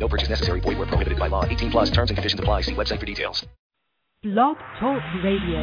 No 0.00 0.08
purchase 0.08 0.30
necessary. 0.30 0.60
Void 0.60 0.78
where 0.78 0.86
prohibited 0.86 1.18
by 1.18 1.28
law. 1.28 1.44
18 1.44 1.70
plus 1.70 1.90
terms 1.90 2.10
and 2.10 2.16
conditions 2.16 2.40
apply. 2.40 2.62
See 2.62 2.74
website 2.74 2.98
for 2.98 3.06
details. 3.06 3.46
Blog 4.22 4.56
Talk 4.80 5.02
Radio. 5.22 5.60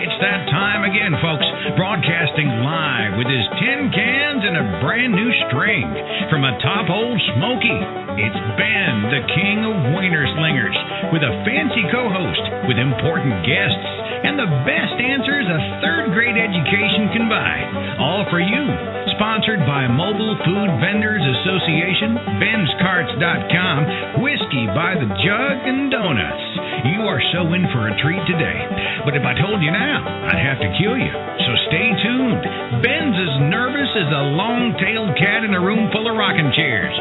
It's 0.00 0.18
that 0.22 0.46
time 0.50 0.86
again, 0.86 1.14
folks. 1.20 1.46
Broadcasting 1.76 2.48
live 2.62 3.18
with 3.18 3.26
his 3.26 3.46
tin 3.58 3.90
cans 3.90 4.42
and 4.46 4.56
a 4.56 4.64
brand 4.80 5.12
new 5.12 5.30
string 5.50 5.86
from 6.30 6.46
a 6.46 6.54
top 6.62 6.86
old 6.90 7.18
Smoky. 7.36 7.78
It's 8.18 8.40
Ben, 8.58 8.94
the 9.10 9.22
king 9.34 9.58
of 9.66 9.74
wiener 9.94 10.26
slingers, 10.38 10.76
with 11.12 11.22
a 11.22 11.34
fancy 11.46 11.84
co-host, 11.90 12.66
with 12.66 12.78
important 12.78 13.46
guests, 13.46 13.90
and 14.24 14.36
the 14.36 14.50
best 14.68 14.96
answers 15.00 15.46
a 15.48 15.60
third 15.80 16.12
grade 16.12 16.36
education 16.36 17.08
can 17.12 17.28
buy. 17.28 17.56
All 18.00 18.24
for 18.28 18.40
you. 18.40 18.64
Sponsored 19.16 19.60
by 19.68 19.84
Mobile 19.88 20.36
Food 20.44 20.70
Vendors 20.80 21.20
Association, 21.20 22.16
Ben'sCarts.com, 22.40 24.24
Whiskey 24.24 24.64
by 24.72 24.96
the 24.96 25.08
Jug, 25.20 25.54
and 25.64 25.92
Donuts. 25.92 26.44
You 26.88 27.04
are 27.04 27.20
so 27.36 27.52
in 27.52 27.68
for 27.72 27.92
a 27.92 27.94
treat 28.00 28.24
today. 28.24 28.60
But 29.04 29.16
if 29.16 29.24
I 29.24 29.36
told 29.36 29.60
you 29.60 29.72
now, 29.72 30.00
I'd 30.04 30.40
have 30.40 30.60
to 30.64 30.70
kill 30.80 30.96
you. 30.96 31.12
So 31.12 31.50
stay 31.68 31.88
tuned. 32.00 32.40
Ben's 32.80 33.16
as 33.16 33.34
nervous 33.52 33.92
as 33.92 34.08
a 34.08 34.24
long-tailed 34.36 35.12
cat 35.20 35.44
in 35.44 35.52
a 35.52 35.60
room 35.60 35.92
full 35.92 36.08
of 36.08 36.16
rocking 36.16 36.48
chairs. 36.56 36.92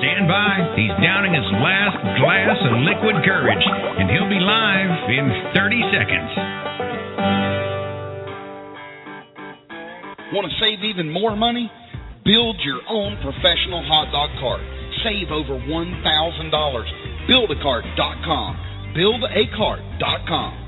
Stand 0.00 0.24
by. 0.28 0.72
He's 0.80 0.92
downing 1.04 1.36
his 1.36 1.48
last 1.60 2.00
glass 2.16 2.56
of 2.64 2.80
liquid 2.88 3.20
courage, 3.24 3.64
and 4.00 4.08
he'll 4.08 4.32
be 4.32 4.40
live 4.40 4.92
in 5.12 5.52
30 5.52 5.92
seconds. 5.92 6.75
Want 10.32 10.50
to 10.50 10.58
save 10.58 10.82
even 10.82 11.10
more 11.10 11.36
money? 11.36 11.70
Build 12.24 12.56
your 12.64 12.80
own 12.88 13.16
professional 13.22 13.84
hot 13.86 14.10
dog 14.10 14.30
cart. 14.40 14.60
Save 15.04 15.30
over 15.30 15.54
$1,000. 15.54 17.30
Buildacart.com. 17.30 18.56
Buildacart.com. 18.96 20.62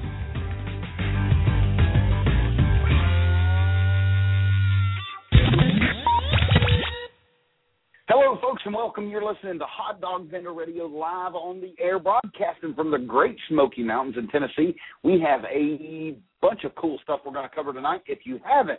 Hello, 8.09 8.39
folks, 8.41 8.63
and 8.65 8.75
welcome. 8.75 9.11
You're 9.11 9.25
listening 9.25 9.59
to 9.59 9.65
Hot 9.67 10.01
Dog 10.01 10.31
Vendor 10.31 10.53
Radio 10.53 10.85
live 10.87 11.35
on 11.35 11.61
the 11.61 11.75
air, 11.83 11.99
broadcasting 11.99 12.75
from 12.75 12.93
the 12.93 12.99
Great 12.99 13.37
Smoky 13.49 13.83
Mountains 13.83 14.17
in 14.17 14.29
Tennessee. 14.29 14.77
We 15.03 15.21
have 15.21 15.41
a 15.45 16.17
bunch 16.41 16.63
of 16.63 16.75
cool 16.77 17.01
stuff 17.03 17.21
we're 17.27 17.33
going 17.33 17.49
to 17.49 17.55
cover 17.55 17.73
tonight. 17.73 18.03
If 18.07 18.21
you 18.25 18.39
haven't 18.45 18.79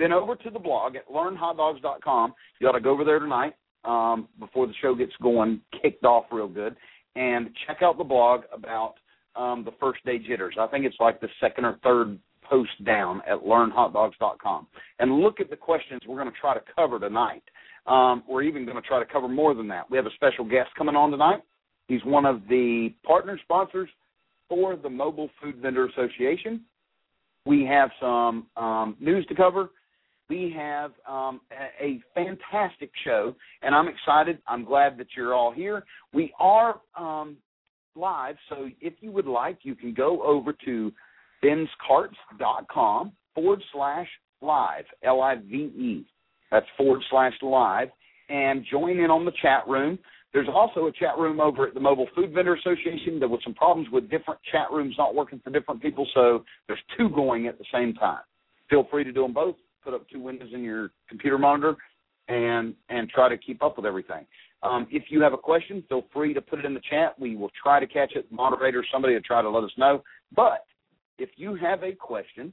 been 0.00 0.12
over 0.12 0.34
to 0.34 0.50
the 0.50 0.58
blog 0.58 0.96
at 0.96 1.06
learnhotdogs.com, 1.08 2.32
you 2.58 2.66
ought 2.66 2.72
to 2.72 2.80
go 2.80 2.90
over 2.90 3.04
there 3.04 3.18
tonight 3.18 3.52
um, 3.84 4.28
before 4.38 4.66
the 4.66 4.72
show 4.80 4.94
gets 4.94 5.12
going, 5.22 5.60
kicked 5.82 6.04
off 6.04 6.24
real 6.32 6.48
good, 6.48 6.74
and 7.16 7.50
check 7.66 7.82
out 7.82 7.98
the 7.98 8.04
blog 8.04 8.42
about 8.52 8.94
um, 9.36 9.62
the 9.62 9.72
first 9.78 10.02
day 10.06 10.18
jitters. 10.18 10.54
I 10.58 10.66
think 10.68 10.86
it's 10.86 10.96
like 10.98 11.20
the 11.20 11.28
second 11.38 11.66
or 11.66 11.78
third 11.84 12.18
post 12.48 12.82
down 12.84 13.20
at 13.28 13.44
learnhotdogs.com. 13.44 14.66
And 14.98 15.20
look 15.20 15.38
at 15.38 15.50
the 15.50 15.56
questions 15.56 16.00
we're 16.08 16.16
going 16.16 16.32
to 16.32 16.40
try 16.40 16.54
to 16.54 16.62
cover 16.74 16.98
tonight. 16.98 17.42
Um, 17.86 18.24
we're 18.26 18.42
even 18.42 18.64
going 18.64 18.80
to 18.80 18.88
try 18.88 19.00
to 19.00 19.12
cover 19.12 19.28
more 19.28 19.54
than 19.54 19.68
that. 19.68 19.90
We 19.90 19.98
have 19.98 20.06
a 20.06 20.14
special 20.14 20.46
guest 20.46 20.70
coming 20.78 20.96
on 20.96 21.10
tonight. 21.10 21.42
He's 21.88 22.04
one 22.04 22.24
of 22.24 22.40
the 22.48 22.94
partner 23.04 23.38
sponsors 23.44 23.90
for 24.48 24.76
the 24.76 24.88
Mobile 24.88 25.28
Food 25.42 25.56
Vendor 25.56 25.88
Association. 25.88 26.62
We 27.44 27.64
have 27.66 27.90
some 28.00 28.46
um, 28.56 28.96
news 28.98 29.26
to 29.26 29.34
cover. 29.34 29.70
We 30.30 30.54
have 30.56 30.92
um, 31.08 31.40
a, 31.50 31.98
fantastic 32.14 32.92
show, 33.04 33.34
and 33.62 33.74
I'm 33.74 33.88
excited. 33.88 34.38
I'm 34.46 34.64
glad 34.64 34.96
that 34.98 35.08
you're 35.16 35.34
all 35.34 35.50
here. 35.52 35.82
We 36.14 36.32
are 36.38 36.80
um, 36.96 37.36
live, 37.96 38.36
so 38.48 38.68
if 38.80 38.94
you 39.00 39.10
would 39.10 39.26
like, 39.26 39.58
you 39.64 39.74
can 39.74 39.92
go 39.92 40.22
over 40.22 40.54
to 40.64 40.92
benscarts.com 41.42 43.12
forward 43.34 43.62
slash 43.72 44.06
live, 44.40 44.84
L 45.02 45.20
I 45.20 45.34
V 45.34 45.56
E. 45.56 46.06
That's 46.52 46.66
forward 46.76 47.02
slash 47.10 47.34
live, 47.42 47.88
and 48.28 48.64
join 48.70 49.00
in 49.00 49.10
on 49.10 49.24
the 49.24 49.32
chat 49.42 49.66
room. 49.66 49.98
There's 50.32 50.48
also 50.48 50.86
a 50.86 50.92
chat 50.92 51.18
room 51.18 51.40
over 51.40 51.66
at 51.66 51.74
the 51.74 51.80
Mobile 51.80 52.06
Food 52.14 52.32
Vendor 52.32 52.54
Association. 52.54 53.18
There 53.18 53.28
was 53.28 53.40
some 53.42 53.54
problems 53.54 53.88
with 53.90 54.08
different 54.08 54.38
chat 54.52 54.70
rooms 54.70 54.94
not 54.96 55.16
working 55.16 55.40
for 55.42 55.50
different 55.50 55.82
people, 55.82 56.06
so 56.14 56.44
there's 56.68 56.78
two 56.96 57.08
going 57.08 57.48
at 57.48 57.58
the 57.58 57.64
same 57.74 57.94
time. 57.94 58.22
Feel 58.68 58.86
free 58.92 59.02
to 59.02 59.10
do 59.10 59.22
them 59.22 59.32
both. 59.32 59.56
Put 59.82 59.94
up 59.94 60.08
two 60.08 60.20
windows 60.20 60.50
in 60.52 60.62
your 60.62 60.90
computer 61.08 61.38
monitor 61.38 61.76
and 62.28 62.74
and 62.88 63.08
try 63.08 63.28
to 63.28 63.36
keep 63.36 63.62
up 63.62 63.76
with 63.76 63.86
everything. 63.86 64.26
Um, 64.62 64.86
if 64.90 65.04
you 65.08 65.22
have 65.22 65.32
a 65.32 65.38
question, 65.38 65.82
feel 65.88 66.04
free 66.12 66.34
to 66.34 66.40
put 66.40 66.58
it 66.58 66.64
in 66.64 66.74
the 66.74 66.82
chat. 66.90 67.18
We 67.18 67.34
will 67.34 67.50
try 67.62 67.80
to 67.80 67.86
catch 67.86 68.12
it. 68.14 68.30
Moderator, 68.30 68.84
somebody 68.92 69.14
will 69.14 69.22
try 69.22 69.40
to 69.40 69.48
let 69.48 69.64
us 69.64 69.70
know. 69.78 70.02
But 70.36 70.66
if 71.18 71.30
you 71.36 71.54
have 71.56 71.82
a 71.82 71.92
question 71.92 72.52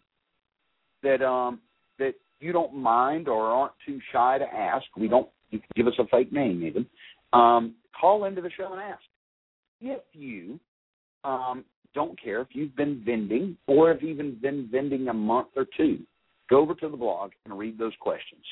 that 1.03 1.21
um, 1.21 1.59
that 1.99 2.15
you 2.39 2.53
don't 2.53 2.75
mind 2.75 3.27
or 3.27 3.47
aren't 3.47 3.73
too 3.85 3.99
shy 4.11 4.37
to 4.37 4.45
ask, 4.45 4.85
we 4.95 5.07
don't. 5.07 5.27
You 5.49 5.59
can 5.59 5.69
give 5.75 5.87
us 5.87 5.93
a 5.99 6.07
fake 6.07 6.31
name 6.31 6.63
even. 6.63 6.85
Um, 7.33 7.75
call 7.99 8.25
into 8.25 8.41
the 8.41 8.51
show 8.57 8.71
and 8.71 8.81
ask. 8.81 9.01
If 9.79 10.01
you 10.13 10.59
um, 11.23 11.63
don't 11.93 12.21
care 12.21 12.41
if 12.41 12.49
you've 12.51 12.75
been 12.75 13.01
vending 13.05 13.57
or 13.67 13.89
have 13.89 14.03
even 14.03 14.37
been 14.41 14.67
vending 14.71 15.07
a 15.07 15.13
month 15.13 15.49
or 15.55 15.65
two, 15.77 15.99
go 16.49 16.59
over 16.59 16.73
to 16.75 16.89
the 16.89 16.97
blog 16.97 17.31
and 17.45 17.57
read 17.57 17.77
those 17.77 17.93
questions. 17.99 18.43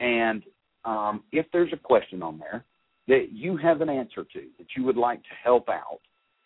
And 0.00 0.42
um, 0.84 1.22
if 1.32 1.46
there's 1.52 1.72
a 1.72 1.76
question 1.76 2.22
on 2.22 2.38
there 2.38 2.64
that 3.08 3.32
you 3.32 3.56
have 3.56 3.80
an 3.80 3.88
answer 3.88 4.24
to 4.24 4.42
that 4.58 4.66
you 4.76 4.84
would 4.84 4.96
like 4.96 5.22
to 5.22 5.28
help 5.42 5.68
out 5.68 6.00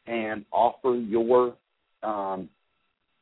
and 0.06 0.44
offer 0.52 0.94
your 0.94 1.54
um, 2.02 2.48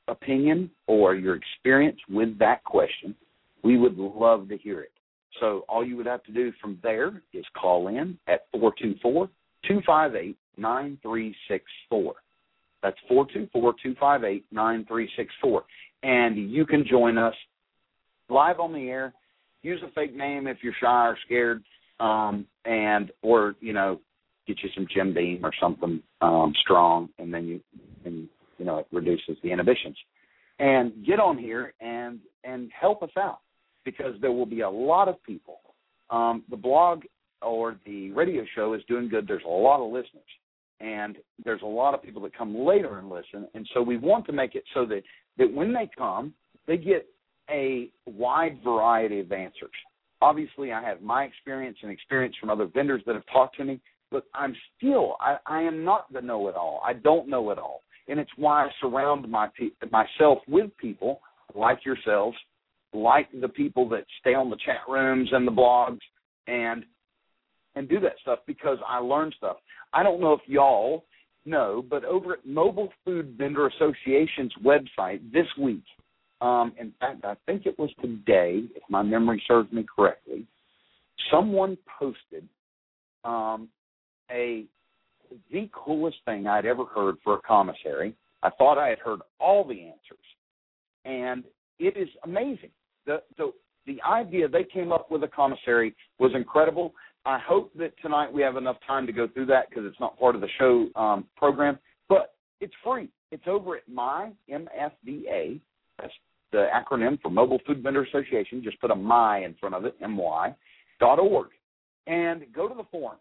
opinion 0.09 0.71
or 0.87 1.15
your 1.15 1.37
experience 1.37 1.99
with 2.09 2.39
that 2.39 2.63
question, 2.65 3.15
we 3.63 3.79
would 3.79 3.97
love 3.97 4.49
to 4.49 4.59
hear 4.59 4.81
it. 4.81 4.93
So 5.41 5.65
all 5.69 5.85
you 5.85 5.97
would 5.97 6.07
have 6.07 6.23
to 6.25 6.33
do 6.33 6.53
from 6.61 6.79
there 6.83 7.23
is 7.33 7.45
call 7.61 7.89
in 7.89 8.19
at 8.29 8.47
424 8.53 9.29
258 9.67 10.37
9364. 10.57 12.15
That's 12.83 12.97
424 13.09 13.73
258 13.83 14.45
9364. 14.53 15.65
And 16.05 16.51
you 16.51 16.67
can 16.67 16.85
join 16.89 17.19
us 17.19 17.35
live 18.29 18.61
on 18.61 18.73
the 18.73 18.89
air. 18.89 19.13
Use 19.63 19.81
a 19.83 19.91
fake 19.93 20.15
name 20.15 20.47
if 20.47 20.59
you're 20.63 20.75
shy 20.81 21.09
or 21.09 21.17
scared, 21.25 21.63
um, 21.99 22.47
and 22.67 23.11
or 23.23 23.55
you 23.61 23.73
know, 23.73 23.99
get 24.47 24.59
you 24.63 24.69
some 24.75 24.87
Jim 24.95 25.15
Beam 25.15 25.41
or 25.43 25.53
something 25.59 26.03
um, 26.21 26.53
strong, 26.63 27.09
and 27.19 27.33
then 27.33 27.47
you 27.47 27.61
and 28.05 28.29
you 28.59 28.65
know 28.67 28.79
it 28.79 28.87
reduces 28.93 29.37
the 29.43 29.51
inhibitions. 29.51 29.97
And 30.59 31.05
get 31.05 31.19
on 31.19 31.39
here 31.39 31.73
and 31.81 32.21
and 32.45 32.71
help 32.79 33.03
us 33.03 33.11
out 33.19 33.39
because 33.85 34.15
there 34.21 34.33
will 34.33 34.47
be 34.47 34.61
a 34.61 34.71
lot 34.71 35.09
of 35.09 35.23
people. 35.25 35.61
Um, 36.11 36.45
the 36.51 36.57
blog 36.57 37.05
or 37.41 37.77
the 37.87 38.11
radio 38.13 38.45
show 38.55 38.75
is 38.75 38.83
doing 38.89 39.09
good. 39.09 39.27
There's 39.27 39.43
a 39.45 39.51
lot 39.51 39.85
of 39.85 39.91
listeners, 39.91 40.23
and 40.81 41.17
there's 41.45 41.63
a 41.63 41.67
lot 41.67 41.95
of 41.95 42.03
people 42.03 42.23
that 42.23 42.37
come 42.37 42.57
later 42.57 42.99
and 42.99 43.09
listen. 43.09 43.49
And 43.55 43.69
so 43.75 43.83
we 43.83 43.97
want 43.97 44.27
to 44.27 44.33
make 44.33 44.55
it 44.55 44.65
so 44.75 44.85
that 44.87 45.03
that 45.39 45.53
when 45.53 45.73
they 45.73 45.89
come, 45.97 46.35
they 46.67 46.77
get 46.77 47.07
a 47.51 47.91
wide 48.07 48.59
variety 48.65 49.21
of 49.21 49.33
answers. 49.33 49.71
Obviously, 50.23 50.73
I 50.73 50.83
have 50.83 51.03
my 51.03 51.25
experience 51.25 51.77
and 51.83 51.91
experience 51.91 52.35
from 52.41 52.51
other 52.51 52.67
vendors 52.67 53.03
that 53.07 53.15
have 53.15 53.27
talked 53.33 53.57
to 53.57 53.65
me, 53.65 53.81
but 54.11 54.25
I'm 54.35 54.55
still 54.77 55.17
I, 55.21 55.37
I 55.47 55.63
am 55.63 55.85
not 55.85 56.13
the 56.13 56.21
know-it-all. 56.21 56.81
I 56.85 56.95
don't 56.95 57.29
know 57.29 57.51
it 57.51 57.59
all, 57.59 57.83
and 58.09 58.19
it's 58.19 58.31
why 58.37 58.65
I 58.65 58.71
surround 58.81 59.29
my 59.31 59.49
myself 59.91 60.39
with 60.49 60.71
people 60.79 61.21
like 61.55 61.85
yourselves, 61.85 62.37
like 62.93 63.29
the 63.41 63.49
people 63.49 63.89
that 63.91 64.05
stay 64.21 64.35
on 64.35 64.51
the 64.51 64.57
chat 64.65 64.81
rooms 64.89 65.29
and 65.33 65.47
the 65.47 65.53
blogs, 65.53 66.01
and 66.47 66.85
and 67.77 67.89
do 67.89 68.01
that 68.01 68.15
stuff 68.23 68.41
because 68.47 68.79
I 68.87 68.99
learn 68.99 69.33
stuff. 69.37 69.57
I 69.93 70.03
don't 70.03 70.21
know 70.21 70.33
if 70.33 70.41
y'all 70.47 71.05
know, 71.45 71.85
but 71.89 72.05
over 72.05 72.35
at 72.35 72.47
Mobile 72.47 72.93
Food 73.05 73.35
Vendor 73.37 73.67
Association's 73.69 74.53
website 74.65 75.21
this 75.33 75.47
week, 75.61 75.85
um, 76.41 76.73
in 76.79 76.93
fact, 77.01 77.25
I 77.25 77.37
think 77.47 77.67
it 77.67 77.79
was 77.79 77.91
today, 78.01 78.65
if 78.75 78.83
my 78.89 79.03
memory 79.03 79.43
serves 79.47 79.73
me 79.73 79.85
correctly, 79.97 80.47
someone 81.31 81.79
posted 81.99 82.49
um, 83.25 83.69
a 84.31 84.65
the 85.51 85.69
coolest 85.73 86.19
thing 86.27 86.47
I'd 86.47 86.67
ever 86.67 86.85
heard 86.85 87.17
for 87.25 87.35
a 87.35 87.41
commissary. 87.41 88.15
I 88.43 88.51
thought 88.51 88.79
I 88.79 88.89
had 88.89 88.99
heard 88.99 89.21
all 89.41 89.65
the 89.65 89.87
answers, 89.87 90.19
and 91.05 91.45
it 91.79 91.97
is 91.97 92.09
amazing. 92.25 92.71
The 93.07 93.23
the 93.37 93.53
the 93.87 94.01
idea 94.03 94.49
they 94.49 94.65
came 94.65 94.93
up 94.93 95.11
with 95.11 95.23
a 95.25 95.29
commissary 95.29 95.95
was 96.19 96.33
incredible. 96.35 96.95
I 97.27 97.39
hope 97.39 97.73
that 97.79 97.95
tonight 98.03 98.33
we 98.33 98.43
have 98.43 98.57
enough 98.57 98.77
time 98.87 99.07
to 99.07 99.13
go 99.13 99.27
through 99.27 99.47
that 99.47 99.71
because 99.71 99.85
it's 99.87 100.01
not 100.01 100.19
part 100.19 100.35
of 100.35 100.41
the 100.41 100.49
show 100.59 100.89
um, 100.95 101.25
program, 101.37 101.79
but 102.09 102.35
it's 102.61 102.75
free. 102.85 103.09
It's 103.31 103.45
over 103.47 103.77
at 103.77 103.89
my 103.89 104.33
MFVA. 104.51 105.61
That's 105.99 106.13
the 106.53 106.67
acronym 106.75 107.21
for 107.23 107.31
Mobile 107.31 107.61
Food 107.67 107.83
Vendor 107.83 108.05
Association. 108.05 108.63
Just 108.63 108.81
put 108.81 108.91
a 108.91 108.95
my 108.95 109.39
in 109.39 109.55
front 109.55 109.75
of 109.75 109.85
it, 109.85 109.97
my 110.01 110.55
dot 111.01 111.19
org, 111.19 111.49
and 112.07 112.45
go 112.55 112.69
to 112.69 112.75
the 112.75 112.85
forum 112.91 113.19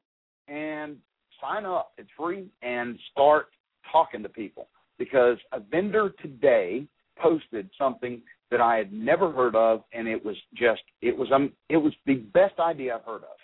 and 0.47 0.97
sign 1.41 1.65
up. 1.65 1.93
It's 1.97 2.09
free 2.17 2.47
and 2.61 2.99
start 3.11 3.47
talking 3.91 4.21
to 4.23 4.29
people 4.29 4.67
because 4.99 5.37
a 5.51 5.59
vendor 5.59 6.13
today 6.21 6.85
posted 7.17 7.69
something 7.77 8.21
that 8.51 8.61
I 8.61 8.77
had 8.77 8.93
never 8.93 9.31
heard 9.31 9.55
of, 9.55 9.83
and 9.93 10.07
it 10.07 10.23
was 10.23 10.35
just 10.55 10.81
it 11.01 11.17
was 11.17 11.29
um 11.33 11.53
it 11.69 11.77
was 11.77 11.93
the 12.05 12.15
best 12.15 12.59
idea 12.59 12.95
I've 12.95 13.05
heard 13.05 13.23
of. 13.23 13.37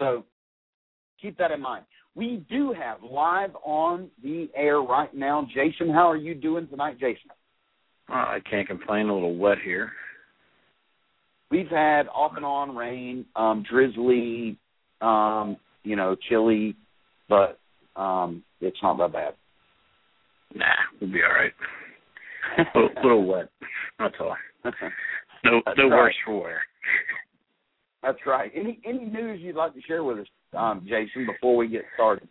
So 0.00 0.24
keep 1.22 1.38
that 1.38 1.52
in 1.52 1.60
mind. 1.60 1.84
We 2.16 2.44
do 2.50 2.72
have 2.72 2.98
live 3.04 3.50
on 3.64 4.10
the 4.22 4.50
air 4.56 4.80
right 4.80 5.14
now. 5.14 5.46
Jason, 5.54 5.90
how 5.90 6.10
are 6.10 6.16
you 6.16 6.34
doing 6.34 6.66
tonight, 6.66 6.98
Jason? 6.98 7.30
Uh, 8.08 8.14
I 8.14 8.38
can't 8.50 8.66
complain. 8.66 9.08
A 9.08 9.14
little 9.14 9.36
wet 9.36 9.58
here. 9.64 9.92
We've 11.52 11.68
had 11.68 12.08
off 12.08 12.32
and 12.34 12.44
on 12.44 12.74
rain, 12.74 13.24
um, 13.36 13.64
drizzly, 13.68 14.56
um, 15.00 15.56
you 15.84 15.94
know, 15.94 16.16
chilly, 16.28 16.74
but 17.28 17.60
um, 17.96 18.42
it's 18.60 18.76
not 18.82 18.98
that 18.98 19.12
bad. 19.12 19.34
Nah, 20.54 20.64
we'll 21.00 21.12
be 21.12 21.20
all 21.22 21.32
right. 21.32 21.52
a 22.58 22.78
little, 22.78 23.02
little 23.02 23.26
wet. 23.26 23.48
That's 23.98 24.14
all. 24.20 24.36
No, 25.42 25.62
That's 25.64 25.78
no 25.78 25.88
right. 25.88 25.96
worse 25.96 26.14
for 26.26 26.38
wear. 26.38 26.60
That's 28.02 28.18
right. 28.26 28.50
Any 28.54 28.80
any 28.86 29.04
news 29.04 29.40
you'd 29.42 29.56
like 29.56 29.74
to 29.74 29.80
share 29.82 30.02
with 30.02 30.20
us, 30.20 30.26
um, 30.56 30.86
Jason, 30.88 31.26
before 31.26 31.56
we 31.56 31.68
get 31.68 31.84
started? 31.94 32.28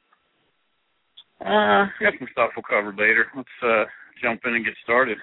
Uh, 1.42 1.86
got 2.01 2.13
some 2.18 2.27
stuff 2.31 2.51
we'll 2.56 2.63
cover 2.68 2.92
later. 2.92 3.27
Let's 3.36 3.48
uh 3.63 3.86
jump 4.21 4.42
in 4.45 4.56
and 4.56 4.66
get 4.66 4.74
started. 4.83 5.18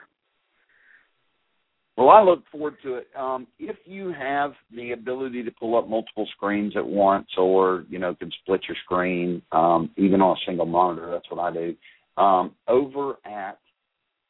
Well, 1.96 2.10
I 2.10 2.22
look 2.22 2.44
forward 2.52 2.76
to 2.82 2.96
it. 2.96 3.08
Um, 3.16 3.46
if 3.58 3.76
you 3.87 4.12
have 4.12 4.52
the 4.75 4.93
ability 4.93 5.43
to 5.44 5.50
pull 5.50 5.78
up 5.78 5.88
multiple 5.88 6.28
screens 6.37 6.76
at 6.76 6.87
once, 6.87 7.28
or 7.38 7.84
you 7.88 7.98
know, 7.98 8.14
can 8.14 8.31
split 8.43 8.60
your 8.69 8.76
screen, 8.84 9.40
um, 9.52 9.90
even 9.96 10.20
on 10.20 10.37
a 10.37 10.40
single 10.46 10.66
monitor, 10.66 11.10
that's 11.10 11.31
what 11.31 11.40
I 11.40 11.52
do. 11.52 11.75
Um, 12.22 12.52
over 12.69 13.14
at 13.25 13.58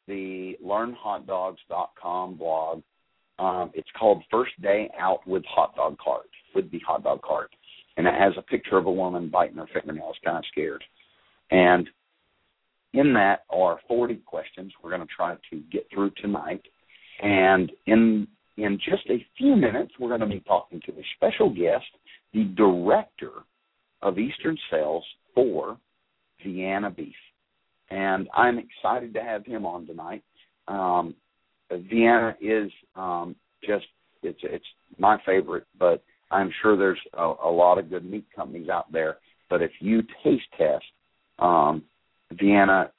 the 0.06 0.56
LearnHotDogs.com 0.64 2.36
blog, 2.36 2.82
um, 3.38 3.70
it's 3.74 3.88
called 3.98 4.22
First 4.30 4.60
Day 4.62 4.90
Out 4.98 5.26
with 5.26 5.44
Hot 5.46 5.74
Dog 5.76 5.98
Cart, 5.98 6.28
with 6.54 6.70
the 6.70 6.80
hot 6.86 7.04
dog 7.04 7.22
cart, 7.22 7.50
and 7.96 8.06
it 8.06 8.14
has 8.14 8.32
a 8.36 8.42
picture 8.42 8.78
of 8.78 8.86
a 8.86 8.92
woman 8.92 9.28
biting 9.28 9.56
her 9.56 9.68
fingernails, 9.72 10.16
kind 10.24 10.38
of 10.38 10.44
scared. 10.50 10.82
And 11.50 11.88
in 12.94 13.12
that 13.12 13.44
are 13.50 13.78
40 13.88 14.16
questions 14.26 14.72
we're 14.82 14.90
going 14.90 15.06
to 15.06 15.14
try 15.14 15.36
to 15.50 15.60
get 15.70 15.86
through 15.92 16.10
tonight. 16.22 16.62
And 17.22 17.70
in 17.86 18.26
in 18.56 18.78
just 18.78 19.06
a 19.10 19.24
few 19.36 19.54
minutes, 19.54 19.92
we're 20.00 20.08
going 20.08 20.20
to 20.20 20.26
be 20.26 20.40
talking 20.40 20.80
to 20.86 20.92
a 20.92 21.02
special 21.16 21.50
guest, 21.50 21.84
the 22.32 22.44
director 22.44 23.32
of 24.00 24.18
Eastern 24.18 24.56
Sales 24.70 25.04
for 25.34 25.76
Vienna 26.42 26.90
Beef. 26.90 27.14
And 27.90 28.28
I'm 28.34 28.58
excited 28.58 29.12
to 29.12 29.22
have 29.22 29.44
him 29.44 29.66
on 29.66 29.86
tonight. 29.86 30.24
Um, 30.68 31.14
Vienna 31.70 32.36
is 32.40 32.70
um, 32.94 33.34
just 33.66 33.86
it's 34.22 34.40
it's 34.42 34.64
my 34.98 35.18
favorite, 35.26 35.64
but 35.78 36.02
I'm 36.30 36.50
sure 36.62 36.76
there's 36.76 36.98
a, 37.14 37.32
a 37.44 37.50
lot 37.50 37.78
of 37.78 37.90
good 37.90 38.04
meat 38.04 38.26
companies 38.34 38.68
out 38.68 38.90
there. 38.92 39.18
But 39.48 39.62
if 39.62 39.70
you 39.80 40.02
taste 40.24 40.44
test 40.58 40.84
um, 41.38 41.82
Vienna, 42.32 42.90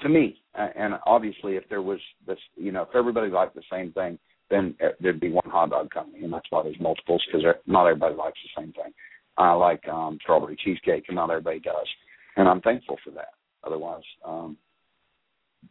to 0.00 0.08
me, 0.08 0.36
and 0.54 0.94
obviously, 1.06 1.56
if 1.56 1.68
there 1.68 1.82
was 1.82 2.00
this, 2.26 2.38
you 2.56 2.72
know, 2.72 2.82
if 2.82 2.94
everybody 2.94 3.30
liked 3.30 3.54
the 3.54 3.62
same 3.70 3.92
thing, 3.92 4.18
then 4.50 4.74
there'd 5.00 5.20
be 5.20 5.30
one 5.30 5.48
hot 5.48 5.70
dog 5.70 5.90
company, 5.90 6.22
and 6.24 6.32
that's 6.32 6.46
why 6.50 6.62
there's 6.62 6.78
multiples 6.80 7.22
because 7.26 7.44
not 7.66 7.86
everybody 7.86 8.14
likes 8.14 8.38
the 8.42 8.62
same 8.62 8.72
thing. 8.72 8.92
I 9.36 9.52
like 9.52 9.86
um, 9.88 10.18
strawberry 10.22 10.56
cheesecake, 10.62 11.04
and 11.08 11.16
not 11.16 11.30
everybody 11.30 11.60
does, 11.60 11.88
and 12.36 12.48
I'm 12.48 12.60
thankful 12.60 12.98
for 13.04 13.10
that. 13.12 13.34
Otherwise, 13.64 14.04
um, 14.24 14.56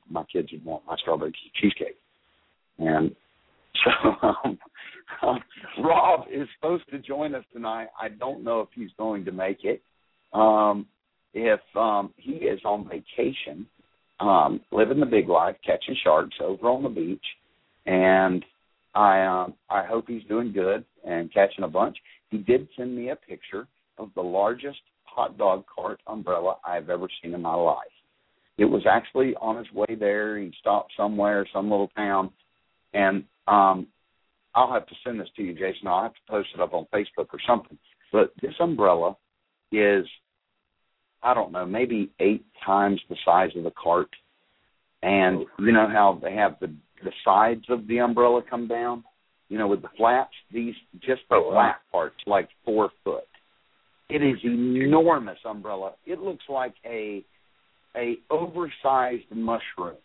my 0.10 0.24
kids 0.32 0.52
would 0.52 0.66
want 0.66 0.86
my 0.86 0.96
strawberry 0.98 1.34
cheesecake, 1.60 1.98
and 2.80 3.16
so 3.84 4.12
um, 4.22 4.60
um, 5.22 5.40
Rob 5.84 6.26
is 6.32 6.48
supposed 6.56 6.84
to 6.92 7.00
join 7.00 7.36
us 7.36 7.44
tonight. 7.54 7.88
I 8.00 8.10
don't 8.10 8.44
know 8.44 8.62
if 8.62 8.70
he's 8.74 8.92
going 8.98 9.26
to 9.26 9.32
make 9.32 9.64
it. 9.64 9.82
Um, 10.34 10.88
if 11.34 11.62
um, 11.76 12.14
he 12.18 12.34
is 12.34 12.60
on 12.64 12.88
vacation, 12.88 13.66
um, 14.20 14.62
living 14.72 15.00
the 15.00 15.06
big 15.06 15.30
life, 15.30 15.56
catching 15.66 15.96
sharks 16.04 16.36
over 16.42 16.68
on 16.68 16.84
the 16.84 16.90
beach, 16.90 17.26
and 17.86 18.44
I 18.96 19.26
um, 19.26 19.54
I 19.70 19.86
hope 19.86 20.06
he's 20.08 20.24
doing 20.26 20.54
good 20.54 20.86
and 21.06 21.34
catching 21.34 21.64
a 21.64 21.68
bunch. 21.68 21.98
He 22.30 22.38
did 22.38 22.68
send 22.78 22.96
me 22.96 23.10
a 23.10 23.16
picture 23.16 23.68
of 23.98 24.10
the 24.16 24.22
largest 24.22 24.80
hot 25.04 25.38
dog 25.38 25.66
cart 25.74 26.00
umbrella 26.08 26.58
I've 26.66 26.90
ever 26.90 27.08
seen 27.22 27.34
in 27.34 27.42
my 27.42 27.56
life. 27.56 27.78
It 28.58 28.66
was 28.66 28.84
actually 28.90 29.36
on 29.36 29.58
his 29.58 29.72
way 29.74 29.96
there. 30.00 30.38
He 30.38 30.54
stopped 30.60 30.94
somewhere, 30.96 31.48
some 31.52 31.70
little 31.72 31.90
town, 31.96 32.30
and 32.94 33.24
um, 33.48 33.88
I'll 34.56 34.72
have 34.72 34.86
to 34.88 34.96
send 35.04 35.20
this 35.20 35.30
to 35.36 35.42
you, 35.44 35.54
Jason. 35.54 35.88
I'll 35.88 36.04
have 36.04 36.14
to 36.14 36.20
post 36.30 36.50
it 36.54 36.62
up 36.62 36.74
on 36.74 36.86
Facebook 36.94 37.28
or 37.34 37.40
something. 37.48 37.78
But 38.12 38.32
this 38.42 38.54
umbrella 38.60 39.18
is 39.72 40.06
I 41.24 41.34
don't 41.34 41.54
know, 41.54 41.66
maybe 41.66 42.12
eight 42.20 42.46
times 42.66 43.02
the 43.10 43.16
size 43.26 43.52
of 43.56 43.64
the 43.64 43.72
cart. 43.82 44.10
And 45.02 45.46
you 45.58 45.72
know 45.72 45.88
how 45.88 46.20
they 46.22 46.34
have 46.36 46.58
the 46.60 46.74
the 47.04 47.12
sides 47.26 47.66
of 47.70 47.88
the 47.88 48.00
umbrella 48.00 48.42
come 48.50 48.68
down, 48.68 49.04
you 49.50 49.58
know, 49.58 49.68
with 49.68 49.82
the 49.82 49.90
flaps. 49.98 50.36
These 50.54 50.76
just 51.02 51.22
the 51.30 51.36
Oh, 51.36 51.48
wow. 51.50 51.52
flat 51.52 51.76
parts, 51.92 52.16
like 52.26 52.50
four 52.64 52.90
foot. 53.04 53.28
It 54.10 54.22
is 54.22 54.38
enormous 54.44 55.40
umbrella. 55.46 55.94
It 56.06 56.20
looks 56.20 56.44
like 56.48 56.76
a 56.86 57.24
a 57.96 58.18
oversized 58.30 59.30
mushroom. 59.32 59.98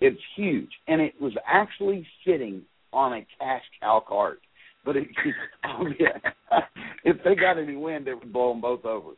It's 0.00 0.20
huge, 0.36 0.70
and 0.86 1.00
it 1.00 1.14
was 1.20 1.32
actually 1.46 2.06
sitting 2.26 2.62
on 2.92 3.12
a 3.12 3.26
cash 3.38 3.62
cow 3.80 4.02
cart. 4.06 4.40
But 4.84 4.96
it, 4.96 5.08
oh 5.64 5.86
yeah, 5.98 6.60
if 7.04 7.16
they 7.24 7.34
got 7.34 7.58
any 7.58 7.76
wind, 7.76 8.08
it 8.08 8.14
would 8.14 8.32
blow 8.32 8.52
them 8.52 8.60
both 8.60 8.84
over. 8.84 9.10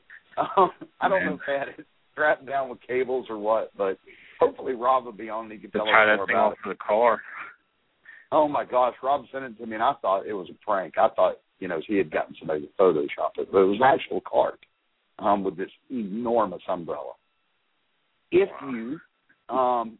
Um, 0.56 0.70
I 1.00 1.08
don't 1.08 1.26
know 1.26 1.34
if 1.34 1.40
they 1.46 1.52
had 1.52 1.68
it 1.68 1.86
strapped 2.12 2.46
down 2.46 2.68
with 2.68 2.78
cables 2.86 3.26
or 3.28 3.38
what, 3.38 3.70
but 3.76 3.98
hopefully 4.38 4.74
Rob 4.74 5.04
will 5.04 5.12
be 5.12 5.28
on 5.28 5.44
and 5.44 5.52
he 5.52 5.58
can 5.58 5.70
tell 5.70 5.82
us 5.82 5.88
more 5.88 6.24
about 6.24 6.52
it. 6.52 6.58
for 6.62 6.68
the 6.70 6.78
car. 6.78 7.20
Oh 8.32 8.48
my 8.48 8.64
gosh, 8.64 8.94
Rob 9.02 9.24
sent 9.32 9.44
it 9.44 9.58
to 9.58 9.66
me, 9.66 9.74
and 9.74 9.82
I 9.82 9.92
thought 10.00 10.26
it 10.26 10.32
was 10.32 10.48
a 10.50 10.64
prank. 10.64 10.94
I 10.98 11.08
thought 11.14 11.36
you 11.58 11.68
know 11.68 11.80
he 11.86 11.96
had 11.96 12.10
gotten 12.10 12.34
somebody 12.38 12.62
to 12.62 12.68
Photoshop 12.78 13.38
it, 13.38 13.48
but 13.52 13.58
it 13.58 13.66
was 13.66 13.78
an 13.80 14.00
actual 14.00 14.20
cart 14.20 14.60
um, 15.18 15.44
with 15.44 15.56
this 15.56 15.70
enormous 15.90 16.62
umbrella. 16.68 17.12
If 18.30 18.48
you 18.62 19.00
um, 19.54 19.98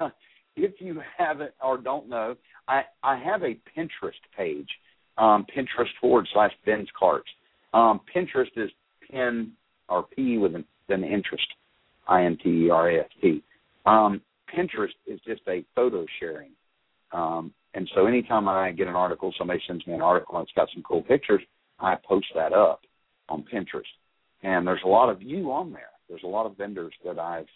if 0.56 0.72
you 0.80 1.00
haven't 1.16 1.52
or 1.62 1.78
don't 1.78 2.08
know, 2.08 2.36
I 2.68 2.82
I 3.02 3.16
have 3.18 3.42
a 3.42 3.58
Pinterest 3.76 4.20
page, 4.36 4.68
um, 5.18 5.46
Pinterest 5.54 5.90
forward 6.00 6.28
slash 6.32 6.52
Ben's 6.64 6.88
Carts. 6.98 7.28
Um, 7.74 8.00
Pinterest 8.14 8.56
is 8.56 8.70
pin 9.10 9.52
or 9.88 10.04
P 10.04 10.38
with 10.38 10.54
an, 10.54 10.64
an 10.88 11.04
interest, 11.04 11.46
I 12.08 12.24
N 12.24 12.38
T 12.42 12.66
E 12.66 12.70
R 12.70 12.90
A 12.90 13.00
S 13.00 13.10
T. 13.20 13.42
Um, 13.84 14.20
Pinterest 14.54 14.94
is 15.06 15.20
just 15.26 15.42
a 15.48 15.64
photo 15.74 16.06
sharing. 16.18 16.50
Um, 17.12 17.52
and 17.74 17.88
so 17.94 18.06
anytime 18.06 18.48
I 18.48 18.72
get 18.72 18.88
an 18.88 18.96
article, 18.96 19.32
somebody 19.36 19.60
sends 19.66 19.86
me 19.86 19.94
an 19.94 20.00
article 20.00 20.36
and 20.36 20.44
it's 20.44 20.56
got 20.56 20.68
some 20.72 20.82
cool 20.82 21.02
pictures, 21.02 21.42
I 21.78 21.96
post 21.96 22.26
that 22.34 22.52
up 22.52 22.80
on 23.28 23.44
Pinterest. 23.52 23.82
And 24.42 24.66
there's 24.66 24.82
a 24.84 24.88
lot 24.88 25.10
of 25.10 25.22
you 25.22 25.52
on 25.52 25.72
there. 25.72 25.90
There's 26.08 26.22
a 26.24 26.28
lot 26.28 26.46
of 26.46 26.56
vendors 26.56 26.94
that 27.04 27.18
I've 27.18 27.46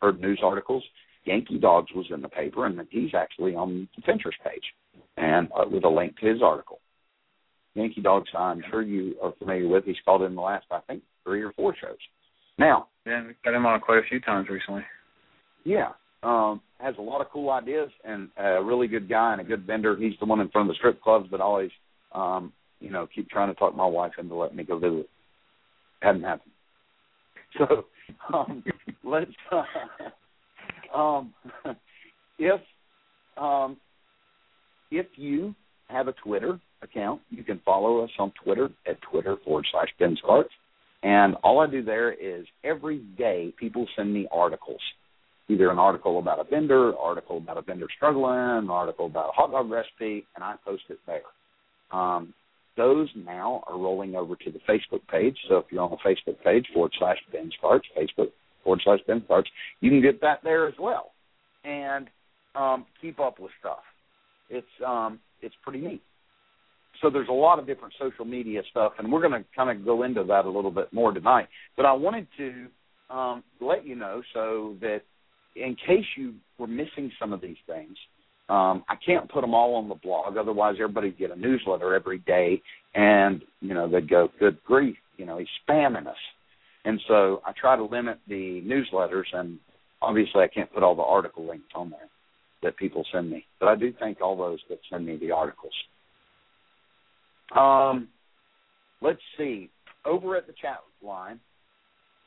heard 0.00 0.20
news 0.20 0.40
articles. 0.42 0.82
Yankee 1.24 1.58
Dogs 1.58 1.90
was 1.94 2.06
in 2.10 2.20
the 2.20 2.28
paper, 2.28 2.66
and 2.66 2.80
he's 2.90 3.14
actually 3.14 3.54
on 3.54 3.88
the 3.96 4.02
Pinterest 4.02 4.38
page, 4.44 4.64
and 5.16 5.48
uh, 5.56 5.64
with 5.70 5.84
a 5.84 5.88
link 5.88 6.18
to 6.18 6.26
his 6.26 6.42
article. 6.42 6.80
Yankee 7.74 8.02
Dogs, 8.02 8.28
I'm 8.36 8.62
sure 8.70 8.82
you 8.82 9.14
are 9.22 9.32
familiar 9.38 9.68
with. 9.68 9.84
He's 9.84 9.96
called 10.04 10.22
in 10.22 10.34
the 10.34 10.40
last, 10.40 10.66
I 10.70 10.80
think, 10.80 11.02
three 11.24 11.42
or 11.42 11.52
four 11.52 11.74
shows. 11.80 11.96
Now, 12.58 12.88
Yeah, 13.06 13.22
got 13.44 13.54
him 13.54 13.64
on 13.66 13.80
quite 13.80 13.98
a 13.98 14.08
few 14.08 14.20
times 14.20 14.48
recently. 14.48 14.82
yeah, 15.64 15.92
um, 16.22 16.60
has 16.80 16.94
a 16.98 17.02
lot 17.02 17.20
of 17.20 17.30
cool 17.30 17.50
ideas 17.50 17.90
and 18.04 18.28
a 18.36 18.62
really 18.62 18.88
good 18.88 19.08
guy 19.08 19.32
and 19.32 19.40
a 19.40 19.44
good 19.44 19.66
vendor. 19.66 19.96
He's 19.96 20.18
the 20.18 20.26
one 20.26 20.40
in 20.40 20.48
front 20.48 20.68
of 20.68 20.74
the 20.74 20.78
strip 20.78 21.00
clubs 21.00 21.30
that 21.30 21.40
always 21.40 21.70
um, 22.12 22.52
you 22.82 22.90
know, 22.90 23.08
keep 23.14 23.30
trying 23.30 23.48
to 23.48 23.54
talk 23.54 23.74
my 23.76 23.86
wife 23.86 24.12
into 24.18 24.34
letting 24.34 24.56
me 24.56 24.64
go 24.64 24.78
visit. 24.78 25.08
Hadn't 26.00 26.22
happened. 26.22 26.51
So 27.58 27.84
um, 28.32 28.64
let's 29.04 29.30
uh, 29.50 29.62
um, 30.98 31.34
if 32.38 32.60
um, 33.36 33.76
if 34.90 35.06
you 35.16 35.54
have 35.88 36.08
a 36.08 36.12
Twitter 36.12 36.58
account, 36.82 37.20
you 37.30 37.42
can 37.44 37.60
follow 37.64 38.02
us 38.02 38.10
on 38.18 38.32
Twitter 38.42 38.70
at 38.86 39.00
Twitter 39.02 39.36
forward 39.44 39.66
slash 39.70 39.88
Ben's 39.98 40.20
Carts. 40.24 40.50
And 41.02 41.34
all 41.42 41.60
I 41.60 41.66
do 41.66 41.82
there 41.82 42.12
is 42.12 42.46
every 42.64 42.98
day 43.18 43.52
people 43.58 43.86
send 43.96 44.12
me 44.12 44.28
articles, 44.30 44.80
either 45.48 45.70
an 45.70 45.78
article 45.78 46.18
about 46.18 46.38
a 46.38 46.44
vendor, 46.44 46.96
article 46.96 47.38
about 47.38 47.58
a 47.58 47.62
vendor 47.62 47.88
struggling, 47.96 48.34
an 48.64 48.70
article 48.70 49.06
about 49.06 49.30
a 49.30 49.32
hot 49.32 49.50
dog 49.50 49.70
recipe, 49.70 50.26
and 50.36 50.44
I 50.44 50.54
post 50.64 50.84
it 50.90 50.98
there. 51.06 51.22
Um, 51.90 52.32
those 52.76 53.08
now 53.16 53.62
are 53.66 53.78
rolling 53.78 54.14
over 54.14 54.36
to 54.36 54.50
the 54.50 54.60
Facebook 54.68 55.06
page. 55.10 55.36
So 55.48 55.58
if 55.58 55.66
you're 55.70 55.82
on 55.82 55.90
the 55.90 55.96
Facebook 56.08 56.42
page 56.42 56.66
forward 56.72 56.92
slash 56.98 57.18
Ben's 57.32 57.54
Carts, 57.60 57.86
Facebook 57.96 58.30
forward 58.64 58.80
slash 58.84 59.00
Ben's 59.06 59.24
Carts, 59.26 59.50
you 59.80 59.90
can 59.90 60.00
get 60.00 60.20
that 60.20 60.40
there 60.42 60.66
as 60.66 60.74
well, 60.78 61.12
and 61.64 62.08
um, 62.54 62.86
keep 63.00 63.20
up 63.20 63.38
with 63.38 63.52
stuff. 63.60 63.82
It's 64.50 64.66
um, 64.86 65.18
it's 65.40 65.54
pretty 65.62 65.80
neat. 65.80 66.02
So 67.00 67.10
there's 67.10 67.28
a 67.28 67.32
lot 67.32 67.58
of 67.58 67.66
different 67.66 67.94
social 67.98 68.24
media 68.24 68.62
stuff, 68.70 68.92
and 68.98 69.10
we're 69.10 69.26
going 69.26 69.32
to 69.32 69.44
kind 69.56 69.70
of 69.70 69.84
go 69.84 70.04
into 70.04 70.22
that 70.24 70.44
a 70.44 70.50
little 70.50 70.70
bit 70.70 70.92
more 70.92 71.12
tonight. 71.12 71.48
But 71.76 71.86
I 71.86 71.92
wanted 71.92 72.28
to 72.38 72.66
um, 73.14 73.42
let 73.60 73.86
you 73.86 73.96
know 73.96 74.22
so 74.32 74.76
that 74.80 75.00
in 75.56 75.76
case 75.86 76.04
you 76.16 76.34
were 76.58 76.66
missing 76.66 77.10
some 77.18 77.32
of 77.32 77.40
these 77.40 77.56
things, 77.66 77.96
um, 78.52 78.84
I 78.86 78.96
can't 79.04 79.30
put 79.30 79.40
them 79.40 79.54
all 79.54 79.76
on 79.76 79.88
the 79.88 79.94
blog. 79.94 80.36
Otherwise, 80.36 80.74
everybody'd 80.78 81.18
get 81.18 81.30
a 81.30 81.36
newsletter 81.36 81.94
every 81.94 82.18
day, 82.18 82.60
and 82.94 83.40
you 83.62 83.72
know 83.72 83.88
they'd 83.88 84.10
go, 84.10 84.28
"Good 84.38 84.62
grief, 84.62 84.98
you 85.16 85.24
know 85.24 85.38
he's 85.38 85.48
spamming 85.66 86.06
us." 86.06 86.16
And 86.84 87.00
so 87.08 87.40
I 87.46 87.52
try 87.58 87.76
to 87.76 87.84
limit 87.84 88.18
the 88.28 88.60
newsletters, 88.60 89.24
and 89.32 89.58
obviously 90.02 90.42
I 90.42 90.48
can't 90.48 90.70
put 90.70 90.82
all 90.82 90.94
the 90.94 91.02
article 91.02 91.46
links 91.46 91.70
on 91.74 91.88
there 91.88 92.10
that 92.62 92.76
people 92.76 93.06
send 93.10 93.30
me. 93.30 93.46
But 93.58 93.70
I 93.70 93.74
do 93.74 93.90
thank 93.98 94.20
all 94.20 94.36
those 94.36 94.58
that 94.68 94.80
send 94.90 95.06
me 95.06 95.16
the 95.16 95.30
articles. 95.30 95.72
Um, 97.56 98.08
let's 99.00 99.22
see. 99.38 99.70
Over 100.04 100.36
at 100.36 100.46
the 100.46 100.52
chat 100.60 100.80
line 101.02 101.40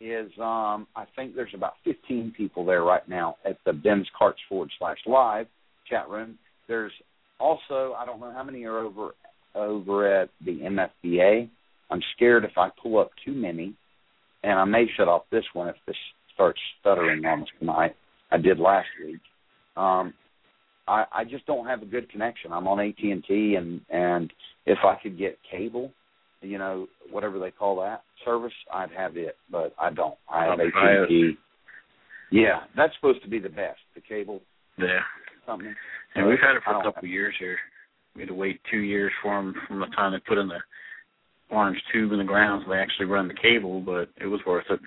is 0.02 0.32
um, 0.40 0.88
I 0.96 1.06
think 1.16 1.36
there's 1.36 1.54
about 1.54 1.74
15 1.84 2.34
people 2.36 2.66
there 2.66 2.84
right 2.84 3.08
now 3.08 3.36
at 3.46 3.60
the 3.64 3.74
Ben's 3.74 4.08
Carts 4.18 4.40
forward 4.50 4.72
slash 4.80 4.98
live 5.06 5.46
chat 5.90 6.10
room. 6.10 6.38
There's 6.68 6.92
also 7.40 7.96
I 7.98 8.06
don't 8.06 8.20
know 8.20 8.32
how 8.34 8.44
many 8.44 8.64
are 8.66 8.80
over 8.80 9.12
over 9.56 10.22
at 10.22 10.30
the 10.44 10.60
MFVA. 10.60 11.50
I'm 11.90 12.02
scared 12.16 12.44
if 12.44 12.58
I 12.58 12.70
pull 12.82 13.00
up 13.00 13.12
too 13.24 13.34
many, 13.34 13.74
and 14.44 14.60
I 14.60 14.66
may 14.66 14.86
shut 14.98 15.08
off 15.08 15.24
this 15.32 15.46
one 15.54 15.68
if 15.68 15.76
this 15.86 15.96
starts 16.34 16.60
stuttering 16.82 17.26
on 17.26 17.44
us 17.44 17.48
tonight. 17.60 17.96
I 18.32 18.38
did 18.38 18.60
last 18.60 18.88
week. 19.04 19.20
Um, 19.78 20.14
I, 20.88 21.06
I 21.14 21.24
just 21.24 21.46
don't 21.46 21.68
have 21.68 21.82
a 21.82 21.86
good 21.86 22.10
connection. 22.12 22.52
I'm 22.52 22.68
on 22.68 22.80
AT 22.80 23.02
and 23.02 23.24
T, 23.26 23.56
and 23.56 23.82
and 23.90 24.32
if 24.66 24.80
I 24.84 24.96
could 25.02 25.18
get 25.18 25.38
cable, 25.50 25.92
you 26.42 26.58
know, 26.58 26.88
whatever 27.12 27.40
they 27.40 27.52
call 27.52 27.80
that 27.82 28.04
service, 28.24 28.54
I'd 28.74 28.92
have 28.92 29.18
it, 29.18 29.36
but 29.52 29.74
I 29.80 29.92
don't. 29.92 30.16
I 30.32 30.46
have 30.46 30.60
AT 30.60 30.74
and 30.76 31.08
T. 31.08 31.38
Yeah, 32.32 32.62
that's 32.76 32.94
supposed 32.96 33.22
to 33.24 33.30
be 33.30 33.40
the 33.40 33.50
best. 33.50 33.80
The 33.94 34.02
cable. 34.02 34.42
Yeah. 34.78 35.00
Something. 35.46 35.76
And 36.16 36.28
we've 36.28 36.40
had 36.40 36.56
it 36.56 36.64
for 36.64 36.80
a 36.80 36.84
couple 36.84 37.04
of 37.04 37.10
years 37.10 37.36
here. 37.40 37.58
We 38.16 38.22
had 38.22 38.30
to 38.30 38.36
wait 38.36 38.62
two 38.72 38.80
years 38.80 39.12
for 39.22 39.36
them 39.36 39.54
from 39.68 39.80
the 39.80 39.88
time 39.88 40.14
they 40.14 40.20
put 40.20 40.38
in 40.38 40.48
the 40.48 40.60
orange 41.50 41.78
tube 41.94 42.12
in 42.12 42.20
the 42.20 42.24
ground 42.24 42.64
so 42.66 42.72
they 42.72 42.78
actually 42.78 43.06
run 43.06 43.28
the 43.28 43.34
cable, 43.34 43.82
but 43.82 44.10
it 44.22 44.28
was 44.28 44.40
worth 44.46 44.66
it. 44.70 44.80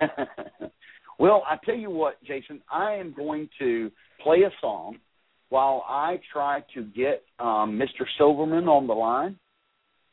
well, 1.18 1.42
I 1.48 1.56
tell 1.64 1.74
you 1.76 1.90
what, 1.90 2.22
Jason, 2.24 2.60
I 2.70 2.92
am 2.94 3.14
going 3.16 3.48
to 3.58 3.90
play 4.22 4.42
a 4.42 4.50
song 4.60 4.98
while 5.48 5.84
I 5.88 6.20
try 6.32 6.64
to 6.74 6.82
get 6.82 7.22
um, 7.38 7.78
Mr. 7.78 8.06
Silverman 8.16 8.68
on 8.68 8.86
the 8.86 8.94
line, 8.94 9.38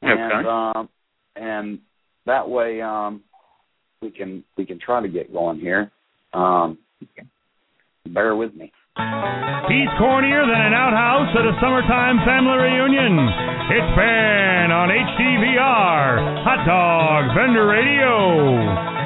and 0.01 0.33
okay. 0.33 0.49
um, 0.49 0.89
and 1.35 1.79
that 2.25 2.49
way 2.49 2.81
um, 2.81 3.23
we 4.01 4.11
can 4.11 4.43
we 4.57 4.65
can 4.65 4.79
try 4.79 5.01
to 5.01 5.07
get 5.07 5.31
going 5.31 5.59
here. 5.59 5.91
Um, 6.33 6.77
bear 8.05 8.35
with 8.35 8.53
me. 8.53 8.71
He's 9.69 9.89
cornier 10.01 10.41
than 10.43 10.61
an 10.61 10.73
outhouse 10.73 11.29
at 11.37 11.45
a 11.45 11.53
summertime 11.61 12.17
family 12.25 12.57
reunion. 12.57 13.15
It's 13.69 13.89
Ben 13.95 14.73
on 14.73 14.89
HDVR, 14.89 16.43
Hot 16.43 16.65
Dog 16.65 17.35
Vendor 17.37 17.67
Radio. 17.67 18.98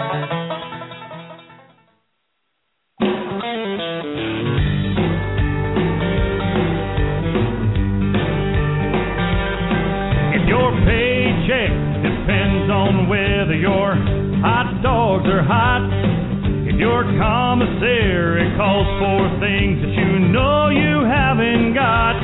Your 16.77 17.03
commissary 17.21 18.49
calls 18.57 18.87
for 18.97 19.29
things 19.39 19.77
that 19.85 19.93
you 19.93 20.19
know 20.33 20.69
you 20.73 21.05
haven't 21.05 21.75
got. 21.77 22.17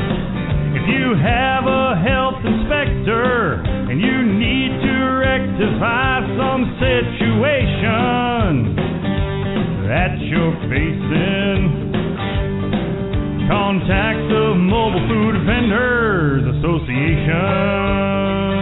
If 0.73 0.89
you 0.89 1.13
have 1.21 1.69
a 1.69 1.93
health 2.01 2.41
inspector 2.41 3.61
and 3.61 4.01
you 4.01 4.25
need 4.25 4.73
to 4.81 4.95
rectify 5.21 6.25
some 6.33 6.65
situation 6.81 8.73
that 9.85 10.17
you're 10.17 10.57
facing, 10.65 11.93
contact 13.47 14.17
the 14.33 14.57
Mobile 14.57 15.05
Food 15.07 15.45
Vendors 15.45 16.41
Association. 16.57 18.58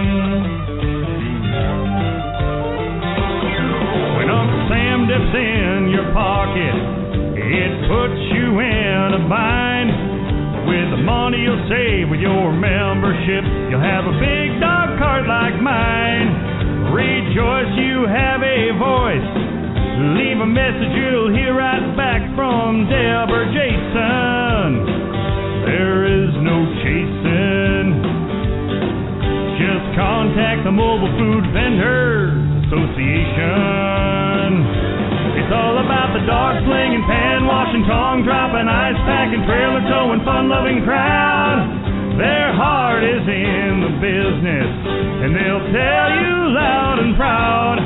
Dips 5.08 5.32
in 5.40 5.88
your 5.88 6.12
pocket, 6.12 6.76
it 7.40 7.72
puts 7.88 8.20
you 8.36 8.60
in 8.60 9.16
a 9.16 9.24
bind. 9.32 9.88
With 10.68 11.00
the 11.00 11.00
money 11.00 11.48
you'll 11.48 11.64
save 11.72 12.12
with 12.12 12.20
your 12.20 12.52
membership, 12.52 13.48
you'll 13.72 13.80
have 13.80 14.04
a 14.04 14.12
big 14.20 14.60
dog 14.60 15.00
cart 15.00 15.24
like 15.24 15.56
mine. 15.64 16.92
Rejoice, 16.92 17.72
you 17.80 18.04
have 18.04 18.44
a 18.44 18.76
voice. 18.76 19.24
Leave 20.20 20.44
a 20.44 20.50
message, 20.52 20.92
you'll 20.92 21.32
hear 21.32 21.56
right 21.56 21.88
back 21.96 22.20
from 22.36 22.92
Deb 22.92 23.32
or 23.32 23.48
Jason. 23.56 24.92
There 25.72 26.04
is 26.04 26.36
no 26.44 26.68
chasing. 26.84 27.96
Just 29.56 29.88
contact 29.96 30.68
the 30.68 30.76
Mobile 30.76 31.16
Food 31.16 31.48
Vendors 31.56 32.36
Association. 32.68 34.28
All 35.58 35.82
about 35.82 36.14
the 36.14 36.22
dog 36.30 36.62
slinging, 36.70 37.02
pan 37.10 37.50
washing, 37.50 37.82
tongue 37.90 38.22
dropping, 38.22 38.70
ice 38.70 39.02
packing, 39.10 39.42
trailer 39.50 39.82
towing, 39.90 40.22
fun 40.22 40.54
loving 40.54 40.86
crowd. 40.86 41.66
Their 42.22 42.54
heart 42.54 43.02
is 43.02 43.26
in 43.26 43.82
the 43.82 43.94
business, 43.98 44.70
and 45.26 45.34
they'll 45.34 45.66
tell 45.74 46.10
you 46.14 46.54
loud 46.54 46.98
and 47.02 47.18
proud. 47.18 47.82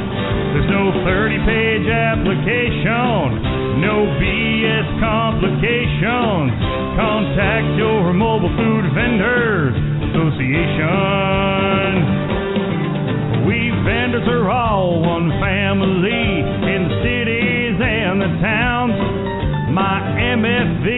There's 0.52 0.68
no 0.68 0.92
30 1.04 1.48
page 1.48 1.88
application, 1.88 3.80
no 3.80 4.04
BS 4.20 4.88
complications. 5.00 6.52
Contact 7.00 7.80
your 7.80 8.12
mobile 8.12 8.52
food 8.56 8.84
vendors 8.92 9.76
association. 10.12 11.08
We 13.48 13.72
vendors 13.88 14.28
are 14.28 14.52
all 14.52 15.00
one 15.04 15.32
family 15.40 16.44
in 16.72 16.88
the 16.88 16.96
city 17.04 17.51
and 18.12 18.20
the 18.20 18.28
towns. 18.44 19.00
My 19.72 20.04
MFVA.org 20.36 20.92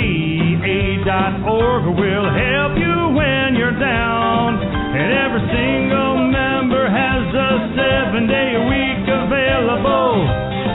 will 1.93 2.25
help 2.25 2.74
you 2.74 3.13
when 3.13 3.53
you're 3.53 3.77
down. 3.77 4.58
And 4.58 5.13
every 5.13 5.46
single 5.53 6.25
member 6.34 6.89
has 6.89 7.22
a 7.29 7.70
seven 7.77 8.25
day 8.25 8.58
a 8.58 8.65
week 8.65 9.05
available 9.05 10.25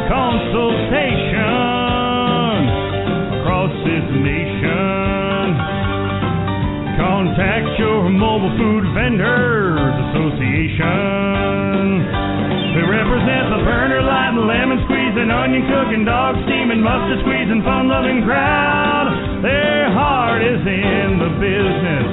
consultation 0.07 1.43
across 3.43 3.75
this 3.83 4.07
nation. 4.23 5.59
Contact 7.03 7.67
your 7.83 8.07
mobile 8.15 8.55
food 8.55 8.87
vendors 8.95 9.91
association. 10.15 11.19
Represent 13.09 13.49
the 13.49 13.65
burner 13.65 14.05
light 14.05 14.37
and 14.37 14.45
lemon 14.45 14.85
squeezing, 14.85 15.33
onion 15.33 15.65
cooking, 15.65 16.05
dog 16.05 16.37
steaming, 16.45 16.85
mustard 16.85 17.25
squeezing, 17.25 17.65
fun 17.65 17.89
loving 17.89 18.21
crowd. 18.21 19.41
Their 19.41 19.89
heart 19.97 20.45
is 20.45 20.61
in 20.61 21.17
the 21.17 21.33
business, 21.41 22.09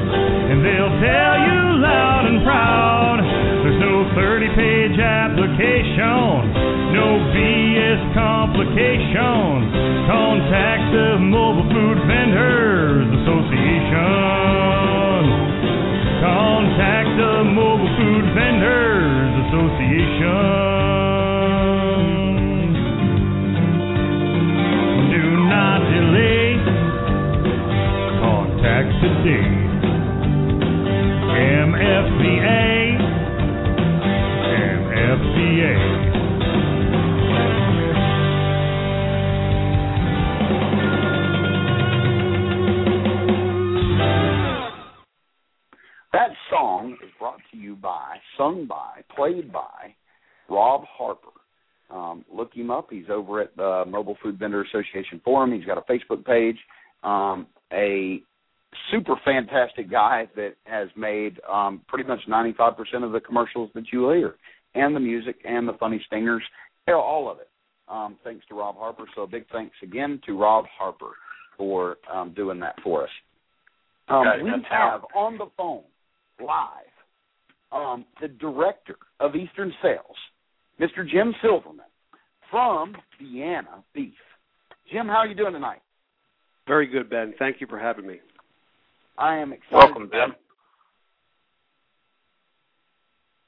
and 0.56 0.64
they'll 0.64 0.96
tell 1.04 1.36
you 1.36 1.84
loud 1.84 2.32
and 2.32 2.40
proud. 2.48 3.20
There's 3.68 3.76
no 3.84 4.08
30 4.16 4.56
page 4.56 4.96
application, 4.96 6.56
no 6.96 7.20
BS 7.36 8.16
complications. 8.16 9.68
Contact 10.08 10.96
the 10.96 11.20
Mobile 11.20 11.68
Food 11.76 12.08
Vendors 12.08 13.04
Association. 13.20 14.00
Contact 16.24 17.12
the 17.20 17.44
Mobile 17.52 17.92
Food 18.00 18.32
Vendors 18.32 19.44
Association. 19.44 20.65
He's 53.06 53.12
over 53.12 53.42
at 53.42 53.56
the 53.56 53.84
Mobile 53.88 54.18
Food 54.22 54.40
Vendor 54.40 54.64
Association 54.64 55.22
Forum. 55.24 55.54
He's 55.54 55.66
got 55.66 55.78
a 55.78 55.82
Facebook 55.82 56.26
page. 56.26 56.58
Um, 57.04 57.48
a 57.72 58.22
super 58.92 59.16
fantastic 59.24 59.90
guy 59.90 60.28
that 60.36 60.56
has 60.64 60.90
made 60.96 61.40
um, 61.52 61.82
pretty 61.88 62.08
much 62.08 62.20
95% 62.28 63.04
of 63.04 63.12
the 63.12 63.20
commercials 63.20 63.70
that 63.76 63.86
you 63.92 64.10
hear, 64.10 64.36
and 64.74 64.96
the 64.96 65.00
music, 65.00 65.36
and 65.46 65.68
the 65.68 65.74
funny 65.74 66.02
stingers, 66.08 66.44
all 66.88 67.32
of 67.32 67.40
it. 67.40 67.50
Um, 67.88 68.18
thanks 68.24 68.46
to 68.48 68.56
Rob 68.56 68.76
Harper. 68.78 69.06
So 69.16 69.24
a 69.24 69.28
big 69.28 69.46
thanks 69.52 69.76
again 69.84 70.20
to 70.26 70.38
Rob 70.40 70.66
Harper 70.78 71.12
for 71.58 71.98
um, 72.12 72.34
doing 72.36 72.60
that 72.60 72.76
for 72.84 73.04
us. 73.04 73.10
Um, 74.08 74.26
we 74.44 74.52
have 74.70 75.02
on 75.16 75.38
the 75.38 75.48
phone 75.58 75.84
live 76.40 76.86
um, 77.72 78.06
the 78.22 78.28
director 78.28 78.96
of 79.20 79.36
Eastern 79.36 79.74
Sales, 79.82 80.16
Mr. 80.80 81.08
Jim 81.08 81.34
Silverman 81.42 81.86
from 82.50 82.96
Vienna 83.22 83.84
Beef. 83.94 84.14
Jim, 84.92 85.08
how 85.08 85.18
are 85.18 85.28
you 85.28 85.36
doing 85.36 85.54
tonight? 85.54 85.82
Very 86.68 86.88
good, 86.88 87.10
Ben. 87.10 87.34
Thank 87.38 87.62
you 87.62 87.68
for 87.68 87.80
having 87.80 88.08
me. 88.08 88.20
I 89.18 89.38
am 89.38 89.54
excited. 89.54 89.74
Welcome, 89.74 90.10
Ben. 90.10 90.30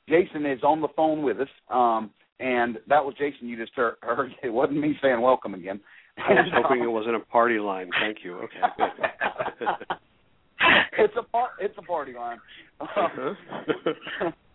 Jason 0.10 0.46
is 0.46 0.64
on 0.64 0.82
the 0.82 0.88
phone 0.96 1.22
with 1.22 1.40
us, 1.42 1.50
um, 1.70 2.12
and 2.40 2.78
that 2.88 3.04
was 3.04 3.14
Jason 3.18 3.50
you 3.50 3.58
just 3.58 3.74
heard. 3.76 3.96
heard. 4.02 4.32
It 4.42 4.50
wasn't 4.50 4.80
me 4.80 4.98
saying 5.02 5.20
welcome 5.20 5.54
again. 5.54 5.82
I 6.18 6.34
was 6.34 6.52
hoping 6.54 6.84
it 6.84 6.88
wasn't 6.88 7.16
a 7.16 7.20
party 7.20 7.60
line. 7.60 7.90
Thank 8.00 8.20
you. 8.24 8.36
Okay. 8.36 8.62
It's 10.98 11.14
a 11.16 11.24
par- 11.24 11.52
it's 11.60 11.76
a 11.78 11.82
party 11.84 12.14
line. 12.14 12.40
Uh-huh. 12.80 13.34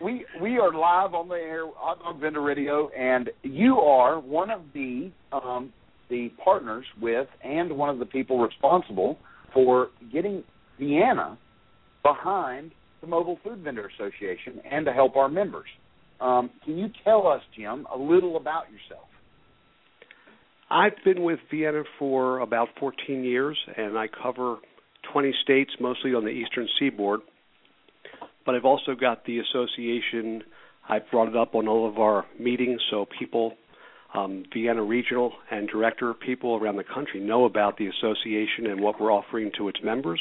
we 0.00 0.24
we 0.40 0.58
are 0.58 0.72
live 0.72 1.14
on 1.14 1.28
the 1.28 1.34
air 1.34 1.64
Hot 1.76 1.98
Dog 2.00 2.20
Vendor 2.20 2.40
Radio, 2.40 2.88
and 2.90 3.30
you 3.42 3.78
are 3.78 4.18
one 4.18 4.50
of 4.50 4.62
the 4.72 5.10
um, 5.32 5.72
the 6.08 6.30
partners 6.42 6.84
with, 7.00 7.28
and 7.44 7.76
one 7.76 7.88
of 7.88 7.98
the 7.98 8.06
people 8.06 8.38
responsible 8.40 9.18
for 9.52 9.88
getting 10.12 10.42
Vienna 10.78 11.38
behind 12.02 12.72
the 13.00 13.06
Mobile 13.06 13.38
Food 13.44 13.60
Vendor 13.62 13.88
Association 13.94 14.60
and 14.70 14.86
to 14.86 14.92
help 14.92 15.16
our 15.16 15.28
members. 15.28 15.68
Um, 16.20 16.50
can 16.64 16.76
you 16.76 16.88
tell 17.04 17.26
us, 17.26 17.40
Jim, 17.56 17.86
a 17.94 17.98
little 17.98 18.36
about 18.36 18.64
yourself? 18.70 19.06
I've 20.70 20.92
been 21.04 21.22
with 21.22 21.40
Vienna 21.50 21.82
for 21.98 22.40
about 22.40 22.68
14 22.78 23.24
years, 23.24 23.58
and 23.76 23.98
I 23.98 24.06
cover 24.22 24.56
20 25.12 25.34
states, 25.42 25.70
mostly 25.80 26.14
on 26.14 26.24
the 26.24 26.30
eastern 26.30 26.68
seaboard. 26.78 27.20
But 28.44 28.54
I've 28.54 28.64
also 28.64 28.94
got 28.94 29.24
the 29.24 29.38
association. 29.38 30.42
I've 30.88 31.08
brought 31.10 31.28
it 31.28 31.36
up 31.36 31.54
on 31.54 31.68
all 31.68 31.88
of 31.88 31.98
our 31.98 32.24
meetings, 32.38 32.80
so 32.90 33.06
people, 33.18 33.54
um, 34.14 34.44
Vienna 34.52 34.82
regional 34.82 35.32
and 35.50 35.68
director 35.68 36.14
people 36.14 36.56
around 36.56 36.76
the 36.76 36.84
country 36.84 37.20
know 37.20 37.44
about 37.44 37.76
the 37.76 37.86
association 37.86 38.66
and 38.66 38.80
what 38.80 39.00
we're 39.00 39.12
offering 39.12 39.50
to 39.58 39.68
its 39.68 39.78
members. 39.84 40.20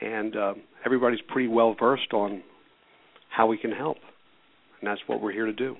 And 0.00 0.36
uh, 0.36 0.54
everybody's 0.84 1.20
pretty 1.28 1.48
well 1.48 1.74
versed 1.78 2.12
on 2.12 2.42
how 3.30 3.46
we 3.46 3.56
can 3.56 3.72
help, 3.72 3.96
and 4.80 4.88
that's 4.88 5.00
what 5.06 5.20
we're 5.20 5.32
here 5.32 5.46
to 5.46 5.52
do. 5.52 5.76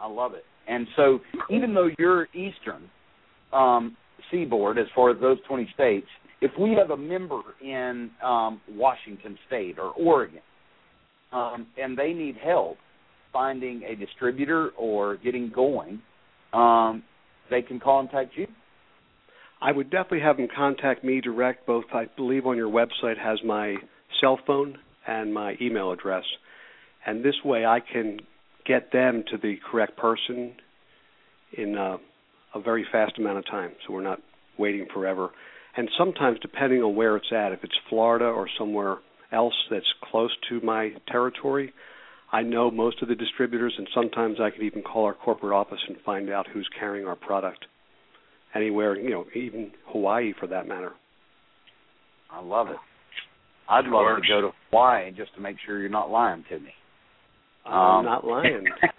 I 0.00 0.08
love 0.08 0.34
it. 0.34 0.44
And 0.66 0.86
so, 0.96 1.20
even 1.50 1.74
though 1.74 1.90
you're 1.98 2.28
Eastern 2.34 2.90
um, 3.52 3.96
Seaboard, 4.30 4.78
as 4.78 4.86
far 4.94 5.10
as 5.10 5.20
those 5.20 5.38
20 5.48 5.68
states, 5.74 6.06
if 6.40 6.52
we 6.58 6.74
have 6.74 6.90
a 6.90 6.96
member 6.96 7.40
in 7.62 8.10
um, 8.24 8.60
Washington 8.70 9.38
State 9.46 9.78
or 9.78 9.90
Oregon, 9.92 10.40
um, 11.32 11.66
and 11.76 11.96
they 11.96 12.12
need 12.12 12.36
help 12.36 12.78
finding 13.32 13.82
a 13.82 13.94
distributor 13.94 14.70
or 14.70 15.16
getting 15.18 15.50
going, 15.54 16.00
um, 16.52 17.02
they 17.50 17.62
can 17.62 17.80
contact 17.80 18.32
you. 18.36 18.46
I 19.60 19.72
would 19.72 19.90
definitely 19.90 20.20
have 20.20 20.36
them 20.36 20.48
contact 20.54 21.02
me 21.02 21.20
direct. 21.20 21.66
Both, 21.66 21.86
I 21.92 22.06
believe, 22.16 22.46
on 22.46 22.56
your 22.56 22.70
website 22.70 23.18
has 23.18 23.38
my 23.44 23.74
cell 24.20 24.38
phone 24.46 24.78
and 25.06 25.34
my 25.34 25.56
email 25.60 25.90
address, 25.90 26.24
and 27.04 27.24
this 27.24 27.34
way 27.44 27.66
I 27.66 27.80
can 27.80 28.20
get 28.64 28.92
them 28.92 29.24
to 29.30 29.38
the 29.38 29.56
correct 29.70 29.96
person 29.96 30.52
in 31.56 31.76
uh, 31.76 31.96
a 32.54 32.60
very 32.60 32.86
fast 32.92 33.18
amount 33.18 33.38
of 33.38 33.46
time. 33.46 33.72
So 33.86 33.94
we're 33.94 34.02
not 34.02 34.20
waiting 34.58 34.86
forever. 34.92 35.30
And 35.78 35.88
sometimes, 35.96 36.38
depending 36.42 36.82
on 36.82 36.96
where 36.96 37.16
it's 37.16 37.30
at, 37.32 37.52
if 37.52 37.62
it's 37.62 37.78
Florida 37.88 38.24
or 38.24 38.48
somewhere 38.58 38.96
else 39.30 39.54
that's 39.70 39.86
close 40.10 40.32
to 40.48 40.60
my 40.60 40.90
territory, 41.06 41.72
I 42.32 42.42
know 42.42 42.68
most 42.70 43.00
of 43.00 43.06
the 43.08 43.14
distributors, 43.14 43.74
and 43.78 43.86
sometimes 43.94 44.38
I 44.40 44.50
can 44.50 44.62
even 44.64 44.82
call 44.82 45.04
our 45.04 45.14
corporate 45.14 45.52
office 45.52 45.78
and 45.86 45.96
find 46.04 46.30
out 46.30 46.46
who's 46.52 46.68
carrying 46.80 47.06
our 47.06 47.14
product 47.14 47.64
anywhere, 48.56 48.96
you 48.96 49.10
know, 49.10 49.24
even 49.36 49.70
Hawaii 49.92 50.32
for 50.40 50.48
that 50.48 50.66
matter. 50.66 50.92
I 52.32 52.40
love 52.42 52.68
it. 52.70 52.76
I'd 53.68 53.84
love 53.84 54.02
Works. 54.04 54.26
to 54.26 54.34
go 54.34 54.40
to 54.48 54.50
Hawaii 54.70 55.12
just 55.12 55.32
to 55.36 55.40
make 55.40 55.56
sure 55.64 55.78
you're 55.78 55.88
not 55.90 56.10
lying 56.10 56.44
to 56.48 56.58
me. 56.58 56.72
I'm 57.66 57.98
Um, 58.00 58.04
not 58.04 58.26
lying. 58.26 58.64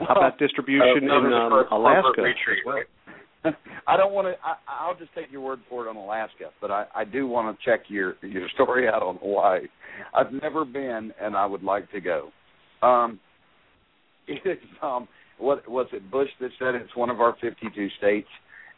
How 0.00 0.14
about 0.16 0.38
distribution 0.38 1.08
Uh, 1.10 1.18
in 1.26 1.32
um, 1.32 1.50
for- 1.50 1.64
for 1.68 1.74
Alaska? 1.74 2.20
retreat. 2.22 2.58
as 2.58 2.66
well? 2.66 2.82
I 3.86 3.96
don't 3.96 4.12
want 4.12 4.28
to. 4.28 4.34
I, 4.44 4.54
I'll 4.68 4.96
just 4.96 5.14
take 5.14 5.30
your 5.30 5.40
word 5.40 5.60
for 5.68 5.86
it 5.86 5.90
on 5.90 5.96
Alaska, 5.96 6.50
but 6.60 6.70
I, 6.70 6.86
I 6.94 7.04
do 7.04 7.26
want 7.26 7.56
to 7.56 7.64
check 7.64 7.84
your 7.88 8.14
your 8.22 8.48
story 8.54 8.88
out 8.88 9.02
on 9.02 9.16
Hawaii. 9.16 9.66
I've 10.14 10.32
never 10.32 10.64
been, 10.64 11.12
and 11.20 11.36
I 11.36 11.46
would 11.46 11.62
like 11.62 11.90
to 11.92 12.00
go. 12.00 12.30
Um, 12.82 13.18
it's 14.28 14.62
um, 14.82 15.08
what 15.38 15.68
was 15.68 15.86
it 15.92 16.08
Bush 16.10 16.28
that 16.40 16.50
said 16.58 16.74
it's 16.74 16.94
one 16.96 17.10
of 17.10 17.20
our 17.20 17.36
52 17.40 17.88
states, 17.98 18.28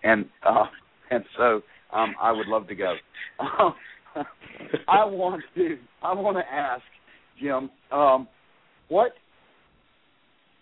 and 0.02 0.26
uh, 0.46 0.64
and 1.10 1.24
so 1.36 1.60
um, 1.92 2.14
I 2.20 2.32
would 2.32 2.46
love 2.46 2.66
to 2.68 2.74
go. 2.74 2.94
I 4.88 5.04
want 5.04 5.42
to. 5.56 5.76
I 6.02 6.14
want 6.14 6.36
to 6.38 6.52
ask 6.52 6.82
Jim, 7.40 7.70
um, 7.92 8.28
what? 8.88 9.12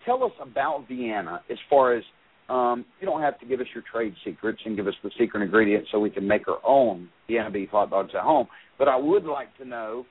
Tell 0.05 0.23
us 0.23 0.31
about 0.41 0.85
Vienna 0.89 1.41
as 1.49 1.57
far 1.69 1.95
as 1.95 2.03
um, 2.49 2.85
you 2.99 3.07
don't 3.07 3.21
have 3.21 3.39
to 3.39 3.45
give 3.45 3.59
us 3.59 3.67
your 3.73 3.83
trade 3.91 4.13
secrets 4.25 4.59
and 4.65 4.75
give 4.75 4.87
us 4.87 4.93
the 5.03 5.11
secret 5.19 5.43
ingredients 5.43 5.89
so 5.91 5.99
we 5.99 6.09
can 6.09 6.27
make 6.27 6.47
our 6.47 6.59
own 6.65 7.09
Vienna 7.27 7.49
beef 7.49 7.69
hot 7.69 7.89
dogs 7.89 8.11
at 8.15 8.21
home. 8.21 8.47
But 8.77 8.87
I 8.87 8.97
would 8.97 9.23
like 9.25 9.55
to 9.57 9.65
know 9.65 10.05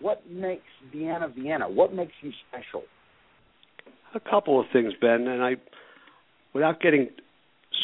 what 0.00 0.28
makes 0.30 0.62
Vienna 0.92 1.28
Vienna. 1.28 1.68
What 1.68 1.94
makes 1.94 2.12
you 2.20 2.30
special? 2.48 2.82
A 4.14 4.20
couple 4.20 4.60
of 4.60 4.66
things, 4.72 4.92
Ben, 5.00 5.26
and 5.26 5.42
I, 5.42 5.56
without 6.54 6.80
getting 6.80 7.08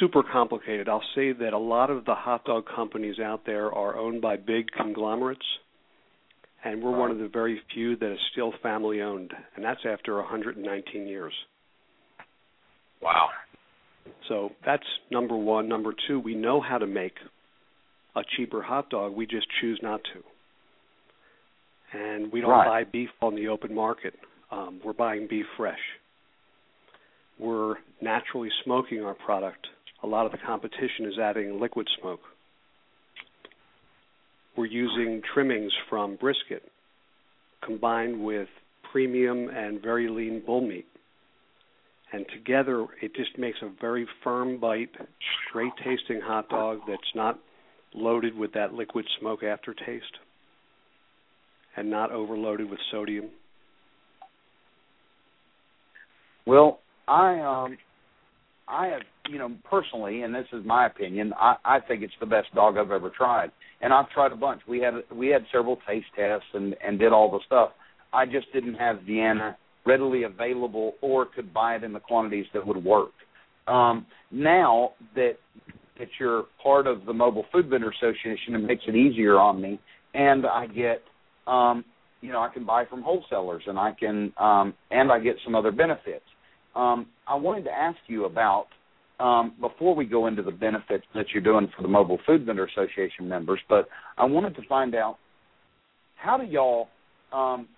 super 0.00 0.22
complicated, 0.22 0.88
I'll 0.88 1.02
say 1.14 1.32
that 1.32 1.52
a 1.52 1.58
lot 1.58 1.90
of 1.90 2.04
the 2.04 2.14
hot 2.14 2.44
dog 2.44 2.64
companies 2.74 3.18
out 3.18 3.42
there 3.46 3.72
are 3.72 3.96
owned 3.96 4.22
by 4.22 4.36
big 4.36 4.70
conglomerates, 4.76 5.44
and 6.64 6.82
we're 6.82 6.96
one 6.96 7.10
of 7.10 7.18
the 7.18 7.28
very 7.28 7.60
few 7.74 7.96
that 7.96 8.12
is 8.12 8.18
still 8.32 8.52
family 8.62 9.02
owned, 9.02 9.32
and 9.54 9.64
that's 9.64 9.80
after 9.86 10.16
119 10.16 11.06
years. 11.06 11.34
Wow. 13.02 13.28
So 14.28 14.52
that's 14.64 14.84
number 15.10 15.36
one. 15.36 15.68
Number 15.68 15.94
two, 16.06 16.18
we 16.20 16.34
know 16.34 16.60
how 16.60 16.78
to 16.78 16.86
make 16.86 17.14
a 18.16 18.22
cheaper 18.36 18.62
hot 18.62 18.90
dog. 18.90 19.14
We 19.14 19.26
just 19.26 19.46
choose 19.60 19.80
not 19.82 20.00
to. 20.14 20.22
And 21.98 22.32
we 22.32 22.40
don't 22.40 22.50
Right. 22.50 22.84
buy 22.84 22.90
beef 22.90 23.10
on 23.22 23.34
the 23.34 23.48
open 23.48 23.74
market. 23.74 24.14
Um, 24.50 24.80
we're 24.84 24.92
buying 24.92 25.26
beef 25.26 25.46
fresh. 25.56 25.80
We're 27.38 27.76
naturally 28.00 28.50
smoking 28.62 29.04
our 29.04 29.14
product. 29.14 29.66
A 30.02 30.06
lot 30.06 30.26
of 30.26 30.32
the 30.32 30.38
competition 30.38 31.06
is 31.06 31.18
adding 31.18 31.60
liquid 31.60 31.88
smoke. 32.00 32.20
we're 34.56 34.66
using 34.66 35.20
trimmings 35.32 35.72
from 35.88 36.14
brisket 36.14 36.62
combined 37.60 38.24
with 38.24 38.48
premium 38.92 39.48
and 39.48 39.82
very 39.82 40.08
lean 40.08 40.40
bull 40.46 40.60
meat. 40.60 40.86
And 42.14 42.24
together, 42.32 42.86
it 43.02 43.12
just 43.16 43.36
makes 43.38 43.58
a 43.60 43.72
very 43.80 44.06
firm 44.22 44.60
bite, 44.60 44.90
great 45.52 45.72
tasting 45.78 46.20
hot 46.20 46.48
dog 46.48 46.78
that's 46.86 47.02
not 47.16 47.40
loaded 47.92 48.38
with 48.38 48.52
that 48.52 48.72
liquid 48.72 49.04
smoke 49.18 49.42
aftertaste 49.42 50.04
and 51.76 51.90
not 51.90 52.12
overloaded 52.12 52.70
with 52.70 52.78
sodium. 52.92 53.30
Well, 56.46 56.78
I 57.08 57.40
um 57.40 57.78
I 58.68 58.86
have 58.86 59.02
you 59.28 59.40
know 59.40 59.50
personally, 59.68 60.22
and 60.22 60.32
this 60.32 60.46
is 60.52 60.64
my 60.64 60.86
opinion, 60.86 61.32
I, 61.36 61.56
I 61.64 61.80
think 61.80 62.04
it's 62.04 62.14
the 62.20 62.26
best 62.26 62.46
dog 62.54 62.76
I've 62.78 62.92
ever 62.92 63.10
tried, 63.10 63.50
and 63.80 63.92
I've 63.92 64.08
tried 64.10 64.30
a 64.30 64.36
bunch. 64.36 64.60
We 64.68 64.78
had 64.78 64.94
we 65.12 65.28
had 65.30 65.46
several 65.52 65.78
taste 65.84 66.06
tests 66.14 66.46
and 66.54 66.76
and 66.86 66.96
did 66.96 67.12
all 67.12 67.28
the 67.28 67.40
stuff. 67.44 67.70
I 68.12 68.24
just 68.24 68.52
didn't 68.52 68.74
have 68.74 69.02
Vienna 69.02 69.56
readily 69.86 70.24
available 70.24 70.94
or 71.00 71.26
could 71.26 71.52
buy 71.52 71.76
it 71.76 71.84
in 71.84 71.92
the 71.92 72.00
quantities 72.00 72.46
that 72.54 72.66
would 72.66 72.82
work. 72.82 73.12
Um, 73.66 74.06
now 74.30 74.92
that 75.14 75.34
that 75.98 76.08
you're 76.18 76.44
part 76.62 76.86
of 76.86 77.06
the 77.06 77.12
Mobile 77.12 77.44
Food 77.52 77.70
Vendor 77.70 77.90
Association, 77.90 78.54
it 78.54 78.58
makes 78.58 78.82
it 78.88 78.96
easier 78.96 79.38
on 79.38 79.60
me, 79.60 79.78
and 80.12 80.44
I 80.44 80.66
get 80.66 81.02
um, 81.46 81.84
you 82.20 82.32
know 82.32 82.40
I 82.40 82.48
can 82.52 82.64
buy 82.64 82.84
from 82.84 83.02
wholesalers, 83.02 83.62
and 83.66 83.78
I 83.78 83.92
can 83.98 84.32
um, 84.38 84.74
and 84.90 85.10
I 85.10 85.18
get 85.18 85.36
some 85.44 85.54
other 85.54 85.72
benefits. 85.72 86.24
Um, 86.74 87.06
I 87.26 87.36
wanted 87.36 87.64
to 87.64 87.70
ask 87.70 87.98
you 88.08 88.24
about 88.24 88.66
um, 89.20 89.54
before 89.60 89.94
we 89.94 90.04
go 90.04 90.26
into 90.26 90.42
the 90.42 90.50
benefits 90.50 91.04
that 91.14 91.26
you're 91.32 91.42
doing 91.42 91.70
for 91.76 91.82
the 91.82 91.88
Mobile 91.88 92.18
Food 92.26 92.44
Vendor 92.44 92.66
Association 92.66 93.28
members, 93.28 93.60
but 93.68 93.88
I 94.18 94.24
wanted 94.24 94.56
to 94.56 94.62
find 94.68 94.94
out 94.94 95.18
how 96.16 96.36
do 96.36 96.44
y'all 96.44 96.88
um, 97.32 97.68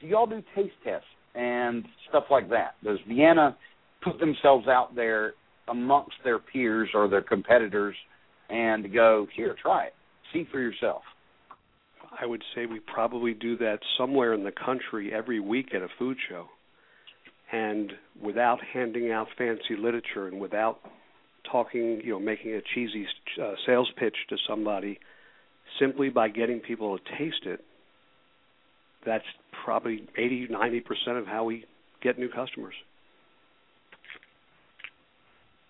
do 0.00 0.06
y'all 0.06 0.26
do 0.26 0.42
taste 0.54 0.74
tests 0.82 1.06
and 1.36 1.84
stuff 2.08 2.24
like 2.30 2.48
that? 2.50 2.74
Does 2.82 2.98
Vienna 3.08 3.56
put 4.02 4.18
themselves 4.18 4.66
out 4.68 4.94
there 4.94 5.34
amongst 5.68 6.14
their 6.24 6.38
peers 6.38 6.88
or 6.94 7.08
their 7.08 7.22
competitors 7.22 7.94
and 8.48 8.92
go 8.92 9.26
here, 9.34 9.56
try 9.60 9.86
it, 9.86 9.94
see 10.32 10.46
for 10.50 10.60
yourself? 10.60 11.02
I 12.18 12.24
would 12.24 12.42
say 12.54 12.66
we 12.66 12.80
probably 12.80 13.34
do 13.34 13.56
that 13.58 13.78
somewhere 13.98 14.32
in 14.32 14.44
the 14.44 14.52
country 14.52 15.12
every 15.12 15.40
week 15.40 15.74
at 15.74 15.82
a 15.82 15.88
food 15.98 16.16
show 16.28 16.46
and 17.52 17.92
without 18.20 18.58
handing 18.72 19.12
out 19.12 19.28
fancy 19.36 19.76
literature 19.78 20.28
and 20.28 20.40
without 20.40 20.78
talking, 21.50 22.00
you 22.02 22.12
know, 22.12 22.18
making 22.18 22.54
a 22.54 22.60
cheesy 22.74 23.06
uh, 23.42 23.52
sales 23.66 23.90
pitch 23.98 24.16
to 24.28 24.36
somebody, 24.48 24.98
simply 25.78 26.08
by 26.08 26.28
getting 26.28 26.60
people 26.60 26.98
to 26.98 27.04
taste 27.18 27.44
it, 27.44 27.64
that's 29.06 29.24
probably 29.64 30.06
80, 30.18 30.48
90% 30.48 31.18
of 31.18 31.26
how 31.26 31.44
we 31.44 31.64
get 32.02 32.18
new 32.18 32.28
customers. 32.28 32.74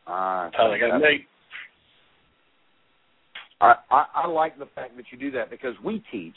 Uh, 0.06 0.50
I 0.72 0.78
got 0.78 1.00
Nate. 1.00 1.26
I, 3.60 3.74
I, 3.90 4.04
I 4.14 4.26
like 4.26 4.58
the 4.58 4.66
fact 4.74 4.96
that 4.96 5.04
you 5.10 5.18
do 5.18 5.30
that 5.32 5.50
because 5.50 5.74
we 5.84 6.02
teach, 6.12 6.34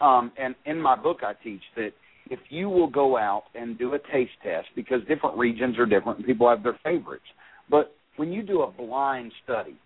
um, 0.00 0.32
and 0.38 0.54
in 0.66 0.80
my 0.80 0.96
book 0.96 1.18
I 1.22 1.32
teach 1.42 1.62
that 1.76 1.90
if 2.30 2.38
you 2.48 2.68
will 2.68 2.86
go 2.86 3.16
out 3.16 3.44
and 3.54 3.76
do 3.78 3.94
a 3.94 3.98
taste 4.12 4.30
test, 4.42 4.68
because 4.76 5.00
different 5.08 5.36
regions 5.36 5.78
are 5.78 5.86
different 5.86 6.18
and 6.18 6.26
people 6.26 6.48
have 6.48 6.62
their 6.62 6.78
favorites, 6.84 7.24
but 7.68 7.94
when 8.16 8.32
you 8.32 8.42
do 8.42 8.62
a 8.62 8.70
blind 8.70 9.32
study, 9.44 9.76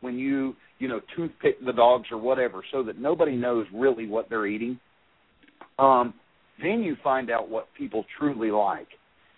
when 0.00 0.18
you 0.18 0.56
you 0.78 0.88
know 0.88 1.00
toothpick 1.14 1.64
the 1.64 1.72
dogs 1.72 2.06
or 2.10 2.18
whatever, 2.18 2.62
so 2.72 2.82
that 2.82 2.98
nobody 2.98 3.36
knows 3.36 3.66
really 3.72 4.08
what 4.08 4.30
they're 4.30 4.46
eating, 4.46 4.80
um, 5.80 6.14
then 6.62 6.82
you 6.82 6.96
find 7.02 7.30
out 7.30 7.48
what 7.48 7.68
people 7.76 8.04
truly 8.18 8.50
like, 8.50 8.88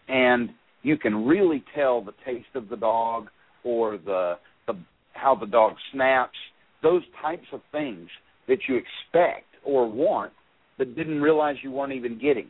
and 0.08 0.50
you 0.82 0.96
can 0.96 1.24
really 1.24 1.62
tell 1.74 2.02
the 2.02 2.14
taste 2.24 2.54
of 2.54 2.68
the 2.68 2.76
dog 2.76 3.28
or 3.64 3.98
the 3.98 4.34
the 4.66 4.74
how 5.12 5.34
the 5.34 5.46
dog 5.46 5.74
snaps, 5.92 6.36
those 6.82 7.02
types 7.20 7.46
of 7.52 7.60
things 7.70 8.08
that 8.48 8.58
you 8.68 8.76
expect 8.76 9.46
or 9.64 9.88
want 9.88 10.32
but 10.78 10.96
didn't 10.96 11.20
realize 11.20 11.56
you 11.62 11.70
weren't 11.70 11.92
even 11.92 12.18
getting. 12.18 12.48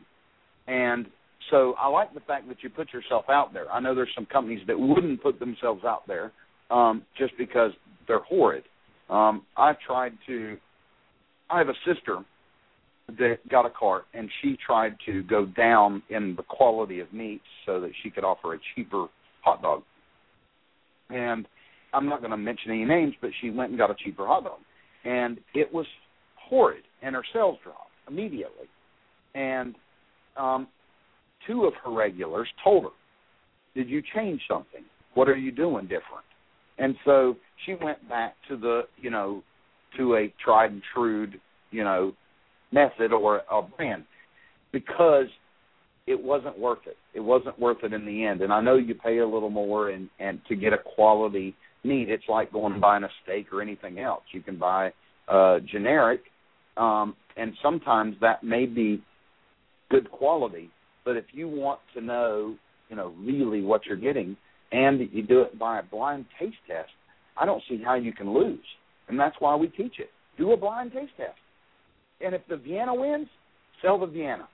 And 0.67 1.05
so 1.51 1.75
I 1.79 1.87
like 1.87 2.13
the 2.13 2.21
fact 2.21 2.47
that 2.47 2.63
you 2.63 2.69
put 2.69 2.93
yourself 2.93 3.25
out 3.29 3.53
there. 3.53 3.71
I 3.71 3.79
know 3.79 3.93
there's 3.93 4.09
some 4.15 4.25
companies 4.25 4.61
that 4.65 4.79
wouldn't 4.79 5.21
put 5.21 5.39
themselves 5.39 5.83
out 5.83 6.07
there 6.07 6.31
um, 6.71 7.03
just 7.17 7.33
because 7.37 7.71
they're 8.07 8.23
horrid. 8.23 8.63
Um, 9.09 9.43
I 9.57 9.73
tried 9.85 10.13
to. 10.27 10.57
I 11.49 11.59
have 11.59 11.67
a 11.67 11.73
sister 11.85 12.19
that 13.07 13.37
got 13.49 13.65
a 13.65 13.69
cart, 13.69 14.05
and 14.13 14.29
she 14.41 14.57
tried 14.65 14.95
to 15.05 15.23
go 15.23 15.45
down 15.45 16.01
in 16.09 16.35
the 16.35 16.43
quality 16.43 16.99
of 16.99 17.11
meats 17.13 17.43
so 17.65 17.79
that 17.81 17.91
she 18.01 18.09
could 18.09 18.23
offer 18.23 18.53
a 18.53 18.59
cheaper 18.75 19.07
hot 19.43 19.61
dog. 19.61 19.83
And 21.09 21.45
I'm 21.93 22.07
not 22.07 22.19
going 22.19 22.31
to 22.31 22.37
mention 22.37 22.71
any 22.71 22.85
names, 22.85 23.13
but 23.21 23.31
she 23.41 23.49
went 23.49 23.69
and 23.69 23.77
got 23.77 23.91
a 23.91 23.95
cheaper 24.03 24.25
hot 24.25 24.45
dog, 24.45 24.59
and 25.03 25.37
it 25.53 25.71
was 25.73 25.85
horrid, 26.37 26.83
and 27.01 27.15
her 27.15 27.23
sales 27.33 27.57
dropped 27.63 27.91
immediately. 28.07 28.67
And 29.35 29.75
um, 30.37 30.67
two 31.45 31.65
of 31.65 31.73
her 31.83 31.91
regulars 31.91 32.47
told 32.63 32.83
her, 32.83 32.89
"Did 33.75 33.89
you 33.89 34.01
change 34.15 34.41
something? 34.47 34.83
What 35.13 35.27
are 35.27 35.37
you 35.37 35.51
doing 35.51 35.83
different?" 35.83 36.25
And 36.77 36.95
so 37.05 37.35
she 37.65 37.75
went 37.75 38.07
back 38.09 38.35
to 38.49 38.57
the, 38.57 38.81
you 38.99 39.09
know, 39.09 39.43
to 39.97 40.15
a 40.15 40.33
tried 40.43 40.71
and 40.71 40.81
true, 40.93 41.27
you 41.71 41.83
know, 41.83 42.13
method 42.73 43.13
or 43.13 43.41
a 43.51 43.61
brand 43.61 44.03
because 44.71 45.27
it 46.07 46.21
wasn't 46.21 46.57
worth 46.59 46.85
it. 46.85 46.97
It 47.13 47.21
wasn't 47.21 47.57
worth 47.59 47.83
it 47.83 47.93
in 47.93 48.05
the 48.05 48.25
end. 48.25 48.41
And 48.41 48.51
I 48.51 48.61
know 48.61 48.75
you 48.75 48.95
pay 48.95 49.19
a 49.19 49.27
little 49.27 49.49
more 49.49 49.89
and 49.89 50.09
and 50.19 50.39
to 50.49 50.55
get 50.55 50.73
a 50.73 50.77
quality 50.77 51.55
meat. 51.83 52.09
It's 52.09 52.23
like 52.27 52.51
going 52.51 52.73
and 52.73 52.81
buying 52.81 53.03
a 53.03 53.09
steak 53.23 53.53
or 53.53 53.61
anything 53.61 53.99
else. 53.99 54.23
You 54.31 54.41
can 54.41 54.57
buy 54.57 54.91
uh 55.27 55.59
generic 55.71 56.21
um 56.75 57.15
and 57.37 57.53
sometimes 57.61 58.15
that 58.21 58.43
may 58.43 58.65
be 58.65 59.01
good 59.89 60.09
quality. 60.11 60.69
But 61.05 61.17
if 61.17 61.25
you 61.31 61.47
want 61.47 61.79
to 61.93 62.01
know, 62.01 62.55
you 62.89 62.95
know, 62.95 63.13
really 63.19 63.61
what 63.61 63.85
you're 63.85 63.97
getting, 63.97 64.37
and 64.71 64.99
you 65.11 65.21
do 65.23 65.41
it 65.41 65.57
by 65.59 65.79
a 65.79 65.83
blind 65.83 66.25
taste 66.39 66.55
test, 66.67 66.89
I 67.37 67.45
don't 67.45 67.61
see 67.69 67.81
how 67.83 67.95
you 67.95 68.13
can 68.13 68.33
lose. 68.33 68.65
And 69.07 69.19
that's 69.19 69.35
why 69.39 69.55
we 69.55 69.67
teach 69.67 69.95
it. 69.99 70.09
Do 70.37 70.51
a 70.51 70.57
blind 70.57 70.93
taste 70.93 71.11
test. 71.17 71.37
And 72.23 72.33
if 72.33 72.41
the 72.47 72.57
Vienna 72.57 72.93
wins, 72.93 73.27
sell 73.81 73.99
the 73.99 74.05
Vienna 74.05 74.47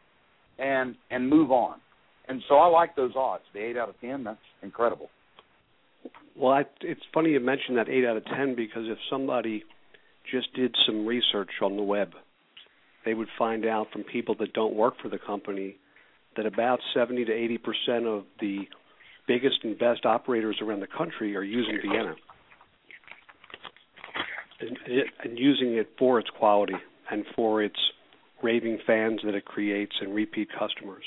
and 0.58 0.96
and 1.12 1.30
move 1.30 1.52
on. 1.52 1.80
And 2.28 2.42
so 2.48 2.56
I 2.56 2.68
like 2.68 2.96
those 2.96 3.14
odds. 3.16 3.44
The 3.54 3.60
eight 3.60 3.78
out 3.78 3.90
of 3.90 4.00
ten, 4.02 4.24
that's 4.24 4.38
incredible. 4.62 5.10
Well, 6.36 6.54
I, 6.54 6.66
it's 6.82 7.02
funny 7.14 7.32
you 7.32 7.40
mentioned 7.40 7.78
that 7.78 7.90
eight 7.90 8.06
out 8.06 8.18
of 8.18 8.26
ten 8.26 8.56
because 8.56 8.84
if 8.86 8.98
somebody 9.10 9.64
just 10.32 10.54
did 10.54 10.76
some 10.86 11.06
research 11.06 11.50
on 11.62 11.76
the 11.76 11.84
web 11.84 12.10
they 13.06 13.14
would 13.14 13.28
find 13.38 13.66
out 13.66 13.88
from 13.92 14.04
people 14.04 14.36
that 14.40 14.54
don't 14.54 14.76
work 14.76 14.96
for 15.02 15.10
the 15.10 15.18
company 15.18 15.76
that 16.36 16.46
about 16.46 16.80
70 16.94 17.26
to 17.26 17.32
80 17.32 17.58
percent 17.58 18.06
of 18.06 18.24
the 18.40 18.60
biggest 19.28 19.64
and 19.64 19.78
best 19.78 20.06
operators 20.06 20.58
around 20.62 20.82
the 20.82 20.88
country 20.88 21.36
are 21.36 21.44
using 21.44 21.80
Vienna 21.82 22.16
and, 24.60 24.78
and 25.24 25.40
using 25.40 25.76
it 25.76 25.90
for 25.98 26.20
its 26.20 26.30
quality 26.38 26.76
and 27.12 27.26
for 27.36 27.64
its 27.64 27.76
raving 28.44 28.80
fans 28.86 29.20
that 29.26 29.36
it 29.36 29.46
creates 29.46 29.94
and 30.02 30.14
repeat 30.14 30.48
customers. 30.58 31.04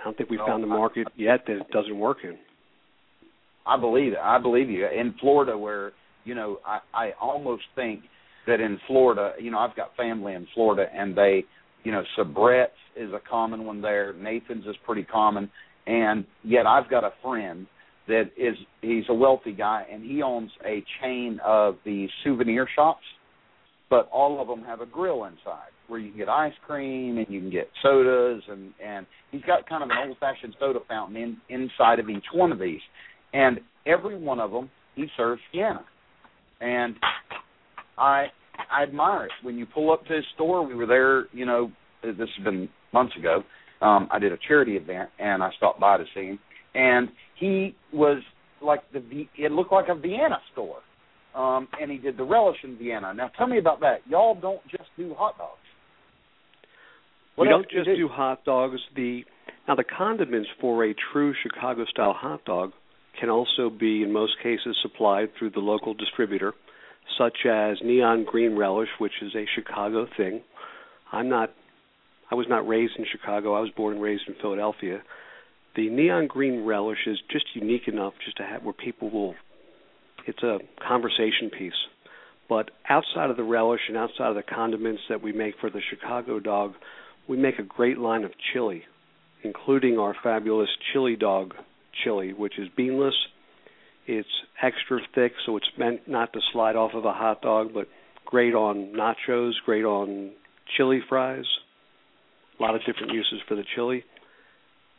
I 0.00 0.04
don't 0.04 0.16
think 0.16 0.30
we 0.30 0.36
no, 0.36 0.46
found 0.46 0.62
the 0.62 0.68
market 0.68 1.06
I, 1.08 1.12
yet 1.16 1.40
that 1.46 1.56
it 1.56 1.70
doesn't 1.70 1.98
work 1.98 2.18
in. 2.22 2.38
I 3.66 3.78
believe 3.78 4.12
it. 4.12 4.18
I 4.22 4.38
believe 4.38 4.70
you. 4.70 4.86
In 4.86 5.14
Florida, 5.20 5.58
where 5.58 5.92
you 6.26 6.34
know, 6.34 6.58
I, 6.66 6.80
I 6.92 7.10
almost 7.20 7.62
think 7.74 8.02
that 8.46 8.60
in 8.60 8.78
Florida, 8.86 9.32
you 9.40 9.50
know, 9.50 9.58
I've 9.58 9.76
got 9.76 9.96
family 9.96 10.34
in 10.34 10.46
Florida, 10.54 10.86
and 10.92 11.16
they, 11.16 11.44
you 11.84 11.92
know, 11.92 12.02
Sabrett's 12.18 12.72
is 12.96 13.12
a 13.12 13.20
common 13.28 13.64
one 13.64 13.80
there. 13.80 14.12
Nathan's 14.12 14.66
is 14.66 14.76
pretty 14.84 15.04
common, 15.04 15.50
and 15.86 16.24
yet 16.42 16.66
I've 16.66 16.90
got 16.90 17.04
a 17.04 17.12
friend 17.22 17.66
that 18.08 18.30
is 18.36 18.56
he's 18.82 19.04
a 19.08 19.14
wealthy 19.14 19.52
guy, 19.52 19.86
and 19.90 20.04
he 20.04 20.22
owns 20.22 20.50
a 20.64 20.84
chain 21.00 21.40
of 21.44 21.76
the 21.84 22.08
souvenir 22.24 22.68
shops, 22.74 23.04
but 23.88 24.08
all 24.12 24.40
of 24.40 24.48
them 24.48 24.62
have 24.64 24.80
a 24.80 24.86
grill 24.86 25.24
inside 25.24 25.70
where 25.88 26.00
you 26.00 26.10
can 26.10 26.18
get 26.18 26.28
ice 26.28 26.52
cream 26.66 27.18
and 27.18 27.26
you 27.28 27.40
can 27.40 27.50
get 27.50 27.68
sodas, 27.82 28.42
and 28.48 28.72
and 28.84 29.06
he's 29.30 29.42
got 29.42 29.68
kind 29.68 29.82
of 29.82 29.90
an 29.90 29.96
old-fashioned 30.08 30.54
soda 30.58 30.80
fountain 30.88 31.16
in 31.16 31.36
inside 31.48 31.98
of 31.98 32.08
each 32.08 32.24
one 32.34 32.52
of 32.52 32.58
these, 32.58 32.80
and 33.32 33.60
every 33.86 34.18
one 34.18 34.40
of 34.40 34.50
them 34.50 34.70
he 34.94 35.06
serves 35.16 35.40
Vienna, 35.52 35.84
and 36.60 36.96
I 37.98 38.26
I 38.70 38.82
admire 38.82 39.26
it. 39.26 39.32
When 39.42 39.56
you 39.56 39.66
pull 39.66 39.92
up 39.92 40.04
to 40.06 40.14
his 40.14 40.24
store, 40.34 40.66
we 40.66 40.74
were 40.74 40.86
there. 40.86 41.26
You 41.32 41.46
know, 41.46 41.70
this 42.02 42.16
has 42.18 42.44
been 42.44 42.68
months 42.92 43.14
ago. 43.18 43.42
Um, 43.82 44.08
I 44.10 44.18
did 44.18 44.32
a 44.32 44.38
charity 44.48 44.76
event, 44.76 45.10
and 45.18 45.42
I 45.42 45.50
stopped 45.56 45.80
by 45.80 45.98
to 45.98 46.04
see 46.14 46.26
him. 46.26 46.38
And 46.74 47.08
he 47.38 47.74
was 47.92 48.22
like 48.62 48.80
the 48.92 49.02
it 49.36 49.52
looked 49.52 49.72
like 49.72 49.88
a 49.88 49.94
Vienna 49.94 50.38
store. 50.52 50.78
Um, 51.36 51.68
and 51.80 51.90
he 51.90 51.98
did 51.98 52.16
the 52.16 52.24
relish 52.24 52.56
in 52.64 52.78
Vienna. 52.78 53.12
Now, 53.14 53.30
tell 53.36 53.46
me 53.46 53.58
about 53.58 53.80
that. 53.80 53.98
Y'all 54.08 54.34
don't 54.34 54.62
just 54.70 54.88
do 54.96 55.14
hot 55.14 55.36
dogs. 55.38 55.58
What 57.36 57.44
we 57.44 57.48
don't 57.50 57.70
just 57.70 57.84
do? 57.84 57.96
do 57.96 58.08
hot 58.08 58.44
dogs. 58.44 58.80
The 58.94 59.22
now 59.68 59.74
the 59.74 59.84
condiments 59.84 60.48
for 60.60 60.84
a 60.84 60.94
true 61.12 61.34
Chicago 61.42 61.84
style 61.84 62.14
hot 62.14 62.44
dog 62.46 62.72
can 63.20 63.28
also 63.28 63.70
be 63.70 64.02
in 64.02 64.12
most 64.12 64.32
cases 64.42 64.76
supplied 64.80 65.28
through 65.38 65.50
the 65.50 65.60
local 65.60 65.92
distributor, 65.92 66.54
such 67.18 67.44
as 67.48 67.76
neon 67.84 68.24
green 68.24 68.56
relish, 68.56 68.88
which 68.98 69.12
is 69.20 69.34
a 69.34 69.44
Chicago 69.54 70.06
thing. 70.16 70.40
I'm 71.12 71.28
not 71.28 71.50
I 72.30 72.34
was 72.34 72.46
not 72.48 72.66
raised 72.66 72.94
in 72.98 73.04
Chicago. 73.10 73.54
I 73.54 73.60
was 73.60 73.70
born 73.76 73.94
and 73.94 74.02
raised 74.02 74.24
in 74.26 74.34
Philadelphia. 74.40 75.02
The 75.76 75.90
neon 75.90 76.26
green 76.26 76.64
relish 76.64 77.06
is 77.06 77.18
just 77.30 77.44
unique 77.54 77.86
enough 77.86 78.14
just 78.24 78.38
to 78.38 78.44
have 78.44 78.64
where 78.64 78.72
people 78.72 79.10
will 79.10 79.34
it's 80.26 80.42
a 80.42 80.58
conversation 80.86 81.50
piece. 81.56 81.72
But 82.48 82.70
outside 82.88 83.30
of 83.30 83.36
the 83.36 83.42
relish 83.42 83.80
and 83.88 83.96
outside 83.96 84.28
of 84.28 84.36
the 84.36 84.42
condiments 84.42 85.02
that 85.08 85.22
we 85.22 85.32
make 85.32 85.54
for 85.60 85.70
the 85.70 85.80
Chicago 85.90 86.38
dog, 86.38 86.74
we 87.28 87.36
make 87.36 87.58
a 87.58 87.64
great 87.64 87.98
line 87.98 88.24
of 88.24 88.32
chili, 88.52 88.84
including 89.42 89.98
our 89.98 90.14
fabulous 90.22 90.68
chili 90.92 91.16
dog 91.16 91.54
chili, 92.04 92.32
which 92.32 92.58
is 92.58 92.68
beanless. 92.76 93.14
It's 94.06 94.28
extra 94.62 95.00
thick, 95.14 95.32
so 95.44 95.56
it's 95.56 95.66
meant 95.76 96.06
not 96.06 96.32
to 96.34 96.40
slide 96.52 96.76
off 96.76 96.92
of 96.94 97.04
a 97.04 97.12
hot 97.12 97.42
dog, 97.42 97.74
but 97.74 97.88
great 98.24 98.54
on 98.54 98.92
nachos, 98.96 99.52
great 99.64 99.84
on 99.84 100.30
chili 100.76 101.00
fries. 101.08 101.44
A 102.58 102.62
lot 102.62 102.74
of 102.74 102.82
different 102.86 103.12
uses 103.12 103.40
for 103.48 103.56
the 103.56 103.64
chili. 103.74 104.04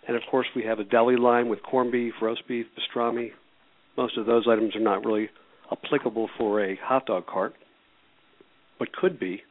And 0.08 0.16
of 0.16 0.24
course, 0.30 0.48
we 0.56 0.64
have 0.64 0.80
a 0.80 0.84
deli 0.84 1.16
line 1.16 1.50
with 1.50 1.64
corned 1.64 1.92
beef, 1.92 2.14
roast 2.22 2.48
beef, 2.48 2.66
pastrami. 2.78 3.32
Most 3.98 4.18
of 4.18 4.28
those 4.28 4.46
items 4.48 4.76
are 4.76 4.80
not 4.80 5.04
really 5.04 5.30
applicable 5.72 6.30
for 6.38 6.64
a 6.64 6.78
hot 6.82 7.08
dog 7.08 7.26
cart, 7.26 7.56
but 8.80 8.94
could 8.94 9.20
be. 9.20 9.42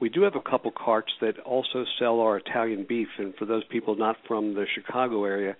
We 0.00 0.08
do 0.08 0.22
have 0.22 0.34
a 0.34 0.50
couple 0.50 0.70
carts 0.70 1.12
that 1.20 1.38
also 1.40 1.84
sell 1.98 2.20
our 2.20 2.36
Italian 2.36 2.84
beef, 2.86 3.08
and 3.18 3.34
for 3.36 3.46
those 3.46 3.64
people 3.70 3.96
not 3.96 4.16
from 4.28 4.54
the 4.54 4.66
Chicago 4.74 5.24
area, 5.24 5.56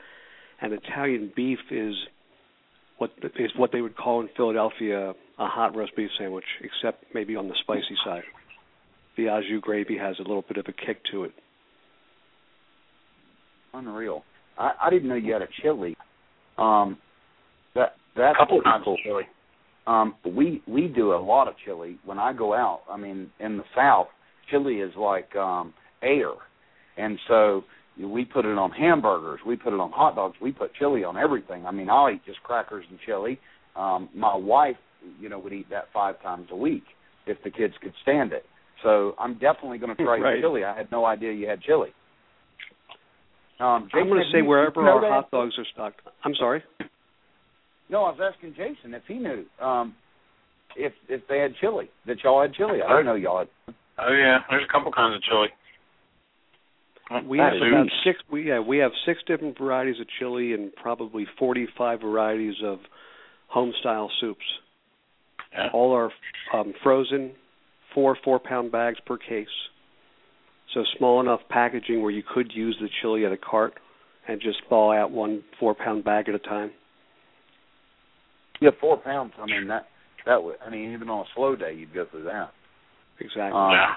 an 0.61 0.73
Italian 0.73 1.33
beef 1.35 1.59
is 1.71 1.95
what 2.99 3.11
is 3.39 3.51
what 3.57 3.73
they 3.73 3.81
would 3.81 3.97
call 3.97 4.21
in 4.21 4.29
Philadelphia 4.37 5.15
a 5.39 5.47
hot 5.47 5.75
roast 5.75 5.97
beef 5.97 6.11
sandwich, 6.19 6.45
except 6.61 7.05
maybe 7.15 7.37
on 7.37 7.49
the 7.49 7.55
spicy 7.63 7.97
side. 8.05 8.23
The 9.17 9.29
au 9.29 9.41
jus 9.41 9.61
gravy 9.61 9.97
has 9.99 10.17
a 10.19 10.23
little 10.23 10.45
bit 10.47 10.59
of 10.59 10.67
a 10.69 10.73
kick 10.73 10.99
to 11.13 11.25
it. 11.25 11.33
Unreal. 13.73 14.25
I, 14.59 14.73
I 14.83 14.91
didn't 14.91 15.09
know 15.09 15.15
you 15.15 15.33
had 15.33 15.43
a 15.43 15.49
chili. 15.63 15.97
Um, 16.59 16.99
that's 18.17 18.37
couple 18.39 18.59
of 18.59 18.65
chili. 19.03 19.25
Um, 19.87 20.15
we 20.25 20.63
we 20.67 20.89
do 20.89 21.13
a 21.13 21.21
lot 21.21 21.49
of 21.49 21.55
chili 21.65 21.99
when 22.05 22.19
I 22.19 22.33
go 22.33 22.55
out. 22.55 22.83
I 22.91 22.97
mean, 22.97 23.31
in 23.41 23.59
the 23.59 23.65
South, 23.77 24.09
chili 24.51 24.77
is 24.77 24.93
like 24.97 25.35
um, 25.37 25.75
air, 26.03 26.31
and 26.97 27.19
so 27.29 27.65
we 28.01 28.25
put 28.25 28.45
it 28.45 28.59
on 28.59 28.71
hamburgers, 28.71 29.41
we 29.47 29.57
put 29.57 29.73
it 29.73 29.81
on 29.81 29.91
hot 29.93 30.17
dogs, 30.17 30.37
we 30.41 30.53
put 30.53 30.75
chili 30.75 31.05
on 31.05 31.17
everything. 31.17 31.67
I 31.67 31.71
mean, 31.71 31.89
I'll 31.89 32.11
eat 32.11 32.23
just 32.27 32.43
crackers 32.43 32.85
and 32.91 32.99
chili. 33.05 33.39
Um, 33.77 34.09
my 34.15 34.35
wife, 34.35 34.77
you 35.21 35.29
know, 35.29 35.39
would 35.39 35.53
eat 35.53 35.71
that 35.71 35.85
five 35.93 36.21
times 36.23 36.49
a 36.51 36.57
week 36.57 36.85
if 37.27 37.39
the 37.45 37.51
kids 37.51 37.75
could 37.83 37.93
stand 38.03 38.33
it. 38.33 38.45
So 38.83 39.15
I'm 39.19 39.35
definitely 39.35 39.79
going 39.79 39.97
to 39.97 40.03
try 40.03 40.19
Right. 40.19 40.41
chili. 40.41 40.65
I 40.65 40.77
had 40.77 40.91
no 40.91 41.05
idea 41.05 41.33
you 41.33 41.49
had 41.49 41.63
chili. 41.63 41.91
Um, 43.61 43.89
I'm 43.93 44.09
going 44.09 44.23
to 44.23 44.31
say 44.33 44.43
wherever 44.43 44.81
our 44.81 45.01
hot 45.01 45.31
dogs 45.31 45.55
are 45.59 45.65
stocked. 45.73 46.01
I'm 46.25 46.35
sorry. 46.35 46.63
No, 47.95 48.07
I 48.07 48.11
was 48.11 48.33
asking 48.35 48.55
Jason 48.57 48.93
if 48.93 49.05
he 49.07 49.15
knew 49.15 49.45
um, 49.63 49.95
if 50.77 50.93
if 51.09 51.21
they 51.29 51.39
had 51.39 51.53
chili 51.61 51.89
that 52.09 52.17
y'all 52.25 52.43
had 52.43 52.53
chili. 52.53 52.81
I 52.83 52.91
didn't 52.91 53.07
know 53.07 53.15
y'all 53.15 53.39
had. 53.39 53.75
Oh 54.01 54.13
yeah, 54.13 54.39
there's 54.51 54.65
a 54.69 54.73
couple 54.73 54.91
kinds 54.91 55.15
of 55.15 55.23
chili. 55.23 55.47
We 57.29 57.39
That 57.39 57.53
have 57.53 57.55
is 57.55 57.63
about 57.71 57.87
six. 58.05 58.19
We 58.33 58.49
yeah, 58.49 58.59
we 58.59 58.79
have 58.79 58.91
six 59.07 59.21
different 59.29 59.57
varieties 59.57 60.01
of 60.01 60.09
chili 60.19 60.55
and 60.55 60.75
probably 60.75 61.25
45 61.39 62.01
varieties 62.01 62.57
of 62.65 62.81
home 63.47 63.73
style 63.79 64.11
soups. 64.21 64.43
Yeah. 65.53 65.69
All 65.73 65.95
are 65.95 66.11
um, 66.53 66.73
frozen, 66.83 67.31
four 67.95 68.19
four 68.25 68.41
pound 68.41 68.73
bags 68.73 68.99
per 69.07 69.19
case. 69.19 69.47
So 70.75 70.83
small 70.99 71.21
enough 71.21 71.43
packaging 71.49 72.03
where 72.03 72.11
you 72.11 72.25
could 72.27 72.51
use 72.53 72.77
the 72.81 72.89
chili 73.01 73.25
at 73.25 73.31
a 73.31 73.37
cart 73.37 73.75
and 74.27 74.41
just 74.41 74.59
thaw 74.69 74.93
out 74.93 75.13
one 75.13 75.45
four 75.61 75.77
pound 75.77 76.03
bag 76.03 76.29
at 76.29 76.35
a 76.35 76.41
time. 76.41 76.73
Yeah, 78.61 78.71
four 78.81 78.97
pounds. 78.97 79.33
I 79.41 79.47
mean 79.47 79.69
that 79.69 79.87
that 80.27 80.43
would. 80.43 80.57
I 80.65 80.71
mean 80.71 80.93
even 80.93 81.09
on 81.09 81.21
a 81.21 81.29
slow 81.35 81.57
day 81.57 81.75
you'd 81.75 81.95
go 81.95 82.07
through 82.11 82.25
that. 82.25 82.51
Exactly. 83.21 83.59
Um, 83.59 83.73
yeah. 83.73 83.95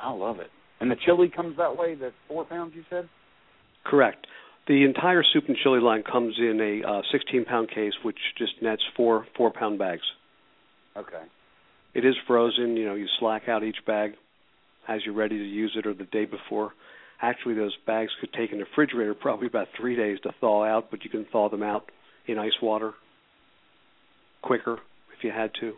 I 0.00 0.10
love 0.12 0.40
it. 0.40 0.48
And 0.80 0.90
the 0.90 0.96
chili 1.04 1.30
comes 1.34 1.56
that 1.58 1.76
way. 1.76 1.94
That's 1.94 2.14
four 2.26 2.44
pounds. 2.44 2.72
You 2.74 2.82
said. 2.90 3.08
Correct. 3.84 4.26
The 4.68 4.84
entire 4.84 5.22
soup 5.32 5.44
and 5.48 5.56
chili 5.62 5.80
line 5.80 6.02
comes 6.02 6.34
in 6.38 6.60
a 6.60 6.88
uh, 6.88 7.02
16 7.10 7.44
pound 7.44 7.68
case, 7.68 7.92
which 8.04 8.18
just 8.38 8.52
nets 8.62 8.82
four 8.96 9.26
four 9.36 9.52
pound 9.52 9.78
bags. 9.78 10.02
Okay. 10.96 11.22
It 11.94 12.04
is 12.04 12.14
frozen. 12.26 12.76
You 12.76 12.86
know, 12.86 12.94
you 12.94 13.06
slack 13.18 13.48
out 13.48 13.62
each 13.62 13.78
bag 13.86 14.12
as 14.88 15.00
you're 15.04 15.14
ready 15.14 15.38
to 15.38 15.44
use 15.44 15.72
it 15.76 15.86
or 15.86 15.94
the 15.94 16.04
day 16.04 16.24
before. 16.24 16.72
Actually, 17.20 17.54
those 17.54 17.76
bags 17.86 18.10
could 18.20 18.32
take 18.32 18.50
in 18.50 18.58
the 18.58 18.64
refrigerator 18.64 19.14
probably 19.14 19.46
about 19.46 19.68
three 19.78 19.94
days 19.94 20.18
to 20.24 20.30
thaw 20.40 20.64
out, 20.64 20.90
but 20.90 21.04
you 21.04 21.10
can 21.10 21.24
thaw 21.30 21.48
them 21.48 21.62
out 21.62 21.90
in 22.26 22.38
ice 22.38 22.52
water 22.62 22.92
quicker 24.42 24.74
if 25.16 25.24
you 25.24 25.30
had 25.30 25.50
to. 25.60 25.72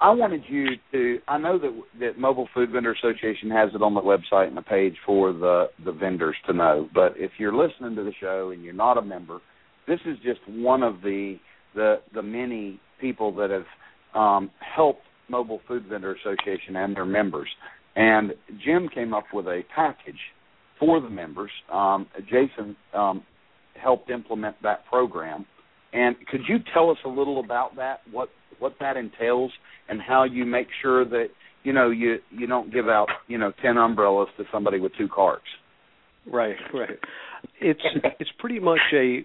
I 0.00 0.12
wanted 0.12 0.42
you 0.48 0.66
to. 0.92 1.18
I 1.26 1.38
know 1.38 1.58
that 1.58 1.82
that 1.98 2.18
Mobile 2.18 2.48
Food 2.54 2.70
Vendor 2.70 2.92
Association 2.92 3.50
has 3.50 3.70
it 3.74 3.82
on 3.82 3.94
the 3.94 4.00
website 4.00 4.46
and 4.46 4.56
the 4.56 4.62
page 4.62 4.94
for 5.04 5.32
the 5.32 5.66
the 5.84 5.92
vendors 5.92 6.36
to 6.46 6.52
know. 6.52 6.88
But 6.94 7.14
if 7.16 7.32
you're 7.38 7.54
listening 7.54 7.96
to 7.96 8.04
the 8.04 8.12
show 8.20 8.50
and 8.50 8.62
you're 8.62 8.74
not 8.74 8.96
a 8.96 9.02
member, 9.02 9.40
this 9.88 9.98
is 10.06 10.16
just 10.22 10.40
one 10.48 10.84
of 10.84 11.00
the 11.02 11.36
the 11.74 11.96
the 12.14 12.22
many 12.22 12.80
people 13.00 13.34
that 13.36 13.50
have 13.50 13.66
um, 14.14 14.50
helped 14.76 15.02
Mobile 15.28 15.60
Food 15.66 15.86
Vendor 15.88 16.14
Association 16.14 16.76
and 16.76 16.94
their 16.94 17.04
members. 17.04 17.48
And 17.96 18.32
Jim 18.64 18.88
came 18.94 19.12
up 19.12 19.24
with 19.32 19.46
a 19.46 19.62
package 19.74 20.20
for 20.78 21.00
the 21.00 21.10
members. 21.10 21.50
Um, 21.72 22.06
Jason 22.20 22.76
um, 22.94 23.24
helped 23.78 24.10
implement 24.10 24.56
that 24.62 24.84
program. 24.86 25.46
And 25.92 26.16
could 26.30 26.42
you 26.48 26.58
tell 26.74 26.90
us 26.90 26.98
a 27.04 27.08
little 27.08 27.40
about 27.40 27.76
that? 27.76 28.00
What 28.10 28.28
what 28.58 28.74
that 28.80 28.96
entails, 28.96 29.52
and 29.88 30.00
how 30.00 30.24
you 30.24 30.44
make 30.44 30.66
sure 30.82 31.04
that 31.04 31.28
you 31.64 31.72
know 31.72 31.90
you 31.90 32.16
you 32.30 32.46
don't 32.46 32.72
give 32.72 32.88
out 32.88 33.08
you 33.26 33.38
know 33.38 33.52
ten 33.62 33.76
umbrellas 33.76 34.28
to 34.36 34.44
somebody 34.52 34.80
with 34.80 34.92
two 34.98 35.08
carts. 35.08 35.44
Right, 36.30 36.56
right. 36.74 36.98
It's 37.60 37.80
it's 38.20 38.30
pretty 38.38 38.60
much 38.60 38.80
a 38.92 39.24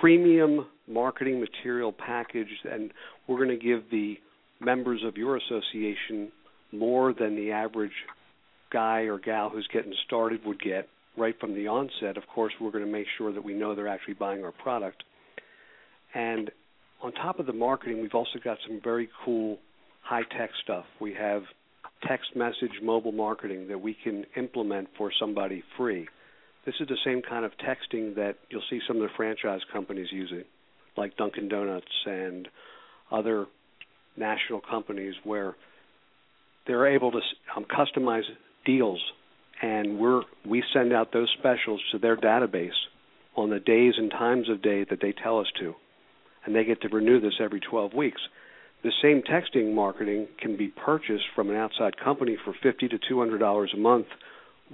premium 0.00 0.66
marketing 0.88 1.40
material 1.40 1.92
package, 1.92 2.48
and 2.70 2.92
we're 3.26 3.44
going 3.44 3.58
to 3.58 3.64
give 3.64 3.90
the 3.90 4.14
members 4.60 5.02
of 5.04 5.16
your 5.16 5.36
association 5.36 6.30
more 6.72 7.12
than 7.12 7.36
the 7.36 7.50
average 7.50 7.92
guy 8.72 9.00
or 9.02 9.18
gal 9.18 9.50
who's 9.50 9.68
getting 9.72 9.92
started 10.06 10.40
would 10.44 10.60
get 10.60 10.88
right 11.16 11.38
from 11.40 11.54
the 11.54 11.68
onset. 11.68 12.16
Of 12.16 12.26
course, 12.34 12.52
we're 12.60 12.70
going 12.70 12.84
to 12.84 12.90
make 12.90 13.06
sure 13.18 13.32
that 13.32 13.44
we 13.44 13.54
know 13.54 13.74
they're 13.74 13.88
actually 13.88 14.14
buying 14.14 14.44
our 14.44 14.52
product. 14.52 15.02
And 16.14 16.50
on 17.02 17.12
top 17.12 17.38
of 17.38 17.46
the 17.46 17.52
marketing, 17.52 18.00
we've 18.02 18.14
also 18.14 18.38
got 18.42 18.58
some 18.66 18.80
very 18.82 19.08
cool 19.24 19.58
high 20.02 20.22
tech 20.36 20.50
stuff. 20.62 20.84
We 21.00 21.14
have 21.14 21.42
text 22.06 22.34
message 22.34 22.80
mobile 22.82 23.12
marketing 23.12 23.68
that 23.68 23.80
we 23.80 23.96
can 24.02 24.24
implement 24.36 24.88
for 24.96 25.10
somebody 25.18 25.62
free. 25.76 26.08
This 26.66 26.74
is 26.80 26.88
the 26.88 26.98
same 27.04 27.22
kind 27.22 27.44
of 27.44 27.52
texting 27.52 28.14
that 28.16 28.36
you'll 28.50 28.62
see 28.68 28.80
some 28.86 28.96
of 28.96 29.02
the 29.02 29.08
franchise 29.16 29.60
companies 29.72 30.08
using, 30.10 30.44
like 30.96 31.16
Dunkin' 31.16 31.48
Donuts 31.48 31.86
and 32.06 32.48
other 33.10 33.46
national 34.16 34.60
companies, 34.60 35.14
where 35.24 35.56
they're 36.66 36.86
able 36.86 37.12
to 37.12 37.20
um, 37.56 37.64
customize 37.64 38.22
deals, 38.66 39.00
and 39.62 39.98
we're 39.98 40.22
we 40.46 40.62
send 40.72 40.92
out 40.92 41.12
those 41.12 41.28
specials 41.38 41.80
to 41.92 41.98
their 41.98 42.16
database 42.16 42.70
on 43.36 43.50
the 43.50 43.60
days 43.60 43.94
and 43.96 44.10
times 44.10 44.48
of 44.48 44.62
day 44.62 44.84
that 44.90 45.00
they 45.00 45.12
tell 45.12 45.38
us 45.38 45.46
to, 45.60 45.74
and 46.44 46.54
they 46.54 46.64
get 46.64 46.80
to 46.82 46.88
renew 46.88 47.20
this 47.20 47.34
every 47.40 47.60
12 47.60 47.94
weeks. 47.94 48.20
The 48.82 48.92
same 49.02 49.22
texting 49.22 49.74
marketing 49.74 50.26
can 50.40 50.56
be 50.56 50.68
purchased 50.68 51.24
from 51.34 51.50
an 51.50 51.56
outside 51.56 51.94
company 52.02 52.36
for 52.44 52.54
50 52.62 52.88
to 52.88 52.98
200 53.08 53.38
dollars 53.38 53.72
a 53.74 53.78
month. 53.78 54.06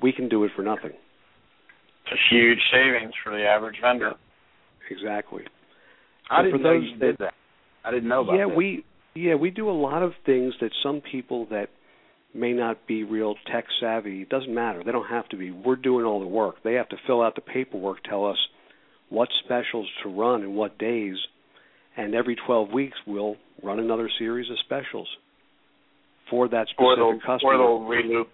We 0.00 0.12
can 0.12 0.28
do 0.28 0.44
it 0.44 0.52
for 0.54 0.62
nothing. 0.62 0.92
It's 0.92 2.12
a 2.12 2.34
huge 2.34 2.60
savings 2.72 3.12
for 3.24 3.32
the 3.36 3.44
average 3.44 3.76
vendor. 3.82 4.12
Exactly. 4.90 5.42
I 6.30 6.40
And 6.40 6.46
didn't 6.46 6.60
for 6.60 6.64
know 6.64 6.74
those 6.80 6.88
you 6.92 6.98
did 6.98 7.16
that. 7.18 7.34
I 7.84 7.90
didn't 7.90 8.08
know 8.08 8.22
about 8.22 8.36
yeah, 8.36 8.46
that. 8.46 8.56
we 8.56 8.84
yeah 9.14 9.34
we 9.34 9.50
do 9.50 9.68
a 9.68 9.72
lot 9.72 10.02
of 10.02 10.12
things 10.24 10.54
that 10.60 10.70
some 10.82 11.00
people 11.00 11.46
that 11.50 11.68
may 12.36 12.52
not 12.52 12.86
be 12.86 13.04
real 13.04 13.34
tech 13.50 13.64
savvy. 13.80 14.22
It 14.22 14.28
doesn't 14.28 14.52
matter. 14.52 14.82
They 14.84 14.92
don't 14.92 15.08
have 15.08 15.28
to 15.30 15.36
be. 15.36 15.50
We're 15.50 15.76
doing 15.76 16.04
all 16.04 16.20
the 16.20 16.26
work. 16.26 16.56
They 16.62 16.74
have 16.74 16.88
to 16.90 16.96
fill 17.06 17.22
out 17.22 17.34
the 17.34 17.40
paperwork, 17.40 18.02
tell 18.04 18.26
us 18.26 18.38
what 19.08 19.28
specials 19.44 19.88
to 20.02 20.08
run 20.08 20.42
and 20.42 20.54
what 20.56 20.78
days, 20.78 21.16
and 21.96 22.14
every 22.14 22.36
12 22.46 22.70
weeks 22.70 22.96
we'll 23.06 23.36
run 23.62 23.78
another 23.78 24.10
series 24.18 24.50
of 24.50 24.56
specials 24.64 25.08
for 26.30 26.48
that 26.48 26.66
specific 26.68 26.98
or 26.98 27.14
customer. 27.20 27.54
Or 27.54 27.58
they'll 27.58 27.86
reloop, 27.86 28.28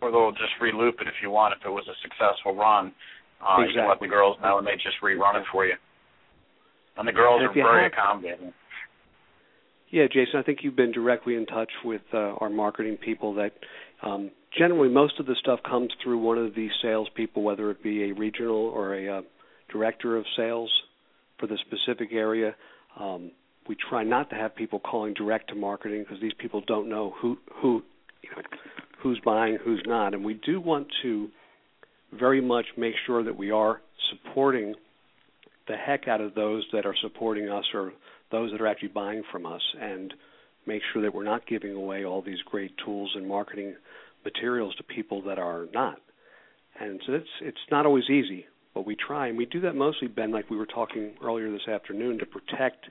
or 0.00 0.10
they'll 0.10 0.32
just 0.32 0.54
reloop 0.62 1.00
it 1.00 1.08
if 1.08 1.14
you 1.22 1.30
want. 1.30 1.54
If 1.58 1.66
it 1.66 1.70
was 1.70 1.84
a 1.88 1.96
successful 2.02 2.54
run, 2.54 2.92
uh, 3.42 3.62
exactly. 3.62 3.66
you 3.66 3.72
can 3.74 3.88
let 3.88 4.00
the 4.00 4.06
girls 4.06 4.36
know, 4.42 4.58
and 4.58 4.66
they 4.66 4.74
just 4.74 4.96
rerun 5.02 5.34
it 5.40 5.44
for 5.52 5.66
you. 5.66 5.74
And 6.96 7.06
the 7.06 7.12
girls 7.12 7.42
and 7.42 7.50
are 7.50 7.54
very 7.54 7.86
accommodating. 7.86 8.52
Yeah, 9.90 10.06
Jason, 10.06 10.38
I 10.38 10.42
think 10.42 10.58
you've 10.62 10.76
been 10.76 10.92
directly 10.92 11.34
in 11.34 11.46
touch 11.46 11.70
with 11.84 12.02
uh, 12.12 12.34
our 12.40 12.50
marketing 12.50 12.98
people. 12.98 13.34
That 13.34 13.52
um, 14.02 14.30
generally 14.56 14.90
most 14.90 15.18
of 15.18 15.26
the 15.26 15.34
stuff 15.40 15.60
comes 15.68 15.90
through 16.02 16.18
one 16.18 16.36
of 16.36 16.54
these 16.54 16.70
salespeople, 16.82 17.42
whether 17.42 17.70
it 17.70 17.82
be 17.82 18.10
a 18.10 18.12
regional 18.12 18.56
or 18.56 18.94
a 18.94 19.18
uh, 19.18 19.22
director 19.72 20.16
of 20.16 20.24
sales 20.36 20.70
for 21.38 21.46
the 21.46 21.58
specific 21.66 22.12
area. 22.12 22.54
Um, 23.00 23.30
we 23.66 23.76
try 23.88 24.04
not 24.04 24.28
to 24.30 24.36
have 24.36 24.54
people 24.56 24.78
calling 24.78 25.14
direct 25.14 25.48
to 25.50 25.54
marketing 25.54 26.00
because 26.02 26.20
these 26.20 26.32
people 26.38 26.62
don't 26.66 26.88
know 26.88 27.14
who 27.20 27.38
who 27.62 27.82
you 28.22 28.30
know 28.36 28.42
who's 29.02 29.20
buying, 29.24 29.56
who's 29.64 29.82
not, 29.86 30.12
and 30.12 30.24
we 30.24 30.34
do 30.34 30.60
want 30.60 30.86
to 31.02 31.28
very 32.18 32.40
much 32.40 32.66
make 32.76 32.94
sure 33.06 33.22
that 33.22 33.36
we 33.36 33.50
are 33.50 33.80
supporting 34.10 34.74
the 35.66 35.76
heck 35.76 36.08
out 36.08 36.20
of 36.20 36.34
those 36.34 36.66
that 36.72 36.86
are 36.86 36.94
supporting 37.02 37.48
us 37.48 37.64
or 37.74 37.92
those 38.30 38.50
that 38.52 38.60
are 38.60 38.66
actually 38.66 38.88
buying 38.88 39.22
from 39.30 39.46
us 39.46 39.62
and 39.80 40.12
make 40.66 40.82
sure 40.92 41.02
that 41.02 41.14
we're 41.14 41.24
not 41.24 41.46
giving 41.46 41.74
away 41.74 42.04
all 42.04 42.22
these 42.22 42.40
great 42.44 42.72
tools 42.84 43.10
and 43.14 43.26
marketing 43.26 43.74
materials 44.24 44.74
to 44.76 44.82
people 44.82 45.22
that 45.22 45.38
are 45.38 45.66
not. 45.72 45.98
And 46.80 47.00
so 47.06 47.14
it's 47.14 47.28
it's 47.40 47.58
not 47.70 47.86
always 47.86 48.04
easy, 48.04 48.46
but 48.74 48.86
we 48.86 48.94
try 48.94 49.28
and 49.28 49.36
we 49.36 49.46
do 49.46 49.60
that 49.62 49.74
mostly 49.74 50.08
Ben 50.08 50.30
like 50.30 50.50
we 50.50 50.56
were 50.56 50.66
talking 50.66 51.14
earlier 51.22 51.50
this 51.50 51.66
afternoon 51.66 52.18
to 52.18 52.26
protect 52.26 52.86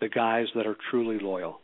the 0.00 0.08
guys 0.08 0.46
that 0.54 0.66
are 0.66 0.76
truly 0.90 1.18
loyal. 1.18 1.60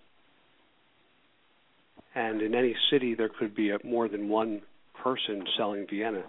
And 2.15 2.41
in 2.41 2.55
any 2.55 2.75
city 2.91 3.15
there 3.15 3.29
could 3.29 3.55
be 3.55 3.71
a, 3.71 3.79
more 3.85 4.09
than 4.09 4.29
one 4.29 4.63
person 5.03 5.45
selling 5.59 5.87
Vienna 5.91 6.25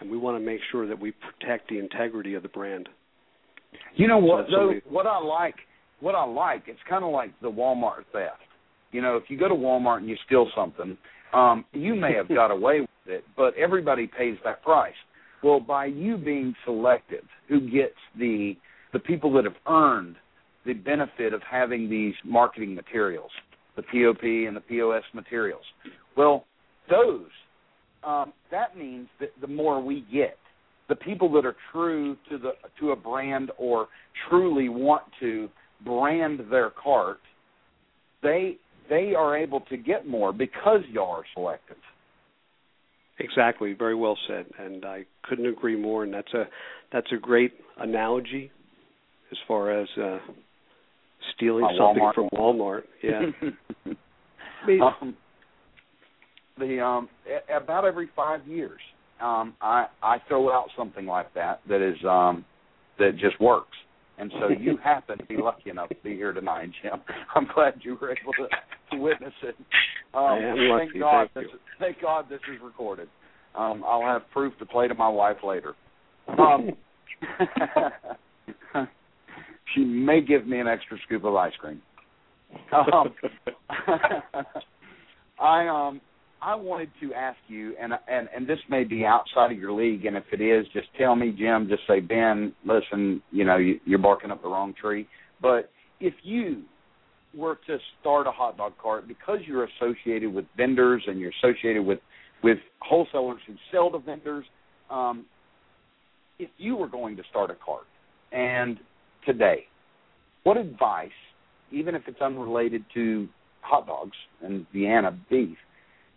and 0.00 0.10
we 0.10 0.16
want 0.16 0.38
to 0.38 0.44
make 0.44 0.60
sure 0.72 0.86
that 0.86 0.98
we 0.98 1.12
protect 1.12 1.68
the 1.68 1.78
integrity 1.78 2.34
of 2.34 2.42
the 2.42 2.48
brand. 2.48 2.88
You 3.94 4.08
know 4.08 4.18
what 4.18 4.46
So 4.46 4.72
though? 4.72 4.80
What 4.88 5.06
I 5.06 5.18
like, 5.18 5.56
what 6.00 6.14
I 6.14 6.24
like, 6.24 6.64
it's 6.66 6.80
kind 6.88 7.04
of 7.04 7.12
like 7.12 7.30
the 7.40 7.50
Walmart 7.50 8.04
theft. 8.12 8.40
You 8.92 9.02
know, 9.02 9.16
if 9.16 9.24
you 9.28 9.38
go 9.38 9.48
to 9.48 9.54
Walmart 9.54 9.98
and 9.98 10.08
you 10.08 10.16
steal 10.26 10.48
something, 10.56 10.96
um, 11.32 11.64
you 11.72 11.94
may 11.94 12.14
have 12.14 12.28
got 12.28 12.50
away 12.50 12.80
with 12.80 12.88
it, 13.06 13.24
but 13.36 13.54
everybody 13.56 14.06
pays 14.06 14.36
that 14.44 14.62
price. 14.62 14.94
Well, 15.42 15.60
by 15.60 15.86
you 15.86 16.16
being 16.16 16.54
selective, 16.64 17.24
who 17.48 17.60
gets 17.60 17.96
the 18.18 18.56
the 18.92 18.98
people 18.98 19.32
that 19.34 19.44
have 19.44 19.54
earned 19.68 20.16
the 20.66 20.72
benefit 20.72 21.32
of 21.32 21.40
having 21.48 21.88
these 21.88 22.14
marketing 22.24 22.74
materials, 22.74 23.30
the 23.76 23.82
POP 23.82 24.22
and 24.22 24.56
the 24.56 24.60
POS 24.60 25.04
materials. 25.14 25.62
Well, 26.16 26.44
those 26.90 27.28
um, 28.02 28.32
that 28.50 28.76
means 28.76 29.08
that 29.20 29.30
the 29.40 29.46
more 29.46 29.82
we 29.82 30.04
get, 30.12 30.36
the 30.88 30.94
people 30.96 31.30
that 31.32 31.44
are 31.44 31.56
true 31.72 32.16
to 32.28 32.38
the 32.38 32.52
to 32.80 32.90
a 32.90 32.96
brand 32.96 33.50
or 33.58 33.88
truly 34.28 34.68
want 34.68 35.02
to 35.20 35.48
brand 35.84 36.40
their 36.50 36.70
cart, 36.70 37.18
they 38.22 38.56
they 38.88 39.14
are 39.14 39.36
able 39.36 39.60
to 39.60 39.76
get 39.76 40.06
more 40.06 40.32
because 40.32 40.80
y'all 40.90 41.12
are 41.12 41.24
selective. 41.34 41.76
Exactly, 43.18 43.74
very 43.74 43.94
well 43.94 44.16
said, 44.26 44.46
and 44.58 44.84
I 44.84 45.04
couldn't 45.24 45.46
agree 45.46 45.76
more. 45.76 46.04
And 46.04 46.12
that's 46.14 46.32
a 46.34 46.44
that's 46.92 47.06
a 47.12 47.16
great 47.18 47.52
analogy 47.78 48.50
as 49.30 49.38
far 49.46 49.70
as 49.78 49.88
uh, 50.00 50.18
stealing 51.36 51.64
Uh, 51.64 51.68
something 51.78 52.02
Walmart. 52.02 52.14
from 52.14 52.28
Walmart. 52.32 52.82
Yeah, 53.02 53.30
um, 54.82 55.16
the 56.58 56.80
um, 56.80 57.08
a- 57.28 57.56
about 57.56 57.84
every 57.84 58.08
five 58.16 58.46
years, 58.46 58.80
um, 59.20 59.54
I 59.60 59.86
I 60.02 60.16
throw 60.28 60.50
out 60.50 60.68
something 60.76 61.06
like 61.06 61.32
that 61.34 61.60
that 61.68 61.82
is 61.82 62.02
um, 62.04 62.44
that 62.98 63.12
just 63.18 63.38
works. 63.40 63.76
And 64.20 64.32
so 64.38 64.48
you 64.48 64.76
happen 64.84 65.18
to 65.18 65.24
be 65.24 65.36
lucky 65.38 65.70
enough 65.70 65.88
to 65.88 65.96
be 66.04 66.14
here 66.14 66.32
tonight, 66.32 66.70
Jim. 66.82 67.00
I'm 67.34 67.48
glad 67.54 67.74
you 67.82 67.96
were 68.00 68.10
able 68.10 68.32
to, 68.34 68.48
to 68.92 69.02
witness 69.02 69.32
it. 69.42 69.56
Um, 70.12 70.22
I 70.22 70.38
am 70.38 70.56
lucky, 70.56 70.90
Thank 70.90 71.00
God, 71.00 71.28
thank 71.34 71.46
this, 71.46 71.56
thank 71.78 72.00
God 72.02 72.26
this 72.28 72.40
is 72.52 72.60
recorded. 72.62 73.08
Um, 73.54 73.82
I'll 73.86 74.02
have 74.02 74.22
proof 74.30 74.56
to 74.58 74.66
play 74.66 74.88
to 74.88 74.94
my 74.94 75.08
wife 75.08 75.38
later. 75.42 75.74
Um, 76.38 76.70
she 79.74 79.84
may 79.84 80.20
give 80.20 80.46
me 80.46 80.60
an 80.60 80.68
extra 80.68 80.98
scoop 81.06 81.24
of 81.24 81.34
ice 81.34 81.52
cream. 81.58 81.80
Um, 82.72 83.14
I 85.40 85.68
um 85.68 86.00
I 86.42 86.54
wanted 86.54 86.90
to 87.02 87.12
ask 87.12 87.38
you, 87.48 87.74
and 87.80 87.92
and 88.08 88.28
and 88.34 88.46
this 88.46 88.58
may 88.68 88.84
be 88.84 89.04
outside 89.04 89.52
of 89.52 89.58
your 89.58 89.72
league, 89.72 90.06
and 90.06 90.16
if 90.16 90.24
it 90.32 90.40
is, 90.40 90.66
just 90.72 90.88
tell 90.98 91.14
me, 91.14 91.34
Jim. 91.36 91.68
Just 91.68 91.82
say, 91.86 92.00
Ben, 92.00 92.54
listen, 92.64 93.22
you 93.30 93.44
know, 93.44 93.58
you, 93.58 93.78
you're 93.84 93.98
barking 93.98 94.30
up 94.30 94.42
the 94.42 94.48
wrong 94.48 94.74
tree. 94.80 95.06
But 95.42 95.70
if 96.00 96.14
you 96.22 96.62
were 97.34 97.58
to 97.66 97.78
start 98.00 98.26
a 98.26 98.30
hot 98.30 98.56
dog 98.56 98.72
cart 98.82 99.06
because 99.06 99.38
you're 99.46 99.68
associated 99.76 100.32
with 100.32 100.46
vendors 100.56 101.02
and 101.06 101.20
you're 101.20 101.32
associated 101.42 101.84
with 101.84 101.98
with 102.42 102.58
wholesalers 102.80 103.40
who 103.46 103.54
sell 103.70 103.90
to 103.90 103.98
vendors, 103.98 104.46
um, 104.90 105.26
if 106.38 106.48
you 106.56 106.74
were 106.74 106.88
going 106.88 107.16
to 107.16 107.22
start 107.30 107.50
a 107.50 107.54
cart 107.54 107.84
and 108.32 108.78
today, 109.26 109.64
what 110.44 110.56
advice, 110.56 111.10
even 111.70 111.94
if 111.94 112.02
it's 112.06 112.20
unrelated 112.20 112.82
to 112.94 113.28
hot 113.60 113.86
dogs 113.86 114.16
and 114.42 114.66
Vienna 114.72 115.16
beef, 115.28 115.58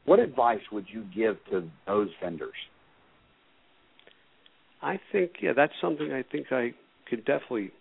what 0.06 0.20
advice 0.20 0.62
would 0.72 0.86
you 0.92 1.06
give 1.16 1.38
to 1.50 1.70
those 1.88 2.10
vendors? 2.22 2.54
I 4.82 5.00
think 5.12 5.32
yeah, 5.42 5.52
that's 5.56 5.74
something 5.82 6.12
I 6.12 6.24
think 6.30 6.48
I 6.52 6.74
could 7.10 7.26
definitely 7.26 7.72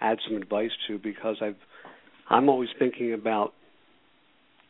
add 0.00 0.18
some 0.26 0.36
advice 0.36 0.70
to 0.88 0.98
because 0.98 1.36
I've 1.40 1.56
I'm 2.28 2.48
always 2.48 2.68
thinking 2.78 3.14
about 3.14 3.52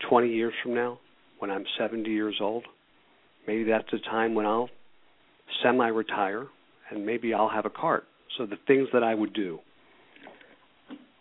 20 0.08 0.28
years 0.28 0.52
from 0.62 0.74
now 0.74 0.98
when 1.38 1.50
I'm 1.50 1.64
70 1.78 2.08
years 2.08 2.37
old. 2.40 2.64
Maybe 3.46 3.64
that's 3.64 3.90
the 3.90 3.98
time 3.98 4.35
when 4.35 4.46
I'll 4.46 4.68
semi-retire 5.62 6.46
and 6.90 7.04
maybe 7.04 7.35
I'll 7.35 7.48
have 7.48 7.66
a 7.66 7.70
cart. 7.70 8.04
So 8.38 8.46
the 8.46 8.56
things 8.66 8.88
that 8.92 9.02
I 9.02 9.14
would 9.14 9.32
do. 9.32 9.58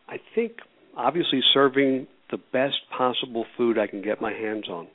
I 0.07 0.17
think 0.35 0.53
obviously 0.95 1.41
serving 1.53 2.07
the 2.31 2.39
best 2.51 2.77
possible 2.95 3.45
food 3.57 3.77
I 3.77 3.87
can 3.87 4.01
get 4.01 4.21
my 4.21 4.31
hands 4.31 4.67
on 4.69 4.87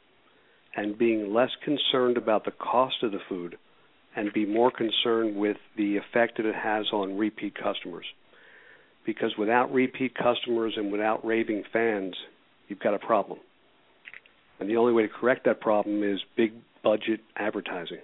and 0.75 0.99
being 0.99 1.33
less 1.33 1.51
concerned 1.65 2.17
about 2.17 2.45
the 2.45 2.51
cost 2.51 2.97
of 3.03 3.13
the 3.13 3.19
food 3.29 3.57
and 4.15 4.33
be 4.33 4.47
more 4.47 4.71
concerned 4.71 5.37
with 5.37 5.57
the 5.77 5.97
effect 5.97 6.39
that 6.39 6.47
it 6.47 6.55
has 6.55 6.87
on 6.93 7.19
repeat 7.19 7.55
customers. 7.55 8.07
Because 9.05 9.33
without 9.39 9.73
repeat 9.73 10.15
customers 10.15 10.75
and 10.77 10.91
without 10.91 11.25
raving 11.25 11.65
fans, 11.73 12.15
you've 12.69 12.81
got 12.81 12.95
a 12.95 12.99
problem. 12.99 13.39
And 14.59 14.69
the 14.69 14.77
only 14.77 14.93
way 14.93 15.03
to 15.03 15.09
correct 15.09 15.45
that 15.45 15.61
problem 15.61 16.03
is 16.03 16.19
big 16.37 16.53
budget 16.83 17.21
advertising, 17.37 18.01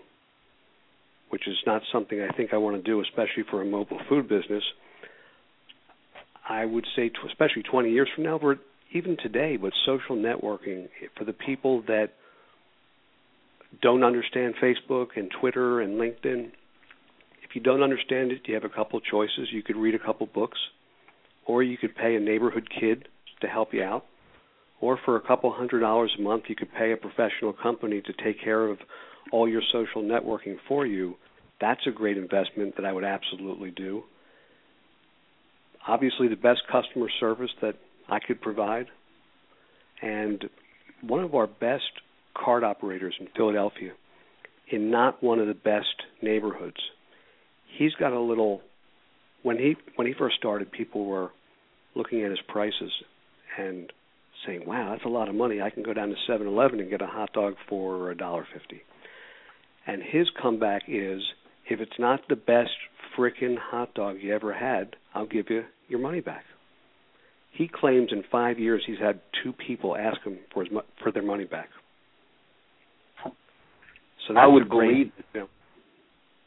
which 1.30 1.48
is 1.48 1.56
not 1.66 1.82
something 1.92 2.20
I 2.20 2.34
think 2.36 2.52
I 2.52 2.58
want 2.58 2.76
to 2.76 2.82
do, 2.82 3.00
especially 3.00 3.44
for 3.50 3.62
a 3.62 3.64
mobile 3.64 4.00
food 4.08 4.28
business. 4.28 4.62
I 6.46 6.64
would 6.64 6.86
say, 6.94 7.10
especially 7.26 7.62
20 7.62 7.90
years 7.90 8.08
from 8.14 8.24
now, 8.24 8.38
but 8.38 8.58
even 8.94 9.16
today 9.22 9.56
with 9.56 9.72
social 9.86 10.16
networking, 10.16 10.88
for 11.16 11.24
the 11.24 11.32
people 11.32 11.82
that 11.82 12.10
don't 13.80 14.04
understand 14.04 14.54
Facebook 14.62 15.08
and 15.16 15.30
Twitter 15.40 15.80
and 15.80 16.00
LinkedIn, 16.00 16.50
if 17.42 17.54
you 17.54 17.60
don't 17.62 17.82
understand 17.82 18.32
it, 18.32 18.42
you 18.46 18.54
have 18.54 18.64
a 18.64 18.68
couple 18.68 18.98
of 18.98 19.04
choices. 19.04 19.48
You 19.50 19.62
could 19.62 19.76
read 19.76 19.94
a 19.94 19.98
couple 19.98 20.26
books, 20.26 20.58
or 21.46 21.62
you 21.62 21.76
could 21.76 21.94
pay 21.94 22.16
a 22.16 22.20
neighborhood 22.20 22.68
kid 22.80 23.08
to 23.40 23.46
help 23.46 23.74
you 23.74 23.82
out, 23.82 24.04
or 24.80 24.98
for 25.04 25.16
a 25.16 25.20
couple 25.20 25.52
hundred 25.52 25.80
dollars 25.80 26.12
a 26.18 26.22
month, 26.22 26.44
you 26.48 26.56
could 26.56 26.72
pay 26.72 26.92
a 26.92 26.96
professional 26.96 27.52
company 27.52 28.00
to 28.02 28.12
take 28.24 28.42
care 28.42 28.66
of 28.66 28.78
all 29.32 29.48
your 29.48 29.62
social 29.72 30.02
networking 30.02 30.56
for 30.68 30.86
you. 30.86 31.14
That's 31.60 31.80
a 31.86 31.90
great 31.90 32.18
investment 32.18 32.76
that 32.76 32.84
I 32.84 32.92
would 32.92 33.04
absolutely 33.04 33.70
do. 33.70 34.02
Obviously, 35.86 36.28
the 36.28 36.36
best 36.36 36.62
customer 36.70 37.08
service 37.20 37.50
that 37.60 37.76
I 38.08 38.18
could 38.18 38.40
provide, 38.40 38.86
and 40.00 40.44
one 41.02 41.24
of 41.24 41.34
our 41.34 41.46
best 41.46 41.90
card 42.34 42.64
operators 42.64 43.14
in 43.20 43.28
Philadelphia, 43.36 43.92
in 44.70 44.90
not 44.90 45.22
one 45.22 45.38
of 45.38 45.46
the 45.46 45.54
best 45.54 46.02
neighborhoods. 46.22 46.76
He's 47.78 47.94
got 47.94 48.12
a 48.12 48.20
little. 48.20 48.62
When 49.42 49.58
he 49.58 49.76
when 49.96 50.06
he 50.06 50.14
first 50.14 50.36
started, 50.36 50.70
people 50.70 51.04
were 51.04 51.30
looking 51.94 52.22
at 52.22 52.30
his 52.30 52.40
prices 52.48 52.92
and 53.58 53.92
saying, 54.46 54.64
"Wow, 54.66 54.90
that's 54.92 55.04
a 55.04 55.08
lot 55.08 55.28
of 55.28 55.34
money. 55.34 55.60
I 55.60 55.70
can 55.70 55.82
go 55.82 55.92
down 55.92 56.08
to 56.08 56.16
Seven 56.26 56.46
Eleven 56.46 56.80
and 56.80 56.90
get 56.90 57.02
a 57.02 57.06
hot 57.06 57.32
dog 57.32 57.54
for 57.68 58.10
a 58.10 58.16
dollar 58.16 58.46
fifty. 58.52 58.82
And 59.86 60.02
his 60.02 60.28
comeback 60.40 60.82
is, 60.88 61.22
if 61.68 61.80
it's 61.80 61.98
not 61.98 62.20
the 62.28 62.36
best 62.36 62.70
frickin' 63.16 63.58
hot 63.58 63.94
dog 63.94 64.18
you 64.20 64.34
ever 64.34 64.52
had, 64.52 64.96
I'll 65.14 65.26
give 65.26 65.50
you 65.50 65.64
your 65.88 65.98
money 65.98 66.20
back. 66.20 66.44
He 67.52 67.68
claims 67.68 68.08
in 68.12 68.24
five 68.30 68.58
years 68.58 68.82
he's 68.86 68.98
had 68.98 69.20
two 69.42 69.52
people 69.52 69.96
ask 69.96 70.20
him 70.22 70.38
for 70.52 70.64
his 70.64 70.72
for 71.02 71.12
their 71.12 71.22
money 71.22 71.44
back. 71.44 71.68
So 74.28 74.36
I 74.36 74.46
would 74.46 74.68
great, 74.68 74.88
believe. 74.88 75.12
You 75.34 75.40
know, 75.40 75.48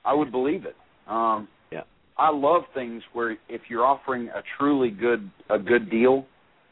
I 0.03 0.13
would 0.13 0.31
believe 0.31 0.65
it. 0.65 0.75
Um, 1.07 1.47
yeah. 1.71 1.81
I 2.17 2.31
love 2.31 2.63
things 2.73 3.03
where 3.13 3.37
if 3.49 3.61
you're 3.69 3.85
offering 3.85 4.29
a 4.29 4.41
truly 4.57 4.89
good 4.89 5.29
a 5.49 5.59
good 5.59 5.89
deal, 5.89 6.25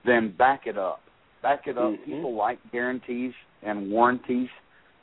then 0.06 0.34
back 0.38 0.62
it 0.66 0.78
up. 0.78 1.02
Back 1.42 1.68
it 1.68 1.78
up. 1.78 1.92
Mm-hmm. 1.92 2.04
People 2.12 2.36
like 2.36 2.60
guarantees 2.72 3.34
and 3.62 3.92
warranties, 3.92 4.50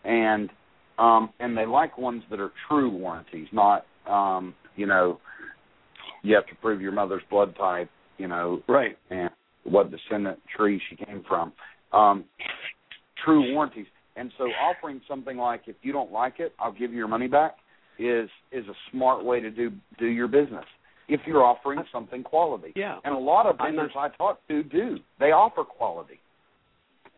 and 0.05 0.51
um, 0.99 1.31
and 1.39 1.57
they 1.57 1.66
like 1.66 1.99
ones 1.99 2.22
that 2.31 2.41
are 2.41 2.53
true 2.68 2.91
warranties, 2.91 3.49
not 3.53 3.85
um, 4.07 4.55
you 4.76 4.87
know 4.87 5.20
you 6.22 6.35
have 6.35 6.47
to 6.47 6.55
prove 6.57 6.81
your 6.81 6.93
mother's 6.93 7.22
blood 7.31 7.55
type, 7.57 7.91
you 8.20 8.28
know, 8.28 8.62
right, 8.68 8.96
and 9.10 9.30
what 9.64 9.90
descendant 9.90 10.38
tree 10.54 10.80
she 10.88 10.96
came 10.96 11.24
from. 11.26 11.52
Um, 11.92 12.24
true 13.24 13.52
warranties. 13.52 13.86
And 14.16 14.30
so 14.36 14.44
offering 14.44 15.00
something 15.08 15.36
like 15.36 15.62
if 15.66 15.76
you 15.82 15.92
don't 15.92 16.12
like 16.12 16.34
it, 16.38 16.52
I'll 16.58 16.72
give 16.72 16.90
you 16.90 16.98
your 16.98 17.08
money 17.08 17.28
back 17.28 17.56
is 17.98 18.30
is 18.50 18.66
a 18.66 18.74
smart 18.90 19.24
way 19.24 19.40
to 19.40 19.50
do 19.50 19.70
do 19.98 20.06
your 20.06 20.28
business. 20.28 20.64
If 21.08 21.20
you're 21.26 21.44
offering 21.44 21.82
something 21.92 22.22
quality. 22.22 22.72
Yeah. 22.76 22.98
And 23.04 23.14
a 23.14 23.18
lot 23.18 23.46
of 23.46 23.56
vendors 23.58 23.90
I 23.96 24.08
talk 24.10 24.46
to 24.48 24.62
do. 24.62 24.98
They 25.18 25.32
offer 25.32 25.64
quality. 25.64 26.20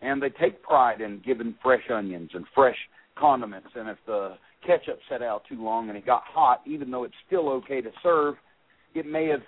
And 0.00 0.22
they 0.22 0.30
take 0.30 0.62
pride 0.62 1.00
in 1.00 1.20
giving 1.24 1.54
fresh 1.62 1.82
onions 1.92 2.30
and 2.34 2.44
fresh 2.54 2.76
condiments 3.18 3.68
and 3.76 3.88
if 3.88 3.98
the 4.06 4.36
ketchup 4.66 4.98
set 5.08 5.22
out 5.22 5.42
too 5.48 5.62
long 5.62 5.88
and 5.88 5.98
it 5.98 6.06
got 6.06 6.22
hot, 6.24 6.62
even 6.66 6.90
though 6.90 7.04
it's 7.04 7.14
still 7.26 7.48
okay 7.50 7.80
to 7.80 7.90
serve, 8.02 8.36
it 8.94 9.06
may 9.06 9.26
have 9.26 9.42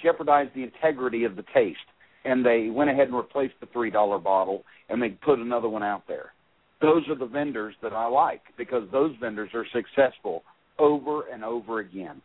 jeopardized 0.00 0.54
the 0.54 0.62
integrity 0.62 1.24
of 1.24 1.36
the 1.36 1.44
taste. 1.54 1.78
And 2.24 2.44
they 2.44 2.68
went 2.70 2.90
ahead 2.90 3.08
and 3.08 3.16
replaced 3.16 3.54
the 3.60 3.66
three 3.72 3.90
dollar 3.90 4.18
bottle 4.18 4.64
and 4.88 5.00
they 5.00 5.10
put 5.10 5.38
another 5.38 5.68
one 5.68 5.82
out 5.82 6.02
there 6.08 6.32
those 6.80 7.08
are 7.08 7.16
the 7.16 7.26
vendors 7.26 7.74
that 7.82 7.92
I 7.92 8.06
like 8.06 8.42
because 8.56 8.84
those 8.92 9.14
vendors 9.20 9.50
are 9.54 9.66
successful 9.72 10.42
over 10.78 11.26
and 11.28 11.44
over 11.44 11.80
again. 11.80 12.22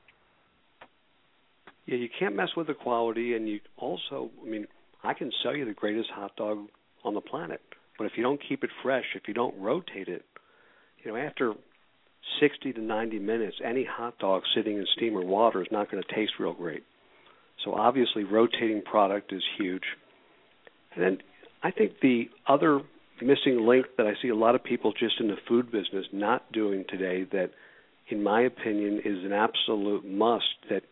Yeah, 1.85 1.97
you 1.97 2.07
can't 2.17 2.35
mess 2.35 2.49
with 2.55 2.67
the 2.67 2.73
quality, 2.73 3.33
and 3.33 3.49
you 3.49 3.59
also, 3.77 4.29
I 4.41 4.49
mean, 4.49 4.67
I 5.03 5.13
can 5.13 5.31
sell 5.41 5.55
you 5.55 5.65
the 5.65 5.73
greatest 5.73 6.09
hot 6.11 6.35
dog 6.35 6.59
on 7.03 7.13
the 7.13 7.21
planet, 7.21 7.61
but 7.97 8.05
if 8.05 8.13
you 8.15 8.23
don't 8.23 8.39
keep 8.47 8.63
it 8.63 8.69
fresh, 8.81 9.03
if 9.15 9.23
you 9.27 9.33
don't 9.33 9.59
rotate 9.59 10.07
it, 10.07 10.23
you 11.03 11.11
know, 11.11 11.17
after 11.17 11.53
60 12.39 12.73
to 12.73 12.81
90 12.81 13.19
minutes, 13.19 13.57
any 13.65 13.85
hot 13.89 14.17
dog 14.19 14.43
sitting 14.55 14.77
in 14.77 14.85
steam 14.95 15.17
or 15.17 15.25
water 15.25 15.61
is 15.61 15.67
not 15.71 15.91
going 15.91 16.01
to 16.01 16.15
taste 16.15 16.33
real 16.39 16.53
great. 16.53 16.83
So 17.63 17.73
obviously, 17.73 18.23
rotating 18.23 18.81
product 18.81 19.31
is 19.33 19.43
huge. 19.57 19.83
And 20.95 21.03
then 21.03 21.17
I 21.63 21.71
think 21.71 21.93
the 22.01 22.25
other 22.47 22.81
missing 23.21 23.65
link 23.65 23.85
that 23.97 24.05
I 24.05 24.13
see 24.21 24.29
a 24.29 24.35
lot 24.35 24.55
of 24.55 24.63
people 24.63 24.91
just 24.91 25.19
in 25.19 25.27
the 25.27 25.37
food 25.47 25.71
business 25.71 26.05
not 26.11 26.51
doing 26.51 26.83
today 26.89 27.25
that 27.31 27.51
in 28.09 28.21
my 28.21 28.41
opinion 28.41 28.99
is 29.05 29.23
an 29.23 29.31
absolute 29.31 30.05
must 30.05 30.43
that 30.69 30.83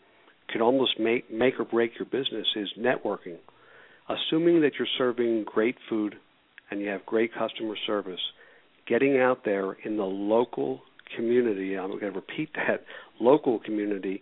could 0.49 0.61
almost 0.61 0.99
make 0.99 1.32
make 1.32 1.59
or 1.59 1.65
break 1.65 1.91
your 1.99 2.05
business 2.05 2.47
is 2.55 2.69
networking. 2.80 3.38
Assuming 4.09 4.61
that 4.61 4.74
you're 4.78 4.88
serving 4.97 5.45
great 5.45 5.76
food 5.89 6.15
and 6.69 6.80
you 6.82 6.88
have 6.88 7.05
great 7.05 7.34
customer 7.34 7.76
service, 7.86 8.19
getting 8.88 9.19
out 9.19 9.43
there 9.45 9.74
in 9.86 9.97
the 9.97 10.03
local 10.03 10.82
community, 11.15 11.78
I'm 11.78 11.89
going 11.89 12.01
to 12.01 12.11
repeat 12.11 12.49
that, 12.55 12.84
local 13.19 13.59
community, 13.59 14.22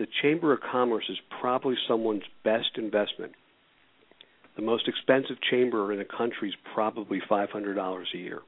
the 0.00 0.08
Chamber 0.20 0.52
of 0.52 0.58
Commerce 0.60 1.04
is 1.08 1.18
probably 1.40 1.76
someone's 1.86 2.24
best 2.42 2.70
investment 2.76 3.32
the 4.60 4.62
most 4.62 4.88
expensive 4.88 5.36
chamber 5.50 5.92
in 5.92 5.98
the 5.98 6.04
country 6.04 6.50
is 6.50 6.54
probably 6.74 7.20
five 7.28 7.50
hundred 7.50 7.74
dollars 7.74 8.08
a 8.14 8.18
year. 8.18 8.40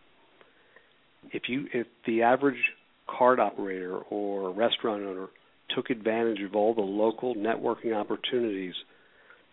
If 1.32 1.44
you 1.48 1.66
if 1.72 1.86
the 2.06 2.22
average 2.22 2.60
card 3.06 3.40
operator 3.40 3.96
or 3.96 4.50
restaurant 4.50 5.04
owner 5.04 5.28
took 5.74 5.90
advantage 5.90 6.42
of 6.42 6.54
all 6.54 6.74
the 6.74 6.82
local 6.82 7.34
networking 7.34 7.94
opportunities 7.94 8.74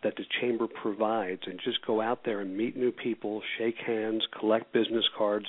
that 0.03 0.15
the 0.17 0.23
chamber 0.41 0.67
provides 0.67 1.41
and 1.45 1.59
just 1.63 1.85
go 1.85 2.01
out 2.01 2.25
there 2.25 2.41
and 2.41 2.57
meet 2.57 2.75
new 2.75 2.91
people, 2.91 3.41
shake 3.57 3.77
hands, 3.85 4.21
collect 4.37 4.73
business 4.73 5.05
cards, 5.17 5.45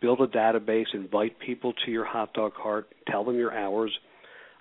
build 0.00 0.20
a 0.20 0.26
database, 0.26 0.86
invite 0.94 1.38
people 1.38 1.72
to 1.84 1.90
your 1.90 2.04
hot 2.04 2.32
dog 2.34 2.52
cart, 2.54 2.86
tell 3.10 3.24
them 3.24 3.36
your 3.36 3.54
hours. 3.54 3.92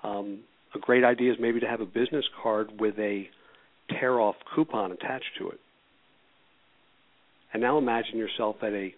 Um, 0.04 0.40
a 0.76 0.80
great 0.80 1.04
idea 1.04 1.32
is 1.32 1.38
maybe 1.40 1.60
to 1.62 1.68
have 1.68 1.82
a 1.82 1.86
business 1.86 2.26
card 2.42 2.80
with 2.80 2.98
a 3.00 3.28
tear 3.90 4.20
off 4.20 4.36
coupon 4.54 4.92
attached 4.92 5.38
to 5.40 5.50
it. 5.50 5.60
And 7.54 7.62
now 7.62 7.78
imagine 7.78 8.18
yourself 8.18 8.58
at 8.62 8.74
a 8.74 8.94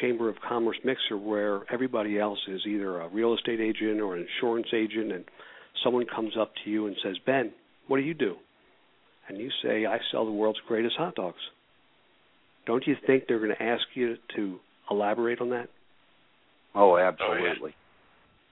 Chamber 0.00 0.28
of 0.28 0.36
Commerce 0.46 0.76
mixer 0.84 1.16
where 1.16 1.62
everybody 1.72 2.18
else 2.18 2.38
is 2.48 2.60
either 2.66 3.00
a 3.00 3.08
real 3.08 3.34
estate 3.34 3.60
agent 3.60 4.00
or 4.00 4.16
an 4.16 4.26
insurance 4.26 4.68
agent, 4.74 5.12
and 5.12 5.24
someone 5.84 6.06
comes 6.06 6.32
up 6.38 6.52
to 6.64 6.70
you 6.70 6.86
and 6.86 6.96
says, 7.02 7.16
Ben, 7.26 7.52
what 7.86 7.96
do 7.98 8.02
you 8.02 8.14
do? 8.14 8.36
And 9.28 9.38
you 9.38 9.50
say, 9.62 9.86
I 9.86 9.98
sell 10.10 10.24
the 10.24 10.32
world's 10.32 10.60
greatest 10.66 10.96
hot 10.96 11.14
dogs. 11.14 11.40
Don't 12.66 12.86
you 12.86 12.96
think 13.06 13.24
they're 13.26 13.38
going 13.38 13.54
to 13.54 13.62
ask 13.62 13.84
you 13.94 14.16
to 14.36 14.58
elaborate 14.90 15.40
on 15.40 15.50
that? 15.50 15.68
Oh, 16.74 16.96
absolutely. 16.96 17.74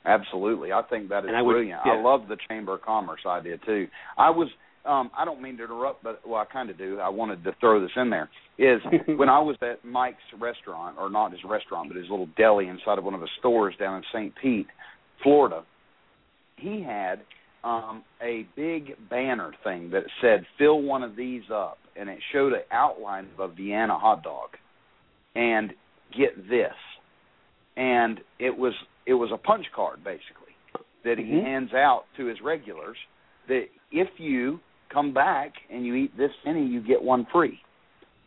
Absolutely. 0.07 0.73
I 0.73 0.83
think 0.83 1.09
that 1.09 1.25
is 1.25 1.31
I 1.35 1.43
would, 1.43 1.55
brilliant. 1.55 1.81
Yeah. 1.85 1.93
I 1.93 2.01
love 2.01 2.29
the 2.29 2.37
Chamber 2.49 2.75
of 2.75 2.83
Commerce 2.83 3.21
idea 3.27 3.59
too. 3.67 3.89
I 4.17 4.31
was 4.31 4.49
um, 4.87 5.11
I 5.17 5.25
don't 5.25 5.43
mean 5.43 5.57
to 5.59 5.65
interrupt, 5.65 6.05
but 6.05 6.21
well, 6.27 6.41
I 6.41 6.45
kind 6.45 6.71
of 6.71 6.79
do. 6.79 7.01
I 7.01 7.09
wanted 7.09 7.43
to 7.45 7.53
throw 7.61 7.81
this 7.81 7.91
in 7.97 8.09
there. 8.09 8.29
Is 8.59 8.81
when 9.17 9.29
I 9.29 9.41
was 9.41 9.57
at 9.61 9.85
Mike's 9.85 10.19
restaurant, 10.41 10.97
or 10.99 11.11
not 11.11 11.33
his 11.33 11.41
restaurant, 11.45 11.89
but 11.89 11.97
his 11.97 12.09
little 12.09 12.29
deli 12.37 12.69
inside 12.69 12.99
of 12.99 13.05
one 13.05 13.15
of 13.15 13.21
the 13.21 13.29
stores 13.39 13.75
down 13.79 13.97
in 13.97 14.03
St. 14.13 14.33
Pete, 14.41 14.69
Florida. 15.23 15.65
He 16.57 16.83
had 16.83 17.23
um, 17.65 18.05
a 18.23 18.47
big 18.55 18.95
banner 19.11 19.53
thing 19.65 19.91
that 19.91 20.05
said 20.23 20.47
"Fill 20.57 20.83
one 20.83 21.03
of 21.03 21.17
these 21.17 21.43
up," 21.53 21.79
and 21.97 22.09
it 22.09 22.19
showed 22.33 22.53
an 22.53 22.63
outline 22.71 23.27
of 23.37 23.51
a 23.51 23.53
Vienna 23.53 23.99
hot 23.99 24.23
dog. 24.23 24.51
And 25.35 25.73
get 26.17 26.49
this, 26.49 26.73
and 27.77 28.21
it 28.39 28.57
was 28.57 28.73
it 29.07 29.15
was 29.15 29.31
a 29.33 29.37
punch 29.37 29.67
card 29.75 30.03
basically 30.05 30.55
that 31.05 31.19
he 31.19 31.25
mm-hmm. 31.25 31.47
hands 31.47 31.71
out 31.73 32.05
to 32.17 32.27
his 32.27 32.39
regulars 32.43 32.97
that 33.49 33.67
if 33.93 34.09
you 34.19 34.59
come 34.93 35.15
back 35.15 35.53
and 35.71 35.87
you 35.87 35.95
eat 35.95 36.17
this 36.17 36.31
many, 36.45 36.67
you 36.67 36.85
get 36.85 37.01
one 37.03 37.27
free. 37.33 37.59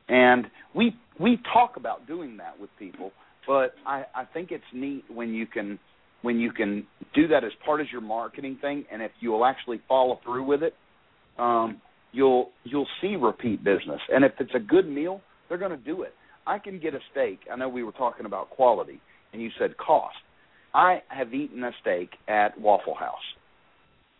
And 0.08 0.48
we 0.74 0.96
we 1.20 1.38
talk 1.54 1.78
about 1.78 2.08
doing 2.08 2.38
that 2.38 2.60
with 2.60 2.70
people, 2.80 3.12
but 3.46 3.74
I, 3.86 4.06
I 4.16 4.26
think 4.26 4.52
it's 4.52 4.64
neat 4.74 5.04
when 5.14 5.34
you 5.34 5.46
can 5.46 5.78
when 6.22 6.40
you 6.40 6.52
can 6.52 6.88
do 7.14 7.28
that 7.28 7.44
as 7.44 7.52
part 7.64 7.80
of 7.82 7.88
your 7.92 8.02
marketing 8.02 8.58
thing, 8.60 8.86
and 8.92 9.02
if 9.02 9.12
you'll 9.20 9.46
actually 9.46 9.82
follow 9.88 10.20
through 10.24 10.44
with 10.44 10.64
it, 10.64 10.74
um, 11.38 11.82
you'll 12.12 12.50
you'll 12.64 12.88
see 13.02 13.16
repeat 13.16 13.64
business. 13.64 14.00
And 14.10 14.26
if 14.26 14.34
it's 14.40 14.54
a 14.56 14.60
good 14.60 14.88
meal, 14.88 15.22
they're 15.48 15.58
going 15.58 15.72
to 15.72 15.78
do 15.78 16.02
it. 16.04 16.14
I 16.48 16.58
can 16.58 16.80
get 16.80 16.96
a 16.96 17.00
steak. 17.12 17.42
I 17.52 17.56
know 17.56 17.70
we 17.70 17.84
were 17.84 17.92
talking 17.92 18.26
about 18.26 18.50
quality, 18.50 19.00
and 19.32 19.42
you 19.42 19.50
said 19.60 19.78
cost. 19.78 20.16
I 20.74 21.02
have 21.10 21.34
eaten 21.34 21.64
a 21.64 21.72
steak 21.82 22.10
at 22.28 22.60
Waffle 22.60 22.96
House, 22.96 23.16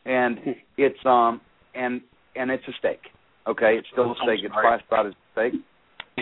and 0.06 0.38
it's 0.78 1.00
um 1.06 1.42
and 1.76 2.02
and 2.36 2.52
it's 2.52 2.64
a 2.68 2.74
steak. 2.80 3.00
Okay, 3.48 3.76
it's 3.78 3.88
still 3.92 4.12
a 4.12 4.16
steak. 4.24 4.40
It's 4.44 4.54
classified 4.54 5.08
as 5.08 5.14
a 5.14 5.32
steak, 5.34 5.62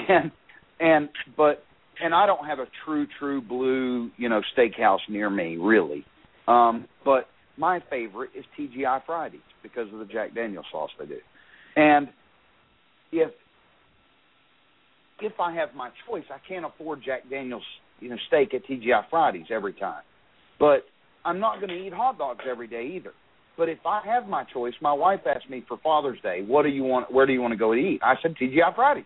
and 0.09 0.31
and 0.79 1.09
but 1.35 1.63
and 2.01 2.13
I 2.13 2.25
don't 2.25 2.45
have 2.45 2.59
a 2.59 2.67
true 2.85 3.07
true 3.19 3.41
blue 3.41 4.11
you 4.17 4.29
know 4.29 4.41
steakhouse 4.57 4.99
near 5.09 5.29
me 5.29 5.57
really, 5.57 6.05
um, 6.47 6.87
but 7.05 7.27
my 7.57 7.81
favorite 7.89 8.31
is 8.37 8.45
TGI 8.57 9.01
Fridays 9.05 9.39
because 9.63 9.91
of 9.91 9.99
the 9.99 10.05
Jack 10.05 10.35
Daniel 10.35 10.63
sauce 10.71 10.91
they 10.99 11.05
do, 11.05 11.19
and 11.75 12.09
if 13.11 13.31
if 15.19 15.33
I 15.39 15.53
have 15.55 15.69
my 15.75 15.89
choice, 16.07 16.25
I 16.29 16.37
can't 16.47 16.65
afford 16.65 17.01
Jack 17.03 17.29
Daniel's 17.29 17.63
you 17.99 18.09
know 18.09 18.17
steak 18.27 18.53
at 18.53 18.65
TGI 18.65 19.09
Fridays 19.09 19.47
every 19.49 19.73
time, 19.73 20.03
but 20.59 20.85
I'm 21.25 21.39
not 21.39 21.57
going 21.57 21.69
to 21.69 21.85
eat 21.85 21.93
hot 21.93 22.17
dogs 22.17 22.43
every 22.49 22.67
day 22.67 22.93
either. 22.95 23.13
But 23.57 23.69
if 23.69 23.79
I 23.85 24.01
have 24.05 24.27
my 24.27 24.43
choice, 24.53 24.73
my 24.81 24.93
wife 24.93 25.21
asked 25.25 25.49
me 25.49 25.63
for 25.67 25.77
Father's 25.77 26.21
Day, 26.21 26.43
"What 26.45 26.63
do 26.63 26.69
you 26.69 26.83
want? 26.83 27.11
Where 27.11 27.25
do 27.25 27.33
you 27.33 27.41
want 27.41 27.53
to 27.53 27.57
go 27.57 27.73
to 27.73 27.79
eat?" 27.79 27.99
I 28.03 28.15
said 28.21 28.35
TGI 28.35 28.75
Fridays 28.75 29.05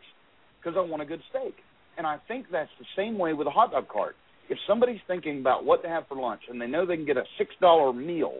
because 0.59 0.77
I 0.77 0.81
want 0.81 1.01
a 1.01 1.05
good 1.05 1.21
steak. 1.29 1.55
And 1.97 2.05
I 2.05 2.17
think 2.27 2.47
that's 2.51 2.69
the 2.79 2.85
same 2.95 3.17
way 3.17 3.33
with 3.33 3.47
a 3.47 3.51
hot 3.51 3.71
dog 3.71 3.87
cart. 3.87 4.15
If 4.49 4.57
somebody's 4.67 4.99
thinking 5.07 5.39
about 5.39 5.65
what 5.65 5.81
to 5.83 5.89
have 5.89 6.07
for 6.07 6.17
lunch 6.17 6.41
and 6.49 6.59
they 6.59 6.67
know 6.67 6.85
they 6.85 6.97
can 6.97 7.05
get 7.05 7.17
a 7.17 7.23
six 7.37 7.51
dollar 7.61 7.93
meal 7.93 8.39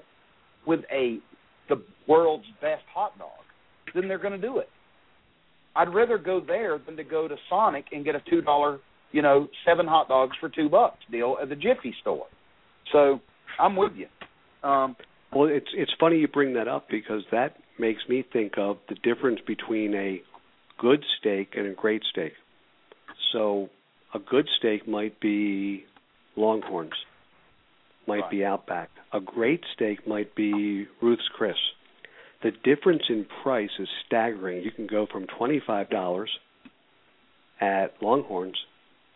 with 0.68 0.82
a 0.92 1.20
the 1.70 1.82
world's 2.08 2.46
best 2.62 2.84
hot 2.94 3.18
dog, 3.18 3.30
then 3.96 4.08
they're 4.08 4.18
going 4.18 4.40
to 4.40 4.48
do 4.48 4.58
it. 4.60 4.70
I'd 5.76 5.94
rather 5.94 6.18
go 6.18 6.42
there 6.46 6.78
than 6.86 6.98
to 6.98 7.04
go 7.04 7.28
to 7.28 7.36
Sonic 7.50 7.86
and 7.94 8.04
get 8.04 8.16
a 8.16 8.22
two 8.30 8.42
dollar, 8.42 8.80
you 9.14 9.22
know, 9.22 9.48
seven 9.66 9.88
hot 9.88 10.10
dogs 10.10 10.36
for 10.40 10.50
two 10.50 10.68
bucks 10.68 11.00
deal 11.10 11.38
at 11.42 11.48
the 11.48 11.56
Jiffy 11.56 11.96
store. 12.02 12.28
So 12.92 13.22
I'm 13.60 13.76
with 13.76 13.94
you. 13.96 14.08
Um, 14.68 14.96
Well, 15.34 15.48
it's 15.48 15.70
it's 15.74 15.94
funny 16.00 16.18
you 16.18 16.28
bring 16.28 16.54
that 16.56 16.68
up 16.68 16.90
because 16.90 17.24
that 17.32 17.56
makes 17.80 18.02
me 18.10 18.24
think 18.34 18.58
of 18.58 18.78
the 18.90 18.96
difference 18.96 19.40
between 19.48 19.94
a 19.96 20.22
good 20.78 21.04
steak 21.20 21.54
and 21.56 21.68
a 21.68 21.74
great 21.74 22.04
steak. 22.12 22.34
So, 23.32 23.70
a 24.14 24.20
good 24.20 24.48
steak 24.58 24.88
might 24.88 25.20
be 25.22 25.86
Longhorns, 26.36 26.94
might 28.08 28.22
Right. 28.24 28.32
be 28.32 28.46
Outback. 28.46 28.90
A 29.14 29.22
great 29.22 29.64
steak 29.74 30.06
might 30.06 30.36
be 30.36 30.86
Ruth's 31.02 31.28
Chris. 31.30 31.58
The 32.42 32.52
difference 32.52 33.04
in 33.10 33.26
price 33.44 33.72
is 33.80 33.88
staggering. 34.06 34.64
You 34.64 34.72
can 34.72 34.88
go 34.88 35.06
from 35.06 35.28
twenty-five 35.28 35.90
dollars 35.90 36.32
at 37.62 38.02
Longhorns 38.02 38.58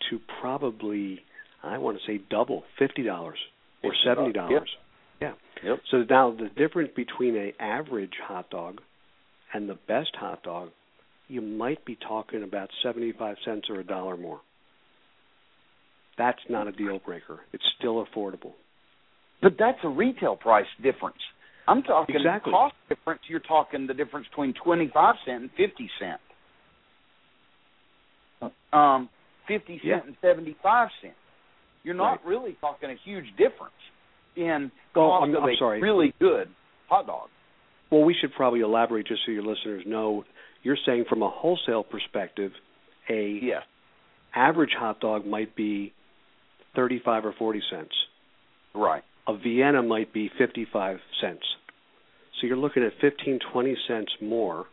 to 0.09 0.19
probably, 0.39 1.23
I 1.63 1.77
want 1.79 1.99
to 1.99 2.05
say, 2.05 2.19
double, 2.29 2.63
fifty 2.77 3.03
dollars 3.03 3.39
or 3.85 3.91
$50, 3.91 3.95
seventy 4.03 4.33
dollars. 4.33 4.69
Yeah. 5.21 5.33
Yep. 5.63 5.79
So 5.91 6.03
now 6.09 6.31
the 6.37 6.49
difference 6.55 6.91
between 6.95 7.35
a 7.37 7.53
average 7.61 8.13
hot 8.21 8.49
dog 8.49 8.81
and 9.53 9.69
the 9.69 9.77
best 9.87 10.11
hot 10.15 10.43
dog, 10.43 10.69
you 11.27 11.41
might 11.41 11.83
be 11.85 11.97
talking 12.07 12.43
about 12.43 12.69
seventy-five 12.83 13.37
cents 13.45 13.67
or 13.69 13.79
a 13.79 13.83
dollar 13.83 14.17
more. 14.17 14.41
That's 16.17 16.39
not 16.49 16.67
a 16.67 16.71
deal 16.71 16.99
breaker. 17.05 17.39
It's 17.53 17.63
still 17.79 18.05
affordable. 18.05 18.53
But 19.41 19.53
that's 19.59 19.79
a 19.83 19.89
retail 19.89 20.35
price 20.35 20.65
difference. 20.81 21.17
I'm 21.67 21.81
talking 21.83 22.15
Exactly. 22.15 22.51
cost 22.51 22.75
difference. 22.89 23.21
You're 23.27 23.39
talking 23.39 23.87
the 23.87 23.93
difference 23.93 24.27
between 24.29 24.53
twenty 24.63 24.89
five 24.93 25.15
cent 25.25 25.41
and 25.41 25.51
fifty 25.57 25.89
cent. 25.99 26.19
Um, 28.73 29.09
fifty 29.47 29.77
cent 29.79 29.83
Yeah. 29.85 29.99
and 30.05 30.15
seventy 30.21 30.55
five 30.61 30.89
cent. 31.01 31.13
You're 31.85 31.93
not 31.93 32.17
Right. 32.17 32.25
really 32.25 32.53
talking 32.59 32.89
a 32.89 32.95
huge 32.95 33.33
difference 33.37 33.75
in 34.35 34.71
cost 34.93 35.21
I'm- 35.21 35.35
of 35.35 35.43
I'm 35.43 35.49
a 35.49 35.55
sorry. 35.57 35.79
really 35.79 36.13
good 36.19 36.49
hot 36.89 37.05
dog. 37.05 37.29
Well, 37.91 38.03
we 38.03 38.15
should 38.15 38.33
probably 38.33 38.61
elaborate 38.61 39.05
just 39.05 39.23
so 39.23 39.31
your 39.31 39.43
listeners 39.43 39.85
know. 39.85 40.25
You're 40.63 40.77
saying 40.77 41.05
from 41.05 41.21
a 41.21 41.29
wholesale 41.29 41.83
perspective, 41.83 42.53
a 43.07 43.27
Yeah. 43.27 43.61
average 44.33 44.73
hot 44.73 44.99
dog 44.99 45.25
might 45.27 45.53
be 45.55 45.93
35 46.73 47.23
or 47.23 47.31
40 47.33 47.61
cents. 47.61 47.95
Right. 48.73 49.03
A 49.27 49.33
Vienna 49.35 49.83
might 49.83 50.11
be 50.11 50.27
55 50.27 51.01
cents. 51.21 51.55
So 52.33 52.47
you're 52.47 52.57
looking 52.57 52.83
at 52.83 52.93
15, 52.93 53.37
20 53.39 53.75
cents 53.75 54.19
more. 54.19 54.65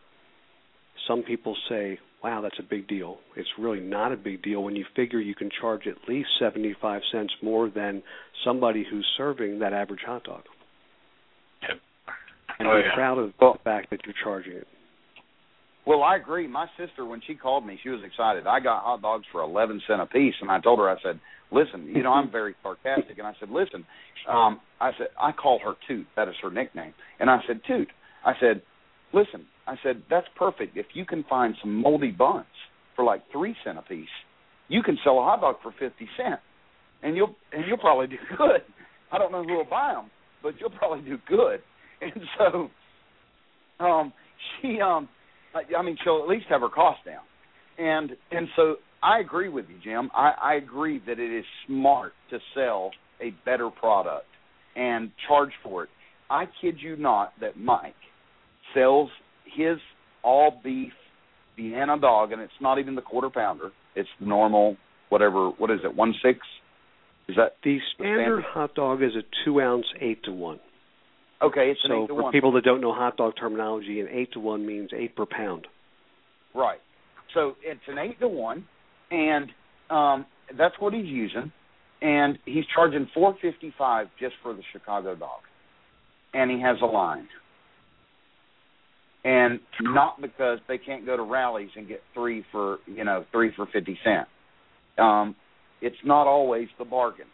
Some 1.05 1.21
people 1.23 1.55
say, 1.69 1.99
wow, 2.23 2.41
that's 2.41 2.57
a 2.59 2.63
big 2.63 2.87
deal. 2.87 3.17
It's 3.35 3.49
really 3.59 3.79
not 3.81 4.11
a 4.11 4.15
big 4.17 4.41
deal 4.41 4.63
when 4.63 4.75
you 4.75 4.85
figure 4.95 5.19
you 5.19 5.35
can 5.35 5.49
charge 5.59 5.87
at 5.87 5.95
least 6.07 6.29
75 6.39 7.01
cents 7.11 7.33
more 7.41 7.69
than 7.69 8.01
somebody 8.45 8.85
who's 8.89 9.05
serving 9.17 9.59
that 9.59 9.73
average 9.73 10.01
hot 10.05 10.23
dog. 10.23 10.43
Yep. 11.63 11.79
And 12.59 12.67
Oh, 12.67 12.75
be 12.77 12.83
yeah. 12.87 12.93
proud 12.95 13.17
of 13.17 13.33
Well- 13.39 13.53
the 13.53 13.59
fact 13.59 13.89
that 13.89 14.05
you're 14.05 14.15
charging 14.23 14.53
it. 14.53 14.67
Well, 15.85 16.01
I 16.01 16.15
agree. 16.15 16.47
My 16.47 16.67
sister, 16.77 17.03
when 17.03 17.19
she 17.27 17.35
called 17.35 17.65
me, 17.65 17.77
she 17.83 17.89
was 17.89 18.01
excited. 18.03 18.47
I 18.47 18.61
got 18.61 18.83
hot 18.83 19.01
dogs 19.01 19.25
for 19.33 19.41
eleven 19.41 19.81
cent 19.85 20.01
a 20.01 20.05
piece, 20.05 20.35
and 20.39 20.49
I 20.49 20.61
told 20.61 20.79
her, 20.79 20.89
I 20.89 20.97
said, 21.01 21.19
"Listen, 21.51 21.93
you 21.93 22.01
know, 22.03 22.13
I'm 22.13 22.29
very 22.29 22.55
sarcastic," 22.63 23.17
and 23.17 23.27
I 23.27 23.33
said, 23.37 23.49
"Listen," 23.49 23.85
um, 24.29 24.61
I 24.79 24.93
said, 24.93 25.09
I 25.19 25.33
call 25.33 25.59
her 25.59 25.73
Toot. 25.85 26.07
That 26.15 26.29
is 26.29 26.35
her 26.41 26.49
nickname, 26.49 26.93
and 27.19 27.29
I 27.29 27.43
said, 27.45 27.59
"Toot," 27.65 27.89
I 28.23 28.33
said, 28.39 28.61
"Listen," 29.11 29.45
I 29.67 29.75
said, 29.83 30.03
"That's 30.09 30.27
perfect. 30.35 30.77
If 30.77 30.87
you 30.93 31.05
can 31.05 31.23
find 31.29 31.55
some 31.61 31.81
moldy 31.81 32.11
buns 32.11 32.45
for 32.95 33.05
like 33.05 33.21
three 33.31 33.55
cent 33.63 33.77
a 33.77 33.81
piece, 33.81 34.07
you 34.67 34.83
can 34.83 34.97
sell 35.03 35.19
a 35.19 35.23
hot 35.23 35.41
dog 35.41 35.55
for 35.61 35.71
fifty 35.79 36.07
cent, 36.17 36.39
and 37.01 37.15
you'll 37.15 37.35
and 37.51 37.65
you'll 37.67 37.77
probably 37.77 38.07
do 38.07 38.17
good. 38.37 38.61
I 39.11 39.17
don't 39.17 39.31
know 39.31 39.43
who 39.43 39.53
will 39.55 39.65
buy 39.65 39.93
them, 39.93 40.09
but 40.41 40.55
you'll 40.59 40.71
probably 40.71 41.03
do 41.07 41.17
good." 41.27 41.61
And 42.01 42.23
so, 42.37 42.69
um, 43.79 44.11
she 44.61 44.81
um 44.81 45.07
I 45.53 45.61
I 45.77 45.81
mean, 45.81 45.97
she'll 46.03 46.21
at 46.21 46.27
least 46.27 46.45
have 46.49 46.61
her 46.61 46.69
costs 46.69 47.05
down. 47.05 47.23
And 47.77 48.11
and 48.31 48.47
so 48.55 48.75
I 49.01 49.19
agree 49.19 49.49
with 49.49 49.65
you, 49.69 49.75
Jim. 49.83 50.09
I, 50.13 50.33
I 50.41 50.53
agree 50.55 51.01
that 51.07 51.19
it 51.19 51.37
is 51.37 51.45
smart 51.67 52.13
to 52.29 52.39
sell 52.55 52.91
a 53.21 53.33
better 53.45 53.69
product 53.69 54.25
and 54.75 55.11
charge 55.27 55.51
for 55.63 55.83
it. 55.83 55.89
I 56.29 56.45
kid 56.61 56.75
you 56.79 56.95
not 56.95 57.33
that 57.41 57.57
Mike 57.57 57.95
sells 58.73 59.09
his 59.45 59.77
all 60.23 60.59
beef 60.63 60.93
Vienna 61.55 61.99
dog, 61.99 62.31
and 62.31 62.41
it's 62.41 62.53
not 62.61 62.79
even 62.79 62.95
the 62.95 63.01
quarter 63.01 63.29
pounder. 63.29 63.71
It's 63.95 64.09
the 64.19 64.25
normal 64.25 64.77
whatever. 65.09 65.49
What 65.49 65.69
is 65.71 65.79
it? 65.83 65.95
One 65.95 66.13
six? 66.23 66.39
Is 67.27 67.35
that 67.37 67.55
The 67.63 67.77
standard 67.95 68.43
standard? 68.43 68.43
hot 68.47 68.75
dog 68.75 69.01
is 69.03 69.11
a 69.15 69.21
two 69.45 69.61
ounce 69.61 69.85
eight 70.01 70.23
to 70.23 70.31
one. 70.33 70.59
okay? 71.41 71.69
It's 71.71 71.79
an 71.83 71.91
So 71.91 72.03
eight 72.03 72.07
to 72.07 72.13
for 72.15 72.23
one. 72.23 72.31
people 72.31 72.51
that 72.53 72.63
don't 72.63 72.81
know 72.81 72.93
hot 72.93 73.17
dog 73.17 73.33
terminology, 73.39 73.99
an 74.01 74.07
eight 74.11 74.33
to 74.33 74.39
one 74.39 74.65
means 74.65 74.89
eight 74.95 75.15
per 75.15 75.25
pound. 75.25 75.67
Right. 76.55 76.79
So 77.33 77.55
it's 77.63 77.81
an 77.87 77.97
eight 77.97 78.19
to 78.19 78.27
one, 78.27 78.65
and 79.11 79.49
um, 79.89 80.25
that's 80.57 80.75
what 80.79 80.93
he's 80.93 81.05
using, 81.05 81.51
and 82.01 82.37
he's 82.45 82.65
charging 82.73 83.07
four 83.13 83.35
fifty 83.41 83.73
five 83.77 84.07
just 84.19 84.35
for 84.43 84.53
the 84.53 84.61
Chicago 84.71 85.15
dog, 85.15 85.41
and 86.33 86.49
he 86.51 86.59
has 86.61 86.77
a 86.81 86.85
line, 86.85 87.27
and 89.23 89.59
not 89.81 90.21
because 90.21 90.59
they 90.67 90.77
can't 90.77 91.05
go 91.05 91.15
to 91.15 91.23
rallies 91.23 91.69
and 91.75 91.87
get 91.87 92.01
three 92.13 92.43
for 92.51 92.79
you 92.85 93.03
know 93.03 93.25
three 93.31 93.51
for 93.55 93.65
fifty 93.71 93.97
cent. 94.03 94.27
Um, 94.97 95.35
it's 95.81 95.95
not 96.03 96.27
always 96.27 96.67
the 96.77 96.85
bargain, 96.85 97.27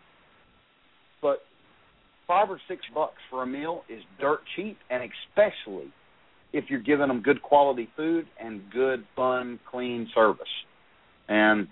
but 1.21 1.39
five 2.27 2.49
or 2.49 2.59
six 2.67 2.81
bucks 2.93 3.17
for 3.29 3.43
a 3.43 3.47
meal 3.47 3.83
is 3.89 4.01
dirt 4.19 4.39
cheap, 4.55 4.77
and 4.89 5.03
especially 5.03 5.91
if 6.53 6.65
you're 6.69 6.81
giving 6.81 7.07
them 7.07 7.21
good 7.21 7.41
quality 7.41 7.89
food 7.95 8.25
and 8.39 8.61
good, 8.71 9.03
fun, 9.15 9.59
clean 9.69 10.07
service. 10.15 10.47
And 11.27 11.67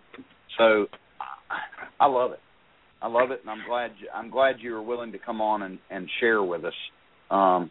so 0.57 0.87
I 1.99 2.07
love 2.07 2.31
it. 2.31 2.39
I 3.01 3.07
love 3.07 3.29
it, 3.29 3.41
and 3.41 3.49
I'm 3.49 3.67
glad 3.67 3.91
I'm 4.13 4.31
glad 4.31 4.55
you 4.59 4.73
were 4.73 4.81
willing 4.81 5.11
to 5.11 5.19
come 5.19 5.41
on 5.41 5.61
and, 5.61 5.77
and 5.91 6.09
share 6.19 6.41
with 6.41 6.65
us 6.65 6.73
um, 7.29 7.69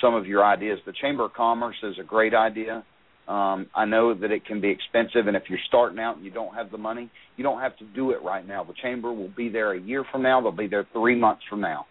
some 0.00 0.14
of 0.14 0.26
your 0.26 0.44
ideas. 0.44 0.78
The 0.86 0.92
Chamber 1.00 1.24
of 1.24 1.32
Commerce 1.34 1.76
is 1.82 1.96
a 2.00 2.04
great 2.04 2.34
idea. 2.34 2.84
Um, 3.28 3.68
I 3.74 3.84
know 3.84 4.12
that 4.14 4.30
it 4.32 4.44
can 4.44 4.60
be 4.60 4.70
expensive, 4.70 5.28
and 5.28 5.36
if 5.36 5.44
you're 5.48 5.58
starting 5.68 6.00
out 6.00 6.16
and 6.16 6.24
you 6.24 6.32
don't 6.32 6.54
have 6.54 6.70
the 6.70 6.78
money, 6.78 7.10
you 7.36 7.44
don't 7.44 7.60
have 7.60 7.76
to 7.78 7.84
do 7.94 8.10
it 8.10 8.22
right 8.22 8.46
now. 8.46 8.64
The 8.64 8.74
Chamber 8.82 9.12
will 9.12 9.32
be 9.36 9.48
there 9.48 9.72
a 9.72 9.80
year 9.80 10.04
from 10.10 10.22
now. 10.22 10.40
They'll 10.40 10.50
be 10.50 10.66
there 10.66 10.86
three 10.92 11.16
months 11.16 11.42
from 11.48 11.60
now 11.60 11.86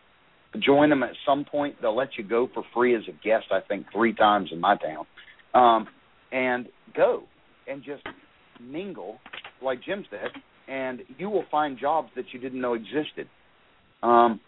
join 0.57 0.89
them 0.89 1.03
at 1.03 1.11
some 1.25 1.45
point. 1.45 1.75
They'll 1.81 1.95
let 1.95 2.09
you 2.17 2.23
go 2.23 2.49
for 2.53 2.63
free 2.73 2.95
as 2.95 3.03
a 3.07 3.11
guest, 3.23 3.45
I 3.51 3.59
think, 3.67 3.85
three 3.93 4.13
times 4.13 4.49
in 4.51 4.59
my 4.59 4.77
town. 4.77 5.05
Um, 5.53 5.87
and 6.31 6.67
go 6.95 7.23
and 7.67 7.83
just 7.83 8.03
mingle, 8.59 9.19
like 9.61 9.83
Jim 9.83 10.05
said, 10.09 10.29
and 10.67 11.01
you 11.17 11.29
will 11.29 11.45
find 11.51 11.77
jobs 11.79 12.09
that 12.15 12.25
you 12.31 12.39
didn't 12.39 12.61
know 12.61 12.73
existed. 12.73 13.27
Um, 14.01 14.39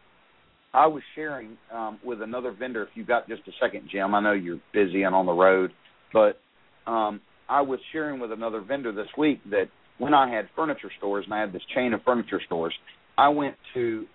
I 0.74 0.88
was 0.88 1.04
sharing 1.16 1.58
um, 1.74 2.00
with 2.04 2.22
another 2.22 2.52
vendor. 2.52 2.84
If 2.84 2.90
you 2.96 3.06
got 3.06 3.28
just 3.28 3.42
a 3.48 3.52
second, 3.62 3.90
Jim, 3.92 4.16
I 4.16 4.22
know 4.22 4.32
you're 4.32 4.62
busy 4.74 5.04
and 5.04 5.14
on 5.14 5.26
the 5.26 5.34
road, 5.34 5.72
but 6.14 6.40
um, 6.90 7.20
I 7.50 7.62
was 7.62 7.80
sharing 7.92 8.20
with 8.20 8.32
another 8.32 8.62
vendor 8.62 8.92
this 8.94 9.08
week 9.18 9.42
that 9.50 9.66
when 9.98 10.14
I 10.14 10.34
had 10.34 10.48
furniture 10.56 10.92
stores 10.98 11.26
and 11.26 11.34
I 11.34 11.42
had 11.42 11.54
this 11.54 11.62
chain 11.76 11.94
of 11.94 12.02
furniture 12.04 12.42
stores, 12.46 12.74
I 13.18 13.30
went 13.30 13.56
to 13.74 14.06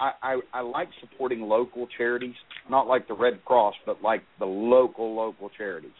I, 0.00 0.12
I 0.22 0.40
I 0.52 0.60
like 0.60 0.88
supporting 1.00 1.42
local 1.42 1.86
charities, 1.96 2.34
not 2.70 2.86
like 2.86 3.08
the 3.08 3.14
Red 3.14 3.44
Cross, 3.44 3.74
but 3.84 4.02
like 4.02 4.22
the 4.38 4.46
local 4.46 5.14
local 5.14 5.50
charities. 5.56 5.90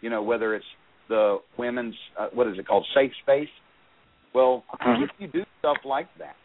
You 0.00 0.10
know, 0.10 0.22
whether 0.22 0.54
it's 0.54 0.64
the 1.08 1.38
women's 1.58 1.94
uh, 2.18 2.28
what 2.32 2.46
is 2.46 2.58
it 2.58 2.66
called, 2.66 2.86
Safe 2.94 3.12
Space. 3.22 3.48
Well, 4.34 4.64
if 4.80 5.10
you 5.18 5.26
do 5.26 5.42
stuff 5.58 5.78
like 5.84 6.08
that, 6.18 6.36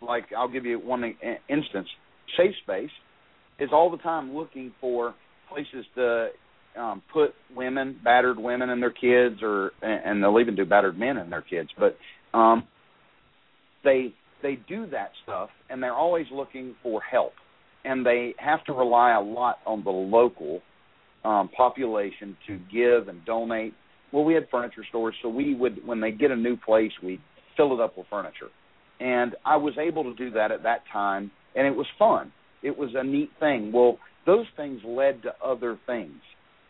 like 0.00 0.24
I'll 0.36 0.48
give 0.48 0.64
you 0.64 0.80
one 0.80 1.04
instance, 1.48 1.88
Safe 2.36 2.54
Space 2.62 2.90
is 3.58 3.70
all 3.72 3.90
the 3.90 3.98
time 3.98 4.34
looking 4.34 4.72
for 4.80 5.14
places 5.50 5.84
to 5.94 6.28
um, 6.78 7.02
put 7.12 7.34
women, 7.54 7.98
battered 8.04 8.38
women 8.38 8.70
and 8.70 8.80
their 8.80 8.92
kids, 8.92 9.42
or 9.42 9.72
and 9.82 10.22
they'll 10.22 10.40
even 10.40 10.54
do 10.54 10.64
battered 10.64 10.98
men 10.98 11.16
and 11.16 11.30
their 11.30 11.42
kids. 11.42 11.68
But 11.78 11.96
um, 12.38 12.66
they 13.84 14.14
they 14.42 14.58
do 14.68 14.86
that 14.90 15.10
stuff, 15.24 15.50
and 15.70 15.82
they're 15.82 15.94
always 15.94 16.26
looking 16.32 16.74
for 16.82 17.00
help, 17.00 17.32
and 17.84 18.04
they 18.04 18.34
have 18.38 18.64
to 18.66 18.72
rely 18.72 19.12
a 19.14 19.20
lot 19.20 19.56
on 19.66 19.82
the 19.82 19.90
local 19.90 20.60
um, 21.24 21.48
population 21.56 22.36
to 22.46 22.58
give 22.72 23.08
and 23.08 23.24
donate. 23.24 23.74
Well, 24.12 24.24
we 24.24 24.34
had 24.34 24.46
furniture 24.50 24.84
stores, 24.88 25.14
so 25.22 25.28
we 25.28 25.54
would 25.54 25.84
when 25.86 26.00
they 26.00 26.12
get 26.12 26.30
a 26.30 26.36
new 26.36 26.56
place, 26.56 26.92
we 27.02 27.20
fill 27.56 27.74
it 27.74 27.80
up 27.80 27.98
with 27.98 28.06
furniture, 28.08 28.48
and 29.00 29.34
I 29.44 29.56
was 29.56 29.74
able 29.78 30.04
to 30.04 30.14
do 30.14 30.30
that 30.32 30.52
at 30.52 30.62
that 30.62 30.82
time, 30.92 31.30
and 31.58 31.66
it 31.66 31.76
was 31.76 31.86
fun. 31.98 32.32
It 32.62 32.78
was 32.78 32.90
a 32.94 33.04
neat 33.04 33.30
thing. 33.38 33.72
Well, 33.72 33.98
those 34.24 34.46
things 34.56 34.80
led 34.86 35.22
to 35.24 35.32
other 35.44 35.78
things, 35.86 36.20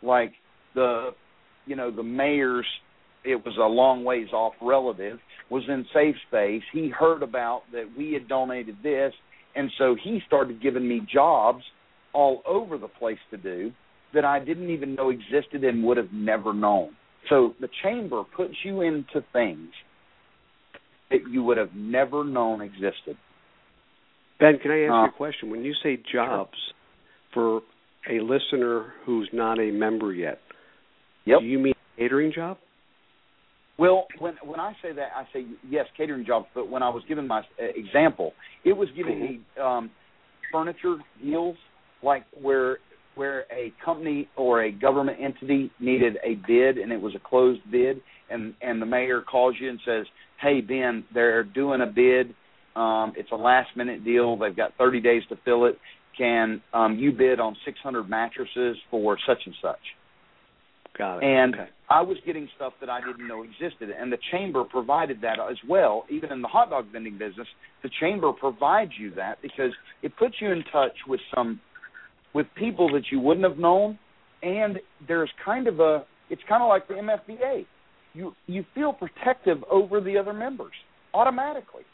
like 0.03 0.32
the, 0.74 1.11
you 1.66 1.76
know, 1.76 1.91
the 1.95 2.03
mayor's. 2.03 2.66
It 3.24 3.45
was 3.45 3.57
a 3.59 3.66
long 3.66 4.05
ways 4.05 4.28
off 4.32 4.55
relative 4.62 5.18
was 5.51 5.62
in 5.68 5.84
safe 5.95 6.14
space. 6.28 6.62
He 6.72 6.89
heard 6.89 7.22
about 7.22 7.62
that 7.72 7.84
we 7.97 8.12
had 8.12 8.28
donated 8.28 8.76
this, 8.82 9.12
and 9.55 9.70
so 9.78 9.97
he 10.03 10.20
started 10.26 10.62
giving 10.62 10.86
me 10.86 11.01
jobs 11.12 11.62
all 12.12 12.43
over 12.47 12.78
the 12.78 12.89
place 12.89 13.18
to 13.30 13.36
do 13.36 13.72
that 14.14 14.24
I 14.24 14.39
didn't 14.39 14.70
even 14.70 14.95
know 14.95 15.11
existed 15.11 15.64
and 15.64 15.84
would 15.84 15.97
have 15.97 16.12
never 16.12 16.55
known. 16.55 16.91
So 17.28 17.55
the 17.61 17.68
chamber 17.82 18.22
puts 18.36 18.55
you 18.64 18.80
into 18.80 19.24
things 19.32 19.68
that 21.11 21.20
you 21.30 21.43
would 21.43 21.59
have 21.59 21.74
never 21.74 22.24
known 22.24 22.62
existed. 22.62 23.16
Ben, 24.41 24.59
can 24.62 24.70
I 24.70 24.82
ask 24.84 24.93
uh, 24.93 25.03
you 25.03 25.09
a 25.09 25.12
question? 25.16 25.51
When 25.51 25.64
you 25.64 25.74
say 25.82 25.99
jobs 26.12 26.57
for 27.34 27.62
a 28.11 28.20
listener 28.20 28.93
who's 29.05 29.28
not 29.32 29.59
a 29.59 29.70
member 29.70 30.12
yet, 30.12 30.39
yep. 31.24 31.41
do 31.41 31.47
you 31.47 31.59
mean 31.59 31.74
catering 31.97 32.32
job? 32.32 32.59
Well, 33.78 34.07
when 34.18 34.34
when 34.45 34.59
I 34.59 34.72
say 34.82 34.93
that, 34.93 35.09
I 35.16 35.24
say 35.32 35.47
yes, 35.68 35.86
catering 35.97 36.26
jobs. 36.26 36.47
But 36.55 36.68
when 36.68 36.82
I 36.82 36.89
was 36.89 37.03
giving 37.09 37.26
my 37.26 37.41
uh, 37.41 37.64
example, 37.74 38.32
it 38.64 38.72
was 38.72 38.89
giving 38.97 39.20
me 39.20 39.41
um, 39.62 39.91
furniture 40.53 40.97
deals, 41.22 41.57
like 42.03 42.24
where 42.41 42.78
where 43.14 43.41
a 43.53 43.72
company 43.84 44.28
or 44.36 44.62
a 44.62 44.72
government 44.72 45.18
entity 45.20 45.70
needed 45.80 46.16
a 46.24 46.36
bid 46.47 46.78
and 46.78 46.93
it 46.93 47.01
was 47.01 47.14
a 47.14 47.28
closed 47.28 47.61
bid, 47.70 48.01
and 48.30 48.55
and 48.62 48.82
the 48.82 48.86
mayor 48.86 49.20
calls 49.20 49.55
you 49.61 49.68
and 49.68 49.80
says, 49.84 50.07
"Hey 50.41 50.61
Ben, 50.61 51.05
they're 51.14 51.45
doing 51.45 51.80
a 51.80 51.86
bid. 51.86 52.34
Um, 52.79 53.12
it's 53.16 53.31
a 53.33 53.37
last 53.37 53.70
minute 53.76 54.05
deal. 54.05 54.37
They've 54.37 54.55
got 54.55 54.72
30 54.79 55.01
days 55.01 55.22
to 55.31 55.39
fill 55.45 55.64
it. 55.64 55.79
Can 56.16 56.62
um, 56.72 56.97
you 56.99 57.12
bid 57.12 57.41
on 57.41 57.57
600 57.64 58.09
mattresses 58.09 58.76
for 58.91 59.18
such 59.26 59.39
and 59.47 59.55
such?" 59.61 59.81
Got 60.97 61.18
it. 61.18 61.24
And 61.24 61.55
okay. 61.55 61.68
I 61.91 62.03
was 62.03 62.18
getting 62.26 62.49
stuff 62.57 62.72
that 62.81 62.91
I 62.91 63.01
didn't 63.01 63.26
know 63.26 63.45
existed, 63.45 63.91
and 63.91 64.12
the 64.12 64.18
chamber 64.31 64.64
provided 64.64 65.20
that 65.22 65.39
as 65.39 65.57
well. 65.68 66.05
Even 66.11 66.33
in 66.33 66.43
the 66.43 66.49
hot 66.49 66.70
dog 66.70 66.87
vending 66.93 67.16
business, 67.16 67.47
the 67.83 67.91
chamber 68.01 68.33
provides 68.33 68.93
you 68.99 69.14
that 69.14 69.41
because 69.41 69.72
it 70.03 70.16
puts 70.16 70.35
you 70.41 70.51
in 70.51 70.64
touch 70.72 70.95
with 71.07 71.20
some 71.35 71.61
with 72.35 72.47
people 72.57 72.91
that 72.93 73.05
you 73.11 73.20
wouldn't 73.20 73.47
have 73.49 73.59
known, 73.59 73.99
and 74.43 74.79
there's 75.07 75.31
kind 75.45 75.66
of 75.66 75.81
a 75.81 76.05
it's 76.31 76.43
kind 76.49 76.62
of 76.62 76.68
like 76.68 76.87
the 76.89 76.95
MFVA. 76.95 77.64
You 78.12 78.35
you 78.47 78.64
feel 78.74 78.93
protective 78.93 79.59
over 79.70 80.01
the 80.01 80.18
other 80.18 80.33
members 80.33 80.74
automatically. 81.14 81.85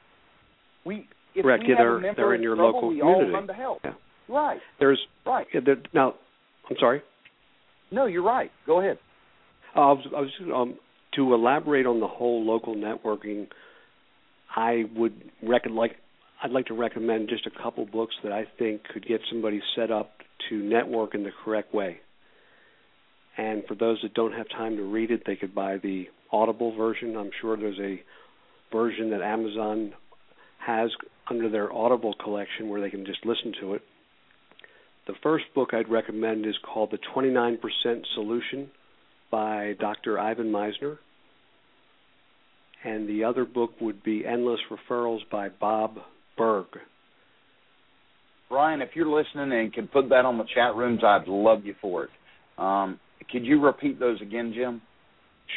We 0.84 1.08
if 1.34 1.42
Correct. 1.42 1.64
we 1.64 1.70
Yeah, 1.70 1.76
they're- 1.78 2.14
they're 2.14 2.34
in 2.34 2.42
your 2.42 2.54
trouble, 2.54 2.72
local 2.74 2.88
we 2.90 2.98
community. 3.00 3.26
all 3.26 3.32
run 3.32 3.46
to 3.48 3.52
help. 3.54 3.80
Yeah. 3.84 3.94
Right. 4.28 4.60
There's 4.78 5.04
Right. 5.26 5.46
there, 5.52 5.76
now. 5.92 6.14
I'm 6.70 6.76
sorry. 6.78 7.02
No, 7.90 8.06
you're 8.06 8.22
right. 8.22 8.50
Go 8.66 8.80
ahead. 8.80 8.98
Uh, 9.76 9.80
I 9.80 9.92
was, 9.92 10.06
I 10.16 10.20
was 10.20 10.30
um, 10.54 10.78
to 11.14 11.34
elaborate 11.34 11.86
on 11.86 12.00
the 12.00 12.06
whole 12.06 12.44
local 12.44 12.74
networking. 12.76 13.48
I 14.54 14.84
would 14.94 15.30
rec- 15.42 15.66
like 15.68 15.96
I'd 16.42 16.50
like 16.52 16.66
to 16.66 16.74
recommend 16.74 17.28
just 17.28 17.46
a 17.46 17.50
couple 17.50 17.84
books 17.86 18.14
that 18.22 18.32
I 18.32 18.44
think 18.58 18.84
could 18.84 19.04
get 19.06 19.20
somebody 19.30 19.60
set 19.74 19.90
up 19.90 20.10
to 20.48 20.56
network 20.62 21.14
in 21.14 21.22
the 21.24 21.32
correct 21.44 21.72
way. 21.74 22.00
And 23.36 23.64
for 23.66 23.74
those 23.74 24.00
that 24.02 24.14
don't 24.14 24.32
have 24.32 24.48
time 24.50 24.76
to 24.76 24.82
read 24.82 25.10
it, 25.10 25.22
they 25.26 25.36
could 25.36 25.54
buy 25.54 25.78
the 25.78 26.08
Audible 26.30 26.72
version. 26.76 27.16
I'm 27.16 27.30
sure 27.40 27.56
there's 27.56 27.78
a 27.80 28.00
version 28.72 29.10
that 29.10 29.22
Amazon 29.22 29.94
has 30.66 30.90
under 31.28 31.48
their 31.48 31.72
Audible 31.72 32.14
collection 32.22 32.68
where 32.68 32.80
they 32.80 32.90
can 32.90 33.04
just 33.04 33.24
listen 33.24 33.52
to 33.60 33.74
it. 33.74 33.82
The 35.06 35.14
first 35.22 35.44
book 35.54 35.70
I'd 35.72 35.90
recommend 35.90 36.46
is 36.46 36.54
called 36.62 36.90
The 36.90 36.98
29% 37.14 37.58
Solution 38.14 38.70
by 39.30 39.74
Dr. 39.78 40.18
Ivan 40.18 40.50
Misner. 40.50 40.98
And 42.84 43.08
the 43.08 43.24
other 43.24 43.44
book 43.44 43.72
would 43.80 44.02
be 44.02 44.24
Endless 44.26 44.60
Referrals 44.70 45.20
by 45.30 45.48
Bob 45.48 45.96
Burg. 46.36 46.66
Brian, 48.48 48.82
if 48.82 48.90
you're 48.94 49.08
listening 49.08 49.52
and 49.52 49.72
can 49.72 49.88
put 49.88 50.10
that 50.10 50.24
on 50.24 50.38
the 50.38 50.44
chat 50.54 50.74
rooms, 50.76 51.00
I'd 51.04 51.26
love 51.26 51.64
you 51.64 51.74
for 51.80 52.04
it. 52.04 52.10
Um, 52.58 53.00
could 53.30 53.44
you 53.44 53.60
repeat 53.60 53.98
those 53.98 54.20
again, 54.20 54.52
Jim? 54.54 54.80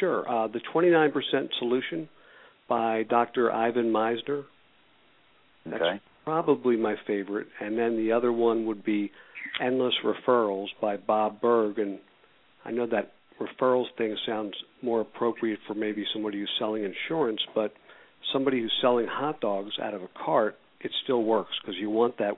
Sure. 0.00 0.28
Uh, 0.28 0.48
the 0.48 0.60
29% 0.74 1.12
Solution 1.58 2.08
by 2.68 3.04
Dr. 3.04 3.52
Ivan 3.52 3.92
Misner. 5.66 5.78
That's 5.78 6.00
probably 6.24 6.76
my 6.76 6.96
favorite. 7.06 7.48
And 7.60 7.78
then 7.78 7.96
the 7.96 8.12
other 8.12 8.32
one 8.32 8.66
would 8.66 8.84
be 8.84 9.10
Endless 9.60 9.94
Referrals 10.04 10.68
by 10.80 10.96
Bob 10.96 11.40
Burg. 11.40 11.78
And 11.78 11.98
I 12.64 12.70
know 12.70 12.86
that 12.86 13.12
referrals 13.40 13.86
thing 13.96 14.16
sounds 14.26 14.54
more 14.82 15.00
appropriate 15.00 15.58
for 15.66 15.74
maybe 15.74 16.04
somebody 16.12 16.38
who's 16.38 16.50
selling 16.58 16.84
insurance, 16.84 17.40
but 17.54 17.72
somebody 18.32 18.60
who's 18.60 18.72
selling 18.80 19.06
hot 19.08 19.40
dogs 19.40 19.72
out 19.82 19.94
of 19.94 20.02
a 20.02 20.08
cart, 20.24 20.56
it 20.80 20.90
still 21.04 21.22
works 21.22 21.52
because 21.60 21.76
you 21.80 21.90
want 21.90 22.18
that. 22.18 22.32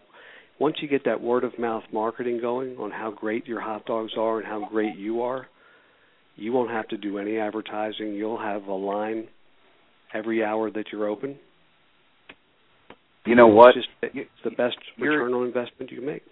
Once 0.59 0.77
you 0.83 0.89
get 0.89 1.05
that 1.07 1.21
word 1.21 1.43
of 1.43 1.59
mouth 1.59 1.85
marketing 1.93 2.39
going 2.41 2.77
on 2.77 2.91
how 2.91 3.11
great 3.11 3.47
your 3.47 3.61
hot 3.61 3.85
dogs 3.87 4.13
are 4.19 4.39
and 4.39 4.47
how 4.47 4.69
great 4.69 4.95
you 4.97 5.23
are, 5.23 5.47
you 6.37 6.53
won't 6.53 6.71
have 6.71 6.87
to 6.89 6.97
do 6.97 7.19
any 7.19 7.39
advertising. 7.39 8.15
You'll 8.15 8.41
have 8.41 8.65
a 8.65 8.75
line 8.75 9.27
every 10.13 10.45
hour 10.45 10.71
that 10.71 10.87
you're 10.93 11.09
open. 11.09 11.39
You 13.27 13.35
know 13.35 13.49
what? 13.49 13.77
It's, 13.77 13.87
just, 14.03 14.17
it's 14.17 14.31
the 14.45 14.51
best 14.51 14.77
return 14.99 15.35
on 15.35 15.47
investment 15.47 15.91
you 15.91 15.99
can 15.99 16.07
make. 16.07 16.23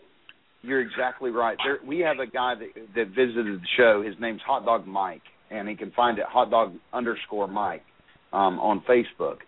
You're 0.62 0.80
exactly 0.80 1.30
right. 1.30 1.56
There, 1.64 1.78
we 1.86 2.00
have 2.00 2.18
a 2.18 2.26
guy 2.26 2.54
that 2.54 2.94
that 2.96 3.08
visited 3.08 3.60
the 3.60 3.66
show. 3.76 4.02
His 4.04 4.14
name's 4.20 4.40
Hot 4.46 4.64
Dog 4.64 4.86
Mike, 4.86 5.22
and 5.50 5.68
he 5.68 5.76
can 5.76 5.92
find 5.92 6.18
it 6.18 6.24
hot 6.28 6.50
dog 6.50 6.74
underscore 6.92 7.46
Mike 7.46 7.84
um, 8.32 8.58
on 8.58 8.82
Facebook. 8.88 9.38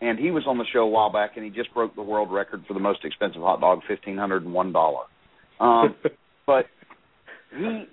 And 0.00 0.18
he 0.18 0.30
was 0.30 0.44
on 0.46 0.58
the 0.58 0.64
show 0.72 0.80
a 0.80 0.88
while 0.88 1.12
back, 1.12 1.32
and 1.36 1.44
he 1.44 1.50
just 1.50 1.74
broke 1.74 1.94
the 1.94 2.02
world 2.02 2.32
record 2.32 2.64
for 2.66 2.74
the 2.74 2.80
most 2.80 3.04
expensive 3.04 3.42
hot 3.42 3.60
dog, 3.60 3.80
fifteen 3.88 4.16
hundred 4.16 4.44
and 4.44 4.54
one 4.54 4.72
dollar. 4.72 5.04
Um, 5.58 5.96
but 6.46 6.66
he 7.56 7.84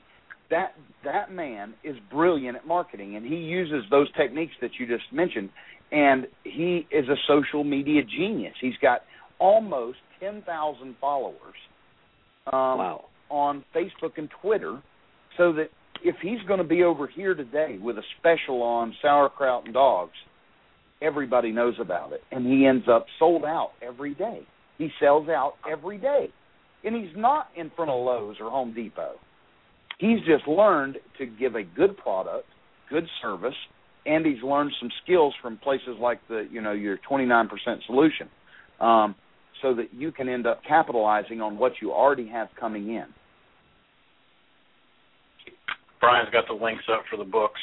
that 0.50 0.74
that 1.04 1.32
man 1.32 1.74
is 1.84 1.96
brilliant 2.12 2.58
at 2.58 2.68
marketing, 2.68 3.16
and 3.16 3.26
he 3.26 3.36
uses 3.36 3.84
those 3.90 4.12
techniques 4.14 4.54
that 4.62 4.72
you 4.80 4.88
just 4.88 5.12
mentioned. 5.12 5.50
And 5.92 6.28
he 6.44 6.86
is 6.92 7.08
a 7.08 7.16
social 7.28 7.64
media 7.64 8.02
genius. 8.04 8.54
He's 8.60 8.78
got 8.82 9.02
almost 9.40 9.98
ten 10.20 10.42
thousand 10.42 10.96
followers 11.00 11.56
um, 12.48 12.80
wow. 12.80 13.06
on 13.30 13.64
Facebook 13.76 14.18
and 14.18 14.30
Twitter, 14.42 14.82
so 15.38 15.54
that 15.54 15.70
if 16.04 16.16
he's 16.22 16.42
going 16.48 16.60
to 16.60 16.66
be 16.66 16.84
over 16.84 17.08
here 17.08 17.34
today 17.34 17.78
with 17.82 17.98
a 17.98 18.04
special 18.20 18.62
on 18.62 18.94
sauerkraut 19.02 19.66
and 19.66 19.74
dogs, 19.74 20.14
everybody 21.02 21.52
knows 21.52 21.76
about 21.80 22.12
it, 22.12 22.22
and 22.32 22.46
he 22.46 22.66
ends 22.66 22.86
up 22.92 23.06
sold 23.18 23.46
out 23.46 23.72
every 23.82 24.14
day. 24.14 24.42
He 24.78 24.90
sells 25.00 25.30
out 25.30 25.54
every 25.70 25.98
day, 25.98 26.30
and 26.84 26.96
he's 26.96 27.16
not 27.16 27.48
in 27.56 27.72
front 27.76 27.92
of 27.92 28.04
Lowe's 28.04 28.38
or 28.40 28.50
Home 28.50 28.74
Depot. 28.74 29.16
He's 30.00 30.20
just 30.20 30.48
learned 30.48 30.98
to 31.18 31.26
give 31.26 31.56
a 31.56 31.64
good 31.64 31.98
product, 31.98 32.46
good 32.90 33.08
service, 33.22 33.56
and 34.08 34.26
he's 34.26 34.42
learned 34.44 34.72
some 34.80 34.90
skills 35.04 35.34
from 35.42 35.58
places 35.58 35.98
like 36.00 36.20
the 36.28 36.48
you 36.52 36.62
know 36.62 36.72
your 36.72 36.98
29% 37.10 37.48
solution. 37.86 38.30
Um, 38.80 39.16
so 39.62 39.74
that 39.74 39.92
you 39.92 40.12
can 40.12 40.30
end 40.30 40.46
up 40.46 40.62
capitalizing 40.68 41.42
on 41.42 41.58
what 41.58 41.74
you 41.82 41.92
already 41.92 42.28
have 42.28 42.48
coming 42.60 42.90
in. 42.90 43.06
Brian's 46.00 46.30
got 46.32 46.46
the 46.48 46.54
links 46.54 46.84
up 46.92 47.04
for 47.10 47.18
the 47.18 47.24
books. 47.24 47.60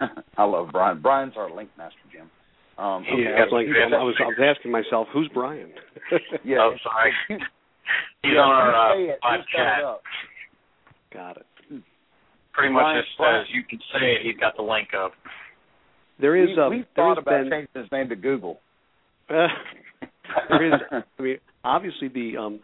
I 0.36 0.44
love 0.44 0.68
Brian. 0.72 1.00
Brian's 1.00 1.34
our 1.36 1.54
link 1.54 1.70
master, 1.78 1.96
Jim. 2.12 2.28
Um, 2.78 3.04
Yeah, 3.06 3.14
okay. 3.14 3.38
I 3.38 3.44
was, 3.44 3.52
like, 3.52 3.66
I 3.68 4.02
was, 4.02 4.14
I 4.18 4.26
was 4.26 4.56
asking 4.56 4.72
myself, 4.72 5.06
who's 5.12 5.30
Brian? 5.32 5.70
yeah, 6.44 6.56
Oh, 6.60 6.74
sorry. 6.82 7.12
You, 7.30 7.36
He's 8.22 8.32
yeah, 8.34 8.40
on 8.40 8.50
our 8.50 8.70
you 8.70 8.74
uh, 8.74 8.94
say 8.94 9.12
it, 9.12 9.18
live 9.22 9.40
you 9.40 9.58
chat. 9.58 9.80
Got 11.12 11.36
it. 11.36 11.46
Pretty 12.54 12.72
much 12.72 12.82
Brian- 12.82 12.98
as, 12.98 13.04
Brian- 13.18 13.40
as 13.42 13.46
you 13.52 13.62
can 13.64 13.78
say 13.92 14.12
it, 14.14 14.22
he's 14.22 14.36
got 14.38 14.56
the 14.56 14.62
link 14.62 14.88
up. 14.94 15.12
There 16.20 16.36
is 16.36 16.48
we, 16.56 16.62
um, 16.62 16.70
we've 16.70 16.84
there 16.94 17.04
thought 17.04 17.18
about 17.18 17.42
been, 17.42 17.50
changing 17.50 17.68
his 17.74 17.92
name 17.92 18.08
to 18.08 18.16
Google. 18.16 18.60
Uh, 19.28 19.48
there 20.48 20.74
is. 20.74 20.80
I 21.18 21.22
mean, 21.22 21.38
obviously 21.64 22.08
the 22.08 22.36
um, 22.36 22.60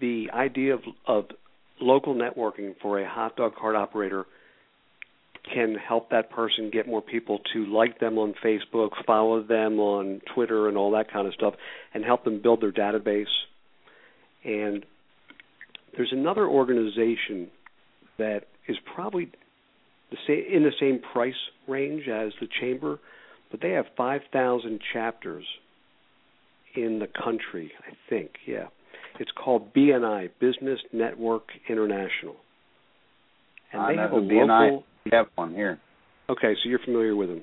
the 0.00 0.26
idea 0.34 0.74
of 0.74 0.80
of 1.06 1.24
local 1.80 2.14
networking 2.14 2.74
for 2.80 3.00
a 3.00 3.08
hot 3.08 3.36
dog 3.36 3.54
cart 3.54 3.76
operator 3.76 4.26
can 5.52 5.74
help 5.74 6.10
that 6.10 6.30
person 6.30 6.70
get 6.72 6.86
more 6.86 7.02
people 7.02 7.40
to 7.52 7.66
like 7.66 7.98
them 7.98 8.16
on 8.16 8.34
Facebook, 8.44 8.90
follow 9.06 9.42
them 9.42 9.80
on 9.80 10.20
Twitter, 10.34 10.68
and 10.68 10.76
all 10.76 10.92
that 10.92 11.12
kind 11.12 11.26
of 11.26 11.34
stuff, 11.34 11.54
and 11.94 12.04
help 12.04 12.24
them 12.24 12.40
build 12.40 12.60
their 12.62 12.72
database. 12.72 13.24
And 14.44 14.84
there's 15.96 16.12
another 16.12 16.46
organization 16.46 17.50
that 18.22 18.44
is 18.68 18.76
probably 18.94 19.30
the 20.10 20.16
same 20.26 20.44
in 20.50 20.62
the 20.62 20.72
same 20.80 21.00
price 21.12 21.34
range 21.68 22.08
as 22.08 22.32
the 22.40 22.48
chamber, 22.60 22.98
but 23.50 23.60
they 23.60 23.70
have 23.70 23.86
5,000 23.96 24.80
chapters 24.92 25.44
in 26.74 26.98
the 26.98 27.06
country, 27.06 27.72
I 27.86 27.92
think. 28.08 28.30
Yeah. 28.46 28.68
It's 29.20 29.30
called 29.32 29.74
BNI, 29.74 30.30
Business 30.40 30.80
Network 30.92 31.44
International. 31.68 32.36
And 33.72 33.82
I 33.82 33.90
they 33.90 33.96
know 33.96 34.02
have 34.02 34.12
a 34.12 34.20
BNI 34.20 34.64
local 34.64 34.84
We 35.04 35.10
have 35.12 35.26
one 35.34 35.54
here. 35.54 35.78
Okay, 36.30 36.54
so 36.62 36.68
you're 36.68 36.78
familiar 36.78 37.16
with 37.16 37.28
them. 37.28 37.42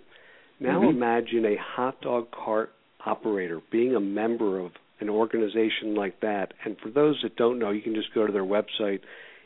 Now 0.60 0.82
Mhm. 0.82 0.90
imagine 0.90 1.46
a 1.46 1.56
hot 1.58 2.02
dog 2.02 2.32
cart 2.32 2.74
operator 3.06 3.62
being 3.70 3.96
a 3.96 4.00
member 4.00 4.60
of 4.60 4.72
an 5.00 5.10
organization 5.10 5.96
like 5.96 6.20
that. 6.22 6.54
And 6.64 6.78
for 6.80 6.90
those 6.90 7.22
that 7.22 7.36
don't 7.36 7.60
know, 7.60 7.72
you 7.72 7.82
can 7.82 7.96
just 7.96 8.14
go 8.14 8.26
to 8.26 8.34
their 8.34 8.44
website. 8.44 9.02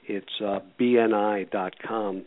It's 0.07 0.41
uh, 0.43 0.59
bni.com. 0.79 2.25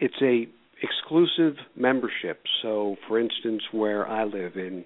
It's 0.00 0.14
a 0.22 0.46
exclusive 0.82 1.56
membership. 1.74 2.42
So, 2.62 2.96
for 3.08 3.18
instance, 3.18 3.62
where 3.72 4.06
I 4.06 4.24
live 4.24 4.56
in 4.56 4.84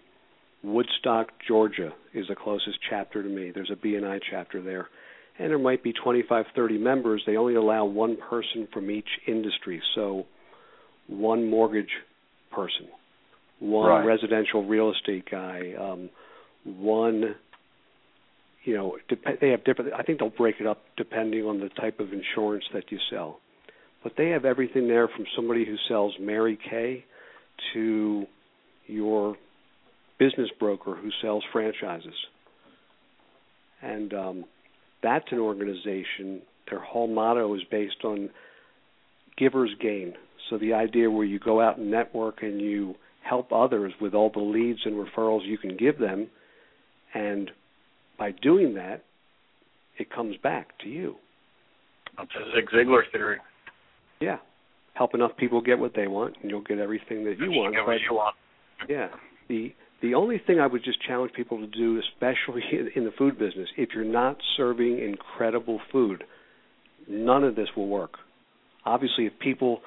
Woodstock, 0.62 1.28
Georgia, 1.46 1.92
is 2.14 2.26
the 2.28 2.36
closest 2.36 2.78
chapter 2.88 3.22
to 3.22 3.28
me. 3.28 3.50
There's 3.52 3.70
a 3.72 3.76
BNI 3.86 4.20
chapter 4.30 4.62
there. 4.62 4.88
And 5.38 5.50
there 5.50 5.58
might 5.58 5.82
be 5.82 5.92
25, 5.92 6.46
30 6.54 6.78
members. 6.78 7.22
They 7.26 7.36
only 7.36 7.54
allow 7.54 7.86
one 7.86 8.16
person 8.28 8.68
from 8.72 8.90
each 8.90 9.08
industry. 9.26 9.82
So, 9.94 10.26
one 11.06 11.48
mortgage 11.48 11.90
person, 12.52 12.88
one 13.58 13.88
Right. 13.88 14.04
residential 14.04 14.64
real 14.64 14.92
estate 14.92 15.28
guy, 15.30 15.72
um, 15.78 16.10
one 16.64 17.34
you 18.64 18.76
know 18.76 18.96
dep- 19.08 19.40
they 19.40 19.50
have 19.50 19.64
different 19.64 19.92
i 19.94 20.02
think 20.02 20.18
they'll 20.18 20.30
break 20.30 20.56
it 20.60 20.66
up 20.66 20.82
depending 20.96 21.44
on 21.44 21.60
the 21.60 21.68
type 21.70 22.00
of 22.00 22.12
insurance 22.12 22.64
that 22.74 22.90
you 22.90 22.98
sell. 23.10 23.40
But 24.02 24.12
they 24.16 24.30
have 24.30 24.46
everything 24.46 24.88
there 24.88 25.08
from 25.08 25.26
somebody 25.36 25.64
who 25.64 25.76
sells 25.88 26.14
mary 26.20 26.58
kay 26.68 27.04
to 27.74 28.26
your 28.86 29.36
business 30.18 30.48
broker 30.58 30.94
who 30.94 31.10
sells 31.22 31.44
franchises. 31.52 32.14
And 33.82 34.12
um 34.14 34.44
that's 35.02 35.26
an 35.30 35.38
organization 35.38 36.42
their 36.68 36.80
whole 36.80 37.08
motto 37.08 37.54
is 37.54 37.62
based 37.70 38.04
on 38.04 38.30
givers 39.36 39.70
gain. 39.80 40.14
So 40.48 40.58
the 40.58 40.74
idea 40.74 41.10
where 41.10 41.24
you 41.24 41.38
go 41.38 41.60
out 41.60 41.78
and 41.78 41.90
network 41.90 42.42
and 42.42 42.60
you 42.60 42.94
help 43.22 43.52
others 43.52 43.92
with 44.00 44.14
all 44.14 44.30
the 44.30 44.40
leads 44.40 44.80
and 44.84 44.94
referrals 44.94 45.46
you 45.46 45.58
can 45.58 45.76
give 45.76 45.98
them 45.98 46.28
and 47.14 47.50
by 48.20 48.32
doing 48.42 48.74
that, 48.74 49.02
it 49.98 50.14
comes 50.14 50.36
back 50.36 50.78
to 50.80 50.88
you. 50.88 51.16
That's 52.16 52.30
a 52.36 52.54
Zig 52.54 52.68
Ziglar 52.68 53.02
theory. 53.10 53.38
Yeah. 54.20 54.36
Help 54.94 55.14
enough 55.14 55.32
people 55.38 55.62
get 55.62 55.78
what 55.78 55.94
they 55.96 56.06
want, 56.06 56.36
and 56.42 56.50
you'll 56.50 56.60
get 56.60 56.78
everything 56.78 57.24
that 57.24 57.38
you 57.38 57.50
want. 57.50 57.74
Get 57.74 57.86
what 57.86 57.96
you 58.08 58.14
want. 58.14 58.36
yeah, 58.88 59.08
the 59.48 59.72
the 60.02 60.14
only 60.14 60.40
thing 60.46 60.60
I 60.60 60.66
would 60.66 60.84
just 60.84 60.98
challenge 61.06 61.32
people 61.32 61.58
to 61.58 61.66
do, 61.66 61.98
especially 61.98 62.62
in 62.94 63.04
the 63.04 63.10
food 63.16 63.38
business, 63.38 63.68
if 63.76 63.90
you're 63.94 64.04
not 64.04 64.36
serving 64.56 64.98
incredible 64.98 65.80
food, 65.92 66.24
none 67.08 67.44
of 67.44 67.54
this 67.54 67.68
will 67.76 67.88
work. 67.88 68.14
Obviously, 68.84 69.26
if 69.26 69.32
people, 69.38 69.80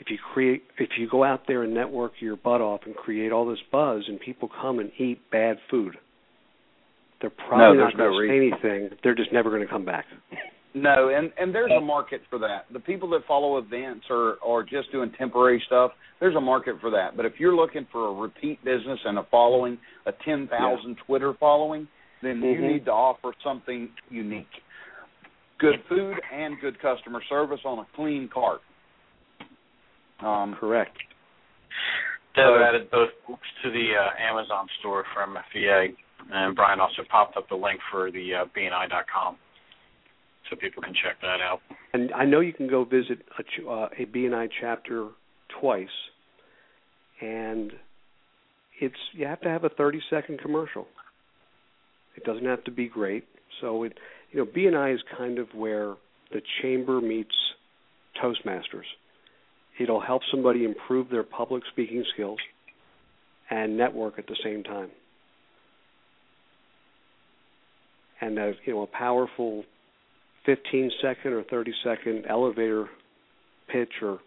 if 0.00 0.10
you 0.10 0.18
create, 0.32 0.62
if 0.78 0.90
you 0.98 1.08
go 1.08 1.24
out 1.24 1.42
there 1.46 1.62
and 1.62 1.72
network 1.72 2.12
your 2.20 2.36
butt 2.36 2.60
off 2.60 2.80
and 2.84 2.94
create 2.94 3.32
all 3.32 3.46
this 3.46 3.58
buzz, 3.70 4.04
and 4.08 4.20
people 4.20 4.50
come 4.60 4.78
and 4.78 4.90
eat 4.98 5.20
bad 5.30 5.58
food, 5.70 5.96
they're 7.20 7.30
probably 7.30 7.78
there's 7.78 7.94
not 7.94 7.98
going 7.98 8.10
no 8.12 8.20
to 8.20 8.26
say 8.28 8.38
reason. 8.38 8.58
anything. 8.62 8.98
They're 9.02 9.14
just 9.14 9.32
never 9.32 9.50
going 9.50 9.62
to 9.62 9.68
come 9.68 9.84
back. 9.84 10.04
No, 10.74 11.08
and 11.08 11.32
and 11.40 11.52
there's 11.52 11.72
a 11.76 11.80
market 11.80 12.20
for 12.28 12.38
that. 12.40 12.66
The 12.72 12.78
people 12.78 13.08
that 13.10 13.22
follow 13.26 13.56
events 13.56 14.04
or 14.10 14.34
or 14.44 14.62
just 14.62 14.92
doing 14.92 15.10
temporary 15.18 15.60
stuff, 15.66 15.92
there's 16.20 16.36
a 16.36 16.40
market 16.40 16.76
for 16.80 16.90
that. 16.90 17.16
But 17.16 17.24
if 17.24 17.32
you're 17.40 17.56
looking 17.56 17.86
for 17.90 18.08
a 18.08 18.12
repeat 18.12 18.62
business 18.64 19.00
and 19.06 19.18
a 19.18 19.24
following, 19.30 19.78
a 20.06 20.12
10,000 20.26 20.96
Twitter 21.06 21.32
following, 21.40 21.88
then 22.22 22.42
you 22.42 22.54
Mhm. 22.60 22.70
need 22.72 22.84
to 22.84 22.92
offer 22.92 23.32
something 23.42 23.88
unique. 24.10 24.46
Good 25.58 25.82
food 25.88 26.20
and 26.32 26.60
good 26.60 26.78
customer 26.80 27.22
service 27.30 27.60
on 27.64 27.78
a 27.80 27.86
clean 27.96 28.28
cart. 28.28 28.60
Um, 30.20 30.54
Correct. 30.60 30.96
Deb 32.36 32.44
So- 32.44 32.62
added 32.62 32.90
both 32.90 33.10
books 33.26 33.48
to 33.62 33.70
the 33.70 33.96
uh, 33.96 34.10
Amazon 34.18 34.68
store 34.80 35.04
from 35.14 35.36
FEA, 35.52 35.96
and 36.30 36.54
Brian 36.54 36.80
also 36.80 37.02
popped 37.10 37.36
up 37.36 37.48
the 37.48 37.56
link 37.56 37.80
for 37.90 38.10
the 38.10 38.34
uh, 38.34 38.44
BNI.com, 38.56 39.36
so 40.48 40.56
people 40.56 40.82
can 40.82 40.94
check 40.94 41.20
that 41.22 41.40
out. 41.40 41.60
And 41.92 42.12
I 42.12 42.24
know 42.24 42.40
you 42.40 42.52
can 42.52 42.68
go 42.68 42.84
visit 42.84 43.18
a, 43.38 43.68
uh, 43.68 43.88
a 43.98 44.06
BNI 44.06 44.48
chapter 44.60 45.08
twice, 45.60 45.86
and 47.20 47.72
it's 48.80 48.94
you 49.12 49.26
have 49.26 49.40
to 49.42 49.48
have 49.48 49.64
a 49.64 49.70
30 49.70 50.00
second 50.10 50.40
commercial. 50.40 50.86
It 52.16 52.24
doesn't 52.24 52.46
have 52.46 52.64
to 52.64 52.70
be 52.70 52.88
great. 52.88 53.24
So 53.60 53.84
it, 53.84 53.98
you 54.32 54.40
know, 54.40 54.46
BNI 54.46 54.94
is 54.94 55.00
kind 55.16 55.38
of 55.38 55.48
where 55.54 55.94
the 56.32 56.42
chamber 56.60 57.00
meets 57.00 57.34
Toastmasters. 58.22 58.86
It'll 59.78 60.00
help 60.00 60.22
somebody 60.30 60.64
improve 60.64 61.08
their 61.08 61.22
public 61.22 61.62
speaking 61.70 62.04
skills 62.12 62.38
and 63.50 63.76
network 63.76 64.18
at 64.18 64.26
the 64.26 64.36
same 64.42 64.64
time. 64.64 64.90
And 68.20 68.38
a 68.38 68.52
you 68.64 68.74
know 68.74 68.82
a 68.82 68.86
powerful 68.86 69.64
15 70.46 70.90
second 71.02 71.32
or 71.32 71.44
30 71.44 71.72
second 71.84 72.24
elevator 72.28 72.86
pitch 73.70 73.92
or 74.02 74.18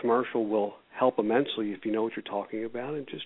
commercial 0.00 0.46
will 0.46 0.74
help 0.96 1.18
immensely 1.18 1.72
if 1.72 1.84
you 1.84 1.92
know 1.92 2.02
what 2.02 2.12
you're 2.14 2.22
talking 2.22 2.64
about 2.64 2.94
and 2.94 3.06
just 3.08 3.24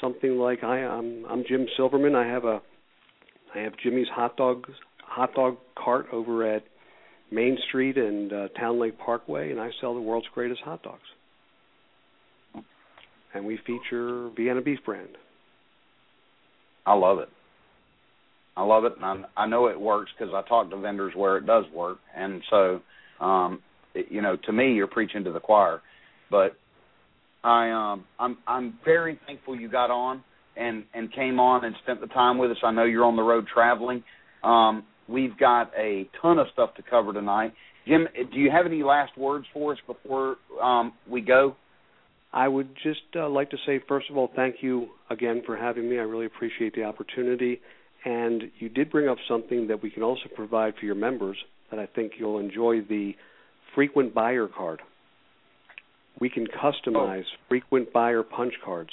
something 0.00 0.38
like 0.38 0.64
I 0.64 0.78
I'm 0.78 1.24
I'm 1.28 1.44
Jim 1.46 1.66
Silverman 1.76 2.14
I 2.14 2.26
have 2.26 2.44
a 2.44 2.60
I 3.54 3.60
have 3.60 3.74
Jimmy's 3.82 4.08
hot 4.08 4.36
dogs 4.36 4.70
hot 5.04 5.34
dog 5.34 5.58
cart 5.76 6.06
over 6.12 6.44
at 6.54 6.64
Main 7.30 7.58
Street 7.68 7.96
and 7.96 8.32
uh, 8.32 8.48
Town 8.58 8.80
Lake 8.80 8.98
Parkway 8.98 9.50
and 9.50 9.60
I 9.60 9.70
sell 9.80 9.94
the 9.94 10.00
world's 10.00 10.26
greatest 10.34 10.60
hot 10.62 10.82
dogs. 10.82 11.02
And 13.34 13.44
we 13.44 13.58
feature 13.66 14.30
Vienna 14.36 14.62
beef 14.62 14.78
brand. 14.86 15.08
I 16.86 16.94
love 16.94 17.18
it. 17.18 17.28
I 18.56 18.62
love 18.62 18.84
it, 18.84 18.92
and 18.96 19.04
I, 19.04 19.42
I 19.42 19.46
know 19.46 19.66
it 19.66 19.80
works 19.80 20.10
because 20.16 20.32
I 20.34 20.46
talk 20.48 20.70
to 20.70 20.76
vendors 20.76 21.12
where 21.16 21.36
it 21.36 21.46
does 21.46 21.64
work, 21.74 21.98
and 22.16 22.42
so, 22.50 22.80
um, 23.20 23.60
it, 23.94 24.06
you 24.10 24.22
know, 24.22 24.36
to 24.46 24.52
me, 24.52 24.74
you're 24.74 24.86
preaching 24.86 25.24
to 25.24 25.32
the 25.32 25.40
choir. 25.40 25.80
But 26.30 26.56
I, 27.42 27.70
um, 27.70 28.04
I'm, 28.18 28.38
I'm 28.46 28.78
very 28.84 29.18
thankful 29.26 29.58
you 29.58 29.68
got 29.68 29.90
on 29.90 30.22
and 30.56 30.84
and 30.94 31.12
came 31.12 31.40
on 31.40 31.64
and 31.64 31.74
spent 31.82 32.00
the 32.00 32.06
time 32.08 32.38
with 32.38 32.50
us. 32.50 32.56
I 32.62 32.70
know 32.70 32.84
you're 32.84 33.04
on 33.04 33.16
the 33.16 33.22
road 33.22 33.46
traveling. 33.52 34.04
Um, 34.42 34.84
we've 35.08 35.36
got 35.38 35.72
a 35.76 36.08
ton 36.22 36.38
of 36.38 36.46
stuff 36.52 36.74
to 36.76 36.82
cover 36.88 37.12
tonight. 37.12 37.52
Jim, 37.86 38.06
do 38.32 38.38
you 38.38 38.50
have 38.50 38.66
any 38.66 38.82
last 38.82 39.16
words 39.18 39.46
for 39.52 39.72
us 39.72 39.78
before 39.86 40.36
um, 40.62 40.92
we 41.08 41.20
go? 41.20 41.56
I 42.32 42.48
would 42.48 42.74
just 42.82 43.00
uh, 43.14 43.28
like 43.28 43.50
to 43.50 43.56
say, 43.66 43.80
first 43.86 44.10
of 44.10 44.16
all, 44.16 44.30
thank 44.34 44.56
you 44.60 44.88
again 45.10 45.42
for 45.46 45.56
having 45.56 45.88
me. 45.88 45.98
I 45.98 46.02
really 46.02 46.26
appreciate 46.26 46.74
the 46.74 46.82
opportunity. 46.82 47.60
And 48.04 48.44
you 48.58 48.68
did 48.68 48.90
bring 48.90 49.08
up 49.08 49.18
something 49.28 49.68
that 49.68 49.82
we 49.82 49.90
can 49.90 50.02
also 50.02 50.24
provide 50.34 50.74
for 50.78 50.84
your 50.84 50.94
members 50.94 51.36
that 51.70 51.80
I 51.80 51.86
think 51.86 52.12
you'll 52.18 52.38
enjoy 52.38 52.82
the 52.82 53.12
frequent 53.74 54.14
buyer 54.14 54.46
card. 54.46 54.82
We 56.20 56.28
can 56.28 56.46
customize 56.46 57.22
oh. 57.22 57.44
frequent 57.48 57.92
buyer 57.92 58.22
punch 58.22 58.54
cards 58.64 58.90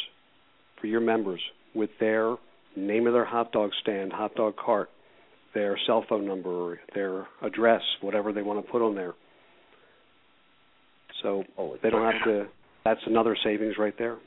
for 0.80 0.88
your 0.88 1.02
members 1.02 1.42
with 1.76 1.90
their 2.00 2.36
name 2.76 3.06
of 3.06 3.14
their 3.14 3.26
hot 3.26 3.52
dog 3.52 3.72
stand, 3.82 4.14
hot 4.14 4.34
dog 4.36 4.56
cart, 4.56 4.90
their 5.54 5.78
cell 5.86 6.06
phone 6.08 6.26
number, 6.26 6.80
their 6.96 7.28
address, 7.42 7.82
whatever 8.02 8.32
they 8.32 8.42
want 8.42 8.66
to 8.66 8.72
put 8.72 8.82
on 8.82 8.96
there. 8.96 9.14
So 11.22 11.44
they 11.84 11.90
don't 11.90 12.12
have 12.12 12.24
to. 12.24 12.48
That's 12.84 13.02
another 13.06 13.38
savings 13.44 13.76
right 13.78 13.94
there. 13.98 14.18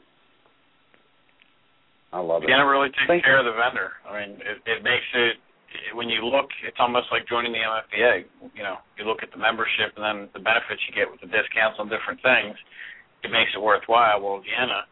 I 2.14 2.22
love 2.22 2.46
it. 2.46 2.46
Vienna 2.46 2.62
really 2.62 2.94
takes 2.94 3.10
Thank 3.10 3.26
care 3.26 3.42
of 3.42 3.46
the 3.50 3.58
vendor. 3.58 3.98
I 4.06 4.10
mean, 4.14 4.38
it, 4.38 4.62
it 4.62 4.86
makes 4.86 5.08
it 5.18 5.42
when 5.94 6.06
you 6.06 6.22
look, 6.22 6.46
it's 6.62 6.78
almost 6.78 7.10
like 7.10 7.26
joining 7.26 7.50
the 7.50 7.58
MFVA. 7.58 8.24
You 8.54 8.62
know, 8.62 8.78
you 8.94 9.04
look 9.04 9.26
at 9.26 9.34
the 9.34 9.40
membership 9.40 9.94
and 9.98 10.02
then 10.06 10.18
the 10.30 10.42
benefits 10.42 10.78
you 10.86 10.94
get 10.94 11.10
with 11.10 11.18
the 11.18 11.30
discounts 11.30 11.82
on 11.82 11.90
different 11.90 12.22
things. 12.22 12.54
It 13.26 13.34
makes 13.34 13.50
it 13.56 13.60
worthwhile. 13.62 14.22
Well, 14.22 14.38
Vienna, 14.38 14.86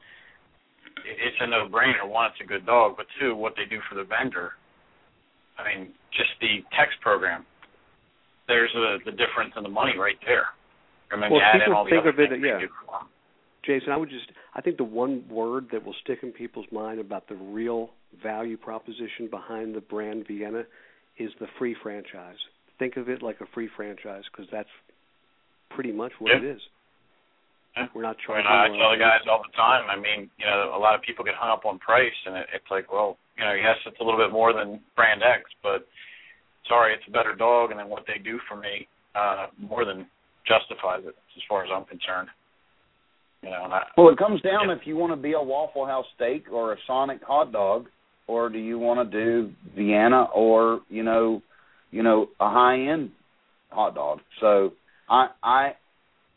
it, 1.06 1.16
it's 1.22 1.38
a 1.38 1.46
no-brainer. 1.46 2.02
One, 2.02 2.34
it's 2.34 2.42
a 2.42 2.48
good 2.48 2.66
dog, 2.66 2.98
but 2.98 3.06
two, 3.20 3.38
what 3.38 3.54
they 3.54 3.70
do 3.70 3.78
for 3.86 3.94
the 3.94 4.02
vendor. 4.02 4.58
I 5.54 5.68
mean, 5.68 5.94
just 6.10 6.34
the 6.42 6.66
text 6.74 6.98
program. 7.04 7.46
There's 8.50 8.72
a, 8.74 8.98
the 9.06 9.14
difference 9.14 9.54
in 9.54 9.62
the 9.62 9.70
money 9.72 9.94
right 9.94 10.18
there. 10.26 10.50
And 11.14 11.22
then 11.22 11.30
Well, 11.30 11.38
you 11.38 11.46
add 11.46 11.62
in 11.62 11.70
all 11.70 11.84
the 11.84 11.94
think 11.94 12.02
other 12.02 12.10
of 12.10 12.18
it, 12.18 12.34
things 12.34 12.42
they 12.42 12.66
do 12.66 12.72
for 12.82 12.90
them. 12.90 13.06
Jason, 13.64 13.90
I 13.92 13.96
would 13.96 14.10
just 14.10 14.26
I 14.54 14.60
think 14.60 14.76
the 14.76 14.84
one 14.84 15.24
word 15.30 15.68
that 15.72 15.84
will 15.84 15.94
stick 16.02 16.20
in 16.22 16.32
people's 16.32 16.66
mind 16.72 17.00
about 17.00 17.28
the 17.28 17.36
real 17.36 17.90
value 18.22 18.56
proposition 18.56 19.28
behind 19.30 19.74
the 19.74 19.80
brand 19.80 20.26
Vienna 20.26 20.64
is 21.18 21.30
the 21.40 21.46
free 21.58 21.76
franchise. 21.82 22.36
Think 22.78 22.96
of 22.96 23.08
it 23.08 23.22
like 23.22 23.40
a 23.40 23.46
free 23.54 23.68
franchise 23.76 24.24
because 24.30 24.50
that's 24.50 24.68
pretty 25.70 25.92
much 25.92 26.12
what 26.18 26.30
Yeah. 26.32 26.38
it 26.38 26.44
is. 26.44 26.60
Yeah. 27.76 27.88
We're 27.94 28.02
not 28.02 28.16
I 28.28 28.34
mean, 28.34 28.44
charging. 28.44 28.74
I 28.76 28.78
tell 28.78 28.90
the 28.90 28.98
guys 28.98 29.20
all 29.30 29.42
the 29.42 29.56
time. 29.56 29.88
I 29.88 29.96
mean, 29.96 30.28
you 30.38 30.44
know, 30.44 30.74
a 30.76 30.80
lot 30.80 30.94
of 30.94 31.00
people 31.00 31.24
get 31.24 31.34
hung 31.34 31.50
up 31.50 31.64
on 31.64 31.78
price, 31.78 32.12
and 32.26 32.36
it, 32.36 32.46
it's 32.52 32.70
like, 32.70 32.92
well, 32.92 33.16
you 33.38 33.44
know, 33.44 33.54
yes, 33.54 33.76
it's 33.86 33.98
a 34.00 34.04
little 34.04 34.20
bit 34.20 34.30
more 34.30 34.52
than 34.52 34.80
brand 34.94 35.22
X, 35.22 35.48
but 35.62 35.88
sorry, 36.68 36.92
it's 36.92 37.04
a 37.08 37.10
better 37.10 37.34
dog, 37.34 37.70
and 37.70 37.80
then 37.80 37.88
what 37.88 38.04
they 38.06 38.18
do 38.22 38.38
for 38.46 38.56
me 38.56 38.86
uh, 39.14 39.46
more 39.58 39.86
than 39.86 40.06
justifies 40.46 41.00
it, 41.06 41.16
as 41.36 41.42
far 41.48 41.64
as 41.64 41.70
I'm 41.72 41.84
concerned. 41.84 42.28
You 43.42 43.50
know, 43.50 43.62
I, 43.70 43.82
Well, 43.96 44.08
it 44.08 44.18
comes 44.18 44.40
down 44.42 44.70
if 44.70 44.86
you 44.86 44.96
want 44.96 45.12
to 45.12 45.16
be 45.16 45.32
a 45.32 45.42
Waffle 45.42 45.86
House 45.86 46.06
steak 46.14 46.46
or 46.52 46.72
a 46.72 46.76
Sonic 46.86 47.22
hot 47.22 47.52
dog 47.52 47.86
or 48.26 48.48
do 48.48 48.58
you 48.58 48.78
want 48.78 49.10
to 49.10 49.24
do 49.24 49.52
Vienna 49.76 50.24
or 50.34 50.80
you 50.88 51.02
know, 51.02 51.42
you 51.90 52.02
know, 52.02 52.28
a 52.40 52.48
high 52.48 52.80
end 52.80 53.10
hot 53.70 53.94
dog? 53.94 54.20
So 54.40 54.72
I 55.08 55.28
I 55.42 55.72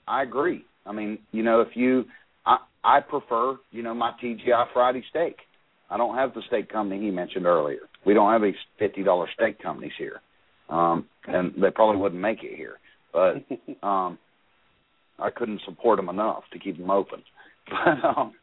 I 0.07 0.23
agree. 0.23 0.65
I 0.85 0.91
mean, 0.91 1.19
you 1.31 1.43
know, 1.43 1.61
if 1.61 1.69
you 1.75 2.05
I 2.45 2.57
I 2.83 2.99
prefer, 3.01 3.57
you 3.71 3.83
know, 3.83 3.93
my 3.93 4.11
TGI 4.21 4.65
Friday 4.73 5.03
steak. 5.09 5.37
I 5.87 5.97
don't 5.97 6.15
have 6.15 6.33
the 6.33 6.41
steak 6.47 6.71
company 6.71 6.99
he 6.99 7.11
mentioned 7.11 7.45
earlier. 7.45 7.81
We 8.05 8.15
don't 8.15 8.31
have 8.31 8.41
these 8.41 8.55
fifty 8.79 9.03
dollar 9.03 9.27
steak 9.35 9.61
companies 9.61 9.91
here, 9.99 10.19
um, 10.69 11.05
and 11.27 11.53
they 11.61 11.69
probably 11.69 12.01
wouldn't 12.01 12.21
make 12.21 12.39
it 12.43 12.55
here. 12.55 12.79
But 13.13 13.45
um, 13.87 14.17
I 15.19 15.29
couldn't 15.29 15.61
support 15.65 15.97
them 15.97 16.09
enough 16.09 16.43
to 16.53 16.59
keep 16.59 16.77
them 16.77 16.91
open. 16.91 17.23
But 17.67 18.05
um, 18.05 18.33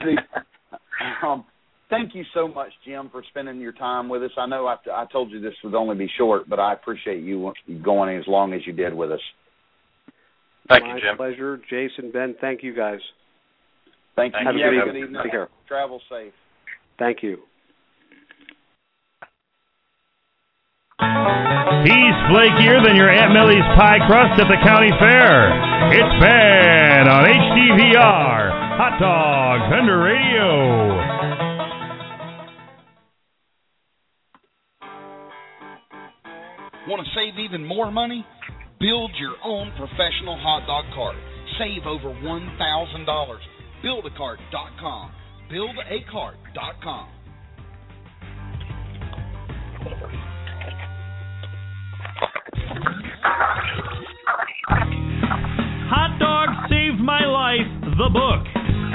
the, 0.00 1.26
um, 1.26 1.44
thank 1.90 2.14
you 2.14 2.24
so 2.32 2.48
much, 2.48 2.70
Jim, 2.86 3.10
for 3.12 3.22
spending 3.28 3.60
your 3.60 3.72
time 3.72 4.08
with 4.08 4.22
us. 4.22 4.30
I 4.38 4.46
know 4.46 4.66
I, 4.66 4.76
I 4.90 5.04
told 5.12 5.30
you 5.30 5.38
this 5.38 5.52
would 5.62 5.74
only 5.74 5.96
be 5.96 6.10
short, 6.16 6.48
but 6.48 6.58
I 6.58 6.72
appreciate 6.72 7.22
you 7.22 7.52
going 7.82 8.16
as 8.16 8.24
long 8.26 8.54
as 8.54 8.62
you 8.66 8.72
did 8.72 8.94
with 8.94 9.12
us. 9.12 9.20
Thank 10.70 10.84
My 10.84 10.94
you, 10.94 11.00
Jim. 11.02 11.16
pleasure. 11.18 11.60
Jason, 11.68 12.10
Ben, 12.10 12.36
thank 12.40 12.62
you 12.62 12.74
guys. 12.74 13.00
Thank 14.16 14.32
you. 14.32 14.38
Thank 14.38 14.46
Have 14.46 14.54
a 14.54 14.58
you. 14.58 14.64
good 14.64 14.78
Have 14.78 14.86
a 14.86 14.90
evening. 14.90 15.02
evening. 15.04 15.22
Take 15.24 15.32
care. 15.32 15.48
Travel 15.66 16.00
safe. 16.10 16.32
Thank 16.98 17.22
you. 17.22 17.38
He's 20.98 22.16
flakier 22.26 22.82
than 22.82 22.96
your 22.96 23.08
Aunt 23.08 23.32
Millie's 23.32 23.62
pie 23.78 24.02
crust 24.08 24.40
at 24.40 24.48
the 24.50 24.58
county 24.66 24.90
fair. 24.98 25.46
It's 25.94 26.14
Ben 26.18 27.06
on 27.06 27.22
HDVR, 27.22 28.50
Hot 28.76 28.98
Dog 28.98 29.70
Vendor 29.70 30.02
Radio. 30.02 30.98
Want 36.88 37.06
to 37.06 37.10
save 37.14 37.38
even 37.38 37.64
more 37.64 37.92
money? 37.92 38.26
Build 38.80 39.12
your 39.20 39.36
own 39.44 39.70
professional 39.76 40.36
hot 40.40 40.66
dog 40.66 40.84
cart. 40.94 41.16
Save 41.58 41.86
over 41.86 42.08
$1,000. 42.08 43.38
Buildacart.com. 43.84 45.12
Buildacart.com. 45.52 47.08
Hot 55.88 56.12
Dog 56.20 56.48
Saved 56.68 57.00
My 57.00 57.24
Life, 57.24 57.68
the 57.96 58.10
book. 58.12 58.42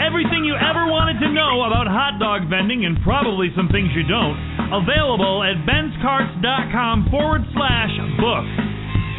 Everything 0.02 0.44
you 0.46 0.58
ever 0.58 0.90
wanted 0.90 1.22
to 1.22 1.30
know 1.32 1.64
about 1.70 1.86
hot 1.86 2.18
dog 2.18 2.50
vending 2.50 2.86
and 2.86 2.98
probably 3.06 3.54
some 3.56 3.70
things 3.70 3.90
you 3.94 4.04
don't. 4.10 4.36
Available 4.74 5.46
at 5.46 5.58
benscarts.com 5.70 7.10
forward 7.14 7.46
slash 7.54 7.94
book. 8.18 8.46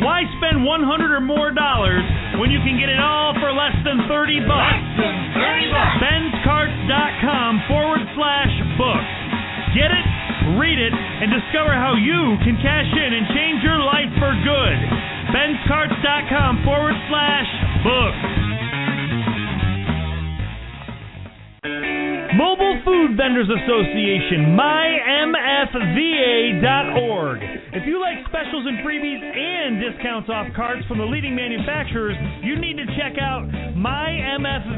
Why 0.03 0.27
spend 0.43 0.67
100 0.67 1.15
or 1.15 1.23
more 1.23 1.55
dollars 1.55 2.03
when 2.43 2.51
you 2.51 2.59
can 2.67 2.75
get 2.83 2.91
it 2.91 2.99
all 2.99 3.33
for 3.39 3.55
less 3.55 3.75
than 3.87 4.03
30 4.11 4.43
bucks? 4.45 4.83
Less 4.99 5.19
30 5.39 5.71
bucks. 5.71 5.95
benscarts.com 6.03 7.51
forward 7.71 8.03
slash 8.19 8.55
book. 8.75 9.05
Get 9.79 9.95
it, 9.95 10.07
read 10.59 10.79
it, 10.79 10.93
and 10.93 11.33
discover 11.33 11.73
how 11.73 11.95
you 11.97 12.37
can 12.45 12.57
cash 12.61 12.91
in 12.93 13.11
and 13.15 13.25
change 13.33 13.63
your 13.65 13.81
life 13.81 14.13
for 14.19 14.33
good. 14.45 14.77
benscarts.com 15.33 16.65
forward 16.65 16.95
slash 17.09 17.49
book. 17.83 18.15
Mobile 22.35 22.83
Food 22.85 23.17
Vendors 23.17 23.47
Association, 23.47 24.59
mymfva.org. 24.59 25.39
If 27.71 27.87
you 27.87 28.03
like 28.03 28.27
specials 28.27 28.67
and 28.67 28.83
freebies 28.83 29.23
and 29.23 29.79
discounts 29.79 30.27
off 30.29 30.51
carts 30.57 30.83
from 30.91 30.99
the 30.99 31.07
leading 31.07 31.37
manufacturers, 31.39 32.19
you 32.43 32.59
need 32.59 32.75
to 32.75 32.87
check 32.99 33.23
out 33.23 33.47
mymfva.org. 33.79 34.75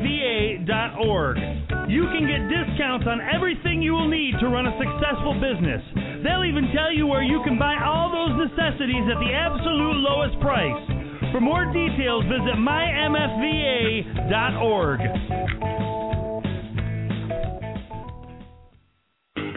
You 1.89 2.05
can 2.13 2.29
get 2.29 2.45
discounts 2.53 3.09
on 3.09 3.25
everything 3.25 3.81
you 3.81 3.93
will 3.97 4.09
need 4.09 4.37
to 4.41 4.53
run 4.53 4.69
a 4.69 4.77
successful 4.77 5.33
business. 5.41 5.81
They'll 6.29 6.45
even 6.45 6.69
tell 6.77 6.93
you 6.93 7.07
where 7.09 7.23
you 7.25 7.41
can 7.41 7.57
buy 7.59 7.81
all 7.81 8.13
those 8.13 8.37
necessities 8.53 9.09
at 9.09 9.17
the 9.17 9.33
absolute 9.33 9.97
lowest 10.05 10.37
price. 10.45 10.77
For 11.33 11.41
more 11.41 11.65
details, 11.73 12.29
visit 12.29 12.61
mymfva.org. 12.61 13.97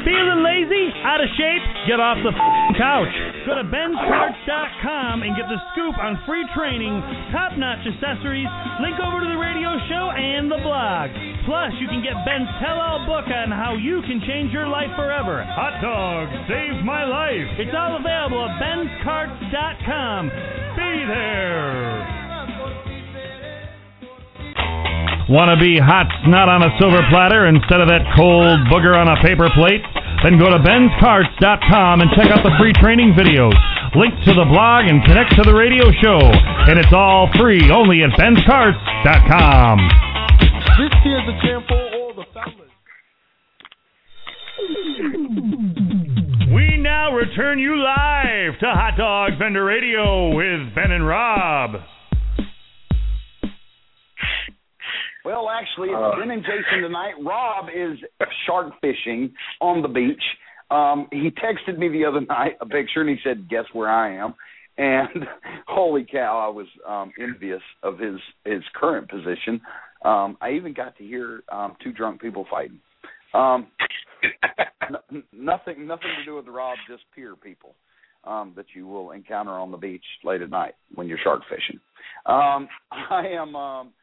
Feeling 0.06 0.41
lazy? 0.43 0.91
Out 1.04 1.20
of 1.20 1.30
shape? 1.36 1.64
Get 1.88 2.00
off 2.00 2.18
the 2.24 2.32
f***ing 2.32 2.76
couch. 2.80 3.16
Go 3.43 3.56
to 3.60 3.66
benscarts.com 3.68 5.24
and 5.24 5.36
get 5.36 5.47
the 5.52 5.60
scoop 5.74 5.97
on 6.00 6.20
free 6.26 6.45
training, 6.56 7.02
top-notch 7.36 7.84
accessories, 7.84 8.47
link 8.80 8.95
over 9.00 9.20
to 9.20 9.28
the 9.28 9.39
radio 9.39 9.76
show 9.91 10.12
and 10.16 10.47
the 10.47 10.62
blog. 10.64 11.12
Plus, 11.43 11.74
you 11.82 11.88
can 11.88 12.00
get 12.00 12.16
Ben's 12.24 12.47
tell-all 12.64 13.04
book 13.06 13.28
on 13.28 13.52
how 13.52 13.76
you 13.76 14.02
can 14.08 14.22
change 14.24 14.52
your 14.54 14.68
life 14.68 14.91
forever. 14.95 15.43
Hot 15.43 15.82
dog 15.82 16.32
saved 16.47 16.86
my 16.86 17.04
life. 17.04 17.47
It's 17.60 17.76
all 17.76 17.97
available 18.00 18.47
at 18.47 18.56
benscarts.com. 18.62 20.30
Be 20.30 20.91
there. 21.08 22.18
Want 25.30 25.53
to 25.53 25.61
be 25.61 25.77
hot 25.77 26.09
snot 26.25 26.49
on 26.49 26.65
a 26.65 26.73
silver 26.82 27.05
platter 27.13 27.45
instead 27.45 27.86
of 27.86 27.88
that 27.93 28.01
cold 28.17 28.65
booger 28.65 28.97
on 28.97 29.05
a 29.05 29.13
paper 29.21 29.45
plate? 29.53 29.86
Then 30.25 30.41
go 30.41 30.49
to 30.49 30.57
benscarts.com 30.57 32.01
and 32.01 32.09
check 32.17 32.34
out 32.34 32.41
the 32.41 32.49
free 32.57 32.73
training 32.82 33.13
videos. 33.13 33.53
Link 33.93 34.17
to 34.25 34.34
the 34.34 34.49
blog 34.49 34.89
and 34.89 35.05
connect 35.05 35.38
to 35.38 35.45
the 35.45 35.53
radio 35.53 35.93
show. 36.01 36.17
And 36.17 36.82
it's 36.82 36.89
all 36.91 37.30
free 37.38 37.69
only 37.69 38.01
at 38.01 38.09
benscarts.com. 38.17 39.77
This 40.82 40.97
here's 41.05 41.30
a 41.30 41.38
jam 41.45 41.61
for 41.69 41.77
all 41.77 42.13
the 42.17 42.25
fellas. 42.34 42.73
We 46.49 46.82
now 46.82 47.13
return 47.13 47.59
you 47.59 47.77
live 47.77 48.57
to 48.59 48.65
Hot 48.65 48.97
Dog 48.97 49.38
Vendor 49.38 49.63
Radio 49.63 50.34
with 50.34 50.73
Ben 50.73 50.89
and 50.89 51.05
Rob. 51.05 51.77
Well, 55.30 55.47
actually, 55.47 55.89
it's 55.89 56.17
Ben 56.19 56.32
and 56.32 56.41
Jason 56.41 56.82
tonight. 56.82 57.13
Rob 57.23 57.65
is 57.69 57.99
shark 58.47 58.73
fishing 58.82 59.32
on 59.61 59.84
the 59.84 59.88
beach. 59.88 60.23
Um, 60.71 61.07
he 61.11 61.30
texted 61.30 61.77
me 61.77 61.88
the 61.88 62.03
other 62.03 62.21
night 62.30 62.53
a 62.61 62.65
picture 62.65 63.01
and 63.01 63.09
he 63.11 63.17
said, 63.23 63.47
"Guess 63.47 63.65
where 63.73 63.91
I 63.91 64.15
am?" 64.15 64.34
And 64.80 65.27
holy 65.67 66.03
cow, 66.11 66.39
I 66.39 66.49
was 66.49 66.65
um, 66.88 67.11
envious 67.21 67.61
of 67.84 67.99
his 67.99 68.15
his 68.43 68.63
current 68.73 69.07
position. 69.07 69.61
Um, 70.03 70.36
I 70.41 70.53
even 70.53 70.73
got 70.73 70.97
to 70.97 71.03
hear 71.03 71.43
um, 71.51 71.75
two 71.84 71.91
drunk 71.91 72.21
people 72.21 72.47
fighting. 72.49 72.80
Um, 73.36 73.67
n- 75.11 75.23
nothing 75.32 75.86
nothing 75.86 76.09
to 76.17 76.25
do 76.25 76.38
with 76.38 76.47
Rob, 76.47 76.75
just 76.89 77.03
peer 77.13 77.36
people 77.36 77.75
um, 78.23 78.53
that 78.55 78.65
you 78.73 78.88
will 78.88 79.11
encounter 79.11 79.51
on 79.51 79.69
the 79.69 79.77
beach 79.77 80.05
late 80.23 80.41
at 80.41 80.49
night 80.49 80.73
when 80.95 81.07
you're 81.07 81.19
shark 81.23 81.41
fishing. 81.47 81.80
Um, 82.25 82.67
I 82.91 83.27
am. 83.27 83.55
Um, 83.55 83.93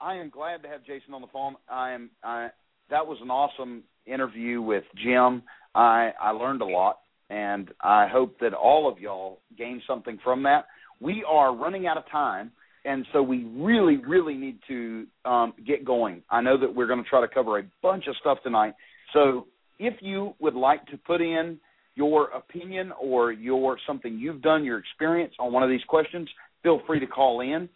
I 0.00 0.16
am 0.16 0.30
glad 0.30 0.62
to 0.62 0.68
have 0.68 0.84
Jason 0.84 1.14
on 1.14 1.20
the 1.20 1.26
phone. 1.32 1.56
I 1.68 1.92
am. 1.92 2.10
I 2.22 2.48
that 2.90 3.06
was 3.06 3.18
an 3.20 3.30
awesome 3.30 3.82
interview 4.06 4.62
with 4.62 4.84
Jim. 5.02 5.42
I 5.74 6.12
I 6.20 6.30
learned 6.30 6.62
a 6.62 6.66
lot, 6.66 7.00
and 7.30 7.70
I 7.80 8.06
hope 8.06 8.38
that 8.40 8.54
all 8.54 8.90
of 8.90 8.98
y'all 8.98 9.40
gained 9.56 9.82
something 9.86 10.18
from 10.22 10.44
that. 10.44 10.66
We 11.00 11.24
are 11.28 11.54
running 11.54 11.86
out 11.86 11.96
of 11.96 12.04
time, 12.10 12.52
and 12.84 13.06
so 13.12 13.22
we 13.22 13.44
really, 13.56 13.96
really 13.96 14.34
need 14.34 14.58
to 14.68 15.06
um, 15.24 15.52
get 15.66 15.84
going. 15.84 16.22
I 16.30 16.40
know 16.40 16.58
that 16.58 16.74
we're 16.74 16.86
going 16.86 17.02
to 17.02 17.08
try 17.08 17.20
to 17.20 17.32
cover 17.32 17.58
a 17.58 17.64
bunch 17.82 18.06
of 18.08 18.16
stuff 18.20 18.38
tonight. 18.42 18.74
So 19.12 19.46
if 19.78 19.94
you 20.00 20.34
would 20.40 20.54
like 20.54 20.86
to 20.86 20.96
put 20.96 21.20
in 21.20 21.58
your 21.94 22.30
opinion 22.30 22.92
or 23.00 23.32
your 23.32 23.78
something 23.86 24.16
you've 24.18 24.42
done, 24.42 24.64
your 24.64 24.78
experience 24.78 25.34
on 25.38 25.52
one 25.52 25.62
of 25.62 25.68
these 25.68 25.84
questions, 25.88 26.28
feel 26.62 26.80
free 26.86 27.00
to 27.00 27.06
call 27.06 27.40
in 27.40 27.68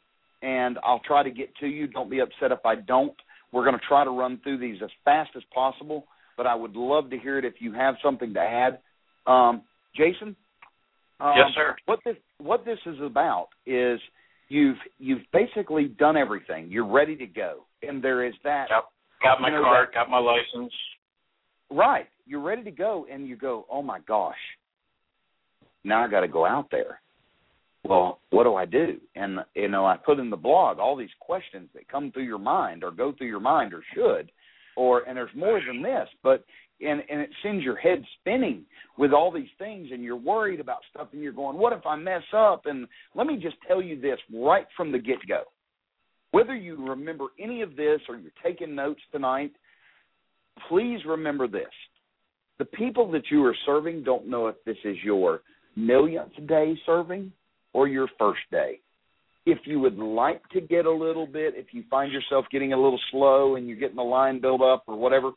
and 0.43 0.79
I'll 0.85 1.01
try 1.01 1.23
to 1.23 1.31
get 1.31 1.55
to 1.57 1.67
you. 1.67 1.87
Don't 1.87 2.11
be 2.11 2.21
upset 2.21 2.53
if 2.53 2.65
I 2.65 2.75
don't. 2.75 3.15
We're 3.53 3.65
going 3.65 3.79
to 3.79 3.87
try 3.87 4.05
to 4.05 4.11
run 4.11 4.41
through 4.43 4.59
these 4.59 4.83
as 4.83 4.91
fast 5.05 5.31
as 5.37 5.43
possible, 5.55 6.07
but 6.37 6.47
I 6.47 6.55
would 6.55 6.75
love 6.75 7.11
to 7.11 7.19
hear 7.19 7.39
it 7.39 7.45
if 7.45 7.55
you 7.61 7.73
have 7.73 7.95
something 8.03 8.35
to 8.35 8.41
add. 8.41 8.79
Um, 9.27 9.63
Jason? 9.97 10.35
Um, 11.21 11.35
Yes, 11.37 11.49
sir. 11.55 11.77
What 11.87 12.01
this 12.05 12.17
what 12.39 12.65
this 12.65 12.79
is 12.87 12.97
about 13.01 13.49
is 13.67 14.01
you've 14.49 14.79
you've 14.99 15.23
basically 15.33 15.85
done 15.85 16.17
everything. 16.17 16.69
You're 16.71 16.91
ready 16.91 17.15
to 17.17 17.27
go, 17.27 17.65
and 17.83 18.03
there 18.03 18.25
is 18.27 18.35
that. 18.43 18.69
Got, 18.69 18.85
got 19.23 19.41
my 19.41 19.49
you 19.49 19.57
know, 19.57 19.63
card, 19.63 19.89
that- 19.89 19.95
got 19.95 20.11
my 20.11 20.19
license. 20.19 20.73
Right. 21.71 22.07
You're 22.27 22.41
ready 22.41 22.63
to 22.65 22.71
go, 22.71 23.07
and 23.11 23.27
you 23.27 23.37
go, 23.37 23.67
oh 23.71 23.83
my 23.83 23.99
gosh, 24.01 24.37
now 25.85 26.05
I 26.05 26.09
got 26.09 26.21
to 26.21 26.29
go 26.29 26.47
out 26.47 26.71
there. 26.71 27.01
Well, 27.85 28.21
what 28.31 28.45
do 28.45 28.55
I 28.55 28.65
do? 28.65 29.01
And 29.17 29.41
you 29.55 29.69
know, 29.69 29.85
I 29.85 29.97
put 29.97 30.19
in 30.19 30.31
the 30.31 30.37
blog 30.37 30.79
all 30.79 30.97
these 30.97 31.09
questions 31.21 31.69
that 31.75 31.89
come 31.89 32.13
through 32.13 32.25
your 32.25 32.39
mind, 32.39 32.85
or 32.85 32.91
go 32.91 33.13
through 33.13 33.27
your 33.29 33.41
mind, 33.41 33.75
or 33.75 33.83
should, 33.95 34.31
or 34.77 35.01
and 35.03 35.17
there's 35.17 35.35
more 35.35 35.61
than 35.67 35.83
this. 35.83 36.09
But 36.23 36.45
and 36.83 37.03
and 37.09 37.21
it 37.21 37.31
sends 37.43 37.65
your 37.65 37.77
head 37.77 38.05
spinning 38.21 38.65
with 38.99 39.13
all 39.13 39.31
these 39.31 39.49
things 39.59 39.89
and 39.93 40.03
you're 40.03 40.17
worried 40.17 40.61
about 40.61 40.79
stuff 40.91 41.09
and 41.13 41.23
you're 41.23 41.33
going 41.33 41.57
what 41.57 41.73
if 41.73 41.87
i 41.87 41.97
mess 41.97 42.23
up 42.37 42.67
and 42.67 42.87
let 43.15 43.27
me 43.27 43.37
just 43.37 43.57
tell 43.67 43.83
you 43.83 44.01
this 44.01 44.19
right 44.35 44.67
from 44.77 44.93
the 44.93 44.99
get 44.99 45.19
go 45.29 45.43
whether 46.33 46.55
you 46.55 46.89
remember 46.89 47.27
any 47.39 47.63
of 47.63 47.77
this 47.77 48.01
or 48.09 48.17
you're 48.17 48.31
taking 48.43 48.75
notes 48.75 49.01
tonight 49.13 49.53
please 50.69 51.01
remember 51.07 51.47
this 51.47 51.73
the 52.59 52.65
people 52.65 53.11
that 53.11 53.31
you 53.31 53.45
are 53.45 53.57
serving 53.65 54.03
don't 54.03 54.29
know 54.29 54.47
if 54.49 54.57
this 54.65 54.77
is 54.85 54.97
your 55.05 55.43
millionth 55.77 56.35
day 56.47 56.75
serving 56.85 57.33
or 57.73 57.89
your 57.89 58.09
first 58.19 58.41
day 58.51 58.81
if 59.47 59.59
you 59.65 59.81
would 59.81 59.99
like 59.99 60.49
to 60.51 60.61
get 60.61 60.87
a 60.87 60.91
little 60.91 61.27
bit, 61.27 61.55
if 61.57 61.67
you 61.73 61.83
find 61.91 62.13
yourself 62.13 62.45
getting 62.53 62.73
a 62.73 62.77
little 62.77 63.01
slow 63.11 63.57
and 63.57 63.67
you're 63.67 63.79
getting 63.79 63.97
the 63.97 64.03
line 64.03 64.41
built 64.41 64.63
up 64.63 64.85
or 64.87 64.97
whatever, 64.97 65.33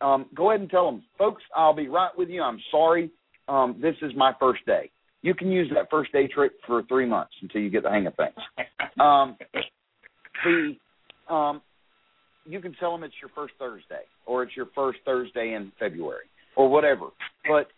um, 0.00 0.26
go 0.34 0.50
ahead 0.50 0.60
and 0.60 0.70
tell 0.70 0.86
them, 0.86 1.02
folks, 1.18 1.42
I'll 1.54 1.74
be 1.74 1.88
right 1.88 2.10
with 2.16 2.28
you. 2.28 2.42
I'm 2.42 2.58
sorry. 2.70 3.10
Um, 3.48 3.78
this 3.80 3.94
is 4.02 4.12
my 4.16 4.32
first 4.40 4.64
day. 4.66 4.90
You 5.20 5.34
can 5.34 5.52
use 5.52 5.70
that 5.74 5.88
first 5.90 6.12
day 6.12 6.26
trick 6.26 6.52
for 6.66 6.82
three 6.84 7.06
months 7.06 7.32
until 7.42 7.60
you 7.60 7.70
get 7.70 7.82
the 7.82 7.90
hang 7.90 8.06
of 8.06 8.14
things. 8.16 8.34
Um, 8.98 9.36
the 10.44 10.76
um, 11.32 11.62
you 12.44 12.60
can 12.60 12.74
tell 12.80 12.90
them 12.92 13.04
it's 13.04 13.14
your 13.20 13.30
first 13.34 13.54
Thursday 13.58 14.02
or 14.26 14.42
it's 14.42 14.56
your 14.56 14.66
first 14.74 14.98
Thursday 15.04 15.54
in 15.54 15.70
February 15.78 16.26
or 16.56 16.68
whatever. 16.68 17.06
But 17.48 17.68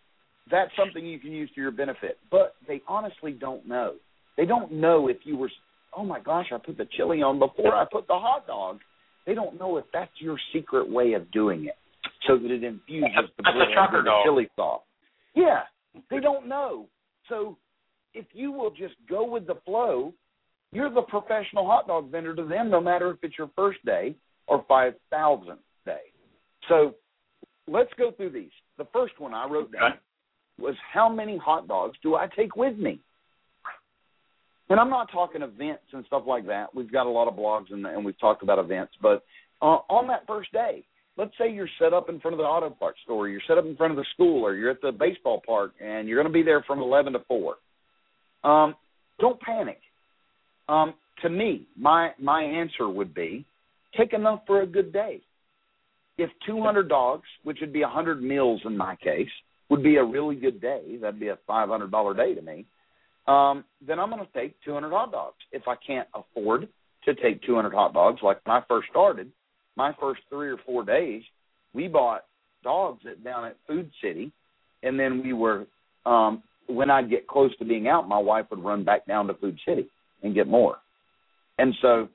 that's 0.50 0.70
something 0.76 1.04
you 1.04 1.18
can 1.18 1.32
use 1.32 1.50
to 1.54 1.60
your 1.60 1.70
benefit. 1.70 2.18
But 2.30 2.54
they 2.66 2.82
honestly 2.86 3.32
don't 3.32 3.66
know. 3.66 3.94
They 4.36 4.44
don't 4.44 4.72
know 4.72 5.08
if 5.08 5.18
you 5.24 5.36
were, 5.36 5.50
oh 5.96 6.04
my 6.04 6.20
gosh, 6.20 6.46
I 6.52 6.58
put 6.58 6.76
the 6.76 6.88
chili 6.96 7.22
on 7.22 7.38
before 7.38 7.74
I 7.74 7.84
put 7.90 8.06
the 8.06 8.14
hot 8.14 8.46
dog. 8.46 8.80
They 9.26 9.34
don't 9.34 9.58
know 9.58 9.78
if 9.78 9.84
that's 9.92 10.10
your 10.18 10.38
secret 10.52 10.90
way 10.90 11.14
of 11.14 11.30
doing 11.30 11.64
it 11.64 11.76
so 12.26 12.36
that 12.36 12.50
it 12.50 12.62
infuses 12.62 13.10
the 13.36 13.42
That's 13.42 13.56
with 13.56 14.02
the 14.02 14.02
dog. 14.04 14.24
chili 14.24 14.48
sauce. 14.56 14.82
Yeah, 15.34 15.62
they 16.10 16.20
don't 16.20 16.46
know. 16.46 16.86
So 17.28 17.56
if 18.12 18.26
you 18.32 18.52
will 18.52 18.70
just 18.70 18.94
go 19.08 19.24
with 19.28 19.46
the 19.46 19.56
flow, 19.64 20.12
you're 20.72 20.92
the 20.92 21.02
professional 21.02 21.66
hot 21.66 21.86
dog 21.86 22.10
vendor 22.10 22.34
to 22.34 22.44
them, 22.44 22.70
no 22.70 22.80
matter 22.80 23.10
if 23.10 23.18
it's 23.22 23.38
your 23.38 23.50
first 23.56 23.84
day 23.86 24.14
or 24.46 24.64
five 24.68 24.94
thousandth 25.10 25.60
day. 25.86 26.12
So 26.68 26.94
let's 27.66 27.90
go 27.98 28.10
through 28.10 28.30
these. 28.30 28.50
The 28.76 28.86
first 28.92 29.18
one 29.18 29.32
I 29.32 29.46
wrote 29.48 29.72
down 29.72 29.94
was 30.58 30.74
how 30.92 31.08
many 31.08 31.36
hot 31.36 31.68
dogs 31.68 31.96
do 32.02 32.14
I 32.14 32.28
take 32.36 32.56
with 32.56 32.78
me? 32.78 33.00
And 34.70 34.80
I'm 34.80 34.90
not 34.90 35.10
talking 35.12 35.42
events 35.42 35.84
and 35.92 36.04
stuff 36.06 36.22
like 36.26 36.46
that. 36.46 36.74
We've 36.74 36.90
got 36.90 37.06
a 37.06 37.10
lot 37.10 37.28
of 37.28 37.34
blogs 37.34 37.72
and, 37.72 37.84
and 37.86 38.04
we've 38.04 38.18
talked 38.18 38.42
about 38.42 38.58
events, 38.58 38.94
but 39.02 39.22
uh, 39.60 39.80
on 39.88 40.08
that 40.08 40.26
first 40.26 40.52
day, 40.52 40.84
let's 41.16 41.32
say 41.38 41.50
you're 41.50 41.68
set 41.78 41.92
up 41.92 42.08
in 42.08 42.20
front 42.20 42.34
of 42.34 42.38
the 42.38 42.44
auto 42.44 42.70
parts 42.70 42.98
store, 43.04 43.28
you're 43.28 43.40
set 43.46 43.58
up 43.58 43.64
in 43.64 43.76
front 43.76 43.92
of 43.92 43.96
the 43.96 44.04
school, 44.14 44.44
or 44.44 44.54
you're 44.54 44.70
at 44.70 44.80
the 44.82 44.92
baseball 44.92 45.42
park, 45.46 45.72
and 45.80 46.08
you're 46.08 46.20
going 46.20 46.32
to 46.32 46.36
be 46.36 46.42
there 46.42 46.62
from 46.66 46.80
11 46.80 47.12
to 47.14 47.20
4. 47.28 47.54
Um, 48.44 48.74
don't 49.20 49.40
panic. 49.40 49.80
Um, 50.68 50.94
to 51.22 51.28
me, 51.28 51.66
my 51.76 52.10
my 52.18 52.42
answer 52.42 52.88
would 52.88 53.14
be 53.14 53.44
take 53.96 54.12
enough 54.12 54.40
for 54.46 54.62
a 54.62 54.66
good 54.66 54.92
day. 54.92 55.20
If 56.18 56.30
200 56.46 56.88
dogs, 56.88 57.24
which 57.42 57.58
would 57.60 57.72
be 57.72 57.80
100 57.80 58.22
meals 58.22 58.60
in 58.64 58.76
my 58.76 58.96
case, 58.96 59.28
would 59.70 59.82
be 59.82 59.96
a 59.96 60.04
really 60.04 60.36
good 60.36 60.60
day, 60.60 60.98
that'd 61.00 61.20
be 61.20 61.28
a 61.28 61.38
$500 61.48 62.16
day 62.16 62.34
to 62.34 62.42
me. 62.42 62.66
Um, 63.26 63.64
then 63.86 63.98
I'm 63.98 64.10
going 64.10 64.24
to 64.24 64.38
take 64.38 64.54
200 64.64 64.90
hot 64.90 65.10
dogs. 65.10 65.36
If 65.52 65.62
I 65.66 65.74
can't 65.86 66.08
afford 66.14 66.68
to 67.06 67.14
take 67.14 67.42
200 67.42 67.72
hot 67.72 67.94
dogs, 67.94 68.20
like 68.22 68.44
when 68.44 68.56
I 68.56 68.62
first 68.68 68.88
started, 68.90 69.30
my 69.76 69.92
first 69.98 70.20
three 70.28 70.50
or 70.50 70.58
four 70.66 70.84
days, 70.84 71.22
we 71.72 71.88
bought 71.88 72.24
dogs 72.62 73.02
at, 73.10 73.24
down 73.24 73.46
at 73.46 73.56
Food 73.66 73.90
City, 74.02 74.30
and 74.82 74.98
then 74.98 75.22
we 75.22 75.32
were 75.32 75.66
um, 76.06 76.42
when 76.66 76.90
I'd 76.90 77.10
get 77.10 77.26
close 77.26 77.56
to 77.58 77.64
being 77.64 77.88
out, 77.88 78.08
my 78.08 78.18
wife 78.18 78.46
would 78.50 78.62
run 78.62 78.84
back 78.84 79.06
down 79.06 79.26
to 79.26 79.34
Food 79.34 79.58
City 79.66 79.88
and 80.22 80.34
get 80.34 80.46
more. 80.46 80.76
And 81.58 81.74
so, 81.82 82.08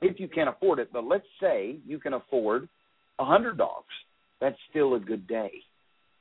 if 0.00 0.18
you 0.20 0.28
can't 0.28 0.48
afford 0.48 0.78
it, 0.78 0.92
but 0.92 1.04
let's 1.04 1.26
say 1.40 1.76
you 1.86 1.98
can 1.98 2.14
afford 2.14 2.68
a 3.18 3.24
hundred 3.24 3.58
dogs, 3.58 3.86
that's 4.40 4.56
still 4.70 4.94
a 4.94 5.00
good 5.00 5.26
day. 5.26 5.50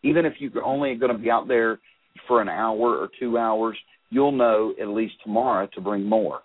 Even 0.04 0.26
if 0.26 0.34
you're 0.40 0.64
only 0.64 0.96
going 0.96 1.12
to 1.12 1.18
be 1.18 1.32
out 1.32 1.48
there 1.48 1.80
for 2.28 2.42
an 2.42 2.50
hour 2.50 2.98
or 2.98 3.10
two 3.20 3.38
hours, 3.38 3.78
you'll 4.10 4.32
know 4.32 4.74
at 4.80 4.88
least 4.88 5.16
tomorrow 5.24 5.68
to 5.74 5.82
bring 5.82 6.04
more. 6.04 6.42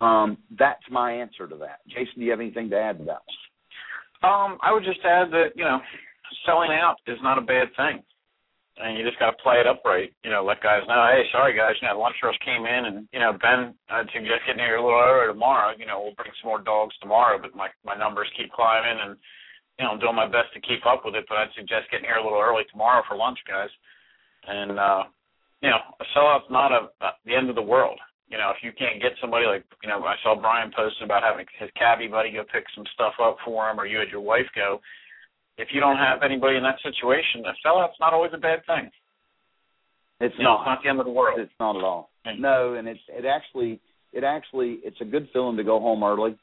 Um, 0.00 0.38
that's 0.58 0.82
my 0.90 1.12
answer 1.12 1.46
to 1.46 1.56
that. 1.56 1.80
Jason, 1.88 2.18
do 2.18 2.24
you 2.24 2.30
have 2.30 2.40
anything 2.40 2.70
to 2.70 2.76
add 2.76 2.98
to 2.98 3.04
that? 3.04 4.26
Um, 4.26 4.58
I 4.62 4.72
would 4.72 4.84
just 4.84 5.00
add 5.04 5.30
that 5.30 5.52
you 5.54 5.64
know, 5.64 5.78
selling 6.46 6.70
out 6.72 6.96
is 7.06 7.18
not 7.22 7.38
a 7.38 7.44
bad 7.44 7.68
thing, 7.76 8.02
and 8.78 8.96
you 8.98 9.04
just 9.04 9.18
got 9.18 9.30
to 9.30 9.42
play 9.42 9.60
it 9.60 9.66
up 9.66 9.82
right. 9.84 10.12
You 10.24 10.30
know, 10.30 10.44
let 10.44 10.62
guys 10.62 10.80
know, 10.88 11.06
hey, 11.12 11.24
sorry 11.30 11.56
guys, 11.56 11.76
you 11.80 11.88
know, 11.88 12.00
lunch 12.00 12.16
rush 12.22 12.38
came 12.44 12.64
in, 12.64 12.84
and 12.86 13.08
you 13.12 13.20
know, 13.20 13.36
Ben, 13.36 13.74
I'd 13.90 14.08
suggest 14.12 14.48
getting 14.48 14.64
here 14.64 14.76
a 14.76 14.84
little 14.84 14.98
earlier 14.98 15.32
tomorrow. 15.32 15.76
You 15.78 15.86
know, 15.86 16.00
we'll 16.00 16.16
bring 16.16 16.32
some 16.40 16.48
more 16.48 16.62
dogs 16.62 16.96
tomorrow, 17.00 17.38
but 17.40 17.54
my 17.54 17.68
my 17.84 17.96
numbers 17.96 18.32
keep 18.36 18.50
climbing, 18.52 18.98
and 18.98 19.16
you 19.78 19.84
know, 19.84 19.98
doing 19.98 20.14
my 20.14 20.26
best 20.26 20.54
to 20.54 20.60
keep 20.60 20.86
up 20.86 21.02
with 21.04 21.14
it. 21.14 21.24
But 21.28 21.38
I'd 21.38 21.54
suggest 21.56 21.90
getting 21.90 22.06
here 22.06 22.16
a 22.16 22.24
little 22.24 22.40
early 22.40 22.62
tomorrow 22.70 23.02
for 23.08 23.16
lunch, 23.16 23.38
guys. 23.48 23.70
And 24.46 24.78
uh, 24.78 25.02
you 25.62 25.70
know, 25.70 25.80
a 26.00 26.04
sellout's 26.14 26.50
not 26.50 26.72
a, 26.72 26.90
uh, 27.00 27.16
the 27.24 27.34
end 27.34 27.48
of 27.48 27.56
the 27.56 27.62
world. 27.62 27.98
You 28.28 28.38
know, 28.38 28.50
if 28.50 28.62
you 28.62 28.72
can't 28.72 29.00
get 29.02 29.12
somebody 29.20 29.46
like, 29.46 29.64
you 29.82 29.88
know, 29.88 30.02
I 30.02 30.16
saw 30.22 30.34
Brian 30.34 30.72
posted 30.74 31.04
about 31.04 31.22
having 31.22 31.46
his 31.60 31.70
cabbie 31.76 32.08
buddy 32.08 32.32
go 32.32 32.42
pick 32.50 32.64
some 32.74 32.84
stuff 32.94 33.14
up 33.22 33.36
for 33.44 33.68
him, 33.68 33.78
or 33.78 33.86
you 33.86 33.98
had 33.98 34.08
your 34.08 34.22
wife 34.22 34.48
go. 34.54 34.80
If 35.56 35.68
you 35.72 35.78
don't 35.80 35.98
have 35.98 36.22
anybody 36.24 36.56
in 36.56 36.62
that 36.64 36.80
situation, 36.82 37.44
a 37.46 37.54
sellout's 37.66 38.00
not 38.00 38.12
always 38.12 38.32
a 38.34 38.38
bad 38.38 38.64
thing. 38.66 38.90
It's 40.20 40.34
You 40.38 40.44
know, 40.44 40.56
not. 40.56 40.60
it's 40.60 40.66
not 40.66 40.82
the 40.82 40.88
end 40.88 40.98
of 41.00 41.06
the 41.06 41.12
world. 41.12 41.38
It's 41.38 41.52
not 41.60 41.76
at 41.76 41.84
all. 41.84 42.10
Mm. 42.26 42.40
No, 42.40 42.74
and 42.74 42.88
it's 42.88 43.00
it 43.08 43.24
actually 43.24 43.80
it 44.12 44.24
actually 44.24 44.78
it's 44.84 45.00
a 45.00 45.04
good 45.04 45.28
feeling 45.32 45.56
to 45.56 45.64
go 45.64 45.78
home 45.80 46.02
early 46.02 46.36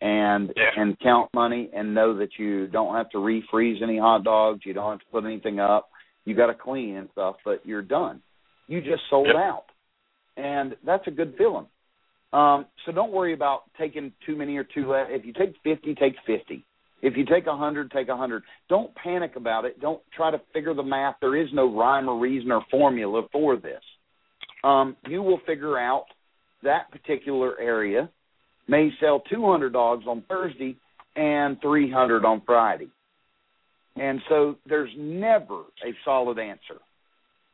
and 0.00 0.52
Yeah. 0.56 0.70
and 0.76 0.98
count 1.00 1.32
money 1.34 1.70
and 1.72 1.94
know 1.94 2.14
that 2.14 2.38
you 2.38 2.66
don't 2.66 2.94
have 2.94 3.10
to 3.10 3.18
refreeze 3.18 3.82
any 3.82 3.98
hot 3.98 4.24
dogs, 4.24 4.64
you 4.66 4.72
don't 4.74 4.90
have 4.90 5.00
to 5.00 5.06
put 5.06 5.24
anything 5.24 5.60
up. 5.60 5.90
You 6.24 6.34
got 6.34 6.46
to 6.46 6.54
clean 6.54 6.96
and 6.96 7.08
stuff, 7.10 7.36
but 7.44 7.64
you're 7.66 7.82
done. 7.82 8.22
You 8.66 8.80
just 8.80 9.02
sold 9.10 9.26
Yep. 9.26 9.36
out, 9.36 9.64
and 10.36 10.76
that's 10.84 11.06
a 11.06 11.10
good 11.10 11.36
feeling. 11.36 11.66
Um, 12.32 12.66
so 12.84 12.92
don't 12.92 13.12
worry 13.12 13.32
about 13.32 13.62
taking 13.78 14.12
too 14.26 14.34
many 14.34 14.56
or 14.56 14.64
too 14.64 14.88
less. 14.90 15.08
If 15.10 15.24
you 15.24 15.32
take 15.32 15.56
fifty, 15.62 15.94
take 15.94 16.18
fifty. 16.26 16.64
If 17.02 17.16
you 17.16 17.24
take 17.26 17.46
a 17.46 17.56
hundred, 17.56 17.90
take 17.90 18.08
a 18.08 18.16
hundred. 18.16 18.42
Don't 18.68 18.92
panic 18.94 19.36
about 19.36 19.66
it. 19.66 19.78
Don't 19.80 20.02
try 20.12 20.30
to 20.30 20.38
figure 20.52 20.72
the 20.74 20.82
math. 20.82 21.16
There 21.20 21.36
is 21.36 21.52
no 21.52 21.66
rhyme 21.76 22.08
or 22.08 22.18
reason 22.18 22.50
or 22.50 22.62
formula 22.70 23.22
for 23.30 23.56
this. 23.56 23.82
Um, 24.64 24.96
you 25.06 25.22
will 25.22 25.38
figure 25.46 25.78
out 25.78 26.06
that 26.62 26.90
particular 26.90 27.60
area 27.60 28.08
may 28.68 28.90
sell 29.00 29.20
200 29.20 29.72
dogs 29.72 30.04
on 30.06 30.22
Thursday 30.28 30.76
and 31.16 31.60
300 31.60 32.24
on 32.24 32.42
Friday. 32.46 32.88
And 33.96 34.20
so 34.28 34.56
there's 34.66 34.90
never 34.96 35.60
a 35.86 35.92
solid 36.04 36.38
answer. 36.38 36.80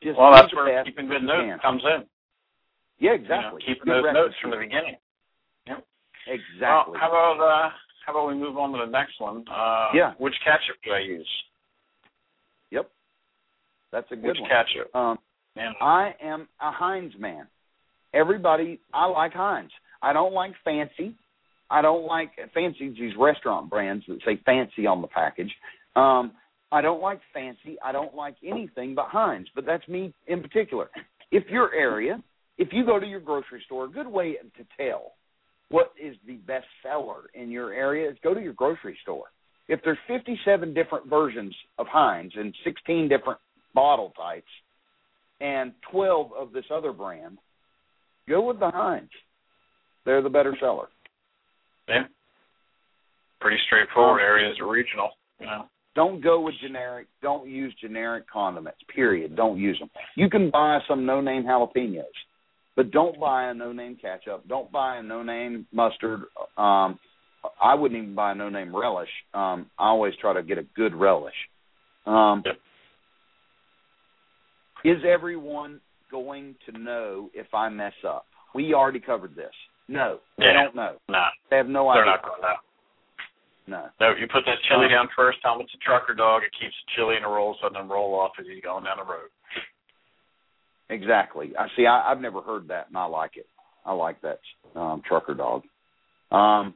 Just 0.03 0.19
well, 0.19 0.33
that's 0.33 0.55
where 0.55 0.83
keeping 0.85 1.09
good 1.09 1.23
notes 1.23 1.43
can. 1.51 1.59
comes 1.59 1.83
in. 1.85 2.05
Yeah, 2.99 3.13
You 3.13 3.19
know, 3.19 3.25
exactly. 3.25 3.61
keeping 3.67 3.85
Good 3.85 3.93
those 3.97 4.05
record 4.05 4.15
notes 4.15 4.35
from 4.41 4.51
the 4.53 4.57
beginning. 4.57 4.97
Yep. 5.67 5.85
Exactly. 6.27 6.93
Well, 6.93 7.01
how 7.01 7.09
about 7.09 7.41
uh, 7.41 7.71
how 8.07 8.13
about 8.13 8.29
we 8.29 8.35
move 8.35 8.57
on 8.57 8.73
to 8.73 8.79
the 8.87 8.91
next 8.91 9.21
one? 9.21 9.45
Uh, 9.51 9.89
Yeah. 9.93 10.15
Which 10.19 10.35
ketchup 10.45 10.77
do 10.85 10.93
I 10.93 11.01
use? 11.01 11.29
Yep. 12.71 12.91
That's 13.93 14.11
a 14.13 14.17
good 14.17 14.29
Which 14.29 14.39
one. 14.41 14.49
ketchup? 14.51 14.95
Um, 14.95 15.19
I 15.81 16.15
am 16.23 16.49
a 16.61 16.71
Heinz 16.71 17.13
man. 17.19 17.47
Everybody, 18.15 18.81
I 18.95 19.07
like 19.07 19.33
Heinz. 19.35 19.71
I 20.03 20.13
don't 20.13 20.33
like 20.33 20.53
fancy. 20.65 21.15
I 21.71 21.83
don't 21.83 22.05
like 22.05 22.31
fancy 22.53 22.91
these 22.91 23.15
restaurant 23.19 23.71
brands 23.71 24.05
that 24.09 24.19
say 24.27 24.41
fancy 24.45 24.87
on 24.87 25.03
the 25.03 25.09
package. 25.09 25.53
Um, 25.95 26.33
I 26.73 26.81
don't 26.81 27.01
like 27.01 27.21
fancy. 27.33 27.77
I 27.85 27.93
don't 27.93 28.15
like 28.15 28.37
anything 28.47 28.95
but 28.95 29.07
Heinz. 29.09 29.49
But 29.55 29.67
that's 29.67 29.87
me 29.89 30.13
in 30.27 30.43
particular. 30.43 30.91
If 31.31 31.49
your 31.49 31.73
area, 31.75 32.23
if 32.59 32.69
you 32.73 32.85
go 32.85 32.99
to 32.99 33.07
your 33.07 33.21
grocery 33.21 33.63
store, 33.67 33.85
a 33.85 33.89
good 33.89 34.09
way 34.09 34.37
to 34.57 34.65
tell 34.77 35.13
what 35.69 35.93
is 36.01 36.17
the 36.27 36.35
best 36.35 36.67
seller 36.83 37.31
in 37.35 37.51
your 37.51 37.73
area 37.73 38.11
is 38.11 38.17
go 38.23 38.35
to 38.35 38.41
your 38.41 38.53
grocery 38.53 38.99
store. 39.03 39.27
If 39.69 39.81
there's 39.85 39.99
57 40.09 40.75
different 40.75 41.07
versions 41.07 41.55
of 41.79 41.87
Heinz 41.89 42.33
and 42.35 42.53
16 42.65 43.09
different 43.09 43.39
bottle 43.73 44.13
types, 44.17 44.49
and 45.41 45.73
12 45.91 46.33
of 46.39 46.53
this 46.53 46.65
other 46.73 46.93
brand, 46.93 47.39
go 48.29 48.43
with 48.47 48.59
the 48.59 48.71
Heinz. 48.71 49.11
They're 50.05 50.23
the 50.23 50.29
better 50.31 50.57
seller. 50.61 50.87
yeah. 51.89 52.05
Pretty 53.41 53.59
straightforward. 53.67 54.21
Areas 54.21 54.59
are 54.61 54.69
regional. 54.71 55.11
You 55.39 55.47
know. 55.47 55.65
Don't 55.95 56.23
go 56.23 56.41
with 56.41 56.55
generic. 56.63 57.07
Don't 57.23 57.49
use 57.49 57.75
generic 57.81 58.25
condiments. 58.31 58.79
Period. 58.95 59.35
Don't 59.35 59.59
use 59.59 59.79
them. 59.79 59.89
You 60.15 60.29
can 60.29 60.51
buy 60.51 60.79
some 60.87 61.07
no-name 61.07 61.45
jalapenos, 61.45 62.03
but 62.77 62.91
don't 62.91 63.19
buy 63.19 63.45
a 63.51 63.55
no-name 63.55 63.97
ketchup. 64.01 64.47
Don't 64.47 64.71
buy 64.71 64.99
a 64.99 65.03
no-name 65.03 65.67
mustard. 65.73 66.21
Um, 66.59 66.99
I 67.61 67.75
wouldn't 67.75 68.01
even 68.03 68.15
buy 68.15 68.33
a 68.33 68.35
no-name 68.35 68.77
relish. 68.77 69.09
Um, 69.33 69.71
I 69.79 69.87
always 69.89 70.13
try 70.21 70.35
to 70.35 70.43
get 70.43 70.59
a 70.59 70.63
good 70.77 70.95
relish. 70.95 71.35
Um, 72.07 72.43
Yep. 72.45 72.57
Is 74.85 75.03
everyone 75.07 75.81
going 76.11 76.55
to 76.67 76.79
know 76.79 77.31
if 77.35 77.53
I 77.55 77.69
mess 77.69 77.93
up? 78.07 78.25
We 78.55 78.73
already 78.75 79.01
covered 79.01 79.35
this. 79.37 79.53
No, 79.91 80.21
they 80.39 80.45
Yeah. 80.47 80.53
don't 80.63 80.75
know. 80.77 80.97
No, 81.09 81.27
They 81.51 81.57
have 81.57 81.67
no 81.67 81.93
they're 81.93 82.03
idea. 82.05 82.13
not 82.13 82.23
going 82.23 82.41
to 82.41 82.47
know. 82.47 82.57
No. 83.67 83.91
No, 84.01 84.15
you 84.17 84.29
put 84.29 84.45
that 84.47 84.63
chili 84.63 84.87
Uh, 84.87 84.89
down 84.89 85.09
first, 85.17 85.43
them 85.43 85.61
it's 85.61 85.75
a 85.75 85.79
trucker 85.79 86.15
dog. 86.15 86.45
It 86.45 86.53
keeps 86.53 86.75
the 86.87 86.93
chili 86.95 87.17
in 87.17 87.25
a 87.25 87.29
roll, 87.29 87.57
so 87.61 87.69
then 87.69 87.89
roll 87.89 88.15
off 88.15 88.33
as 88.39 88.47
he's 88.47 88.63
going 88.63 88.85
down 88.85 88.99
the 88.99 89.05
road. 89.05 89.31
Exactly. 90.91 91.57
I 91.57 91.69
see. 91.77 91.87
I, 91.87 92.11
I've 92.11 92.21
never 92.21 92.41
heard 92.41 92.69
that, 92.69 92.89
and 92.89 92.97
I 92.97 93.05
like 93.05 93.37
it. 93.37 93.47
I 93.85 93.93
like 93.93 94.21
that 94.23 94.41
um, 94.77 95.03
trucker 95.07 95.35
dog. 95.35 95.63
Um, 96.31 96.75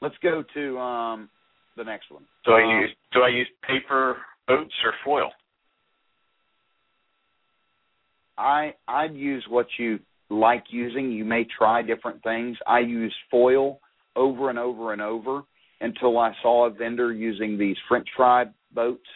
let's 0.00 0.16
go 0.22 0.42
to 0.54 0.78
um, 0.78 1.28
the 1.76 1.84
next 1.84 2.10
one. 2.10 2.24
Do 2.44 2.52
I 2.52 2.62
Um, 2.62 2.80
use 2.80 2.96
do 3.12 3.22
I 3.22 3.28
use 3.28 3.48
paper 3.62 4.16
boats 4.46 4.74
or 4.84 4.94
foil? 5.04 5.30
I 8.38 8.74
I'd 8.88 9.14
use 9.14 9.46
what 9.48 9.66
you 9.78 9.98
like 10.32 10.64
using. 10.70 11.12
You 11.12 11.24
may 11.24 11.44
try 11.58 11.82
different 11.82 12.22
things. 12.22 12.56
I 12.66 12.80
use 12.80 13.14
foil 13.30 13.80
over 14.16 14.50
and 14.50 14.58
over 14.58 14.92
and 14.92 15.02
over 15.02 15.42
until 15.80 16.18
I 16.18 16.32
saw 16.42 16.66
a 16.66 16.70
vendor 16.70 17.12
using 17.12 17.58
these 17.58 17.76
French 17.88 18.08
fry 18.16 18.46
boats, 18.72 19.06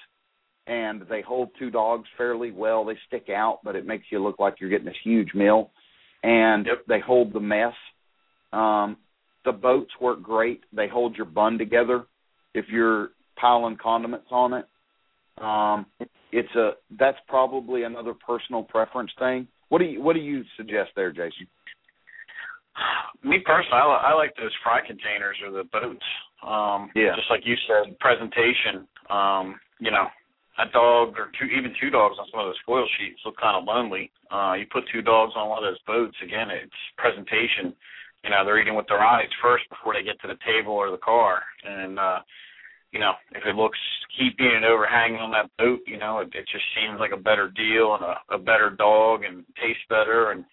and 0.66 1.02
they 1.08 1.22
hold 1.22 1.50
two 1.58 1.70
dogs 1.70 2.08
fairly 2.16 2.50
well. 2.50 2.84
They 2.84 2.98
stick 3.06 3.28
out, 3.30 3.60
but 3.62 3.76
it 3.76 3.86
makes 3.86 4.06
you 4.10 4.22
look 4.22 4.38
like 4.38 4.56
you're 4.60 4.70
getting 4.70 4.86
this 4.86 4.96
huge 5.04 5.32
meal, 5.34 5.70
and 6.22 6.66
Yep. 6.66 6.86
they 6.86 7.00
hold 7.00 7.32
the 7.32 7.40
mess. 7.40 7.74
Um, 8.52 8.96
the 9.44 9.52
boats 9.52 9.92
work 10.00 10.22
great. 10.22 10.64
They 10.72 10.88
hold 10.88 11.16
your 11.16 11.26
bun 11.26 11.56
together 11.58 12.04
if 12.52 12.68
you're 12.68 13.10
piling 13.36 13.76
condiments 13.76 14.26
on 14.30 14.54
it. 14.54 14.66
Um, 15.38 15.86
it's 16.32 16.54
a 16.56 16.72
that's 16.98 17.18
probably 17.28 17.84
another 17.84 18.14
personal 18.14 18.62
preference 18.62 19.12
thing. 19.18 19.46
What 19.68 19.78
do 19.78 19.84
you 19.84 20.02
what 20.02 20.14
do 20.14 20.20
you 20.20 20.44
suggest 20.56 20.90
there, 20.94 21.10
Jason? 21.10 21.46
Me 23.24 23.38
personally, 23.44 23.80
I, 23.80 24.12
I 24.12 24.14
like 24.14 24.36
those 24.36 24.52
fry 24.62 24.80
containers 24.86 25.36
or 25.44 25.50
the 25.50 25.64
boats. 25.64 26.04
Um, 26.44 26.90
Yeah. 26.94 27.16
Just 27.16 27.30
like 27.30 27.42
you 27.44 27.56
said, 27.66 27.98
presentation. 27.98 28.86
Um, 29.08 29.58
you 29.80 29.90
know, 29.90 30.06
a 30.58 30.66
dog 30.72 31.16
or 31.18 31.32
two, 31.38 31.46
even 31.46 31.72
two 31.80 31.90
dogs 31.90 32.16
on 32.20 32.26
some 32.30 32.40
of 32.40 32.46
those 32.46 32.60
foil 32.64 32.86
sheets 32.98 33.20
look 33.24 33.36
kind 33.40 33.56
of 33.56 33.64
lonely. 33.64 34.10
Uh, 34.30 34.54
you 34.58 34.66
put 34.70 34.84
two 34.92 35.02
dogs 35.02 35.32
on 35.36 35.48
one 35.48 35.62
of 35.62 35.68
those 35.68 35.80
boats, 35.86 36.16
again, 36.22 36.48
it's 36.50 36.72
presentation. 36.96 37.74
You 38.24 38.30
know, 38.30 38.44
they're 38.44 38.58
eating 38.60 38.74
with 38.74 38.88
their 38.88 39.02
eyes 39.02 39.28
first 39.42 39.64
before 39.68 39.94
they 39.94 40.02
get 40.02 40.20
to 40.22 40.28
the 40.28 40.38
table 40.44 40.72
or 40.72 40.90
the 40.90 40.98
car. 40.98 41.42
And, 41.64 41.98
uh, 41.98 42.20
you 42.92 43.00
know, 43.00 43.12
if 43.32 43.42
it 43.46 43.56
looks 43.56 43.78
keeping 44.18 44.50
and 44.54 44.64
overhanging 44.64 45.20
on 45.20 45.30
that 45.32 45.50
boat, 45.58 45.80
you 45.86 45.98
know, 45.98 46.20
it, 46.20 46.28
it 46.34 46.46
just 46.50 46.64
seems 46.74 46.98
like 46.98 47.12
a 47.12 47.20
better 47.20 47.50
deal 47.50 47.94
and 47.94 48.04
a, 48.04 48.34
a 48.34 48.38
better 48.38 48.70
dog 48.70 49.24
and 49.24 49.44
tastes 49.60 49.82
better. 49.88 50.30
And 50.30 50.44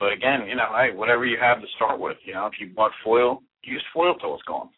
but 0.00 0.12
again, 0.12 0.46
you 0.48 0.56
know, 0.56 0.70
hey, 0.76 0.96
whatever 0.96 1.26
you 1.26 1.36
have 1.40 1.60
to 1.60 1.66
start 1.76 1.98
with, 2.00 2.16
you 2.24 2.34
know, 2.34 2.46
if 2.46 2.54
you 2.60 2.72
bought 2.74 2.92
foil, 3.04 3.42
use 3.62 3.84
foil 3.92 4.14
till 4.14 4.34
it's 4.34 4.42
gone. 4.44 4.70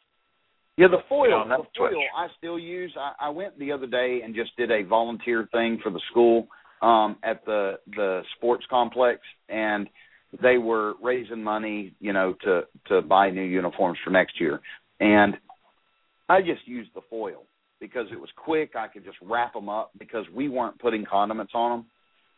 Yeah, 0.77 0.89
the 0.89 1.05
foil. 1.09 1.43
You 1.43 1.49
know, 1.49 1.63
the 1.63 1.79
foil 1.79 2.03
I 2.17 2.27
still 2.39 2.59
use. 2.59 2.95
I, 2.99 3.27
I 3.27 3.29
went 3.29 3.59
the 3.59 3.73
other 3.73 3.87
day 3.87 4.21
and 4.25 4.35
just 4.35 4.57
did 4.57 4.71
a 4.71 4.83
volunteer 4.83 5.49
thing 5.53 5.79
for 5.83 5.91
the 5.91 6.01
school 6.11 6.49
um, 6.83 7.17
at 7.23 7.45
the 7.45 7.75
the 7.95 8.23
sports 8.37 8.65
complex, 8.71 9.21
and 9.49 9.89
they 10.43 10.59
were 10.59 10.95
raising 11.03 11.43
money, 11.43 11.95
you 12.01 12.13
know, 12.13 12.35
to 12.45 12.63
to 12.89 13.03
buy 13.03 13.31
new 13.31 13.43
uniforms 13.43 13.99
for 14.03 14.11
next 14.11 14.41
year, 14.41 14.61
and 15.01 15.35
I 16.31 16.41
just 16.43 16.67
used 16.67 16.91
the 16.95 17.01
foil 17.11 17.43
because 17.81 18.07
it 18.13 18.21
was 18.21 18.31
quick. 18.37 18.77
I 18.77 18.87
could 18.87 19.05
just 19.05 19.17
wrap 19.21 19.53
them 19.53 19.69
up 19.69 19.91
because 19.99 20.25
we 20.33 20.49
weren't 20.49 20.79
putting 20.79 21.05
condiments 21.05 21.53
on 21.57 21.71
them. 21.71 21.87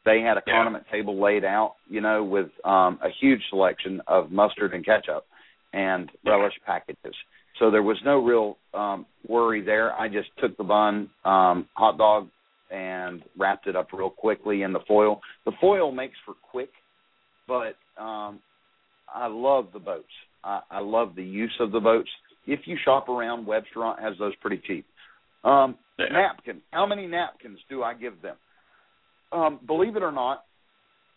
They 0.06 0.22
had 0.22 0.38
a 0.38 0.42
Yeah. 0.46 0.54
condiment 0.54 0.88
table 0.88 1.18
laid 1.20 1.44
out, 1.44 1.76
you 1.90 2.00
know, 2.00 2.24
with 2.24 2.50
um, 2.64 2.98
a 3.02 3.10
huge 3.10 3.46
selection 3.50 4.00
of 4.06 4.32
mustard 4.32 4.72
and 4.72 4.82
ketchup 4.82 5.26
and 5.74 6.10
relish 6.24 6.58
packages. 6.64 7.14
So 7.58 7.70
there 7.70 7.82
was 7.82 8.02
no 8.02 8.18
real 8.18 8.56
um, 8.72 9.04
worry 9.28 9.60
there. 9.60 9.92
I 9.92 10.08
just 10.08 10.30
took 10.38 10.56
the 10.56 10.64
bun, 10.64 11.10
um, 11.26 11.68
hot 11.74 11.98
dog, 11.98 12.28
and 12.70 13.22
wrapped 13.36 13.66
it 13.66 13.76
up 13.76 13.92
real 13.92 14.08
quickly 14.08 14.62
in 14.62 14.72
the 14.72 14.80
foil. 14.88 15.20
The 15.44 15.52
foil 15.60 15.92
makes 15.92 16.16
for 16.24 16.32
quick, 16.50 16.70
but 17.46 17.76
um, 17.98 18.40
I 19.06 19.26
love 19.26 19.68
the 19.74 19.80
boats. 19.80 20.14
I, 20.42 20.62
I 20.70 20.78
love 20.80 21.14
the 21.14 21.22
use 21.22 21.54
of 21.60 21.72
the 21.72 21.80
boats. 21.80 22.08
If 22.46 22.60
you 22.66 22.76
shop 22.84 23.08
around, 23.08 23.46
Webstaurant 23.46 24.00
has 24.00 24.14
those 24.18 24.34
pretty 24.36 24.60
cheap. 24.66 24.86
Um, 25.44 25.76
Yeah. 25.98 26.06
Napkin. 26.12 26.62
How 26.72 26.86
many 26.86 27.06
napkins 27.06 27.58
do 27.68 27.82
I 27.82 27.94
give 27.94 28.20
them? 28.22 28.36
Um, 29.30 29.60
believe 29.66 29.96
it 29.96 30.02
or 30.02 30.12
not, 30.12 30.44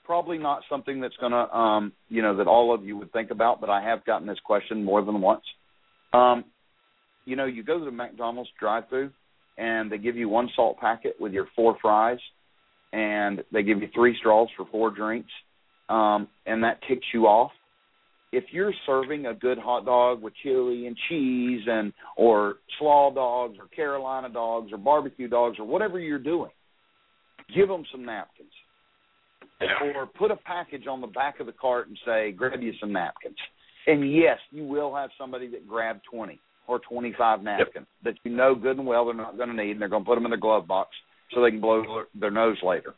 probably 0.06 0.38
not 0.38 0.62
something 0.70 1.02
that's 1.02 1.16
going 1.18 1.32
to, 1.32 1.56
um, 1.56 1.92
you 2.10 2.22
know, 2.22 2.36
that 2.38 2.48
all 2.48 2.74
of 2.74 2.84
you 2.84 2.98
would 2.98 3.12
think 3.12 3.32
about. 3.32 3.60
But 3.60 3.70
I 3.70 3.82
have 3.82 4.06
gotten 4.06 4.28
this 4.28 4.40
question 4.46 4.84
more 4.84 5.04
than 5.04 5.22
once. 5.22 5.44
Um, 6.14 6.46
you 7.26 7.36
know, 7.36 7.46
you 7.46 7.64
go 7.64 7.80
to 7.80 7.86
the 7.86 7.92
McDonald's 7.92 8.50
drive-through, 8.60 9.12
and 9.58 9.92
they 9.92 9.98
give 9.98 10.16
you 10.16 10.30
one 10.30 10.50
salt 10.56 10.78
packet 10.80 11.16
with 11.20 11.34
your 11.34 11.48
four 11.56 11.78
fries, 11.82 12.20
and 12.94 13.44
they 13.52 13.64
give 13.64 13.82
you 13.82 13.90
three 13.94 14.16
straws 14.20 14.48
for 14.56 14.66
four 14.72 14.92
drinks, 14.92 15.32
um, 15.90 16.28
and 16.46 16.64
that 16.64 16.80
ticks 16.88 17.06
you 17.14 17.26
off. 17.26 17.52
If 18.36 18.46
you're 18.52 18.74
serving 18.86 19.26
a 19.28 19.34
good 19.34 19.58
hot 19.58 19.86
dog 19.86 20.22
with 20.22 20.34
chili 20.44 20.88
and 20.88 20.98
cheese, 21.10 21.62
and 21.68 21.94
or 22.18 22.56
slaw 22.80 23.12
dogs, 23.14 23.58
or 23.60 23.68
Carolina 23.68 24.30
dogs, 24.30 24.72
or 24.74 24.78
barbecue 24.78 25.28
dogs, 25.28 25.58
or 25.60 25.66
whatever 25.66 26.00
you're 26.00 26.20
doing, 26.20 26.52
give 27.56 27.68
them 27.68 27.86
some 27.92 28.04
napkins 28.06 28.52
Yeah. 29.62 29.94
or 29.96 30.06
put 30.06 30.32
a 30.32 30.36
package 30.36 30.86
on 30.88 31.00
the 31.02 31.08
back 31.08 31.40
of 31.40 31.46
the 31.46 31.54
cart 31.54 31.88
and 31.88 31.98
say, 32.06 32.32
grab 32.32 32.62
you 32.62 32.74
some 32.80 32.92
napkins. 32.92 33.38
And 33.88 34.12
yes, 34.14 34.40
you 34.52 34.66
will 34.66 34.94
have 34.96 35.12
somebody 35.18 35.48
that 35.52 35.68
grabbed 35.68 36.02
20 36.12 36.40
or 36.68 36.80
25 36.80 37.44
napkins 37.44 37.88
that 38.04 38.16
you 38.24 38.32
know 38.32 38.56
good 38.56 38.78
and 38.78 38.88
well 38.88 39.06
they're 39.06 39.14
not 39.14 39.38
going 39.38 39.50
to 39.50 39.56
need, 39.56 39.72
and 39.72 39.82
they're 39.82 39.88
going 39.88 40.04
to 40.04 40.08
put 40.08 40.16
them 40.16 40.26
in 40.26 40.32
their 40.32 40.40
glove 40.40 40.68
box 40.68 40.90
so 41.34 41.42
they 41.42 41.52
can 41.52 41.62
blow 41.62 41.84
their- 41.84 42.08
their 42.20 42.32
nose 42.32 42.58
later. 42.64 42.96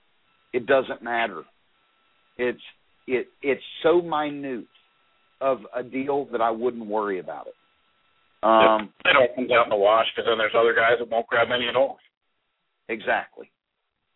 It 0.54 0.66
doesn't 0.66 1.02
matter. 1.04 1.44
It's 2.38 2.62
it 3.08 3.28
it's 3.42 3.64
so 3.84 4.02
minute 4.02 4.66
of 5.42 5.60
a 5.76 5.84
deal 5.84 6.26
that 6.32 6.42
I 6.42 6.50
wouldn't 6.52 6.86
worry 6.86 7.20
about 7.20 7.48
it. 7.48 7.56
Um, 8.44 8.94
they 9.04 9.12
don't 9.14 9.34
come 9.36 9.58
out 9.58 9.66
in 9.66 9.70
the 9.72 9.76
wash 9.76 10.06
because 10.16 10.28
then 10.30 10.38
there's 10.38 10.54
other 10.58 10.74
guys 10.74 10.98
that 11.00 11.10
won't 11.10 11.28
grab 11.28 11.48
any 11.54 11.68
at 11.68 11.76
all. 11.76 11.98
exactly. 12.90 13.52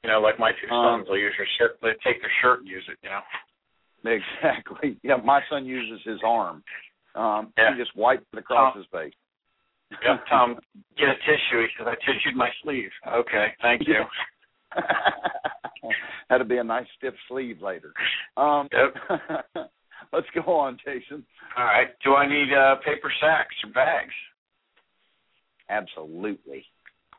You 0.03 0.09
know, 0.09 0.19
like 0.19 0.39
my 0.39 0.51
two 0.51 0.67
Um, 0.73 0.99
sons, 1.01 1.07
they'll 1.07 1.17
use 1.17 1.33
your 1.37 1.47
shirt. 1.59 1.77
They 1.81 1.89
take 2.03 2.21
their 2.21 2.31
shirt 2.41 2.59
and 2.59 2.67
use 2.67 2.83
it. 2.89 2.97
You 3.03 3.09
know. 3.09 3.21
Exactly. 4.03 4.97
Yeah, 5.03 5.17
my 5.17 5.41
son 5.49 5.65
uses 5.65 6.01
his 6.05 6.19
arm. 6.25 6.63
Um, 7.15 7.53
Yeah. 7.57 7.73
He 7.75 7.79
just 7.81 7.95
wipes 7.95 8.25
it 8.33 8.39
across 8.39 8.73
Oh. 8.75 8.79
his 8.79 8.87
face. 8.91 9.13
Yep, 10.03 10.25
Tom, 10.29 10.55
get 10.97 11.09
a 11.09 11.15
tissue. 11.15 11.61
He 11.61 11.67
says, 11.77 11.85
I 11.87 11.95
tissued 12.05 12.35
my 12.35 12.49
sleeve. 12.63 12.89
Okay, 13.07 13.53
thank 13.61 13.87
you. 13.87 14.01
That'd 16.29 16.47
be 16.47 16.57
a 16.57 16.63
nice 16.63 16.87
stiff 16.97 17.13
sleeve 17.27 17.61
later. 17.61 17.93
Um, 18.37 18.69
Yep. 18.71 19.67
let's 20.13 20.27
go 20.33 20.53
on, 20.53 20.77
Jason. 20.85 21.25
All 21.57 21.65
right. 21.65 21.87
Do 22.03 22.15
I 22.15 22.27
need 22.27 22.53
uh, 22.53 22.75
paper 22.85 23.11
sacks 23.21 23.55
or 23.63 23.71
bags? 23.71 24.13
Absolutely. 25.69 26.65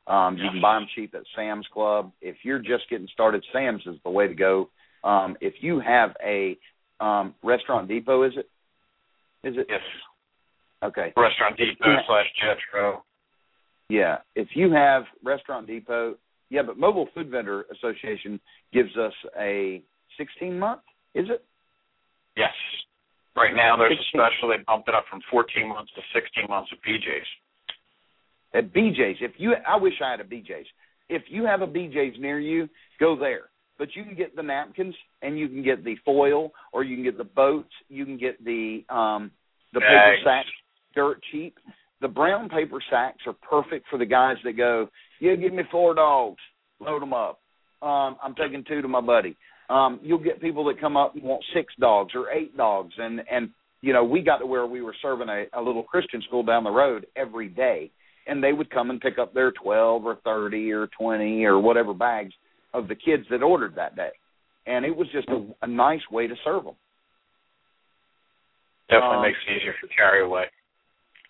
Um, 0.06 0.36
you 0.36 0.50
can 0.50 0.60
buy 0.60 0.74
them 0.74 0.86
cheap 0.94 1.14
at 1.14 1.22
Sam's 1.36 1.66
Club. 1.72 2.12
If 2.20 2.36
you're 2.42 2.58
just 2.58 2.88
getting 2.90 3.08
started, 3.12 3.44
Sam's 3.52 3.82
is 3.86 3.96
the 4.04 4.10
way 4.10 4.26
to 4.26 4.34
go. 4.34 4.68
Um, 5.04 5.36
if 5.40 5.54
you 5.60 5.80
have 5.80 6.14
a 6.24 6.58
um, 7.00 7.34
Restaurant 7.42 7.88
Depot, 7.88 8.22
is 8.24 8.32
it? 8.36 8.48
Is 9.46 9.54
it? 9.56 9.66
Yes. 9.68 9.80
Okay. 10.82 11.12
Restaurant 11.16 11.56
Depot 11.56 11.88
Yeah. 11.88 12.00
slash 12.06 12.26
Jetro. 12.42 12.98
Yeah. 13.88 14.18
If 14.34 14.48
you 14.54 14.72
have 14.72 15.04
Restaurant 15.22 15.66
Depot, 15.66 16.16
yeah, 16.50 16.62
but 16.62 16.78
Mobile 16.78 17.08
Food 17.14 17.30
Vendor 17.30 17.64
Association 17.72 18.40
gives 18.72 18.96
us 18.96 19.14
a 19.38 19.82
16 20.18 20.58
month, 20.58 20.82
is 21.14 21.26
it? 21.30 21.44
Yes. 22.36 22.52
Right 23.36 23.54
now, 23.54 23.76
there's 23.76 23.98
a 23.98 24.08
special. 24.08 24.48
They 24.48 24.62
bumped 24.66 24.88
it 24.88 24.94
up 24.94 25.04
from 25.08 25.20
14 25.30 25.68
months 25.68 25.90
to 25.96 26.02
16 26.12 26.48
months 26.48 26.70
with 26.70 26.80
PJs. 26.82 28.58
At 28.58 28.72
BJ's. 28.74 29.18
If 29.20 29.32
you 29.38 29.54
I 29.66 29.76
wish 29.76 29.94
I 30.04 30.10
had 30.10 30.20
a 30.20 30.24
BJ's. 30.24 30.66
If 31.08 31.22
you 31.28 31.44
have 31.44 31.62
a 31.62 31.66
BJ's 31.66 32.18
near 32.20 32.38
you, 32.38 32.68
go 33.00 33.16
there. 33.16 33.50
But 33.78 33.96
you 33.96 34.04
can 34.04 34.14
get 34.14 34.36
the 34.36 34.42
napkins 34.42 34.94
and 35.22 35.38
you 35.38 35.48
can 35.48 35.62
get 35.62 35.82
the 35.82 35.96
foil 36.04 36.52
or 36.72 36.84
you 36.84 36.94
can 36.94 37.04
get 37.04 37.16
the 37.16 37.24
boats, 37.24 37.72
you 37.88 38.04
can 38.04 38.18
get 38.18 38.42
the 38.44 38.84
um 38.90 39.30
the 39.72 39.80
paper 39.80 40.16
Bags. 40.16 40.20
sacks 40.24 40.48
dirt 40.94 41.20
cheap. 41.32 41.56
The 42.02 42.08
brown 42.08 42.50
paper 42.50 42.82
sacks 42.90 43.22
are 43.26 43.32
perfect 43.32 43.86
for 43.88 43.98
the 43.98 44.04
guys 44.04 44.36
that 44.44 44.56
go, 44.58 44.88
"Yeah, 45.20 45.36
give 45.36 45.54
me 45.54 45.62
four 45.70 45.94
dogs. 45.94 46.40
Load 46.80 47.00
them 47.00 47.14
up. 47.14 47.40
Um 47.80 48.18
I'm 48.22 48.34
taking 48.34 48.64
two 48.64 48.82
to 48.82 48.88
my 48.88 49.00
buddy." 49.00 49.36
Um 49.68 50.00
you'll 50.02 50.18
get 50.18 50.40
people 50.40 50.64
that 50.66 50.80
come 50.80 50.96
up 50.96 51.14
and 51.14 51.22
want 51.22 51.44
six 51.54 51.72
dogs 51.78 52.12
or 52.14 52.30
eight 52.30 52.56
dogs 52.56 52.92
and 52.98 53.22
and 53.30 53.50
you 53.82 53.92
know, 53.92 54.04
we 54.04 54.20
got 54.20 54.38
to 54.38 54.46
where 54.46 54.64
we 54.64 54.80
were 54.80 54.94
serving 55.02 55.28
a, 55.28 55.46
a 55.54 55.60
little 55.60 55.82
Christian 55.82 56.22
school 56.22 56.44
down 56.44 56.62
the 56.62 56.70
road 56.70 57.04
every 57.16 57.48
day 57.48 57.90
and 58.26 58.42
they 58.42 58.52
would 58.52 58.70
come 58.70 58.90
and 58.90 59.00
pick 59.00 59.18
up 59.18 59.34
their 59.34 59.52
12 59.52 60.04
or 60.06 60.16
30 60.24 60.72
or 60.72 60.88
20 60.98 61.44
or 61.44 61.58
whatever 61.58 61.92
bags 61.92 62.32
of 62.72 62.88
the 62.88 62.94
kids 62.94 63.24
that 63.30 63.42
ordered 63.42 63.74
that 63.74 63.96
day. 63.96 64.10
And 64.66 64.84
it 64.84 64.96
was 64.96 65.08
just 65.12 65.28
a, 65.28 65.44
a 65.62 65.66
nice 65.66 66.00
way 66.10 66.26
to 66.28 66.34
serve 66.44 66.64
them. 66.64 66.74
Definitely 68.88 69.16
Um, 69.16 69.22
makes 69.22 69.38
it 69.48 69.56
easier 69.56 69.74
for 69.80 69.88
carry 69.88 70.24
away. 70.24 70.44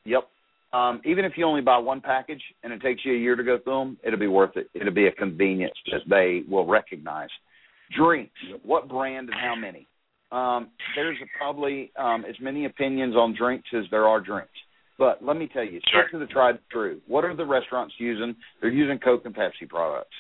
Yep. 0.05 0.29
Um, 0.73 1.01
even 1.05 1.25
if 1.25 1.33
you 1.37 1.45
only 1.45 1.61
buy 1.61 1.79
one 1.79 2.01
package 2.01 2.43
and 2.63 2.73
it 2.73 2.81
takes 2.83 3.05
you 3.05 3.15
a 3.15 3.19
year 3.19 3.37
to 3.37 3.43
go 3.43 3.59
through 3.59 3.79
them, 3.79 3.99
it'll 4.03 4.19
be 4.19 4.27
worth 4.27 4.57
it. 4.57 4.69
It'll 4.75 4.93
be 4.93 5.07
a 5.07 5.13
convenience 5.13 5.77
that 5.91 6.03
they 6.09 6.43
will 6.51 6.67
recognize. 6.67 7.29
Drinks, 7.97 8.33
what 8.63 8.89
brand 8.89 9.29
and 9.29 9.39
how 9.39 9.55
many? 9.55 9.87
Um, 10.31 10.71
there's 10.97 11.19
probably 11.37 11.93
um, 11.99 12.25
as 12.29 12.35
many 12.41 12.65
opinions 12.65 13.15
on 13.15 13.35
drinks 13.37 13.69
as 13.77 13.85
there 13.91 14.07
are 14.07 14.21
drinks. 14.21 14.51
But 14.99 15.23
let 15.23 15.37
me 15.37 15.49
tell 15.53 15.65
you, 15.65 15.81
stick 15.81 16.11
to 16.13 16.19
the 16.19 16.27
tried 16.27 16.51
and 16.51 16.59
true. 16.71 17.01
What 17.07 17.25
are 17.25 17.35
the 17.35 17.45
restaurants 17.45 17.95
using? 17.99 18.35
They're 18.61 18.71
using 18.71 18.99
Coke 18.99 19.23
and 19.25 19.35
Pepsi 19.35 19.69
products. 19.69 20.15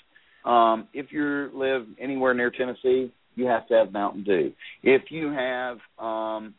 Um, 0.45 0.89
if 0.93 1.13
you 1.13 1.51
live 1.55 1.87
anywhere 2.01 2.35
near 2.35 2.51
Tennessee, 2.51 3.13
you 3.37 3.47
have 3.47 3.67
to 3.69 3.75
have 3.75 3.93
Mountain 3.93 4.25
Dew. 4.25 4.53
If 4.83 5.03
you 5.11 5.31
have 5.31 5.79
um, 5.99 6.55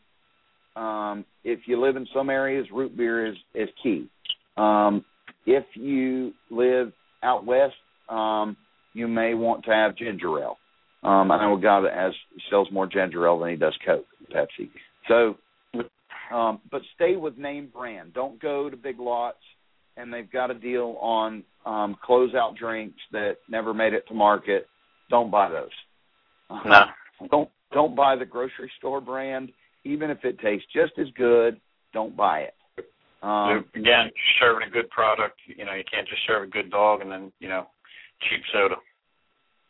um, 0.76 1.24
if 1.44 1.60
you 1.66 1.80
live 1.80 1.96
in 1.96 2.06
some 2.14 2.30
areas, 2.30 2.66
root 2.72 2.96
beer 2.96 3.26
is 3.26 3.36
is 3.54 3.68
key. 3.82 4.08
Um, 4.56 5.04
if 5.46 5.64
you 5.74 6.32
live 6.50 6.92
out 7.22 7.44
west, 7.44 7.74
um, 8.08 8.56
you 8.94 9.06
may 9.06 9.34
want 9.34 9.64
to 9.64 9.70
have 9.70 9.96
ginger 9.96 10.40
ale. 10.40 10.56
Um, 11.04 11.30
I 11.30 11.40
know 11.40 11.56
a 11.56 11.60
guy 11.60 11.80
that 11.82 11.94
has 11.94 12.12
sells 12.50 12.68
more 12.72 12.86
ginger 12.86 13.26
ale 13.26 13.38
than 13.38 13.50
he 13.50 13.56
does 13.56 13.76
Coke, 13.84 14.06
Pepsi. 14.34 14.70
So, 15.06 15.36
um, 16.34 16.60
but 16.70 16.80
stay 16.94 17.16
with 17.16 17.36
name 17.36 17.68
brand. 17.72 18.14
Don't 18.14 18.40
go 18.40 18.70
to 18.70 18.76
big 18.76 18.98
lots 18.98 19.38
and 19.96 20.12
they've 20.12 20.30
got 20.30 20.50
a 20.50 20.54
deal 20.54 20.96
on 21.00 21.42
um, 21.66 21.96
closeout 22.06 22.56
drinks 22.56 23.00
that 23.12 23.36
never 23.48 23.74
made 23.74 23.92
it 23.92 24.06
to 24.08 24.14
market. 24.14 24.66
Don't 25.10 25.30
buy 25.30 25.50
those. 25.50 25.68
No. 26.64 26.84
Don't 27.30 27.48
don't 27.72 27.96
buy 27.96 28.16
the 28.16 28.24
grocery 28.24 28.70
store 28.78 29.00
brand 29.00 29.50
even 29.84 30.10
if 30.10 30.24
it 30.24 30.38
tastes 30.40 30.66
just 30.72 30.92
as 30.98 31.06
good, 31.16 31.60
don't 31.92 32.16
buy 32.16 32.40
it. 32.40 32.54
Um, 33.22 33.64
Again, 33.74 34.10
serving 34.40 34.68
a 34.68 34.70
good 34.70 34.90
product. 34.90 35.38
You 35.46 35.64
know, 35.64 35.72
you 35.72 35.84
can't 35.90 36.08
just 36.08 36.22
serve 36.26 36.42
a 36.42 36.50
good 36.50 36.70
dog 36.70 37.00
and 37.00 37.10
then 37.10 37.32
you 37.38 37.48
know 37.48 37.66
cheap 38.28 38.42
soda. 38.52 38.76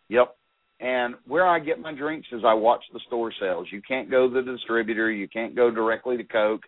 Yep. 0.09 0.37
And 0.81 1.15
where 1.27 1.47
I 1.47 1.61
get 1.61 1.81
my 1.81 1.95
drinks 1.95 2.29
is 2.33 2.43
I 2.45 2.55
watch 2.55 2.83
the 2.93 3.01
store 3.07 3.33
sales. 3.41 3.69
You 3.71 3.81
can't 3.87 4.11
go 4.11 4.29
to 4.29 4.35
the 4.35 4.53
distributor. 4.53 5.11
You 5.11 5.29
can't 5.29 5.55
go 5.55 5.71
directly 5.71 6.17
to 6.17 6.25
Coke 6.25 6.63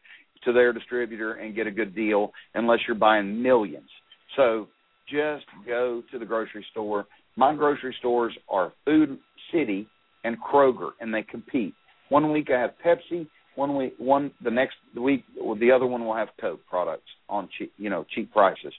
to 0.45 0.53
their 0.53 0.73
distributor 0.73 1.35
and 1.35 1.57
get 1.57 1.67
a 1.67 1.71
good 1.71 1.95
deal 1.95 2.31
unless 2.55 2.79
you're 2.87 2.97
buying 2.97 3.43
millions. 3.43 3.89
So 4.37 4.69
just 5.09 5.45
go 5.67 6.03
to 6.13 6.19
the 6.19 6.25
grocery 6.25 6.65
store. 6.71 7.07
My 7.37 7.55
grocery 7.55 7.95
stores 7.99 8.37
are 8.49 8.73
Food 8.85 9.19
City 9.53 9.87
and 10.25 10.37
Kroger, 10.41 10.91
and 11.01 11.13
they 11.13 11.23
compete. 11.23 11.75
One 12.09 12.33
week 12.33 12.49
I 12.51 12.61
have 12.61 12.71
Pepsi. 12.85 13.27
One 13.57 13.75
week, 13.77 13.95
one 13.97 14.31
the 14.45 14.51
next 14.51 14.77
week, 14.95 15.25
the 15.35 15.73
other 15.75 15.87
one 15.87 16.05
will 16.05 16.15
have 16.15 16.29
Coke 16.39 16.61
products 16.69 17.09
on 17.29 17.49
cheap, 17.59 17.73
you 17.79 17.89
know, 17.89 18.05
cheap 18.15 18.31
prices. 18.31 18.73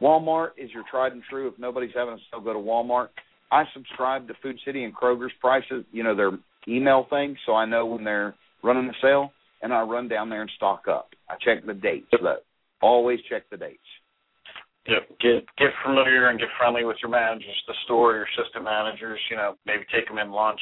Walmart 0.00 0.50
is 0.56 0.70
your 0.72 0.84
tried 0.90 1.12
and 1.12 1.22
true. 1.28 1.48
If 1.48 1.58
nobody's 1.58 1.92
having 1.94 2.14
a 2.14 2.18
sale, 2.30 2.40
go 2.40 2.54
to 2.54 2.58
Walmart. 2.58 3.08
I 3.52 3.64
subscribe 3.74 4.26
to 4.28 4.34
Food 4.42 4.58
City 4.64 4.84
and 4.84 4.96
Kroger's 4.96 5.32
prices, 5.40 5.84
you 5.92 6.02
know, 6.02 6.16
their 6.16 6.32
email 6.66 7.06
thing, 7.10 7.36
so 7.44 7.54
I 7.54 7.66
know 7.66 7.84
when 7.84 8.02
they're 8.02 8.34
running 8.64 8.88
a 8.88 8.92
sale, 9.02 9.32
and 9.60 9.74
I 9.74 9.82
run 9.82 10.08
down 10.08 10.30
there 10.30 10.40
and 10.40 10.50
stock 10.56 10.84
up. 10.88 11.10
I 11.28 11.34
check 11.44 11.64
the 11.66 11.74
dates 11.74 12.08
though. 12.10 12.38
Always 12.80 13.20
check 13.28 13.42
the 13.50 13.58
dates. 13.58 13.78
Yep. 14.88 15.08
Get 15.20 15.46
get 15.58 15.70
familiar 15.84 16.28
and 16.28 16.40
get 16.40 16.48
friendly 16.58 16.84
with 16.84 16.96
your 17.02 17.10
managers, 17.10 17.62
the 17.68 17.74
store, 17.84 18.14
your 18.14 18.26
assistant 18.34 18.64
managers. 18.64 19.20
You 19.30 19.36
know, 19.36 19.54
maybe 19.66 19.84
take 19.94 20.08
them 20.08 20.18
in 20.18 20.32
lunch, 20.32 20.60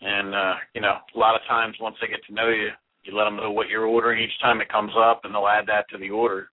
and 0.00 0.34
uh, 0.34 0.54
you 0.74 0.80
know, 0.80 0.96
a 1.14 1.18
lot 1.18 1.34
of 1.34 1.42
times 1.46 1.76
once 1.80 1.96
they 2.00 2.06
get 2.06 2.24
to 2.28 2.34
know 2.34 2.48
you, 2.48 2.68
you 3.02 3.14
let 3.14 3.24
them 3.24 3.36
know 3.36 3.50
what 3.50 3.68
you're 3.68 3.86
ordering 3.86 4.22
each 4.22 4.40
time 4.40 4.60
it 4.60 4.70
comes 4.70 4.92
up, 4.96 5.22
and 5.24 5.34
they'll 5.34 5.48
add 5.48 5.66
that 5.66 5.84
to 5.90 5.98
the 5.98 6.10
order. 6.10 6.48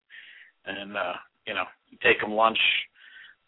And 0.66 0.98
uh, 0.98 1.14
you 1.48 1.54
know, 1.54 1.64
you 1.90 1.98
take 2.04 2.20
them 2.20 2.34
lunch, 2.34 2.60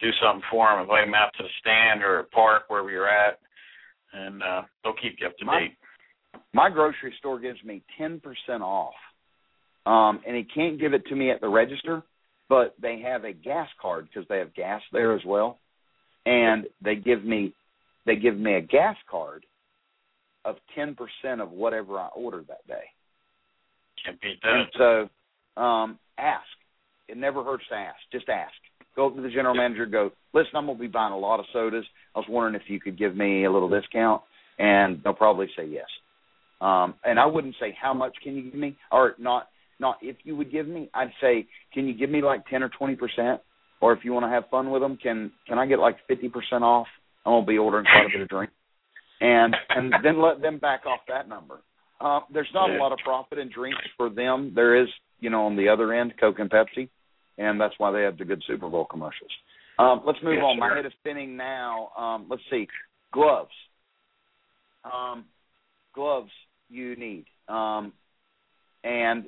do 0.03 0.11
something 0.21 0.43
for 0.51 0.67
them, 0.69 0.81
invite 0.81 1.05
them 1.07 1.15
out 1.15 1.31
to 1.37 1.43
the 1.43 1.49
stand 1.59 2.03
or 2.03 2.19
a 2.19 2.23
park 2.25 2.63
wherever 2.67 2.91
you're 2.91 3.07
at, 3.09 3.39
and 4.13 4.43
uh, 4.43 4.61
they'll 4.83 4.93
keep 5.01 5.15
you 5.19 5.27
up 5.27 5.37
to 5.37 5.45
My- 5.45 5.59
date. 5.59 5.77
My 6.53 6.69
grocery 6.69 7.13
store 7.19 7.39
gives 7.39 7.63
me 7.63 7.81
ten 7.97 8.19
percent 8.19 8.61
off, 8.63 8.93
um, 9.85 10.19
and 10.27 10.35
he 10.35 10.43
can't 10.43 10.79
give 10.79 10.93
it 10.93 11.05
to 11.07 11.15
me 11.15 11.31
at 11.31 11.41
the 11.41 11.47
register, 11.47 12.03
but 12.49 12.75
they 12.81 12.99
have 13.01 13.23
a 13.23 13.33
gas 13.33 13.69
card 13.81 14.07
because 14.07 14.27
they 14.29 14.39
have 14.39 14.53
gas 14.53 14.81
there 14.91 15.15
as 15.15 15.21
well, 15.25 15.59
and 16.25 16.65
they 16.83 16.95
give 16.95 17.23
me 17.23 17.53
they 18.05 18.15
give 18.15 18.37
me 18.37 18.55
a 18.55 18.61
gas 18.61 18.95
card 19.09 19.45
of 20.45 20.55
ten 20.75 20.95
percent 20.95 21.39
of 21.41 21.51
whatever 21.51 21.99
I 21.99 22.07
order 22.15 22.43
that 22.47 22.67
day. 22.67 22.83
Can't 24.03 24.19
beat 24.21 24.39
And 24.43 24.67
that. 24.73 25.09
so, 25.57 25.61
um, 25.61 25.97
ask. 26.17 26.45
It 27.07 27.17
never 27.17 27.43
hurts 27.43 27.63
to 27.69 27.75
ask. 27.75 27.97
Just 28.11 28.27
ask. 28.29 28.53
Go 28.95 29.07
up 29.07 29.15
to 29.15 29.21
the 29.21 29.29
general 29.29 29.55
manager. 29.55 29.85
Go. 29.85 30.11
Listen, 30.33 30.55
I'm 30.55 30.67
gonna 30.67 30.77
be 30.77 30.87
buying 30.87 31.13
a 31.13 31.17
lot 31.17 31.39
of 31.39 31.45
sodas. 31.51 31.85
I 32.15 32.19
was 32.19 32.27
wondering 32.29 32.55
if 32.55 32.69
you 32.69 32.79
could 32.79 32.97
give 32.97 33.15
me 33.15 33.45
a 33.45 33.51
little 33.51 33.69
discount, 33.69 34.21
and 34.59 35.01
they'll 35.03 35.13
probably 35.13 35.47
say 35.57 35.65
yes. 35.65 35.87
Um, 36.61 36.95
and 37.03 37.19
I 37.19 37.25
wouldn't 37.25 37.55
say 37.59 37.75
how 37.79 37.93
much 37.93 38.15
can 38.23 38.35
you 38.35 38.43
give 38.43 38.59
me, 38.59 38.77
or 38.91 39.15
not. 39.17 39.47
Not 39.79 39.97
if 40.01 40.17
you 40.23 40.35
would 40.35 40.51
give 40.51 40.67
me. 40.67 40.89
I'd 40.93 41.11
say, 41.19 41.47
can 41.73 41.87
you 41.87 41.93
give 41.97 42.09
me 42.09 42.21
like 42.21 42.45
ten 42.47 42.61
or 42.61 42.69
twenty 42.69 42.95
percent, 42.95 43.41
or 43.81 43.91
if 43.91 43.99
you 44.03 44.13
want 44.13 44.25
to 44.25 44.29
have 44.29 44.43
fun 44.49 44.69
with 44.69 44.81
them, 44.81 44.97
can 45.01 45.31
can 45.47 45.57
I 45.57 45.65
get 45.65 45.79
like 45.79 45.97
fifty 46.07 46.29
percent 46.29 46.63
off? 46.63 46.87
I'm 47.25 47.33
gonna 47.33 47.45
be 47.45 47.57
ordering 47.57 47.85
quite 47.85 48.05
a 48.05 48.17
bit 48.17 48.21
of 48.21 48.29
drink, 48.29 48.51
and 49.19 49.55
and 49.69 49.93
then 50.03 50.21
let 50.21 50.41
them 50.41 50.59
back 50.59 50.85
off 50.85 50.99
that 51.07 51.27
number. 51.27 51.59
Uh, 51.99 52.19
there's 52.33 52.49
not 52.53 52.69
a 52.69 52.77
lot 52.77 52.91
of 52.91 52.99
profit 53.03 53.39
in 53.39 53.49
drinks 53.49 53.81
for 53.97 54.09
them. 54.09 54.51
There 54.53 54.81
is, 54.81 54.89
you 55.19 55.29
know, 55.29 55.45
on 55.45 55.55
the 55.55 55.69
other 55.69 55.93
end, 55.93 56.13
Coke 56.19 56.39
and 56.39 56.49
Pepsi, 56.49 56.89
and 57.37 57.59
that's 57.59 57.73
why 57.77 57.91
they 57.91 58.01
have 58.01 58.17
the 58.17 58.25
good 58.25 58.43
Super 58.47 58.69
Bowl 58.69 58.85
commercials. 58.85 59.31
Um, 59.79 60.01
let's 60.05 60.19
move 60.23 60.35
Yes, 60.35 60.43
on. 60.43 60.59
My 60.59 60.75
head 60.75 60.85
is 60.85 60.91
spinning 60.99 61.35
now. 61.35 61.89
Um, 61.97 62.27
let's 62.29 62.43
see, 62.49 62.67
gloves. 63.11 63.51
Um, 64.83 65.25
gloves 65.95 66.29
you 66.69 66.95
need, 66.95 67.25
um, 67.47 67.93
and 68.83 69.25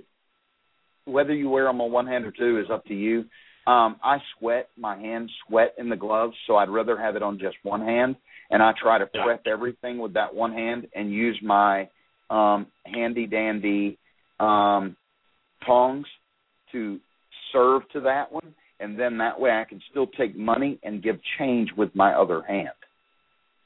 whether 1.06 1.34
you 1.34 1.50
wear 1.50 1.66
them 1.66 1.80
on 1.82 1.92
one 1.92 2.08
hand 2.08 2.26
or 2.26 2.32
two 2.32 2.60
is 2.60 2.66
up 2.72 2.86
to 2.86 2.94
you. 2.94 3.26
Um, 3.68 3.96
I 4.04 4.18
sweat, 4.38 4.70
my 4.78 4.98
hands 4.98 5.32
sweat 5.48 5.74
in 5.78 5.90
the 5.90 5.96
gloves, 5.96 6.36
so 6.46 6.56
I'd 6.56 6.70
rather 6.70 6.98
have 7.00 7.16
it 7.16 7.24
on 7.24 7.40
just 7.40 7.58
one 7.64 7.82
hand. 7.82 8.16
And 8.52 8.62
I 8.62 8.74
try 8.80 9.00
to 9.00 9.08
prep 9.08 9.48
everything 9.48 9.98
with 9.98 10.14
that 10.14 10.34
one 10.34 10.54
hand 10.54 10.88
and 10.94 11.12
use 11.12 11.40
my 11.42 11.90
um, 12.30 12.68
handy 12.86 13.26
dandy 13.26 13.98
um, 14.40 14.96
tongs 15.66 16.06
to 16.72 17.00
serve 17.56 17.82
to 17.94 18.02
that 18.02 18.32
one, 18.32 18.54
and 18.80 19.00
then 19.00 19.18
that 19.18 19.40
way 19.40 19.52
I 19.52 19.64
can 19.64 19.82
still 19.90 20.08
take 20.08 20.36
money 20.36 20.78
and 20.84 21.02
give 21.02 21.18
change 21.40 21.70
with 21.78 21.90
my 21.96 22.14
other 22.14 22.42
hand. 22.42 22.70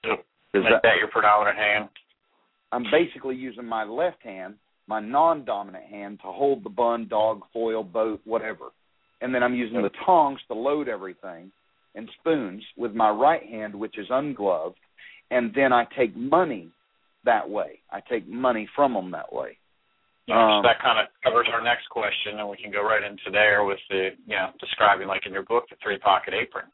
Yep. 0.03 0.25
Make 0.53 0.63
that- 0.63 0.83
that 0.83 0.97
your 0.97 1.07
predominant 1.07 1.57
hand. 1.57 1.89
I'm 2.71 2.83
basically 2.91 3.35
using 3.35 3.65
my 3.65 3.83
left 3.83 4.21
hand, 4.21 4.55
my 4.87 4.99
non-dominant 4.99 5.85
hand, 5.85 6.19
to 6.21 6.31
hold 6.31 6.63
the 6.63 6.69
bun, 6.69 7.07
dog, 7.07 7.43
foil, 7.51 7.83
boat, 7.83 8.21
whatever, 8.25 8.69
and 9.21 9.33
then 9.33 9.43
I'm 9.43 9.55
using 9.55 9.81
the 9.81 9.91
tongs 10.05 10.39
to 10.47 10.53
load 10.53 10.87
everything, 10.87 11.51
and 11.95 12.09
spoons 12.19 12.63
with 12.77 12.93
my 12.93 13.09
right 13.09 13.43
hand, 13.43 13.75
which 13.75 13.97
is 13.97 14.09
ungloved, 14.09 14.77
and 15.31 15.53
then 15.53 15.73
I 15.73 15.85
take 15.85 16.15
money 16.15 16.69
that 17.23 17.49
way. 17.49 17.79
I 17.91 18.01
take 18.01 18.27
money 18.27 18.67
from 18.75 18.93
them 18.93 19.11
that 19.11 19.33
way. 19.33 19.57
Um, 20.31 20.61
so 20.61 20.67
that 20.67 20.81
kind 20.81 20.99
of 20.99 21.07
covers 21.23 21.47
our 21.51 21.63
next 21.63 21.89
question, 21.89 22.39
and 22.39 22.47
we 22.49 22.57
can 22.57 22.71
go 22.71 22.83
right 22.83 23.03
into 23.03 23.31
there 23.31 23.63
with 23.63 23.79
the, 23.89 24.09
you 24.25 24.35
know, 24.35 24.51
describing 24.59 25.07
like 25.07 25.25
in 25.25 25.33
your 25.33 25.43
book 25.43 25.65
the 25.69 25.75
three 25.81 25.97
pocket 25.97 26.33
apron. 26.33 26.65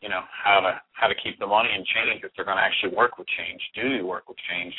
You 0.00 0.10
know 0.10 0.20
how 0.28 0.60
to 0.60 0.80
how 0.92 1.06
to 1.08 1.14
keep 1.14 1.38
the 1.38 1.46
money 1.46 1.70
and 1.72 1.86
change 1.86 2.22
if 2.24 2.32
they're 2.36 2.44
going 2.44 2.58
to 2.58 2.62
actually 2.62 2.94
work 2.94 3.16
with 3.16 3.26
change. 3.38 3.60
Do 3.74 3.88
you 3.88 4.06
work 4.06 4.28
with 4.28 4.36
change? 4.50 4.74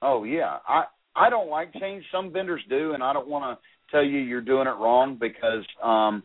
Oh 0.00 0.24
yeah, 0.24 0.56
I 0.66 0.84
I 1.14 1.28
don't 1.28 1.50
like 1.50 1.72
change. 1.74 2.04
Some 2.10 2.32
vendors 2.32 2.62
do, 2.70 2.94
and 2.94 3.02
I 3.02 3.12
don't 3.12 3.28
want 3.28 3.58
to 3.58 3.62
tell 3.90 4.02
you 4.02 4.18
you're 4.18 4.40
doing 4.40 4.66
it 4.66 4.76
wrong 4.80 5.18
because 5.20 5.64
um 5.82 6.22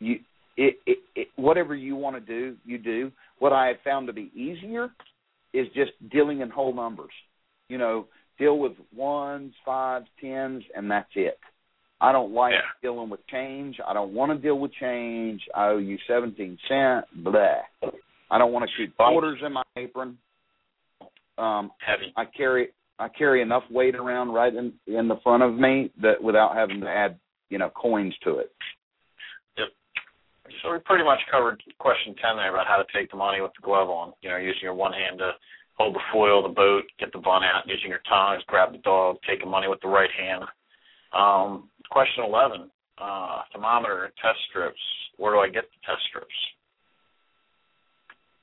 you 0.00 0.16
it, 0.56 0.76
it, 0.86 0.98
it 1.14 1.28
whatever 1.36 1.74
you 1.74 1.96
want 1.96 2.16
to 2.16 2.20
do, 2.20 2.56
you 2.64 2.78
do. 2.78 3.12
What 3.38 3.52
I 3.52 3.68
have 3.68 3.76
found 3.84 4.06
to 4.08 4.12
be 4.12 4.30
easier 4.34 4.90
is 5.54 5.66
just 5.74 5.92
dealing 6.10 6.40
in 6.40 6.50
whole 6.50 6.74
numbers. 6.74 7.12
You 7.68 7.78
know, 7.78 8.06
deal 8.42 8.58
with 8.58 8.72
ones, 8.94 9.52
fives, 9.64 10.06
tens, 10.20 10.64
and 10.74 10.90
that's 10.90 11.10
it. 11.14 11.38
I 12.00 12.10
don't 12.10 12.32
like 12.32 12.54
Yeah. 12.54 12.62
dealing 12.82 13.08
with 13.08 13.24
change. 13.28 13.80
I 13.86 13.92
don't 13.92 14.12
want 14.12 14.32
to 14.32 14.38
deal 14.38 14.58
with 14.58 14.72
change. 14.74 15.40
I 15.54 15.68
owe 15.68 15.78
you 15.78 15.96
seventeen 16.08 16.58
cent. 16.66 17.04
Blah. 17.22 17.62
I 18.30 18.38
don't 18.38 18.52
want 18.52 18.68
to 18.68 18.76
keep 18.76 18.96
quarters 18.96 19.40
in 19.42 19.52
my 19.52 19.62
apron. 19.76 20.18
Um, 21.38 21.70
Heavy. 21.78 22.12
I 22.16 22.24
carry 22.24 22.70
I 22.98 23.08
carry 23.08 23.40
enough 23.42 23.62
weight 23.70 23.94
around 23.94 24.32
right 24.32 24.52
in 24.52 24.72
in 24.86 25.06
the 25.06 25.16
front 25.22 25.44
of 25.44 25.54
me 25.54 25.92
that 26.00 26.20
without 26.20 26.56
having 26.56 26.80
to 26.80 26.88
add 26.88 27.18
you 27.50 27.58
know 27.58 27.70
coins 27.70 28.14
to 28.24 28.38
it. 28.38 28.52
Yep. 29.56 29.68
So 30.62 30.72
we 30.72 30.78
pretty 30.80 31.04
much 31.04 31.20
covered 31.30 31.62
question 31.78 32.16
ten 32.20 32.36
there 32.36 32.52
about 32.52 32.66
how 32.66 32.78
to 32.78 32.86
take 32.92 33.10
the 33.12 33.16
money 33.16 33.40
with 33.40 33.52
the 33.54 33.62
glove 33.64 33.90
on. 33.90 34.12
You 34.22 34.30
know, 34.30 34.38
using 34.38 34.62
your 34.62 34.74
one 34.74 34.92
hand 34.92 35.18
to 35.18 35.32
hold 35.74 35.94
the 35.94 36.00
foil, 36.12 36.42
the 36.42 36.54
boat, 36.54 36.84
get 36.98 37.12
the 37.12 37.18
bun 37.18 37.42
out, 37.42 37.66
using 37.66 37.90
your 37.90 38.02
tongs, 38.08 38.42
grab 38.46 38.72
the 38.72 38.78
dog, 38.78 39.16
taking 39.28 39.50
money 39.50 39.68
with 39.68 39.80
the 39.80 39.88
right 39.88 40.10
hand. 40.18 40.44
Um, 41.12 41.68
question 41.90 42.24
eleven: 42.24 42.70
uh, 42.98 43.42
thermometer 43.52 44.12
test 44.20 44.38
strips. 44.48 44.80
Where 45.16 45.32
do 45.32 45.40
I 45.40 45.48
get 45.48 45.64
the 45.64 45.86
test 45.86 46.02
strips? 46.08 46.34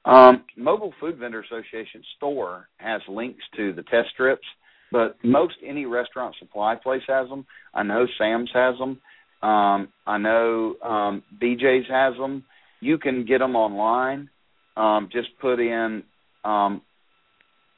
Um, 0.06 0.44
Mobile 0.56 0.94
Food 1.00 1.18
Vendor 1.18 1.42
Association 1.42 2.02
store 2.18 2.70
has 2.78 3.02
links 3.08 3.44
to 3.58 3.74
the 3.74 3.84
test 3.84 4.10
strips, 4.14 4.46
but 4.92 5.18
most 5.24 5.56
any 5.66 5.86
restaurant 5.86 6.36
supply 6.40 6.76
place 6.76 7.02
has 7.08 7.28
them. 7.30 7.46
I 7.74 7.84
know 7.84 8.08
Sam's 8.18 8.50
has 8.54 8.76
them. 8.78 9.00
Um, 9.42 9.90
I 10.06 10.18
know 10.18 10.76
um, 10.84 11.24
BJ's 11.42 11.88
has 11.90 12.16
them. 12.18 12.44
You 12.82 12.98
can 12.98 13.26
get 13.26 13.40
them 13.40 13.56
online. 13.56 14.30
Um, 14.78 15.10
just 15.12 15.30
put 15.42 15.60
in 15.60 16.04
um, 16.44 16.82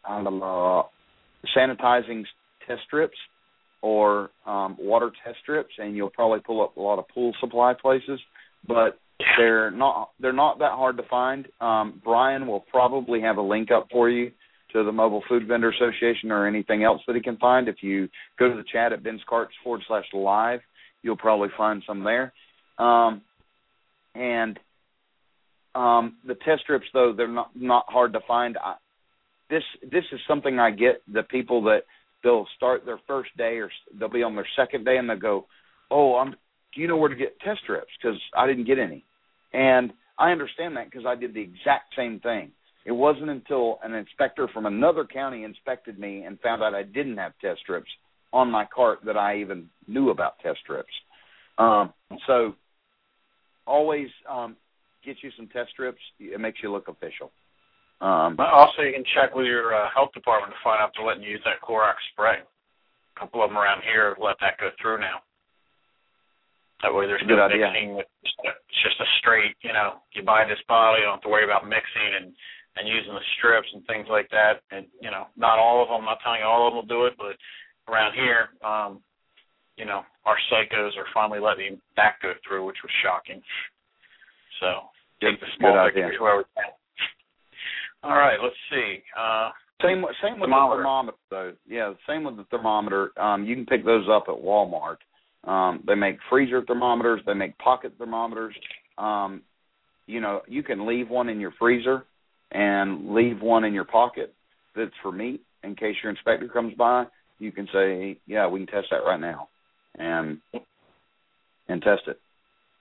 um, 0.07 0.41
uh, 0.41 0.83
sanitizing 1.55 2.23
test 2.67 2.81
strips 2.87 3.17
or 3.81 4.29
um, 4.45 4.77
water 4.79 5.11
test 5.25 5.37
strips, 5.41 5.73
and 5.77 5.95
you'll 5.95 6.09
probably 6.09 6.39
pull 6.39 6.61
up 6.63 6.77
a 6.77 6.81
lot 6.81 6.99
of 6.99 7.07
pool 7.09 7.33
supply 7.39 7.73
places. 7.79 8.19
But 8.67 8.99
they're 9.37 9.71
not 9.71 10.11
they're 10.19 10.33
not 10.33 10.59
that 10.59 10.71
hard 10.71 10.97
to 10.97 11.03
find. 11.09 11.47
Um, 11.59 12.01
Brian 12.03 12.47
will 12.47 12.63
probably 12.71 13.21
have 13.21 13.37
a 13.37 13.41
link 13.41 13.69
up 13.71 13.87
for 13.91 14.09
you 14.09 14.31
to 14.73 14.83
the 14.83 14.91
Mobile 14.91 15.23
Food 15.27 15.47
Vendor 15.47 15.71
Association 15.71 16.31
or 16.31 16.47
anything 16.47 16.83
else 16.83 17.01
that 17.07 17.15
he 17.15 17.21
can 17.21 17.37
find. 17.37 17.67
If 17.67 17.77
you 17.81 18.07
go 18.39 18.49
to 18.49 18.55
the 18.55 18.63
chat 18.71 18.93
at 18.93 19.03
Ben's 19.03 19.21
Carts 19.27 19.53
forward 19.63 19.81
slash 19.87 20.05
live, 20.13 20.61
you'll 21.01 21.17
probably 21.17 21.49
find 21.57 21.83
some 21.85 22.03
there. 22.03 22.33
Um, 22.77 23.21
and 24.15 24.59
um, 25.75 26.17
the 26.25 26.35
test 26.35 26.63
strips, 26.63 26.85
though, 26.93 27.13
they're 27.15 27.27
not 27.27 27.51
not 27.55 27.85
hard 27.87 28.13
to 28.13 28.19
find. 28.27 28.57
I, 28.57 28.75
this 29.51 29.63
this 29.83 30.05
is 30.11 30.19
something 30.27 30.57
I 30.57 30.71
get 30.71 31.03
the 31.11 31.23
people 31.23 31.61
that 31.63 31.81
they'll 32.23 32.47
start 32.55 32.85
their 32.85 32.99
first 33.05 33.35
day 33.37 33.57
or 33.57 33.69
they'll 33.99 34.09
be 34.09 34.23
on 34.23 34.35
their 34.35 34.47
second 34.55 34.85
day 34.85 34.97
and 34.97 35.07
they'll 35.07 35.19
go, 35.19 35.45
"Oh, 35.91 36.15
I'm. 36.15 36.31
Do 36.31 36.81
you 36.81 36.87
know 36.87 36.97
where 36.97 37.09
to 37.09 37.15
get 37.15 37.39
test 37.41 37.59
strips? 37.61 37.91
Because 38.01 38.19
I 38.35 38.47
didn't 38.47 38.65
get 38.65 38.79
any." 38.79 39.05
And 39.53 39.91
I 40.17 40.31
understand 40.31 40.77
that 40.77 40.89
because 40.89 41.05
I 41.05 41.15
did 41.15 41.33
the 41.33 41.41
exact 41.41 41.93
same 41.95 42.19
thing. 42.21 42.51
It 42.85 42.93
wasn't 42.93 43.29
until 43.29 43.79
an 43.83 43.93
inspector 43.93 44.47
from 44.47 44.65
another 44.65 45.05
county 45.05 45.43
inspected 45.43 45.99
me 45.99 46.23
and 46.23 46.39
found 46.39 46.63
out 46.63 46.73
I 46.73 46.83
didn't 46.83 47.17
have 47.17 47.33
test 47.39 47.59
strips 47.59 47.89
on 48.33 48.49
my 48.49 48.65
cart 48.73 48.99
that 49.05 49.17
I 49.17 49.39
even 49.39 49.69
knew 49.87 50.09
about 50.09 50.39
test 50.39 50.59
strips. 50.63 50.93
Um, 51.57 51.93
so 52.25 52.55
always 53.67 54.07
um, 54.29 54.55
get 55.05 55.17
you 55.21 55.29
some 55.37 55.47
test 55.47 55.71
strips. 55.71 55.99
It 56.19 56.39
makes 56.39 56.59
you 56.63 56.71
look 56.71 56.87
official. 56.87 57.31
Um, 58.01 58.33
also, 58.41 58.81
you 58.81 58.93
can 58.93 59.05
check 59.13 59.35
with 59.37 59.45
your 59.45 59.77
uh, 59.77 59.87
health 59.93 60.09
department 60.13 60.51
to 60.53 60.59
find 60.65 60.81
out 60.81 60.89
if 60.89 60.97
they're 60.97 61.05
letting 61.05 61.21
you 61.21 61.37
use 61.37 61.45
that 61.45 61.61
Clorox 61.61 62.01
spray. 62.11 62.41
A 62.41 63.19
couple 63.19 63.43
of 63.45 63.49
them 63.53 63.57
around 63.61 63.85
here 63.85 64.09
have 64.09 64.17
let 64.17 64.41
that 64.41 64.57
go 64.57 64.73
through 64.81 64.97
now. 64.99 65.21
That 66.81 66.89
way, 66.89 67.05
there's 67.05 67.21
no 67.29 67.37
Good 67.37 67.45
idea. 67.45 67.69
mixing. 67.69 67.93
With, 67.93 68.09
it's 68.25 68.81
just 68.81 68.97
a 68.97 69.05
straight. 69.21 69.53
You 69.61 69.73
know, 69.73 70.01
you 70.17 70.25
buy 70.25 70.49
this 70.49 70.57
bottle, 70.65 70.97
you 70.97 71.05
don't 71.05 71.21
have 71.21 71.27
to 71.29 71.29
worry 71.29 71.45
about 71.45 71.69
mixing 71.69 72.09
and 72.17 72.33
and 72.79 72.87
using 72.87 73.13
the 73.13 73.21
strips 73.37 73.67
and 73.75 73.85
things 73.85 74.07
like 74.09 74.25
that. 74.33 74.65
And 74.73 74.89
you 74.97 75.11
know, 75.13 75.29
not 75.37 75.59
all 75.61 75.83
of 75.85 75.89
them. 75.93 76.01
I'm 76.01 76.09
not 76.09 76.17
telling 76.25 76.41
you 76.41 76.47
all 76.49 76.65
of 76.65 76.73
them 76.73 76.81
will 76.81 76.89
do 76.89 77.05
it, 77.05 77.13
but 77.21 77.37
around 77.85 78.17
here, 78.17 78.49
um, 78.65 78.97
you 79.77 79.85
know, 79.85 80.01
our 80.25 80.37
psychos 80.49 80.97
are 80.97 81.05
finally 81.13 81.37
letting 81.39 81.77
that 81.97 82.17
go 82.23 82.33
through, 82.41 82.65
which 82.65 82.81
was 82.81 82.89
shocking. 83.05 83.43
So 84.57 84.89
take 85.21 85.37
the 85.37 85.45
small 85.61 85.73
Good 85.73 85.85
idea. 85.85 85.93
victories 86.09 86.21
where 86.21 86.37
we 86.41 86.43
can. 86.57 86.73
All 88.03 88.11
right, 88.15 88.37
let's 88.41 88.55
see. 88.71 88.97
Uh, 89.17 89.51
Same 89.83 90.03
same 90.23 90.39
with 90.39 90.49
Thermometer. 90.49 90.77
the 90.77 90.83
thermometer 90.83 91.17
though. 91.29 91.53
Yeah, 91.67 91.93
same 92.07 92.23
with 92.23 92.37
the 92.37 92.45
thermometer. 92.45 93.11
Um, 93.19 93.45
you 93.45 93.55
can 93.55 93.65
pick 93.65 93.85
those 93.85 94.07
up 94.11 94.23
at 94.27 94.35
Walmart. 94.35 94.97
Um, 95.43 95.83
they 95.87 95.95
make 95.95 96.17
freezer 96.29 96.61
thermometers. 96.63 97.21
They 97.25 97.33
make 97.33 97.57
pocket 97.57 97.93
thermometers. 97.97 98.55
Um, 98.97 99.41
you 100.07 100.19
know, 100.19 100.41
you 100.47 100.61
can 100.63 100.85
leave 100.87 101.09
one 101.09 101.29
in 101.29 101.39
your 101.39 101.51
freezer 101.57 102.03
and 102.51 103.13
leave 103.13 103.41
one 103.41 103.63
in 103.63 103.73
your 103.73 103.85
pocket 103.85 104.33
that's 104.75 104.91
for 105.01 105.11
meat 105.11 105.41
in 105.63 105.75
case 105.75 105.95
your 106.03 106.11
inspector 106.11 106.47
comes 106.47 106.73
by. 106.75 107.05
You 107.39 107.51
can 107.51 107.67
say, 107.73 108.17
"Yeah, 108.27 108.47
we 108.47 108.59
can 108.59 108.67
test 108.67 108.87
that 108.91 109.03
right 109.05 109.19
now," 109.19 109.47
and 109.97 110.39
and 111.67 111.81
test 111.81 112.03
it. 112.07 112.19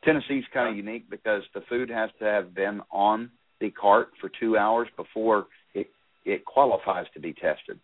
Tennessee's 0.04 0.44
kind 0.52 0.68
of 0.70 0.76
unique 0.76 1.08
because 1.10 1.42
the 1.54 1.60
food 1.68 1.88
has 1.90 2.10
to 2.18 2.24
have 2.24 2.54
been 2.54 2.80
on 2.90 3.30
the 3.60 3.70
cart 3.70 4.08
for 4.20 4.30
two 4.40 4.56
hours 4.56 4.88
before 4.96 5.46
it 5.74 5.88
it 6.24 6.44
qualifies 6.44 7.06
to 7.14 7.20
be 7.20 7.32
tested. 7.32 7.78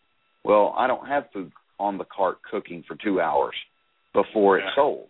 Well, 0.44 0.74
I 0.76 0.86
don't 0.86 1.06
have 1.06 1.24
food 1.32 1.52
on 1.78 1.98
the 1.98 2.04
cart 2.04 2.38
cooking 2.48 2.84
for 2.86 2.96
two 3.02 3.20
hours 3.20 3.54
before 4.12 4.58
it's 4.58 4.68
sold, 4.74 5.08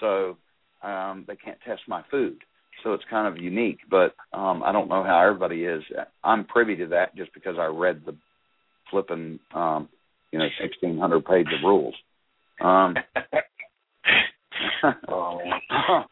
so 0.00 0.36
um, 0.82 1.24
they 1.26 1.36
can't 1.36 1.58
test 1.66 1.82
my 1.88 2.02
food. 2.10 2.38
So 2.82 2.92
it's 2.92 3.04
kind 3.08 3.26
of 3.26 3.42
unique, 3.42 3.78
but 3.90 4.14
um, 4.32 4.62
I 4.62 4.72
don't 4.72 4.88
know 4.88 5.02
how 5.02 5.20
everybody 5.20 5.64
is. 5.64 5.82
I'm 6.22 6.44
privy 6.44 6.76
to 6.76 6.86
that 6.88 7.16
just 7.16 7.32
because 7.32 7.56
I 7.58 7.66
read 7.66 8.02
the 8.04 8.14
flipping, 8.90 9.38
um, 9.54 9.88
you 10.32 10.38
know, 10.38 10.48
1600 10.60 11.24
page 11.24 11.46
of 11.46 11.64
rules. 11.64 11.94
Um, 12.60 12.94
oh. 15.08 15.40
All 15.70 16.04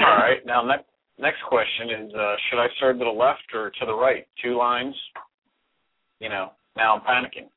right. 0.00 0.44
Now, 0.44 0.62
next 0.62 0.89
next 1.20 1.42
question 1.48 1.90
is: 1.90 2.14
uh, 2.14 2.34
Should 2.48 2.60
I 2.60 2.66
serve 2.80 2.98
to 2.98 3.04
the 3.04 3.10
left 3.10 3.54
or 3.54 3.70
to 3.70 3.86
the 3.86 3.94
right? 3.94 4.26
Two 4.42 4.56
lines. 4.56 4.94
You 6.18 6.28
know. 6.28 6.52
Now 6.76 6.96
I'm 6.96 7.02
panicking. 7.02 7.48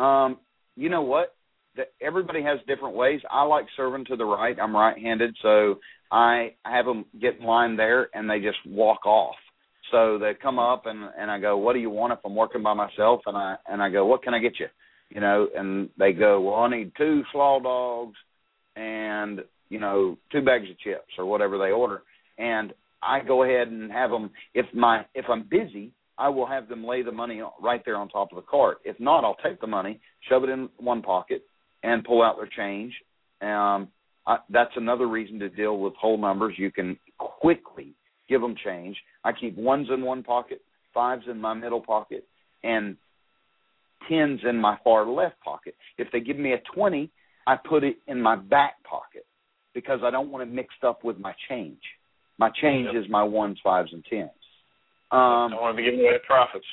Um, 0.00 0.38
you 0.76 0.88
know 0.88 1.02
what? 1.02 1.34
The, 1.76 1.84
everybody 2.00 2.42
has 2.42 2.58
different 2.66 2.94
ways. 2.94 3.20
I 3.30 3.42
like 3.42 3.66
serving 3.76 4.04
to 4.06 4.16
the 4.16 4.24
right. 4.24 4.56
I'm 4.60 4.74
right-handed, 4.74 5.36
so 5.42 5.76
I 6.10 6.54
have 6.64 6.84
them 6.84 7.04
get 7.20 7.38
in 7.40 7.44
line 7.44 7.76
there, 7.76 8.08
and 8.14 8.28
they 8.28 8.38
just 8.40 8.58
walk 8.66 9.06
off. 9.06 9.34
So 9.90 10.18
they 10.18 10.32
come 10.40 10.58
up, 10.58 10.86
and 10.86 11.10
and 11.18 11.30
I 11.30 11.38
go, 11.38 11.56
"What 11.56 11.74
do 11.74 11.78
you 11.80 11.90
want?" 11.90 12.12
If 12.12 12.20
I'm 12.24 12.34
working 12.34 12.62
by 12.62 12.74
myself, 12.74 13.20
and 13.26 13.36
I 13.36 13.56
and 13.68 13.82
I 13.82 13.90
go, 13.90 14.06
"What 14.06 14.22
can 14.22 14.34
I 14.34 14.38
get 14.38 14.58
you?" 14.58 14.66
You 15.10 15.20
know, 15.20 15.48
and 15.54 15.90
they 15.98 16.12
go, 16.12 16.40
"Well, 16.40 16.56
I 16.56 16.68
need 16.68 16.92
two 16.96 17.22
slaw 17.32 17.60
dogs, 17.60 18.16
and 18.76 19.40
you 19.74 19.80
know, 19.80 20.16
two 20.32 20.42
bags 20.48 20.70
of 20.70 20.78
chips 20.78 21.12
or 21.18 21.24
whatever 21.26 21.58
they 21.58 21.72
order." 21.82 22.02
And 22.38 22.72
I 23.02 23.20
go 23.20 23.42
ahead 23.42 23.68
and 23.68 23.90
have 23.92 24.10
them. 24.10 24.30
If 24.54 24.66
my 24.74 25.04
if 25.14 25.26
I'm 25.28 25.44
busy, 25.50 25.92
I 26.16 26.28
will 26.28 26.46
have 26.46 26.68
them 26.68 26.84
lay 26.84 27.02
the 27.02 27.12
money 27.12 27.42
right 27.60 27.82
there 27.84 27.96
on 27.96 28.08
top 28.08 28.32
of 28.32 28.36
the 28.36 28.50
cart. 28.50 28.78
If 28.84 28.98
not, 28.98 29.24
I'll 29.24 29.36
take 29.44 29.60
the 29.60 29.66
money, 29.66 30.00
shove 30.28 30.44
it 30.44 30.50
in 30.50 30.68
one 30.78 31.02
pocket, 31.02 31.42
and 31.82 32.04
pull 32.04 32.22
out 32.22 32.36
their 32.36 32.48
change. 32.56 32.92
Um, 33.42 33.88
I, 34.26 34.38
that's 34.48 34.76
another 34.76 35.06
reason 35.06 35.38
to 35.40 35.48
deal 35.48 35.78
with 35.78 35.94
whole 35.96 36.16
numbers. 36.16 36.54
You 36.56 36.70
can 36.70 36.98
quickly 37.18 37.94
give 38.28 38.40
them 38.40 38.54
change. 38.64 38.96
I 39.22 39.32
keep 39.32 39.56
ones 39.56 39.88
in 39.92 40.02
one 40.02 40.22
pocket, 40.22 40.60
fives 40.94 41.24
in 41.30 41.38
my 41.40 41.52
middle 41.52 41.82
pocket, 41.82 42.26
and 42.62 42.96
tens 44.08 44.40
in 44.48 44.56
my 44.56 44.78
far 44.82 45.06
left 45.06 45.40
pocket. 45.40 45.74
If 45.98 46.08
they 46.12 46.20
give 46.20 46.38
me 46.38 46.52
a 46.52 46.62
twenty, 46.74 47.10
I 47.46 47.56
put 47.56 47.84
it 47.84 47.96
in 48.06 48.22
my 48.22 48.36
back 48.36 48.82
pocket 48.84 49.26
because 49.74 50.00
I 50.02 50.10
don't 50.10 50.30
want 50.30 50.48
it 50.48 50.52
mixed 50.52 50.84
up 50.84 51.04
with 51.04 51.18
my 51.18 51.34
change. 51.48 51.80
My 52.38 52.50
change 52.50 52.88
Yep. 52.92 53.04
is 53.04 53.10
my 53.10 53.22
ones, 53.22 53.58
fives, 53.62 53.92
and 53.92 54.04
tens. 54.04 54.30
Um, 55.10 55.50
don't 55.50 55.60
want 55.60 55.76
to 55.76 55.82
be 55.82 55.84
giving 55.84 56.00
away 56.00 56.18
profits. 56.26 56.66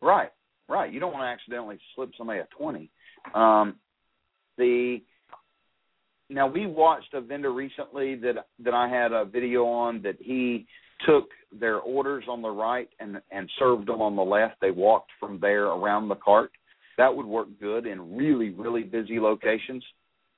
Right, 0.00 0.30
right. 0.68 0.92
You 0.92 1.00
don't 1.00 1.12
want 1.12 1.24
to 1.24 1.28
accidentally 1.28 1.78
slip 1.94 2.10
somebody 2.16 2.40
a 2.40 2.46
twenty. 2.56 2.90
Um, 3.34 3.78
the 4.56 5.02
now 6.30 6.46
we 6.46 6.66
watched 6.66 7.12
a 7.14 7.20
vendor 7.20 7.52
recently 7.52 8.14
that 8.16 8.46
that 8.60 8.74
I 8.74 8.88
had 8.88 9.12
a 9.12 9.24
video 9.24 9.64
on 9.64 10.00
that 10.02 10.16
he 10.20 10.66
took 11.06 11.28
their 11.52 11.78
orders 11.80 12.24
on 12.28 12.40
the 12.40 12.50
right 12.50 12.88
and 13.00 13.20
and 13.30 13.50
served 13.58 13.88
them 13.88 14.00
on 14.00 14.16
the 14.16 14.22
left. 14.22 14.60
They 14.60 14.70
walked 14.70 15.10
from 15.20 15.38
there 15.40 15.66
around 15.66 16.08
the 16.08 16.16
cart. 16.16 16.50
That 16.96 17.14
would 17.14 17.26
work 17.26 17.48
good 17.60 17.86
in 17.86 18.16
really 18.16 18.50
really 18.50 18.84
busy 18.84 19.20
locations, 19.20 19.84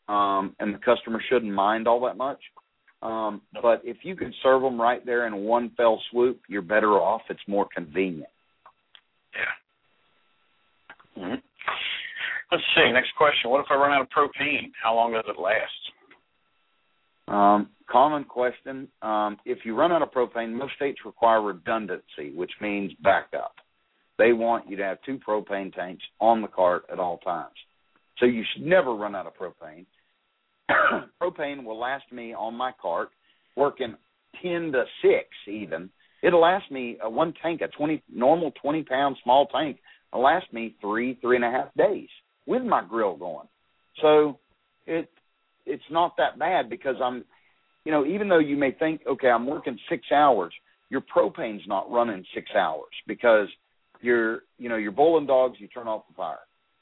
um, 0.09 0.55
and 0.61 0.75
the 0.75 0.79
customer 0.79 1.21
shouldn't 1.29 1.53
mind 1.53 1.89
all 1.89 2.01
that 2.07 2.17
much. 2.17 2.39
Um, 3.03 3.43
but 3.63 3.83
if 3.85 3.99
you 4.03 4.17
can 4.17 4.33
serve 4.43 4.63
them 4.63 4.81
right 4.81 5.05
there 5.05 5.27
in 5.27 5.37
one 5.45 5.71
fell 5.77 6.01
swoop, 6.11 6.41
you're 6.49 6.63
better 6.63 6.93
off. 6.93 7.23
It's 7.29 7.41
more 7.47 7.67
convenient. 7.75 8.31
Yeah. 11.17 11.23
hmm 11.25 11.35
Let's 12.51 12.65
see. 12.77 12.93
Next 12.93 13.11
question. 13.19 13.51
What 13.51 13.61
if 13.61 13.67
I 13.71 13.75
run 13.75 13.93
out 13.93 14.03
of 14.03 14.09
propane? 14.09 14.71
How 14.83 14.95
long 14.95 15.13
does 15.13 15.25
it 15.29 15.41
last? 15.41 15.73
Um, 17.29 17.71
common 17.91 18.25
question. 18.25 18.89
Um, 19.03 19.37
if 19.45 19.59
you 19.65 19.75
run 19.77 19.93
out 19.93 20.03
of 20.03 20.13
propane, 20.13 20.53
most 20.53 20.75
states 20.77 21.01
require 21.05 21.43
redundancy, 21.43 22.33
which 22.35 22.53
means 22.61 22.93
backup. 23.03 23.55
They 24.19 24.33
want 24.33 24.69
you 24.71 24.77
to 24.77 24.85
have 24.85 24.99
two 25.05 25.19
propane 25.19 25.75
tanks 25.75 26.05
on 26.21 26.41
the 26.41 26.49
cart 26.49 26.85
at 26.91 26.99
all 26.99 27.19
times. 27.19 27.55
So 28.19 28.27
you 28.27 28.45
should 28.53 28.65
never 28.65 28.95
run 28.95 29.15
out 29.15 29.27
of 29.27 29.35
propane. 29.35 29.87
propane 31.23 31.65
will 31.65 31.79
last 31.79 32.11
me 32.13 32.35
on 32.35 32.55
my 32.55 32.73
cart 32.81 33.11
working 33.57 33.95
ten 34.43 34.73
to 34.73 34.85
six 35.03 35.29
even, 35.49 35.91
it'll 36.23 36.41
last 36.41 36.71
me 36.71 36.99
a 37.03 37.09
one 37.09 37.33
tank, 37.43 37.61
a 37.61 37.69
twenty 37.69 38.03
normal 38.13 38.53
twenty 38.63 38.83
pound 38.83 39.17
small 39.23 39.47
tank, 39.47 39.79
will 40.13 40.23
last 40.23 40.53
me 40.53 40.75
three 40.81 41.19
three 41.21 41.37
and 41.37 41.45
a 41.45 41.51
half 41.51 41.69
days 41.77 42.09
with 42.47 42.63
my 42.63 42.85
grill 42.89 43.17
going. 43.17 43.49
So 44.03 44.39
it 44.87 45.09
it's 45.67 45.83
not 45.91 46.17
that 46.17 46.39
bad 46.39 46.71
because 46.71 46.97
I'm, 47.03 47.25
you 47.85 47.93
know, 47.93 48.07
even 48.07 48.29
though 48.29 48.39
you 48.39 48.57
may 48.57 48.73
think, 48.73 49.03
okay, 49.07 49.29
I'm 49.29 49.47
working 49.47 49.79
six 49.91 50.05
hours, 50.13 50.53
your 50.91 51.01
propane's 51.01 51.67
not 51.67 51.91
running 51.91 52.25
six 52.35 52.51
hours 52.57 52.91
because 53.07 53.49
you're, 54.01 54.43
you 54.59 54.69
know, 54.69 54.77
you're 54.77 54.93
boiling 54.93 55.27
dogs, 55.27 55.57
you 55.59 55.67
turn 55.69 55.89
off 55.89 56.07
the 56.09 56.15
fire, 56.15 56.39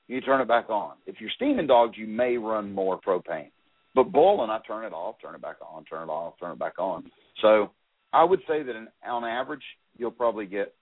you 0.06 0.20
turn 0.20 0.40
it 0.40 0.48
back 0.48 0.68
on. 0.68 0.96
If 1.06 1.16
you're 1.20 1.30
steaming 1.34 1.66
dogs, 1.66 1.96
you 1.96 2.06
may 2.06 2.36
run 2.36 2.72
more 2.72 3.00
propane, 3.00 3.50
but 3.94 4.10
boiling, 4.12 4.50
I 4.50 4.58
turn 4.66 4.84
it 4.84 4.92
off, 4.92 5.16
turn 5.22 5.34
it 5.34 5.42
back 5.42 5.56
on, 5.60 5.84
turn 5.84 6.08
it 6.08 6.12
off, 6.12 6.34
turn 6.40 6.52
it 6.52 6.58
back 6.58 6.78
on. 6.78 7.10
So 7.40 7.70
I 8.12 8.24
would 8.24 8.40
say 8.48 8.62
that 8.62 8.74
on 9.08 9.24
average, 9.24 9.62
you'll 9.96 10.10
probably 10.10 10.46
get 10.46 10.74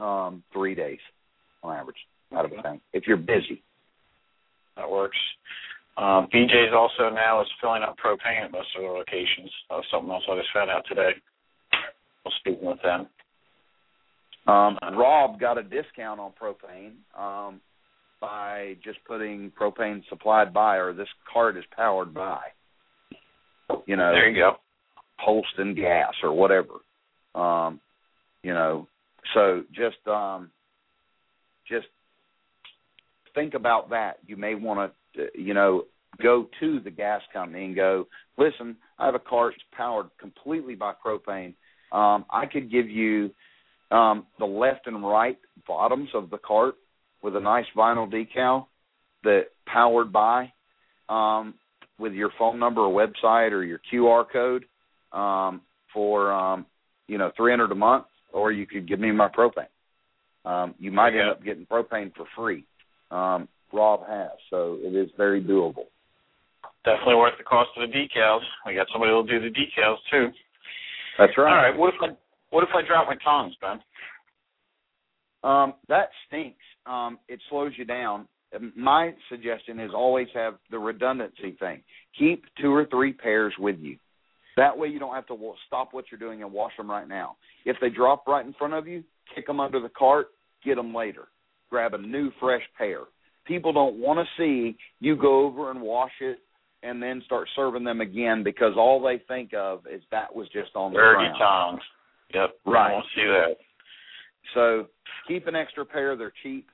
um, 0.00 0.42
three 0.52 0.74
days 0.74 0.98
on 1.62 1.76
average 1.76 1.96
out 2.34 2.44
of 2.44 2.52
a 2.52 2.62
tank 2.62 2.82
if 2.92 3.06
you're 3.06 3.16
busy. 3.16 3.62
That 4.76 4.90
works. 4.90 5.16
Um, 5.96 6.28
BJ's 6.34 6.74
also 6.74 7.08
now 7.14 7.40
is 7.40 7.48
filling 7.60 7.82
up 7.82 7.96
propane 7.98 8.44
at 8.44 8.52
most 8.52 8.68
of 8.76 8.82
the 8.82 8.88
locations. 8.88 9.50
Uh, 9.70 9.80
something 9.90 10.10
else 10.10 10.24
I 10.30 10.36
just 10.36 10.52
found 10.52 10.70
out 10.70 10.84
today. 10.86 11.12
I 11.72 11.78
was 12.24 12.34
speaking 12.40 12.68
with 12.68 12.82
them. 12.82 13.06
Um, 14.46 14.78
Rob 14.96 15.40
got 15.40 15.58
a 15.58 15.62
discount 15.62 16.20
on 16.20 16.32
propane 16.40 16.92
um, 17.18 17.60
by 18.20 18.76
just 18.84 18.98
putting 19.06 19.52
propane 19.60 20.02
supplied 20.08 20.52
by, 20.52 20.76
or 20.76 20.92
this 20.92 21.08
cart 21.32 21.56
is 21.56 21.64
powered 21.74 22.14
by. 22.14 22.40
You 23.86 23.96
know, 23.96 24.12
there 24.12 24.28
you 24.28 24.36
go. 24.36 24.56
Holston 25.18 25.74
gas 25.74 26.12
or 26.22 26.32
whatever. 26.32 26.74
Um, 27.34 27.80
you 28.42 28.52
know, 28.52 28.86
so 29.34 29.64
just 29.74 30.06
um, 30.06 30.50
just 31.68 31.86
think 33.34 33.54
about 33.54 33.90
that. 33.90 34.18
You 34.26 34.36
may 34.36 34.54
want 34.54 34.92
to, 35.14 35.26
you 35.34 35.54
know, 35.54 35.84
go 36.22 36.48
to 36.60 36.80
the 36.80 36.90
gas 36.90 37.20
company 37.32 37.66
and 37.66 37.76
go, 37.76 38.06
listen, 38.38 38.76
I 38.98 39.06
have 39.06 39.14
a 39.14 39.20
cart 39.20 39.54
that's 39.54 39.76
powered 39.76 40.06
completely 40.18 40.74
by 40.74 40.92
propane. 41.04 41.54
Um, 41.92 42.24
I 42.30 42.46
could 42.50 42.70
give 42.70 42.88
you 42.88 43.30
um, 43.90 44.26
the 44.38 44.46
left 44.46 44.86
and 44.86 45.06
right 45.06 45.38
bottoms 45.66 46.08
of 46.14 46.30
the 46.30 46.38
cart 46.38 46.76
with 47.26 47.34
a 47.34 47.40
nice 47.40 47.66
vinyl 47.76 48.08
decal 48.08 48.66
that 49.24 49.46
powered 49.66 50.12
by 50.12 50.52
um, 51.08 51.54
with 51.98 52.12
your 52.12 52.30
phone 52.38 52.56
number 52.56 52.82
or 52.82 53.06
website 53.06 53.50
or 53.50 53.64
your 53.64 53.80
QR 53.92 54.24
code 54.32 54.64
um, 55.10 55.60
for 55.92 56.32
um, 56.32 56.64
you 57.08 57.18
know 57.18 57.32
three 57.36 57.50
hundred 57.50 57.72
a 57.72 57.74
month, 57.74 58.04
or 58.32 58.52
you 58.52 58.64
could 58.64 58.88
give 58.88 59.00
me 59.00 59.10
my 59.10 59.28
propane. 59.28 59.66
Um, 60.44 60.76
you 60.78 60.92
might 60.92 61.14
end 61.16 61.28
up 61.28 61.42
getting 61.42 61.66
propane 61.66 62.14
for 62.14 62.26
free 62.36 62.64
um, 63.10 63.48
Rob 63.72 64.06
has. 64.06 64.30
So 64.48 64.78
it 64.80 64.94
is 64.94 65.10
very 65.16 65.42
doable. 65.42 65.86
Definitely 66.84 67.16
worth 67.16 67.34
the 67.38 67.44
cost 67.44 67.70
of 67.76 67.90
the 67.90 67.92
decals. 67.92 68.42
We 68.64 68.76
got 68.76 68.86
somebody 68.92 69.10
who'll 69.10 69.24
do 69.24 69.40
the 69.40 69.48
decals 69.48 69.96
too. 70.12 70.28
That's 71.18 71.36
right. 71.36 71.50
All 71.50 71.56
right. 71.56 71.76
What 71.76 71.92
if 71.92 72.00
I 72.00 72.16
what 72.50 72.62
if 72.62 72.70
I 72.72 72.86
drop 72.86 73.08
my 73.08 73.16
tongs, 73.24 73.56
Ben? 73.60 73.80
Um, 75.42 75.74
that 75.88 76.10
stinks. 76.28 76.62
Um, 76.86 77.18
it 77.28 77.40
slows 77.50 77.72
you 77.76 77.84
down. 77.84 78.28
My 78.76 79.12
suggestion 79.28 79.80
is 79.80 79.90
always 79.94 80.28
have 80.34 80.54
the 80.70 80.78
redundancy 80.78 81.56
thing. 81.58 81.82
Keep 82.18 82.44
two 82.60 82.72
or 82.72 82.86
three 82.86 83.12
pairs 83.12 83.52
with 83.58 83.78
you. 83.80 83.96
That 84.56 84.76
way 84.76 84.88
you 84.88 84.98
don't 84.98 85.14
have 85.14 85.26
to 85.26 85.52
stop 85.66 85.88
what 85.92 86.06
you're 86.10 86.20
doing 86.20 86.42
and 86.42 86.52
wash 86.52 86.72
them 86.76 86.90
right 86.90 87.06
now. 87.06 87.36
If 87.66 87.76
they 87.80 87.90
drop 87.90 88.26
right 88.26 88.46
in 88.46 88.54
front 88.54 88.72
of 88.72 88.86
you, 88.86 89.04
kick 89.34 89.46
them 89.46 89.60
under 89.60 89.80
the 89.80 89.90
cart, 89.90 90.28
get 90.64 90.76
them 90.76 90.94
later 90.94 91.28
grab 91.70 91.94
a 91.94 91.98
new 91.98 92.30
fresh 92.40 92.62
pair. 92.76 93.00
People 93.46 93.72
don't 93.72 93.98
want 93.98 94.18
to 94.18 94.42
see 94.42 94.76
you 95.00 95.16
go 95.16 95.44
over 95.46 95.70
and 95.70 95.80
wash 95.80 96.12
it 96.20 96.38
and 96.82 97.02
then 97.02 97.22
start 97.24 97.48
serving 97.56 97.84
them 97.84 98.00
again 98.00 98.42
because 98.42 98.72
all 98.76 99.00
they 99.00 99.22
think 99.28 99.52
of 99.54 99.80
is 99.92 100.02
that 100.10 100.34
was 100.34 100.48
just 100.52 100.70
on 100.74 100.92
the 100.92 100.98
Dirty 100.98 101.24
ground. 101.24 101.36
tongs. 101.38 101.82
Yep. 102.34 102.50
Right. 102.66 102.90
I 102.90 102.92
won't 102.92 103.06
see 103.14 103.22
that. 103.22 103.56
So 104.54 104.86
keep 105.28 105.46
an 105.46 105.56
extra 105.56 105.84
pair. 105.84 106.16
They're 106.16 106.32
cheap, 106.42 106.68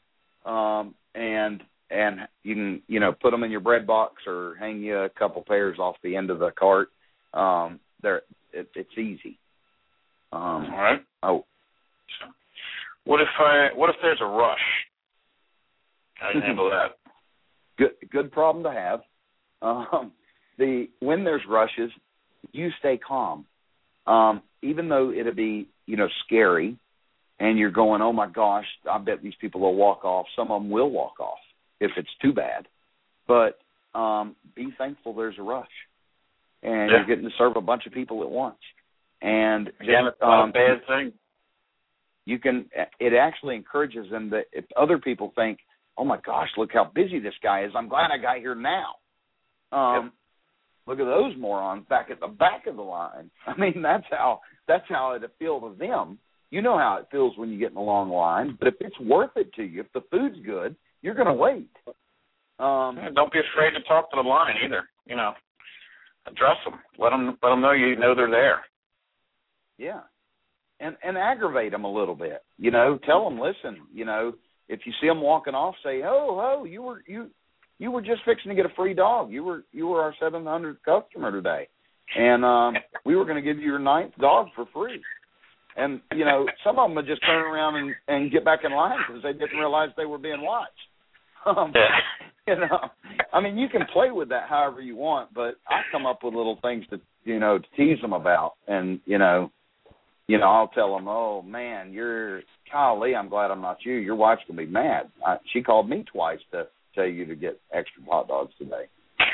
um, 0.44 0.94
and 1.14 1.62
and 1.90 2.20
you 2.42 2.54
can 2.54 2.82
you 2.88 3.00
know 3.00 3.12
put 3.12 3.30
them 3.30 3.44
in 3.44 3.50
your 3.50 3.60
bread 3.60 3.86
box 3.86 4.22
or 4.26 4.56
hang 4.58 4.80
you 4.80 4.98
a 4.98 5.10
couple 5.10 5.42
pairs 5.42 5.78
off 5.78 5.96
the 6.02 6.16
end 6.16 6.30
of 6.30 6.38
the 6.38 6.50
cart. 6.58 6.88
Um, 7.34 7.80
they're 8.02 8.22
it, 8.52 8.68
it's 8.74 8.98
easy. 8.98 9.38
Um, 10.32 10.68
All 10.72 10.82
right. 10.82 11.00
Oh, 11.22 11.44
what 13.04 13.20
if 13.20 13.28
I? 13.38 13.68
What 13.74 13.90
if 13.90 13.96
there's 14.02 14.20
a 14.20 14.26
rush? 14.26 14.58
How 16.14 16.32
do 16.32 16.38
you 16.38 16.44
handle 16.44 16.70
that? 16.70 16.96
Good, 17.78 17.92
good 18.10 18.30
problem 18.30 18.62
to 18.64 18.70
have. 18.70 19.00
Um, 19.62 20.12
the 20.58 20.88
when 21.00 21.24
there's 21.24 21.40
rushes, 21.48 21.90
you 22.52 22.68
stay 22.78 22.98
calm. 22.98 23.46
Um, 24.06 24.42
even 24.60 24.90
though 24.90 25.10
it'll 25.10 25.34
be 25.34 25.68
you 25.86 25.96
know 25.96 26.08
scary, 26.24 26.76
and 27.42 27.58
you're 27.58 27.70
going, 27.72 28.00
oh 28.02 28.12
my 28.12 28.28
gosh, 28.28 28.64
I 28.90 28.98
bet 28.98 29.20
these 29.22 29.34
people 29.40 29.60
will 29.60 29.74
walk 29.74 30.04
off. 30.04 30.26
Some 30.36 30.50
of 30.52 30.62
them 30.62 30.70
will 30.70 30.90
walk 30.90 31.18
off 31.18 31.38
if 31.80 31.90
it's 31.96 32.08
too 32.22 32.32
bad, 32.32 32.68
but 33.26 33.58
um, 33.98 34.36
be 34.54 34.68
thankful 34.78 35.12
there's 35.12 35.38
a 35.38 35.42
rush, 35.42 35.66
and 36.62 36.90
Yeah. 36.90 36.98
you're 36.98 37.06
getting 37.06 37.24
to 37.28 37.36
serve 37.36 37.56
a 37.56 37.60
bunch 37.60 37.84
of 37.86 37.92
people 37.92 38.22
at 38.22 38.30
once. 38.30 38.60
And 39.20 39.68
Again, 39.80 40.06
it's 40.06 40.20
not 40.20 40.44
um, 40.44 40.50
a 40.50 40.52
bad 40.52 40.86
thing. 40.86 41.12
you 42.24 42.38
can 42.38 42.68
it 43.00 43.12
actually 43.14 43.56
encourages 43.56 44.08
them 44.10 44.30
that 44.30 44.44
if 44.52 44.64
other 44.76 44.98
people 44.98 45.32
think 45.34 45.58
oh 45.98 46.04
my 46.04 46.18
gosh 46.24 46.48
look 46.56 46.70
how 46.72 46.84
busy 46.94 47.18
this 47.20 47.34
guy 47.42 47.64
is 47.64 47.72
i'm 47.76 47.88
glad 47.88 48.10
i 48.12 48.18
got 48.18 48.38
here 48.38 48.54
now 48.54 48.94
um 49.72 50.12
look 50.86 50.98
at 51.00 51.04
those 51.04 51.34
morons 51.36 51.84
back 51.88 52.08
at 52.10 52.20
the 52.20 52.28
back 52.28 52.66
of 52.68 52.76
the 52.76 52.82
line 52.82 53.30
i 53.46 53.56
mean 53.58 53.82
that's 53.82 54.06
how 54.10 54.40
that's 54.68 54.88
how 54.88 55.12
it 55.12 55.22
feels 55.38 55.62
to 55.62 55.76
them 55.78 56.18
you 56.52 56.62
know 56.62 56.78
how 56.78 56.98
it 57.00 57.08
feels 57.10 57.36
when 57.36 57.50
you 57.50 57.58
get 57.58 57.72
in 57.72 57.76
a 57.76 57.82
long 57.82 58.10
line 58.10 58.56
but 58.60 58.68
if 58.68 58.74
it's 58.80 59.00
worth 59.00 59.36
it 59.36 59.52
to 59.54 59.64
you 59.64 59.80
if 59.80 59.92
the 59.92 60.02
food's 60.10 60.38
good 60.46 60.76
you're 61.02 61.14
going 61.14 61.26
to 61.26 61.34
wait 61.34 61.68
um 62.58 62.96
Yeah, 62.96 63.08
don't 63.14 63.32
be 63.32 63.40
afraid 63.40 63.72
to 63.72 63.82
talk 63.88 64.10
to 64.10 64.16
the 64.16 64.28
line 64.28 64.54
either. 64.64 64.88
You 65.06 65.16
know, 65.16 65.32
address 66.26 66.56
them. 66.64 66.78
Let 66.98 67.10
them 67.10 67.36
let 67.42 67.50
them 67.50 67.60
know 67.60 67.72
you 67.72 67.96
know 67.96 68.14
they're 68.14 68.30
there. 68.30 68.60
Yeah, 69.78 70.02
and 70.78 70.96
and 71.02 71.18
aggravate 71.18 71.72
them 71.72 71.84
a 71.84 71.92
little 71.92 72.14
bit. 72.14 72.44
You 72.58 72.70
know, 72.70 72.98
tell 73.04 73.24
them, 73.24 73.40
listen. 73.40 73.82
You 73.92 74.04
know, 74.04 74.34
if 74.68 74.80
you 74.84 74.92
see 75.00 75.08
them 75.08 75.20
walking 75.20 75.54
off, 75.54 75.74
say, 75.82 76.02
"Ho, 76.02 76.38
ho! 76.40 76.64
You 76.64 76.82
were 76.82 77.02
you 77.06 77.30
you 77.78 77.90
were 77.90 78.02
just 78.02 78.22
fixing 78.24 78.50
to 78.50 78.54
get 78.54 78.66
a 78.66 78.74
free 78.76 78.94
dog. 78.94 79.32
You 79.32 79.42
were 79.42 79.64
you 79.72 79.88
were 79.88 80.00
our 80.02 80.14
700 80.20 80.76
customer 80.84 81.32
today, 81.32 81.68
and 82.16 82.44
um, 82.44 82.74
we 83.04 83.16
were 83.16 83.24
going 83.24 83.42
to 83.42 83.42
give 83.42 83.58
you 83.58 83.66
your 83.66 83.80
ninth 83.80 84.12
dog 84.20 84.48
for 84.54 84.66
free." 84.72 85.02
And 85.76 86.00
you 86.14 86.24
know, 86.24 86.46
some 86.64 86.78
of 86.78 86.88
them 86.88 86.96
would 86.96 87.06
just 87.06 87.24
turn 87.24 87.42
around 87.42 87.76
and 87.76 87.94
and 88.08 88.32
get 88.32 88.44
back 88.44 88.60
in 88.64 88.72
line 88.72 88.98
because 89.06 89.22
they 89.22 89.32
didn't 89.32 89.58
realize 89.58 89.90
they 89.96 90.06
were 90.06 90.18
being 90.18 90.42
watched. 90.42 90.72
Um, 91.44 91.72
you 92.46 92.54
know, 92.54 92.78
I 93.32 93.40
mean, 93.40 93.58
you 93.58 93.68
can 93.68 93.80
play 93.92 94.12
with 94.12 94.28
that 94.28 94.48
however 94.48 94.80
you 94.80 94.94
want, 94.94 95.34
but 95.34 95.56
I 95.68 95.80
come 95.90 96.06
up 96.06 96.20
with 96.22 96.34
little 96.34 96.56
things 96.62 96.84
to 96.90 97.00
you 97.24 97.40
know 97.40 97.58
to 97.58 97.64
tease 97.76 98.00
them 98.00 98.12
about, 98.12 98.52
and 98.68 99.00
you 99.06 99.18
know, 99.18 99.50
you 100.28 100.38
know, 100.38 100.46
I'll 100.46 100.68
tell 100.68 100.94
them, 100.94 101.08
oh 101.08 101.42
man, 101.42 101.92
you're 101.92 102.42
golly, 102.70 103.16
I'm 103.16 103.28
glad 103.28 103.50
I'm 103.50 103.60
not 103.60 103.78
you. 103.84 103.94
Your 103.94 104.14
wife's 104.14 104.42
gonna 104.46 104.64
be 104.64 104.70
mad. 104.70 105.10
I, 105.26 105.38
she 105.52 105.62
called 105.62 105.88
me 105.88 106.04
twice 106.12 106.38
to 106.52 106.68
tell 106.94 107.06
you 107.06 107.26
to 107.26 107.34
get 107.34 107.60
extra 107.72 108.02
hot 108.08 108.28
dogs 108.28 108.52
today. 108.56 108.84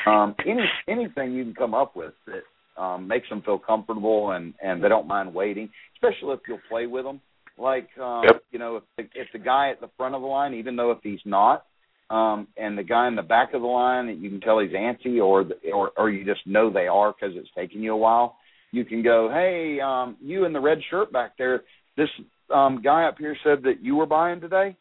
Um, 0.05 0.35
any 0.47 0.65
anything 0.87 1.33
you 1.33 1.43
can 1.43 1.53
come 1.53 1.73
up 1.73 1.95
with 1.95 2.13
that 2.25 2.43
um, 2.79 3.07
makes 3.07 3.27
them 3.29 3.41
feel 3.41 3.59
comfortable 3.59 4.31
and 4.31 4.53
and 4.63 4.83
they 4.83 4.89
don't 4.89 5.07
mind 5.07 5.33
waiting, 5.33 5.69
especially 5.95 6.33
if 6.33 6.39
you'll 6.47 6.59
play 6.69 6.85
with 6.87 7.03
them. 7.03 7.21
Like 7.57 7.89
um, 8.01 8.23
Yep. 8.23 8.43
you 8.51 8.59
know, 8.59 8.77
if 8.77 8.83
the, 8.97 9.03
if 9.19 9.27
the 9.33 9.39
guy 9.39 9.69
at 9.69 9.81
the 9.81 9.89
front 9.97 10.15
of 10.15 10.21
the 10.21 10.27
line, 10.27 10.53
even 10.53 10.75
though 10.75 10.91
if 10.91 10.99
he's 11.03 11.19
not, 11.25 11.65
um, 12.09 12.47
and 12.57 12.77
the 12.77 12.83
guy 12.83 13.07
in 13.07 13.15
the 13.15 13.21
back 13.21 13.53
of 13.53 13.61
the 13.61 13.67
line, 13.67 14.07
you 14.21 14.29
can 14.29 14.39
tell 14.39 14.59
he's 14.59 14.71
antsy, 14.71 15.21
or 15.21 15.43
the, 15.43 15.71
or 15.71 15.91
or 15.97 16.09
you 16.09 16.25
just 16.25 16.47
know 16.47 16.71
they 16.71 16.87
are 16.87 17.13
because 17.13 17.35
it's 17.35 17.49
taking 17.55 17.81
you 17.81 17.93
a 17.93 17.97
while. 17.97 18.37
You 18.71 18.85
can 18.85 19.03
go, 19.03 19.29
hey, 19.31 19.79
um, 19.83 20.15
you 20.21 20.45
in 20.45 20.53
the 20.53 20.59
red 20.59 20.77
shirt 20.89 21.11
back 21.11 21.37
there. 21.37 21.63
This 21.97 22.09
um, 22.53 22.81
guy 22.81 23.03
up 23.03 23.17
here 23.17 23.35
said 23.43 23.63
that 23.63 23.81
you 23.81 23.95
were 23.95 24.05
buying 24.05 24.39
today, 24.39 24.77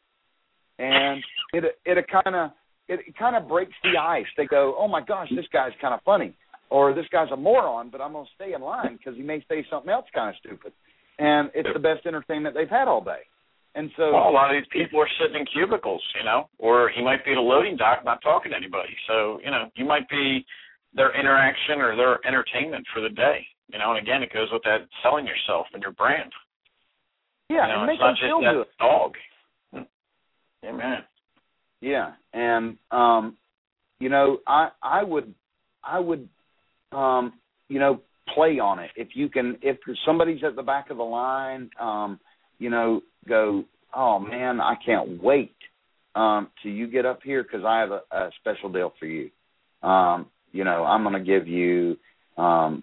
and 0.78 1.22
it 1.52 1.64
it 1.84 2.06
kind 2.08 2.36
of 2.36 2.50
it 2.88 3.00
kind 3.18 3.36
of 3.36 3.48
breaks 3.48 3.74
the 3.82 3.98
ice. 4.00 4.26
They 4.36 4.46
go, 4.46 4.74
oh 4.78 4.88
my 4.88 5.02
gosh, 5.02 5.28
this 5.34 5.46
guy's 5.52 5.72
kind 5.80 5.94
of 5.94 6.00
funny, 6.04 6.34
or 6.70 6.94
this 6.94 7.06
guy's 7.10 7.30
a 7.32 7.36
moron, 7.36 7.90
but 7.90 8.00
I'm 8.00 8.12
gonna 8.12 8.28
stay 8.34 8.52
in 8.54 8.60
line 8.60 8.96
because 8.98 9.16
he 9.16 9.22
may 9.22 9.44
say 9.48 9.64
something 9.70 9.90
else 9.90 10.06
kind 10.14 10.30
of 10.30 10.36
stupid, 10.38 10.72
and 11.18 11.50
it's 11.54 11.68
the 11.72 11.78
best 11.78 12.06
entertainment 12.06 12.54
they've 12.54 12.68
had 12.68 12.88
all 12.88 13.02
day. 13.02 13.22
And 13.74 13.90
so 13.96 14.12
Well, 14.12 14.28
a 14.28 14.34
lot 14.34 14.54
of 14.54 14.60
these 14.60 14.68
people 14.72 15.00
are 15.00 15.08
sitting 15.20 15.40
in 15.40 15.46
cubicles, 15.46 16.02
you 16.18 16.24
know, 16.24 16.48
or 16.58 16.90
he 16.94 17.02
might 17.02 17.24
be 17.24 17.32
at 17.32 17.36
a 17.36 17.40
loading 17.40 17.76
dock 17.76 18.04
not 18.04 18.20
talking 18.22 18.50
to 18.50 18.56
anybody. 18.56 18.96
So, 19.06 19.40
you 19.44 19.50
know, 19.50 19.70
you 19.76 19.84
might 19.84 20.08
be 20.08 20.44
their 20.94 21.14
interaction 21.18 21.80
or 21.80 21.94
their 21.94 22.18
entertainment 22.26 22.86
for 22.92 23.00
the 23.00 23.10
day. 23.10 23.46
You 23.72 23.78
know, 23.78 23.90
and 23.90 23.98
again, 23.98 24.22
it 24.22 24.32
goes 24.32 24.48
with 24.50 24.62
that 24.64 24.88
selling 25.02 25.26
yourself 25.26 25.66
and 25.74 25.82
your 25.82 25.92
brand. 25.92 26.32
Yeah, 27.50 27.66
you 27.66 27.72
know, 27.72 27.78
and 27.80 27.86
make 27.86 28.00
them 28.00 28.14
feel 28.20 28.40
good. 28.40 28.66
dog. 28.78 29.12
Amen. 30.64 30.98
Yeah, 31.80 32.12
and 32.32 32.76
um, 32.90 33.36
you 34.00 34.08
know, 34.08 34.38
I 34.46 34.70
I 34.82 35.02
would 35.04 35.34
I 35.84 36.00
would 36.00 36.28
um, 36.92 37.34
you 37.68 37.78
know, 37.78 38.00
play 38.34 38.58
on 38.58 38.78
it. 38.78 38.90
If 38.96 39.08
you 39.14 39.28
can 39.28 39.56
if 39.62 39.78
somebody's 40.04 40.42
at 40.44 40.56
the 40.56 40.62
back 40.62 40.90
of 40.90 40.96
the 40.96 41.02
line, 41.02 41.70
um, 41.80 42.20
you 42.58 42.70
know, 42.70 43.02
go, 43.28 43.64
"Oh 43.94 44.18
man, 44.18 44.60
I 44.60 44.74
can't 44.84 45.22
wait 45.22 45.54
um 46.14 46.48
till 46.62 46.72
you 46.72 46.86
get 46.86 47.06
up 47.06 47.20
here 47.22 47.44
cuz 47.44 47.62
I 47.64 47.80
have 47.80 47.90
a, 47.90 48.02
a 48.10 48.30
special 48.40 48.68
deal 48.70 48.92
for 48.98 49.06
you." 49.06 49.30
Um, 49.82 50.26
you 50.52 50.64
know, 50.64 50.84
I'm 50.84 51.02
going 51.02 51.14
to 51.14 51.20
give 51.20 51.46
you 51.46 51.96
um 52.36 52.82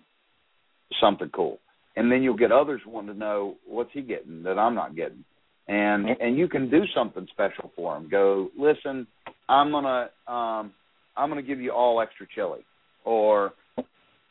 something 1.01 1.29
cool. 1.29 1.59
And 1.97 2.11
then 2.11 2.23
you'll 2.23 2.37
get 2.37 2.51
others 2.51 2.81
wanting 2.85 3.13
to 3.13 3.19
know 3.19 3.55
what's 3.65 3.91
he 3.93 4.01
getting 4.01 4.43
that 4.43 4.59
I'm 4.59 4.75
not 4.75 4.95
getting 4.95 5.23
and 5.67 6.07
and 6.19 6.37
you 6.37 6.47
can 6.47 6.69
do 6.69 6.83
something 6.93 7.27
special 7.31 7.71
for 7.75 7.93
them. 7.95 8.07
Go, 8.09 8.49
listen, 8.57 9.07
I'm 9.49 9.71
gonna 9.71 10.09
um, 10.27 10.73
I'm 11.17 11.29
gonna 11.29 11.41
give 11.41 11.59
you 11.59 11.71
all 11.71 12.01
extra 12.01 12.27
chili, 12.33 12.65
or 13.03 13.53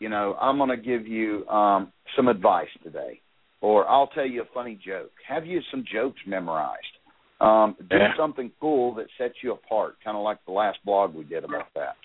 you 0.04 0.10
know, 0.10 0.36
I'm 0.38 0.58
gonna 0.58 0.76
give 0.76 1.06
you 1.06 1.48
um, 1.48 1.90
some 2.14 2.28
advice 2.28 2.68
today, 2.82 3.22
or 3.62 3.88
I'll 3.88 4.08
tell 4.08 4.26
you 4.26 4.42
a 4.42 4.48
funny 4.52 4.78
joke. 4.86 5.12
Have 5.26 5.46
you 5.46 5.62
some 5.70 5.82
jokes 5.90 6.20
memorized? 6.26 6.94
Um, 7.40 7.74
do 7.88 7.96
Yeah. 7.96 8.14
something 8.18 8.52
cool 8.60 8.92
that 8.96 9.06
sets 9.16 9.36
you 9.42 9.52
apart, 9.52 9.96
kind 10.04 10.14
of 10.14 10.22
like 10.22 10.44
the 10.44 10.52
last 10.52 10.78
blog 10.84 11.14
we 11.14 11.24
did 11.24 11.42
about 11.42 11.68
that. 11.72 11.96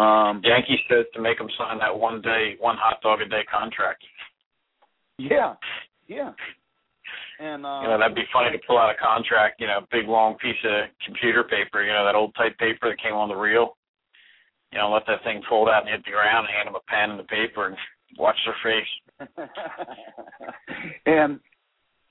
Um, 0.00 0.40
Yankee 0.44 0.80
says 0.88 1.04
to 1.14 1.20
make 1.20 1.38
them 1.38 1.50
sign 1.58 1.78
that 1.80 1.98
one 1.98 2.20
day, 2.22 2.54
one 2.60 2.76
hot 2.76 3.00
dog 3.02 3.20
a 3.22 3.26
day 3.26 3.42
contract. 3.50 4.04
yeah, 5.18 5.56
yeah. 6.06 6.30
And 7.40 7.66
uh, 7.66 7.80
You 7.82 7.88
know, 7.88 7.98
that'd 7.98 8.14
be 8.14 8.28
funny 8.32 8.56
to 8.56 8.62
pull 8.68 8.78
out 8.78 8.94
a 8.94 8.98
contract, 9.02 9.60
you 9.60 9.66
know, 9.66 9.80
big 9.90 10.06
long 10.06 10.36
piece 10.36 10.62
of 10.64 10.88
computer 11.04 11.42
paper, 11.42 11.82
you 11.82 11.92
know, 11.92 12.04
that 12.04 12.14
old 12.14 12.36
type 12.36 12.56
paper 12.58 12.88
that 12.90 13.02
came 13.02 13.14
on 13.14 13.28
the 13.28 13.34
reel. 13.34 13.76
You 14.72 14.78
know, 14.78 14.90
let 14.90 15.02
that 15.06 15.24
thing 15.24 15.42
fold 15.48 15.68
out 15.68 15.82
and 15.82 15.90
hit 15.90 16.04
the 16.04 16.12
ground 16.12 16.46
and 16.46 16.56
hand 16.56 16.68
them 16.68 16.76
a 16.76 16.90
pen 16.90 17.10
and 17.10 17.18
the 17.18 17.24
paper 17.24 17.66
and 17.66 17.76
watch 18.18 18.36
their 18.44 18.54
face. 18.62 19.28
and 21.06 21.40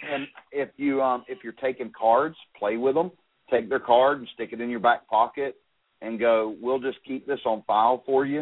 and 0.02 0.27
if 0.52 0.69
you 0.77 1.02
um 1.02 1.23
if 1.27 1.40
you're 1.44 1.53
taking 1.53 1.91
cards, 1.98 2.36
play 2.57 2.77
with 2.77 2.95
them. 2.95 3.11
Take 3.49 3.69
their 3.69 3.80
card 3.80 4.19
and 4.19 4.27
stick 4.34 4.49
it 4.52 4.61
in 4.61 4.69
your 4.69 4.80
back 4.80 5.07
pocket, 5.07 5.56
and 6.02 6.19
go. 6.19 6.56
We'll 6.61 6.80
just 6.80 6.99
keep 7.06 7.26
this 7.26 7.40
on 7.45 7.64
file 7.65 8.03
for 8.06 8.26
you. 8.26 8.41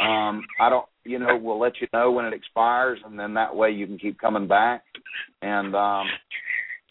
Um, 0.00 0.42
I 0.60 0.70
don't, 0.70 0.86
you 1.04 1.18
know, 1.18 1.36
we'll 1.36 1.58
let 1.58 1.80
you 1.80 1.88
know 1.92 2.12
when 2.12 2.24
it 2.24 2.32
expires, 2.32 3.00
and 3.04 3.18
then 3.18 3.34
that 3.34 3.54
way 3.54 3.70
you 3.70 3.86
can 3.86 3.98
keep 3.98 4.18
coming 4.18 4.46
back. 4.46 4.84
And 5.42 5.74
um, 5.74 6.06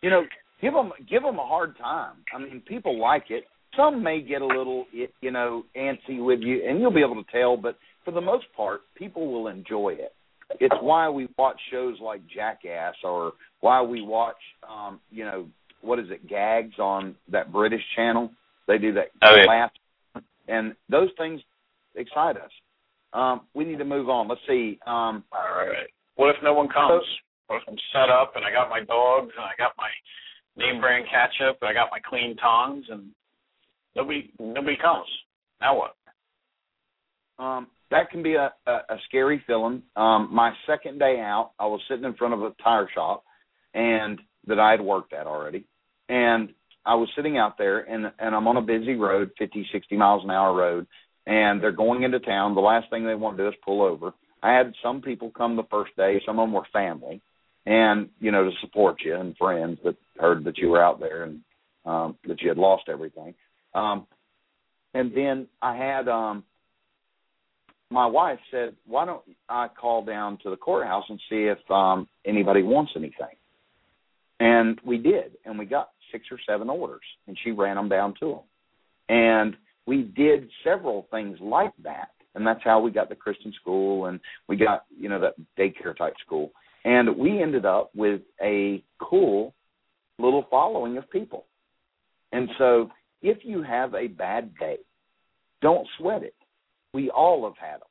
you 0.04 0.10
know, 0.10 0.24
give 0.62 0.74
them 0.74 0.92
give 1.10 1.24
them 1.24 1.40
a 1.40 1.46
hard 1.46 1.78
time. 1.78 2.16
I 2.36 2.40
mean, 2.40 2.62
people 2.68 3.00
like 3.00 3.26
it. 3.30 3.46
Some 3.78 4.04
may 4.04 4.22
get 4.22 4.42
a 4.42 4.46
little, 4.46 4.86
you 5.22 5.32
know, 5.32 5.64
antsy 5.78 6.24
with 6.24 6.40
you, 6.42 6.64
and 6.68 6.82
you'll 6.82 6.92
be 6.94 7.02
able 7.02 7.24
to 7.24 7.32
tell. 7.32 7.56
But 7.56 7.78
for 8.04 8.12
the 8.12 8.20
most 8.22 8.46
part, 8.56 8.82
people 8.96 9.32
will 9.32 9.48
enjoy 9.48 9.92
it. 10.00 10.14
It's 10.60 10.76
why 10.82 11.10
we 11.10 11.28
watch 11.38 11.58
shows 11.72 11.98
like 12.02 12.22
Jackass, 12.34 12.96
or 13.04 13.34
why 13.62 13.82
we 13.82 14.02
watch, 14.02 14.38
um, 14.68 15.00
you 15.12 15.24
know, 15.26 15.46
what 15.82 16.00
is 16.00 16.08
it, 16.10 16.28
Gags 16.28 16.80
on 16.80 17.16
that 17.32 17.52
British 17.54 17.82
channel. 17.96 18.32
They 18.68 18.78
do 18.78 18.94
that 18.94 19.12
Oh, 19.24 19.36
yeah. 19.36 19.46
laugh, 19.48 19.72
and 20.48 20.74
those 20.90 21.10
things 21.18 21.40
excite 21.96 22.38
us. 22.38 22.52
Um, 23.14 23.42
we 23.54 23.64
need 23.66 23.78
to 23.78 23.86
move 23.86 24.10
on. 24.10 24.28
Let's 24.28 24.42
see. 24.48 24.80
Um, 24.88 25.24
All 25.32 25.56
right. 25.56 25.88
What 26.16 26.30
if 26.30 26.36
no 26.44 26.54
one 26.54 26.68
comes? 26.68 27.04
What 27.48 27.58
if 27.58 27.64
I'm 27.68 27.78
set 27.94 28.10
up 28.10 28.34
and 28.36 28.44
I 28.44 28.52
got 28.52 28.70
my 28.70 28.80
dogs 28.84 29.32
and 29.36 29.46
I 29.46 29.54
got 29.58 29.72
my 29.78 29.90
name 30.58 30.82
brand 30.82 31.06
ketchup 31.06 31.58
and 31.62 31.70
I 31.70 31.74
got 31.74 31.90
my 31.92 32.00
clean 32.00 32.36
tongs 32.38 32.86
and 32.90 33.12
nobody 33.98 34.32
nobody 34.40 34.78
comes. 34.82 35.08
Now 35.60 35.78
what? 35.78 35.96
Um, 37.44 37.68
that 37.92 38.10
can 38.10 38.24
be 38.24 38.36
a, 38.36 38.54
a, 38.66 38.72
a 38.72 38.98
scary 39.08 39.44
feeling. 39.46 39.84
Um, 39.96 40.30
my 40.32 40.54
second 40.66 41.00
day 41.00 41.20
out, 41.20 41.52
I 41.60 41.66
was 41.66 41.82
sitting 41.90 42.06
in 42.06 42.16
front 42.16 42.34
of 42.34 42.42
a 42.42 42.54
tire 42.64 42.90
shop, 42.94 43.24
and 43.74 44.20
that 44.48 44.60
I 44.60 44.72
had 44.72 44.82
worked 44.82 45.14
at 45.14 45.28
already, 45.28 45.66
and 46.10 46.50
I 46.86 46.96
was 46.96 47.10
sitting 47.16 47.38
out 47.38 47.58
there, 47.58 47.80
and 47.80 48.12
and 48.20 48.36
I'm 48.36 48.48
on 48.48 48.58
a 48.58 48.62
busy 48.62 48.96
road, 48.96 49.32
50, 49.38 49.68
60 49.72 49.98
miles 49.98 50.24
an 50.24 50.32
hour 50.32 50.56
road, 50.56 50.88
and 51.26 51.62
they're 51.62 51.72
going 51.72 52.04
into 52.04 52.20
town. 52.20 52.56
The 52.56 52.62
last 52.62 52.90
thing 52.90 53.06
they 53.06 53.16
want 53.16 53.38
to 53.38 53.44
do 53.44 53.50
is 53.50 53.56
pull 53.66 53.82
over. 53.82 54.14
I 54.42 54.54
had 54.54 54.74
some 54.84 55.02
people 55.02 55.32
come 55.32 55.56
the 55.56 55.64
first 55.70 55.96
day. 55.98 56.22
Some 56.26 56.40
of 56.40 56.44
them 56.44 56.54
were 56.54 56.68
family, 56.72 57.22
and 57.66 58.10
you 58.20 58.32
know 58.32 58.46
to 58.46 58.52
support 58.62 58.98
you 59.04 59.16
and 59.16 59.36
friends 59.38 59.80
that 59.84 59.96
heard 60.20 60.44
that 60.46 60.58
you 60.58 60.70
were 60.70 60.84
out 60.84 61.00
there 61.00 61.24
and 61.24 61.42
um, 61.86 62.18
that 62.28 62.42
you 62.42 62.50
had 62.50 62.58
lost 62.58 62.84
everything. 62.90 63.34
Um, 63.74 64.08
and 64.94 65.12
then 65.16 65.48
I 65.62 65.76
had 65.76 66.08
um, 66.08 66.44
my 67.90 68.06
wife 68.06 68.40
said, 68.52 68.76
"Why 68.86 69.06
don't 69.06 69.24
I 69.50 69.68
call 69.68 70.04
down 70.04 70.38
to 70.44 70.50
the 70.50 70.58
courthouse 70.58 71.06
and 71.10 71.20
see 71.30 71.46
if 71.46 71.60
um 71.72 72.08
anybody 72.26 72.64
wants 72.64 72.92
anything?" 72.96 73.36
And 74.40 74.80
we 74.86 74.98
did, 74.98 75.38
and 75.46 75.58
we 75.58 75.66
got 75.66 75.90
six 76.12 76.26
or 76.32 76.38
seven 76.48 76.70
orders, 76.70 77.02
and 77.28 77.38
she 77.44 77.52
ran 77.52 77.76
them 77.76 77.90
down 77.90 78.14
to 78.20 78.28
them. 78.28 78.44
And 79.10 79.56
we 79.86 80.04
did 80.04 80.50
several 80.64 81.08
things 81.12 81.38
like 81.42 81.74
that, 81.84 82.10
and 82.36 82.46
that's 82.46 82.64
how 82.64 82.80
we 82.80 82.92
got 82.92 83.10
the 83.10 83.16
Christian 83.16 83.54
school, 83.54 84.06
and 84.06 84.20
we 84.48 84.58
got 84.58 84.86
you 84.96 85.10
know 85.10 85.20
that 85.20 85.36
daycare 85.58 85.96
type 85.96 86.14
school, 86.26 86.52
and 86.86 87.18
we 87.18 87.42
ended 87.42 87.66
up 87.66 87.92
with 87.96 88.22
a 88.42 88.84
cool 89.00 89.54
little 90.20 90.46
following 90.50 90.98
of 90.98 91.10
people. 91.10 91.46
And 92.32 92.50
so, 92.58 92.90
if 93.32 93.40
you 93.44 93.62
have 93.64 93.94
a 93.94 94.08
bad 94.08 94.44
day, 94.58 94.78
don't 95.62 95.88
sweat 95.98 96.24
it 96.24 96.36
we 96.94 97.12
all 97.12 97.44
have 97.44 97.58
had 97.58 97.80
them. 97.82 97.88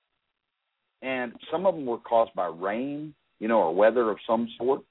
And 1.02 1.32
some 1.52 1.66
of 1.66 1.74
them 1.74 1.86
were 1.86 1.98
caused 1.98 2.34
by 2.34 2.46
rain, 2.46 3.14
you 3.38 3.46
know, 3.46 3.58
or 3.58 3.74
weather 3.74 4.10
of 4.10 4.18
some 4.26 4.48
sort. 4.58 4.82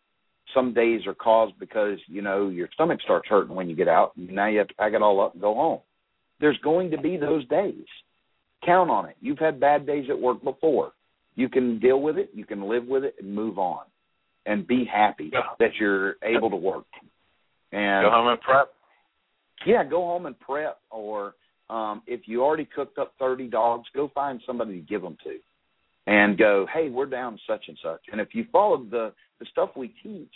Some 0.54 0.74
days 0.74 1.02
are 1.08 1.16
caused 1.16 1.60
because, 1.60 1.98
you 2.08 2.22
know, 2.22 2.48
your 2.48 2.70
stomach 2.74 3.02
starts 3.02 3.28
hurting 3.28 3.56
when 3.56 3.68
you 3.68 3.76
get 3.76 3.88
out, 3.88 4.16
and 4.16 4.30
now 4.32 4.48
you 4.48 4.60
have 4.60 4.68
to 4.70 4.74
pack 4.76 4.94
it 4.94 5.02
all 5.02 5.20
up 5.20 5.34
and 5.34 5.42
go 5.42 5.54
home. 5.56 5.80
There's 6.40 6.58
going 6.64 6.92
to 6.92 6.98
be 6.98 7.18
those 7.18 7.46
days. 7.48 7.86
Count 8.66 8.90
on 8.90 9.10
it. 9.10 9.18
You've 9.20 9.40
had 9.40 9.60
bad 9.60 9.86
days 9.86 10.06
at 10.10 10.20
work 10.20 10.44
before. 10.44 10.94
You 11.36 11.50
can 11.50 11.80
deal 11.80 12.00
with 12.00 12.18
it, 12.18 12.30
you 12.34 12.46
can 12.46 12.70
live 12.70 12.86
with 12.88 13.04
it, 13.04 13.16
and 13.20 13.34
move 13.34 13.58
on. 13.60 13.84
And 14.46 14.66
be 14.66 14.86
happy 14.86 15.32
Yeah. 15.34 15.42
that 15.60 15.76
you're 15.80 16.16
able 16.24 16.52
to 16.52 16.56
work. 16.56 16.86
And 17.72 18.06
Go 18.06 18.12
home 18.12 18.28
and 18.28 18.40
prep. 18.40 18.72
Yeah, 19.66 19.84
go 19.84 20.02
home 20.02 20.26
and 20.26 20.40
prep, 20.40 20.80
or 20.92 21.36
um, 21.70 22.02
if 22.08 22.22
you 22.26 22.44
already 22.44 22.66
cooked 22.66 22.98
up 22.98 23.14
30 23.20 23.48
dogs, 23.48 23.88
go 23.96 24.12
find 24.14 24.42
somebody 24.46 24.80
to 24.80 24.86
give 24.86 25.02
them 25.02 25.18
to, 25.24 25.38
and 26.08 26.38
go, 26.38 26.68
hey, 26.74 26.90
we're 26.90 27.06
down 27.06 27.40
such 27.48 27.66
and 27.68 27.78
such. 27.82 28.02
And 28.12 28.22
if 28.22 28.30
you 28.34 28.46
follow 28.52 28.84
the 28.84 29.14
the 29.40 29.46
stuff 29.52 29.72
we 29.76 29.94
teach, 30.02 30.32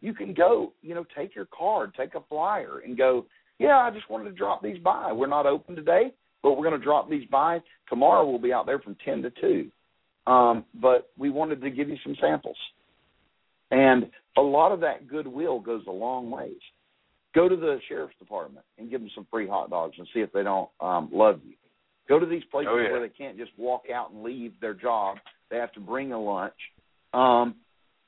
you 0.00 0.12
can 0.12 0.34
go, 0.34 0.72
you 0.82 0.94
know, 0.94 1.06
take 1.16 1.34
your 1.34 1.46
card, 1.46 1.94
take 1.96 2.14
a 2.14 2.20
flyer, 2.28 2.82
and 2.84 2.98
go, 2.98 3.24
yeah, 3.58 3.78
I 3.78 3.90
just 3.90 4.10
wanted 4.10 4.24
to 4.24 4.32
drop 4.32 4.62
these 4.62 4.78
by. 4.78 5.12
We're 5.12 5.26
not 5.26 5.46
open 5.46 5.74
today, 5.74 6.12
but 6.42 6.52
we're 6.52 6.68
going 6.68 6.78
to 6.78 6.84
drop 6.84 7.08
these 7.08 7.26
by 7.30 7.60
tomorrow. 7.88 8.28
We'll 8.28 8.38
be 8.38 8.52
out 8.52 8.66
there 8.66 8.80
from 8.80 8.96
10 9.04 9.22
to 9.22 9.30
2. 9.40 10.30
Um, 10.30 10.64
but 10.80 11.10
we 11.16 11.30
wanted 11.30 11.62
to 11.62 11.70
give 11.70 11.88
you 11.88 11.96
some 12.04 12.14
samples, 12.20 12.56
and 13.70 14.10
a 14.36 14.40
lot 14.40 14.70
of 14.70 14.80
that 14.80 15.08
goodwill 15.08 15.58
goes 15.58 15.82
a 15.88 15.92
long 15.92 16.30
ways 16.30 16.60
go 17.34 17.48
to 17.48 17.56
the 17.56 17.78
sheriff's 17.88 18.18
department 18.18 18.64
and 18.78 18.90
give 18.90 19.00
them 19.00 19.10
some 19.14 19.26
free 19.30 19.46
hot 19.48 19.70
dogs 19.70 19.94
and 19.98 20.06
see 20.14 20.20
if 20.20 20.32
they 20.32 20.42
don't 20.42 20.68
um 20.80 21.08
love 21.12 21.40
you. 21.46 21.54
Go 22.08 22.18
to 22.18 22.26
these 22.26 22.42
places 22.50 22.68
Oh, 22.72 22.78
yeah. 22.78 22.90
where 22.90 23.00
they 23.00 23.08
can't 23.14 23.38
just 23.38 23.52
walk 23.56 23.82
out 23.94 24.10
and 24.12 24.22
leave 24.22 24.52
their 24.60 24.74
job. 24.74 25.16
They 25.50 25.56
have 25.56 25.72
to 25.74 25.80
bring 25.80 26.12
a 26.12 26.20
lunch. 26.20 26.54
Um, 27.14 27.54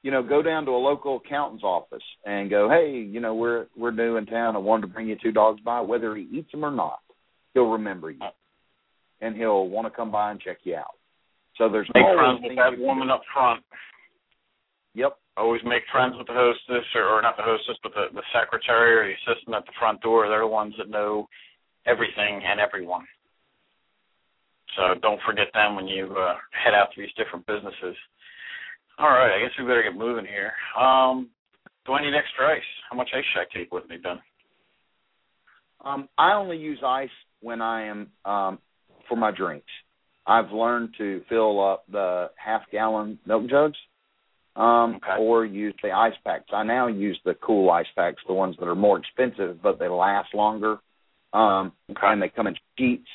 you 0.03 0.11
know, 0.11 0.23
go 0.23 0.43
down 0.43 0.67
to 0.67 0.73
a 0.73 0.77
local 0.77 1.17
accountant's 1.25 1.65
office 1.65 2.03
and 2.27 2.51
go, 2.51 2.69
Hey, 2.69 2.91
you 2.99 3.21
know, 3.21 3.35
we're 3.35 3.67
we're 3.77 3.91
new 3.93 4.17
in 4.17 4.27
town. 4.27 4.57
I 4.57 4.59
wanted 4.59 4.83
to 4.83 4.93
bring 4.93 5.09
you 5.09 5.17
two 5.23 5.33
dogs 5.33 5.61
by, 5.65 5.81
whether 5.81 6.15
he 6.17 6.29
eats 6.33 6.51
them 6.53 6.65
or 6.65 6.71
not, 6.71 7.01
he'll 7.55 7.71
remember 7.71 8.11
you. 8.11 8.21
And 9.21 9.35
he'll 9.37 9.69
want 9.69 9.87
to 9.87 9.91
come 9.91 10.11
by 10.11 10.31
and 10.33 10.41
check 10.41 10.59
you 10.65 10.77
out. 10.77 10.97
So 11.57 11.69
there's 11.71 11.89
Make 11.95 12.05
always 12.05 12.19
friends 12.19 12.41
with 12.43 12.57
that 12.57 12.79
woman 12.85 13.11
up 13.11 13.23
front. 13.33 13.63
Always 15.37 15.63
make 15.65 15.83
friends 15.91 16.15
with 16.17 16.29
the 16.29 16.33
hostess, 16.33 16.87
or, 16.95 17.09
or 17.09 17.23
not 17.23 17.37
the 17.37 17.43
hostess, 17.43 17.77
but 17.83 17.93
the, 17.95 18.07
the 18.15 18.23
secretary 18.33 18.95
or 18.95 19.07
the 19.07 19.33
assistant 19.33 19.57
at 19.57 19.67
the 19.67 19.73
front 19.79 20.01
door. 20.01 20.29
They're 20.29 20.41
the 20.41 20.47
ones 20.47 20.75
that 20.79 20.89
know 20.89 21.29
everything 21.87 22.43
and 22.47 22.61
everyone. 22.61 23.05
So 24.77 24.95
don't 25.03 25.21
forget 25.27 25.49
them 25.53 25.77
when 25.77 25.89
you 25.89 26.15
uh, 26.17 26.35
head 26.53 26.75
out 26.75 26.89
to 26.95 27.01
these 27.01 27.13
different 27.17 27.47
businesses. 27.47 27.97
All 28.99 29.11
right, 29.11 29.35
I 29.37 29.41
guess 29.41 29.51
we 29.59 29.65
better 29.65 29.83
get 29.83 29.97
moving 29.99 30.25
here. 30.25 30.53
Um, 30.81 31.31
do 31.85 31.93
I 31.93 32.03
need 32.03 32.15
extra 32.15 32.55
ice? 32.55 32.63
How 32.89 32.97
much 32.97 33.11
ice 33.15 33.25
should 33.33 33.41
I 33.41 33.59
take 33.59 33.73
with 33.73 33.89
me, 33.89 33.97
Ben? 33.97 34.19
Um, 35.85 36.09
I 36.17 36.33
only 36.33 36.57
use 36.57 36.79
ice 36.85 37.11
when 37.41 37.61
I 37.61 37.87
am 37.87 38.09
um, 38.25 38.59
for 39.09 39.17
my 39.17 39.31
drinks. 39.31 39.67
I've 40.27 40.51
learned 40.53 40.95
to 40.99 41.23
fill 41.29 41.63
up 41.63 41.85
the 41.91 42.31
half 42.37 42.63
gallon 42.73 43.19
milk 43.27 43.51
jugs 43.51 43.77
um, 44.57 44.97
Okay. 44.97 45.17
or 45.19 45.45
use 45.45 45.75
the 45.83 45.91
ice 45.91 46.17
packs. 46.25 46.53
I 46.53 46.63
now 46.63 46.87
use 46.87 47.19
the 47.25 47.35
cool 47.35 47.71
ice 47.71 47.91
packs, 47.97 48.23
the 48.27 48.35
ones 48.35 48.57
that 48.59 48.69
are 48.69 48.75
more 48.75 48.99
expensive, 48.99 49.61
but 49.63 49.79
they 49.79 49.89
last 49.89 50.33
longer, 50.35 50.79
um, 51.33 51.73
Okay. 51.91 52.07
and 52.07 52.23
they 52.23 52.29
come 52.29 52.47
in 52.47 52.57
sheets. 52.79 53.09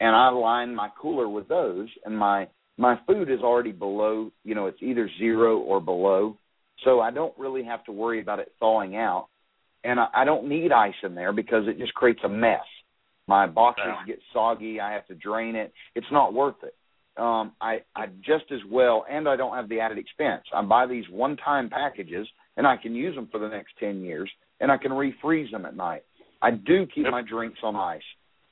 And 0.00 0.14
I 0.14 0.28
line 0.28 0.74
my 0.74 0.90
cooler 0.90 1.28
with 1.28 1.48
those, 1.48 1.88
and 2.04 2.16
my 2.16 2.48
my 2.80 2.96
food 3.08 3.28
is 3.28 3.40
already 3.40 3.72
below. 3.72 4.30
You 4.44 4.54
know, 4.54 4.66
it's 4.66 4.80
either 4.82 5.10
zero 5.18 5.58
or 5.58 5.80
below, 5.80 6.38
so 6.84 7.00
I 7.00 7.10
don't 7.10 7.36
really 7.36 7.64
have 7.64 7.84
to 7.84 7.92
worry 7.92 8.20
about 8.20 8.38
it 8.38 8.52
thawing 8.60 8.94
out. 8.96 9.26
And 9.82 9.98
I, 9.98 10.06
I 10.14 10.24
don't 10.24 10.48
need 10.48 10.70
ice 10.70 10.94
in 11.02 11.14
there 11.16 11.32
because 11.32 11.66
it 11.66 11.78
just 11.78 11.94
creates 11.94 12.20
a 12.22 12.28
mess. 12.28 12.64
My 13.26 13.46
boxes 13.46 13.84
Yeah. 13.86 14.06
get 14.06 14.20
soggy. 14.32 14.80
I 14.80 14.92
have 14.92 15.06
to 15.08 15.14
drain 15.16 15.56
it. 15.56 15.72
It's 15.96 16.10
not 16.12 16.32
worth 16.32 16.62
it 16.62 16.74
um, 17.18 17.52
I, 17.60 17.82
I 17.96 18.06
just 18.24 18.44
as 18.52 18.60
well, 18.70 19.04
and 19.10 19.28
I 19.28 19.36
don't 19.36 19.54
have 19.54 19.68
the 19.68 19.80
added 19.80 19.98
expense. 19.98 20.44
I 20.54 20.62
buy 20.62 20.86
these 20.86 21.04
one-time 21.10 21.68
packages, 21.68 22.26
and 22.56 22.66
I 22.66 22.76
can 22.76 22.94
use 22.94 23.14
them 23.14 23.28
for 23.30 23.38
the 23.38 23.48
next 23.48 23.72
ten 23.78 24.02
years, 24.02 24.30
and 24.60 24.70
I 24.70 24.76
can 24.76 24.92
refreeze 24.92 25.50
them 25.50 25.66
at 25.66 25.76
night. 25.76 26.02
I 26.40 26.52
do 26.52 26.86
keep 26.86 27.04
my 27.10 27.22
drinks 27.22 27.58
on 27.62 27.74
ice, 27.76 28.00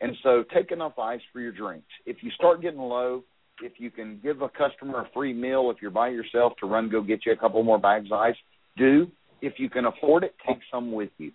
and 0.00 0.16
so 0.22 0.44
take 0.54 0.72
enough 0.72 0.98
ice 0.98 1.20
for 1.32 1.40
your 1.40 1.52
drinks. 1.52 1.86
If 2.04 2.16
you 2.22 2.30
start 2.32 2.60
getting 2.60 2.80
low, 2.80 3.22
if 3.62 3.74
you 3.78 3.90
can 3.90 4.20
give 4.22 4.42
a 4.42 4.48
customer 4.48 5.00
a 5.00 5.08
free 5.14 5.32
meal 5.32 5.72
if 5.74 5.80
you're 5.80 5.90
by 5.90 6.08
yourself 6.08 6.54
to 6.60 6.66
run 6.66 6.90
go 6.90 7.02
get 7.02 7.24
you 7.24 7.32
a 7.32 7.36
couple 7.36 7.62
more 7.62 7.78
bags 7.78 8.06
of 8.06 8.18
ice, 8.18 8.36
do. 8.76 9.06
If 9.42 9.54
you 9.58 9.68
can 9.70 9.84
afford 9.84 10.24
it, 10.24 10.34
take 10.46 10.58
some 10.72 10.92
with 10.92 11.10
you. 11.18 11.30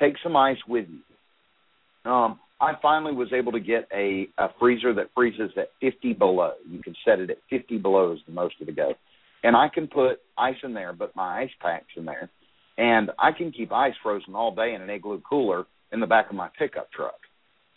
Take 0.00 0.14
some 0.22 0.36
ice 0.36 0.56
with 0.66 0.86
you. 0.88 2.10
Um, 2.10 2.40
I 2.62 2.74
finally 2.80 3.12
was 3.12 3.32
able 3.32 3.50
to 3.52 3.60
get 3.60 3.88
a, 3.92 4.28
a 4.38 4.46
freezer 4.60 4.94
that 4.94 5.10
freezes 5.16 5.50
at 5.56 5.70
50 5.80 6.12
below. 6.12 6.52
You 6.70 6.80
can 6.80 6.94
set 7.04 7.18
it 7.18 7.28
at 7.28 7.38
50 7.50 7.78
below 7.78 8.12
is 8.12 8.20
the 8.24 8.32
most 8.32 8.54
of 8.60 8.68
the 8.68 8.72
go. 8.72 8.94
And 9.42 9.56
I 9.56 9.68
can 9.68 9.88
put 9.88 10.20
ice 10.38 10.54
in 10.62 10.72
there, 10.72 10.92
but 10.92 11.16
my 11.16 11.42
ice 11.42 11.50
pack's 11.60 11.92
in 11.96 12.04
there. 12.04 12.30
And 12.78 13.10
I 13.18 13.32
can 13.32 13.50
keep 13.50 13.72
ice 13.72 13.94
frozen 14.00 14.36
all 14.36 14.54
day 14.54 14.74
in 14.74 14.80
an 14.80 14.90
igloo 14.90 15.20
cooler 15.28 15.64
in 15.90 15.98
the 15.98 16.06
back 16.06 16.30
of 16.30 16.36
my 16.36 16.48
pickup 16.56 16.92
truck. 16.92 17.18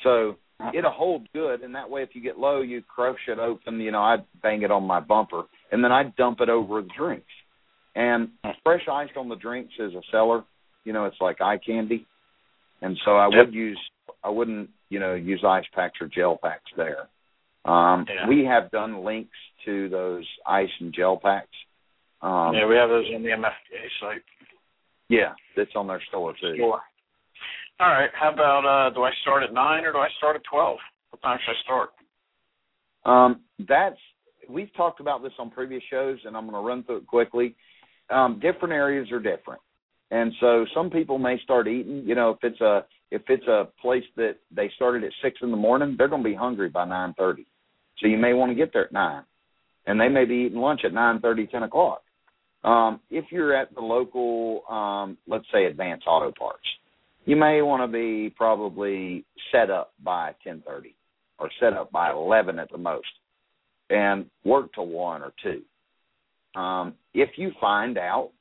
So 0.04 0.38
it'll 0.72 0.92
uh-huh. 0.92 0.98
hold 0.98 1.28
good 1.34 1.62
and 1.62 1.74
that 1.74 1.90
way 1.90 2.04
if 2.04 2.10
you 2.14 2.22
get 2.22 2.38
low 2.38 2.62
you 2.62 2.84
crush 2.84 3.18
it 3.28 3.40
open, 3.40 3.80
you 3.80 3.92
know, 3.92 4.02
I 4.02 4.18
bang 4.44 4.62
it 4.62 4.72
on 4.72 4.84
my 4.84 5.00
bumper 5.00 5.44
and 5.72 5.84
then 5.84 5.92
I 5.92 6.14
dump 6.16 6.42
it 6.42 6.50
over 6.50 6.84
the 6.84 6.90
drinks. 6.96 7.26
And 7.96 8.30
hmm. 8.44 8.52
fresh 8.64 8.88
ice 8.90 9.10
on 9.18 9.30
the 9.30 9.36
drinks 9.36 9.74
is 9.80 9.96
a 9.96 10.02
seller, 10.12 10.44
you 10.84 10.94
know, 10.94 11.06
it's 11.06 11.20
like 11.20 11.42
eye 11.42 11.58
candy. 11.58 12.06
And 12.82 12.98
so 13.06 13.18
I 13.18 13.28
Yep. 13.30 13.46
would 13.48 13.54
use 13.54 13.80
I 14.24 14.30
wouldn't, 14.30 14.70
you 14.90 15.00
know, 15.00 15.14
use 15.14 15.44
ice 15.44 15.66
packs 15.74 16.00
or 16.02 16.08
gel 16.08 16.38
packs 16.38 16.72
there. 16.76 17.08
Um 17.66 18.06
Yeah. 18.10 18.28
we 18.28 18.44
have 18.46 18.72
done 18.72 19.04
links 19.04 19.38
to 19.66 19.90
those 19.90 20.26
ice 20.46 20.70
and 20.80 20.94
gel 20.94 21.18
packs. 21.18 21.56
Um 22.22 22.54
yeah, 22.56 22.66
we 22.66 22.76
have 22.76 22.90
those 22.90 23.06
on 23.14 23.24
the 23.24 23.30
MFVA 23.30 23.90
site. 24.00 24.24
yeah, 25.10 25.34
that's 25.56 25.76
on 25.76 25.88
their 25.88 26.02
store 26.10 26.34
too. 26.40 26.56
Sure. 26.58 26.82
All 27.80 27.90
right. 27.90 28.10
How 28.14 28.32
about 28.32 28.66
uh 28.66 28.90
do 28.94 29.04
I 29.04 29.12
start 29.22 29.44
at 29.44 29.54
nine 29.54 29.84
or 29.86 29.92
do 29.92 30.00
I 30.00 30.10
start 30.18 30.36
at 30.36 30.44
twelve? 30.44 30.80
What 31.12 31.22
time 31.22 31.40
should 31.46 31.52
I 31.56 31.62
start? 31.64 31.90
Um, 33.06 33.42
that's 33.60 34.00
we've 34.50 34.74
talked 34.76 35.00
about 35.00 35.22
this 35.24 35.34
on 35.40 35.50
previous 35.52 35.84
shows, 35.90 36.18
and 36.26 36.36
I'm 36.36 36.50
going 36.50 36.62
to 36.62 36.68
run 36.68 36.84
through 36.84 36.98
it 36.98 37.08
quickly. 37.08 37.56
Um, 38.10 38.40
different 38.40 38.74
areas 38.74 39.12
are 39.12 39.20
different, 39.20 39.62
and 40.12 40.32
so 40.40 40.66
some 40.74 40.90
people 40.90 41.18
may 41.18 41.40
start 41.44 41.68
eating. 41.68 42.04
You 42.06 42.16
know, 42.16 42.32
if 42.32 42.38
it's 42.44 42.62
a 42.62 42.86
if 43.12 43.24
it's 43.30 43.48
a 43.48 43.68
place 43.82 44.04
that 44.18 44.38
they 44.56 44.70
started 44.76 45.04
at 45.04 45.12
six 45.24 45.38
in 45.42 45.52
the 45.52 45.58
morning, 45.58 45.96
they're 45.98 46.08
going 46.08 46.24
to 46.24 46.30
be 46.30 46.36
hungry 46.36 46.70
by 46.70 46.86
nine 46.86 47.14
thirty. 47.18 47.46
So 48.00 48.08
you 48.08 48.18
may 48.18 48.34
want 48.34 48.52
to 48.52 48.56
get 48.56 48.74
there 48.74 48.86
at 48.86 48.92
nine, 48.92 49.24
and 49.86 50.00
they 50.00 50.10
may 50.10 50.26
be 50.26 50.46
eating 50.48 50.60
lunch 50.60 50.82
at 50.84 50.94
nine 50.94 51.20
thirty, 51.22 51.48
ten 51.48 51.64
o'clock. 51.64 52.02
Um, 52.64 53.00
if 53.12 53.26
you're 53.32 53.56
at 53.56 53.74
the 53.76 53.82
local, 53.82 54.64
um, 54.70 55.18
let's 55.28 55.46
say, 55.54 55.66
Advance 55.66 56.02
Auto 56.08 56.32
Parts, 56.32 56.66
you 57.26 57.36
may 57.36 57.62
want 57.62 57.84
to 57.84 57.88
be 57.88 58.34
probably 58.36 59.24
set 59.52 59.70
up 59.70 59.94
by 60.04 60.34
ten 60.44 60.64
thirty 60.66 60.96
or 61.40 61.50
set 61.60 61.74
up 61.74 61.92
by 61.92 62.12
11 62.12 62.60
at 62.60 62.72
the 62.72 62.78
most 62.78 63.08
and 63.90 64.26
work 64.44 64.74
to 64.74 64.82
one 64.82 65.22
or 65.22 65.34
two. 65.44 66.60
Um, 66.60 66.96
if 67.14 67.32
you 67.38 67.52
find 67.60 67.98
out, 67.98 68.32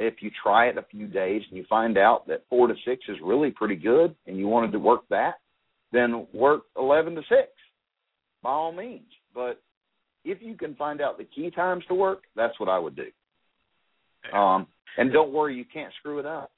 if 0.00 0.14
you 0.20 0.30
try 0.42 0.68
it 0.68 0.78
a 0.78 0.86
few 0.90 1.06
days 1.06 1.42
and 1.48 1.58
you 1.58 1.64
find 1.68 1.98
out 1.98 2.26
that 2.26 2.44
four 2.48 2.66
to 2.66 2.74
six 2.86 3.02
is 3.08 3.18
really 3.22 3.50
pretty 3.50 3.76
good 3.76 4.14
and 4.26 4.38
you 4.38 4.48
wanted 4.48 4.72
to 4.72 4.78
work 4.78 5.02
that, 5.10 5.34
then 5.92 6.26
work 6.32 6.62
11 6.78 7.16
to 7.16 7.20
six 7.28 7.48
by 8.42 8.50
all 8.50 8.72
means. 8.72 9.10
But 9.34 9.60
if 10.24 10.38
you 10.40 10.54
can 10.56 10.74
find 10.74 11.02
out 11.02 11.18
the 11.18 11.24
key 11.24 11.50
times 11.50 11.84
to 11.88 11.94
work, 11.94 12.22
that's 12.34 12.58
what 12.58 12.70
I 12.70 12.78
would 12.78 12.96
do. 12.96 14.36
Um, 14.36 14.66
and 14.96 15.12
don't 15.12 15.32
worry, 15.32 15.54
you 15.54 15.66
can't 15.70 15.92
screw 15.98 16.18
it 16.18 16.26
up. 16.26 16.50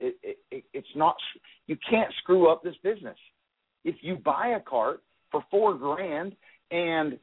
It, 0.00 0.16
it, 0.22 0.38
it, 0.50 0.64
it's 0.72 0.88
not, 0.96 1.16
you 1.66 1.76
can't 1.88 2.12
screw 2.22 2.50
up 2.50 2.62
this 2.62 2.76
business. 2.82 3.16
If 3.84 3.96
you 4.00 4.16
buy 4.16 4.54
a 4.56 4.60
cart 4.60 5.02
for 5.30 5.44
four 5.50 5.74
grand 5.74 6.34
and 6.70 7.18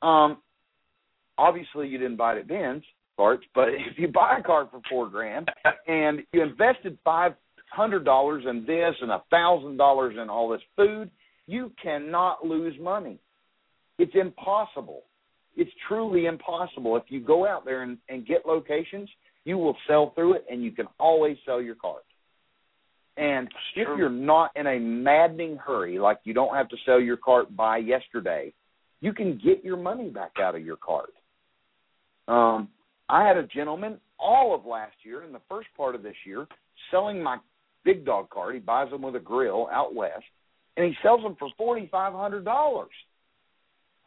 um 0.00 0.38
obviously 1.36 1.88
you 1.88 1.98
didn't 1.98 2.16
buy 2.16 2.34
it 2.34 2.40
at 2.40 2.48
Ben's 2.48 2.84
Carts, 3.18 3.44
but 3.52 3.68
if 3.70 3.98
you 3.98 4.06
buy 4.06 4.38
a 4.38 4.42
cart 4.42 4.70
for 4.70 4.80
four 4.88 5.08
grand 5.08 5.50
and 5.88 6.20
you 6.32 6.40
invested 6.40 6.96
five 7.04 7.32
hundred 7.72 8.04
dollars 8.04 8.44
in 8.48 8.64
this 8.64 8.94
and 9.02 9.10
a 9.10 9.22
thousand 9.28 9.76
dollars 9.76 10.14
in 10.22 10.30
all 10.30 10.48
this 10.48 10.62
food, 10.76 11.10
you 11.48 11.72
cannot 11.82 12.46
lose 12.46 12.74
money. 12.80 13.18
It's 13.98 14.14
impossible. 14.14 15.02
It's 15.56 15.70
truly 15.88 16.26
impossible. 16.26 16.96
If 16.96 17.04
you 17.08 17.20
go 17.20 17.44
out 17.44 17.64
there 17.64 17.82
and, 17.82 17.98
and 18.08 18.24
get 18.24 18.46
locations, 18.46 19.08
you 19.44 19.58
will 19.58 19.76
sell 19.88 20.12
through 20.14 20.34
it 20.34 20.46
and 20.48 20.62
you 20.62 20.70
can 20.70 20.86
always 21.00 21.36
sell 21.44 21.60
your 21.60 21.74
cart. 21.74 22.04
And 23.16 23.48
if 23.74 23.88
you're 23.98 24.08
not 24.08 24.52
in 24.54 24.68
a 24.68 24.78
maddening 24.78 25.56
hurry, 25.56 25.98
like 25.98 26.20
you 26.22 26.34
don't 26.34 26.54
have 26.54 26.68
to 26.68 26.76
sell 26.86 27.00
your 27.00 27.16
cart 27.16 27.56
by 27.56 27.78
yesterday, 27.78 28.52
you 29.00 29.12
can 29.12 29.40
get 29.44 29.64
your 29.64 29.76
money 29.76 30.08
back 30.08 30.32
out 30.40 30.54
of 30.54 30.64
your 30.64 30.76
cart. 30.76 31.10
Um, 32.28 32.68
I 33.08 33.26
had 33.26 33.36
a 33.36 33.46
gentleman 33.46 33.98
all 34.18 34.54
of 34.54 34.66
last 34.66 34.94
year 35.02 35.22
and 35.22 35.34
the 35.34 35.40
first 35.48 35.68
part 35.76 35.94
of 35.94 36.02
this 36.02 36.16
year 36.26 36.46
selling 36.90 37.22
my 37.22 37.38
big 37.84 38.04
dog 38.04 38.30
cart. 38.30 38.54
He 38.54 38.60
buys 38.60 38.90
them 38.90 39.02
with 39.02 39.16
a 39.16 39.20
grill 39.20 39.68
out 39.72 39.94
west, 39.94 40.24
and 40.76 40.86
he 40.86 40.94
sells 41.02 41.22
them 41.22 41.36
for 41.38 41.48
forty 41.56 41.88
five 41.90 42.12
hundred 42.12 42.44
dollars 42.44 42.90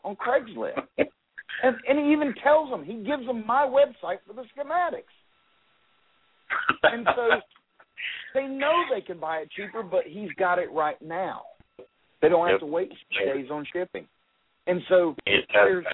on 0.03 0.15
Craigslist. 0.15 0.81
and, 0.97 1.75
and 1.87 1.99
he 1.99 2.11
even 2.11 2.33
tells 2.43 2.69
them 2.69 2.83
he 2.83 3.03
gives 3.03 3.25
them 3.25 3.45
my 3.45 3.65
website 3.65 4.17
for 4.27 4.33
the 4.33 4.43
schematics. 4.55 5.03
And 6.83 7.07
so 7.15 7.29
they 8.33 8.47
know 8.47 8.83
they 8.93 9.01
can 9.01 9.19
buy 9.19 9.37
it 9.37 9.49
cheaper, 9.55 9.83
but 9.83 10.03
he's 10.05 10.31
got 10.37 10.59
it 10.59 10.71
right 10.71 11.01
now. 11.01 11.43
They 12.21 12.29
don't 12.29 12.45
have 12.47 12.55
Yep. 12.55 12.59
to 12.61 12.65
wait 12.67 12.91
days 13.25 13.47
on 13.51 13.65
shipping. 13.73 14.05
And 14.67 14.81
so 14.89 15.15
It's 15.25 15.47
there's. 15.53 15.85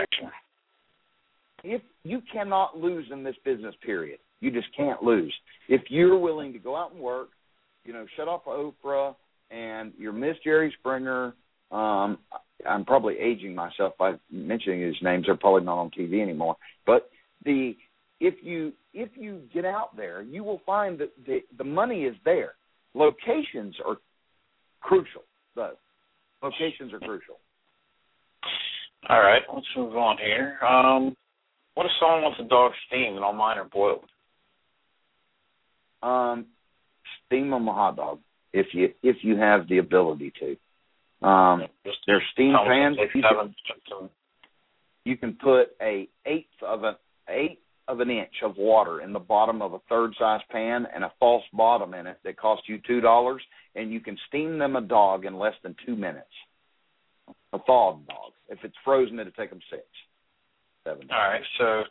If 1.64 1.82
you 2.04 2.22
cannot 2.32 2.78
lose 2.78 3.08
in 3.12 3.24
this 3.24 3.36
business 3.44 3.76
period, 3.86 4.20
you 4.40 4.52
just 4.52 4.68
can't 4.76 5.02
lose. 5.02 5.34
If 5.68 5.82
you're 5.90 6.18
willing 6.18 6.54
to 6.54 6.60
go 6.60 6.76
out 6.76 6.94
and 6.94 7.02
work, 7.02 7.30
you 7.86 7.94
know, 7.94 8.06
shut 8.16 8.28
off 8.28 8.46
Oprah 8.46 9.16
and 9.50 9.94
you're 9.98 10.14
Miss 10.14 10.36
Jerry 10.44 10.74
Springer. 10.80 11.34
Um, 11.72 12.20
I'm 12.68 12.86
probably 12.86 13.18
aging 13.18 13.56
myself 13.56 13.94
by 13.98 14.14
mentioning 14.32 14.82
these 14.82 15.02
names. 15.02 15.26
They're 15.26 15.36
probably 15.36 15.64
not 15.64 15.80
on 15.80 15.92
TV 15.92 16.22
anymore. 16.22 16.56
But 16.86 17.10
the 17.44 17.76
if 18.20 18.36
you 18.42 18.74
if 18.94 19.10
you 19.16 19.42
get 19.54 19.66
out 19.66 19.96
there, 19.96 20.22
you 20.22 20.44
will 20.44 20.62
find 20.66 20.98
that 21.00 21.12
the 21.26 21.40
the 21.58 21.64
money 21.64 22.04
is 22.04 22.16
there. 22.26 22.54
Locations 22.94 23.76
are 23.86 23.98
crucial, 24.82 25.24
though. 25.56 25.76
Locations 26.42 26.94
are 26.94 27.00
crucial. 27.00 27.36
All 29.10 29.22
right, 29.22 29.42
let's 29.54 29.68
move 29.76 29.96
on 29.96 30.18
here. 30.18 30.58
Um, 30.68 31.16
what 31.78 31.86
if 31.86 31.92
someone 32.00 32.24
wants 32.24 32.40
a 32.40 32.44
dog 32.44 32.72
steamed 32.88 33.18
and 33.18 33.24
all 33.24 33.34
mine 33.34 33.60
are 33.60 33.64
boiled? 33.66 34.06
Um, 36.02 36.48
steam 37.28 37.52
them 37.52 37.68
a 37.68 37.74
hot 37.74 37.98
dog 37.98 38.20
if 38.52 38.66
you 38.74 38.90
if 39.04 39.18
you 39.22 39.38
have 39.38 39.68
the 39.70 39.78
ability 39.78 40.34
to. 40.40 41.28
Um, 41.28 41.62
Just 41.86 42.00
there's 42.08 42.24
steam 42.34 42.56
pans. 42.66 42.98
six, 43.00 43.14
You 43.14 43.22
seven, 43.22 43.54
can, 43.68 43.78
seven. 43.90 44.10
you 45.06 45.18
can 45.18 45.34
put 45.34 45.68
a 45.80 46.08
eighth 46.26 46.48
of 46.66 46.84
an 46.84 46.96
eighth 47.30 47.62
of 47.88 48.00
an 48.00 48.10
inch 48.10 48.42
of 48.44 48.58
water 48.58 49.02
in 49.02 49.14
the 49.14 49.20
bottom 49.20 49.62
of 49.62 49.74
a 49.74 49.80
third 49.88 50.14
size 50.18 50.42
pan 50.52 50.88
and 50.94 51.04
a 51.04 51.12
false 51.20 51.44
bottom 51.54 51.94
in 51.94 52.08
it 52.08 52.18
that 52.24 52.38
costs 52.38 52.68
you 52.68 52.80
two 52.88 53.02
dollars, 53.02 53.44
and 53.76 53.92
you 53.94 54.00
can 54.00 54.18
steam 54.28 54.58
them 54.58 54.76
a 54.76 54.82
dog 54.82 55.26
in 55.26 55.38
less 55.38 55.56
than 55.62 55.76
two 55.86 55.96
minutes. 55.96 56.26
A 57.54 57.60
thawed 57.60 58.08
dog. 58.08 58.32
If 58.50 58.60
it's 58.64 58.76
frozen, 58.84 59.20
it'll 59.20 59.32
take 59.34 59.52
them 59.52 59.62
six, 59.70 59.84
seven. 60.88 61.08
All 61.12 61.18
right. 61.18 61.42
So 61.58 61.84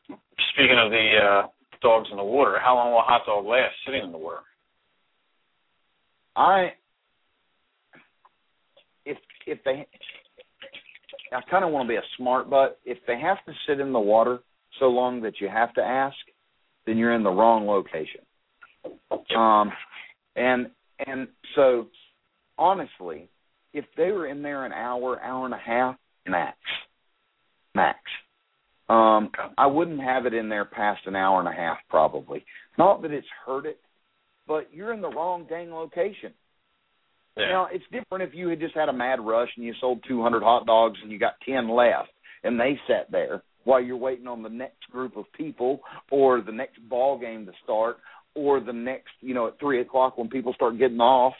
speaking 0.53 0.79
of 0.79 0.91
the 0.91 1.11
uh, 1.23 1.47
dogs 1.83 2.09
in 2.11 2.17
the 2.17 2.25
water, 2.25 2.59
how 2.63 2.75
long 2.75 2.93
will 2.93 3.01
a 3.01 3.03
hot 3.03 3.23
dog 3.27 3.45
last 3.45 3.75
sitting 3.85 4.03
in 4.03 4.13
the 4.13 4.19
water? 4.19 4.41
I 6.35 6.73
if 9.05 9.19
if 9.47 9.59
they 9.65 9.87
I 11.33 11.41
kind 11.51 11.65
of 11.65 11.73
want 11.73 11.87
to 11.87 11.93
be 11.93 11.97
a 11.97 12.03
smart 12.17 12.49
butt. 12.49 12.79
If 12.85 12.99
they 13.07 13.19
have 13.21 13.45
to 13.47 13.53
sit 13.67 13.81
in 13.81 13.93
the 13.93 14.01
water 14.01 14.41
so 14.79 14.87
long 14.87 15.21
that 15.23 15.41
you 15.41 15.49
have 15.49 15.73
to 15.75 15.83
ask, 15.83 16.17
then 16.87 16.97
you're 16.99 17.15
in 17.15 17.23
the 17.23 17.31
wrong 17.31 17.67
location. 17.67 18.21
Um, 19.37 19.73
and 20.37 20.71
and 21.07 21.29
so 21.55 21.87
honestly, 22.59 23.29
if 23.73 23.85
they 23.97 24.13
were 24.13 24.27
in 24.27 24.43
there 24.43 24.65
an 24.65 24.73
hour, 24.73 25.21
hour 25.23 25.45
and 25.45 25.55
a 25.55 25.59
half, 25.59 25.97
max, 26.27 26.57
max. 27.75 27.99
Um, 28.89 29.31
I 29.59 29.67
wouldn't 29.67 30.01
have 30.01 30.27
it 30.27 30.35
in 30.35 30.49
there 30.49 30.65
past 30.65 31.07
an 31.07 31.17
hour 31.17 31.41
and 31.41 31.49
a 31.49 31.53
half, 31.53 31.79
probably. 31.91 32.45
Not 32.79 33.03
that 33.03 33.11
it's 33.11 33.27
hurt 33.45 33.67
it, 33.67 33.81
but 34.47 34.69
you're 34.73 34.93
in 34.93 35.01
the 35.01 35.09
wrong 35.09 35.47
dang 35.49 35.73
location. 35.73 36.33
Yeah. 37.37 37.49
Now 37.49 37.69
it's 37.71 37.85
different 37.91 38.29
if 38.29 38.35
you 38.35 38.49
had 38.49 38.61
just 38.61 38.75
had 38.75 38.89
a 38.89 38.93
mad 38.93 39.19
rush 39.21 39.51
and 39.57 39.65
you 39.65 39.75
sold 39.81 40.05
200 40.09 40.43
hot 40.43 40.67
dogs 40.67 40.99
and 41.03 41.11
you 41.11 41.19
got 41.19 41.35
10 41.47 41.69
left, 41.69 42.11
and 42.45 42.59
they 42.59 42.79
sat 42.87 43.11
there 43.11 43.43
while 43.65 43.81
you're 43.81 43.97
waiting 43.97 44.29
on 44.29 44.43
the 44.43 44.49
next 44.49 44.89
group 44.93 45.17
of 45.17 45.25
people 45.37 45.81
or 46.11 46.41
the 46.41 46.53
next 46.53 46.79
ball 46.89 47.19
game 47.19 47.45
to 47.47 47.53
start 47.65 47.97
or 48.35 48.61
the 48.61 48.73
next, 48.73 49.11
you 49.21 49.35
know, 49.35 49.49
at 49.49 49.59
three 49.59 49.81
o'clock 49.81 50.17
when 50.17 50.29
people 50.29 50.55
start 50.55 50.79
getting 50.79 51.01
off. 51.01 51.35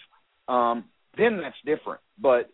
Um, 0.49 0.87
then 1.17 1.41
that's 1.41 1.57
different. 1.65 2.01
But 2.21 2.51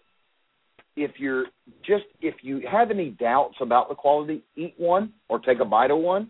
if 0.97 1.13
you're 1.19 1.47
just 1.85 2.05
if 2.21 2.35
you 2.43 2.63
have 2.71 2.91
any 2.91 3.11
doubts 3.11 3.57
about 3.61 3.89
the 3.89 3.95
quality, 3.95 4.43
eat 4.57 4.75
one 4.77 5.13
or 5.29 5.39
take 5.39 5.61
a 5.61 5.65
bite 5.65 5.91
of 5.91 5.99
one, 5.99 6.29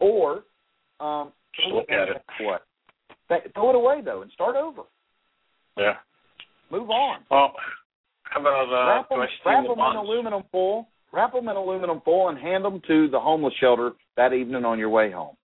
or 0.00 0.44
um, 1.00 1.32
Just 1.54 1.68
look 1.68 1.90
at 1.90 2.08
it. 2.08 2.22
What? 2.40 2.62
Throw 3.54 3.70
it 3.70 3.76
away 3.76 4.00
though 4.04 4.22
and 4.22 4.30
start 4.32 4.56
over. 4.56 4.82
Yeah. 5.76 5.94
Move 6.70 6.90
on. 6.90 7.20
Well, 7.30 7.52
how 8.24 8.40
about 8.40 8.68
uh, 8.68 8.86
wrap 8.88 9.08
them, 9.08 9.18
wrap 9.20 9.64
them 9.64 9.78
in 9.78 9.96
aluminum 9.96 10.42
foil. 10.50 10.88
Wrap 11.12 11.32
them 11.32 11.48
in 11.48 11.56
aluminum 11.56 12.00
foil 12.04 12.30
and 12.30 12.38
hand 12.38 12.64
them 12.64 12.80
to 12.88 13.08
the 13.08 13.20
homeless 13.20 13.52
shelter 13.60 13.92
that 14.16 14.32
evening 14.32 14.64
on 14.64 14.78
your 14.78 14.88
way 14.88 15.10
home. 15.10 15.36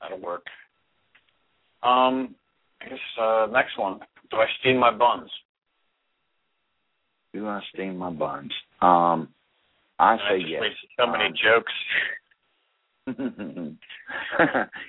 That'll 0.00 0.20
work. 0.20 0.44
Um, 1.82 2.34
I 2.82 2.88
guess 2.90 2.98
uh, 3.20 3.46
next 3.50 3.78
one. 3.78 4.00
Do 4.30 4.36
I 4.36 4.46
steam 4.60 4.78
my 4.78 4.90
buns? 4.90 5.30
Do 7.34 7.48
I 7.48 7.60
steam 7.74 7.98
my 7.98 8.10
buns? 8.10 8.52
Um, 8.80 9.28
I 9.98 10.14
I 10.14 10.18
say 10.30 10.38
just 10.40 10.50
yes. 10.50 10.62
so 10.96 11.06
many 11.08 11.24
Um, 11.24 11.34
jokes. 11.44 11.72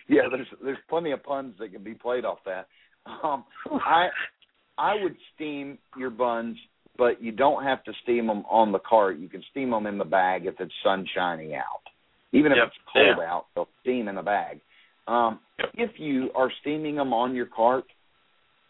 yeah, 0.08 0.22
there's 0.32 0.48
there's 0.64 0.78
plenty 0.88 1.12
of 1.12 1.24
puns 1.24 1.56
that 1.60 1.74
can 1.74 1.84
be 1.84 1.96
played 1.96 2.24
off 2.24 2.38
that. 2.46 2.68
Um, 3.24 3.44
I 3.72 4.10
I 4.78 4.96
would 5.02 5.16
steam 5.34 5.78
your 5.98 6.12
buns, 6.12 6.58
but 6.98 7.22
you 7.22 7.32
don't 7.32 7.64
have 7.64 7.84
to 7.86 7.94
steam 8.04 8.28
them 8.28 8.44
on 8.50 8.72
the 8.72 8.80
cart. 8.80 9.18
You 9.18 9.28
can 9.28 9.44
steam 9.52 9.72
them 9.72 9.88
in 9.88 9.98
the 9.98 10.06
bag 10.06 10.46
if 10.46 10.56
it's 10.60 10.74
sun 10.84 11.06
shining 11.16 11.56
out. 11.56 11.82
Even 12.32 12.52
if 12.52 12.58
Yep, 12.58 12.68
it's 12.68 12.78
cold 12.94 13.16
yeah. 13.20 13.32
out, 13.32 13.46
they'll 13.56 13.70
steam 13.82 14.08
in 14.08 14.16
the 14.16 14.22
bag. 14.22 14.60
Um, 15.08 15.40
If 15.76 16.00
you 16.00 16.32
are 16.36 16.52
steaming 16.62 16.96
them 16.96 17.14
on 17.14 17.34
your 17.36 17.46
cart, 17.46 17.86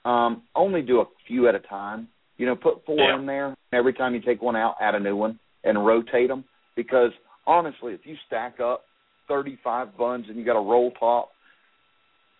um, 0.05 0.43
only 0.55 0.81
do 0.81 1.01
a 1.01 1.05
few 1.27 1.47
at 1.47 1.55
a 1.55 1.59
time. 1.59 2.07
You 2.37 2.45
know, 2.45 2.55
put 2.55 2.85
four 2.85 2.99
Yeah. 2.99 3.15
in 3.15 3.25
there. 3.25 3.55
Every 3.71 3.93
time 3.93 4.13
you 4.13 4.21
take 4.21 4.41
one 4.41 4.55
out, 4.55 4.75
add 4.79 4.95
a 4.95 4.99
new 4.99 5.15
one 5.15 5.39
and 5.63 5.85
rotate 5.85 6.27
them. 6.27 6.43
Because 6.75 7.11
honestly, 7.47 7.93
if 7.93 8.05
you 8.05 8.15
stack 8.27 8.59
up 8.59 8.85
35 9.27 9.97
buns 9.97 10.27
and 10.27 10.37
you 10.37 10.43
got 10.43 10.57
a 10.57 10.61
roll 10.61 10.91
top, 10.91 11.31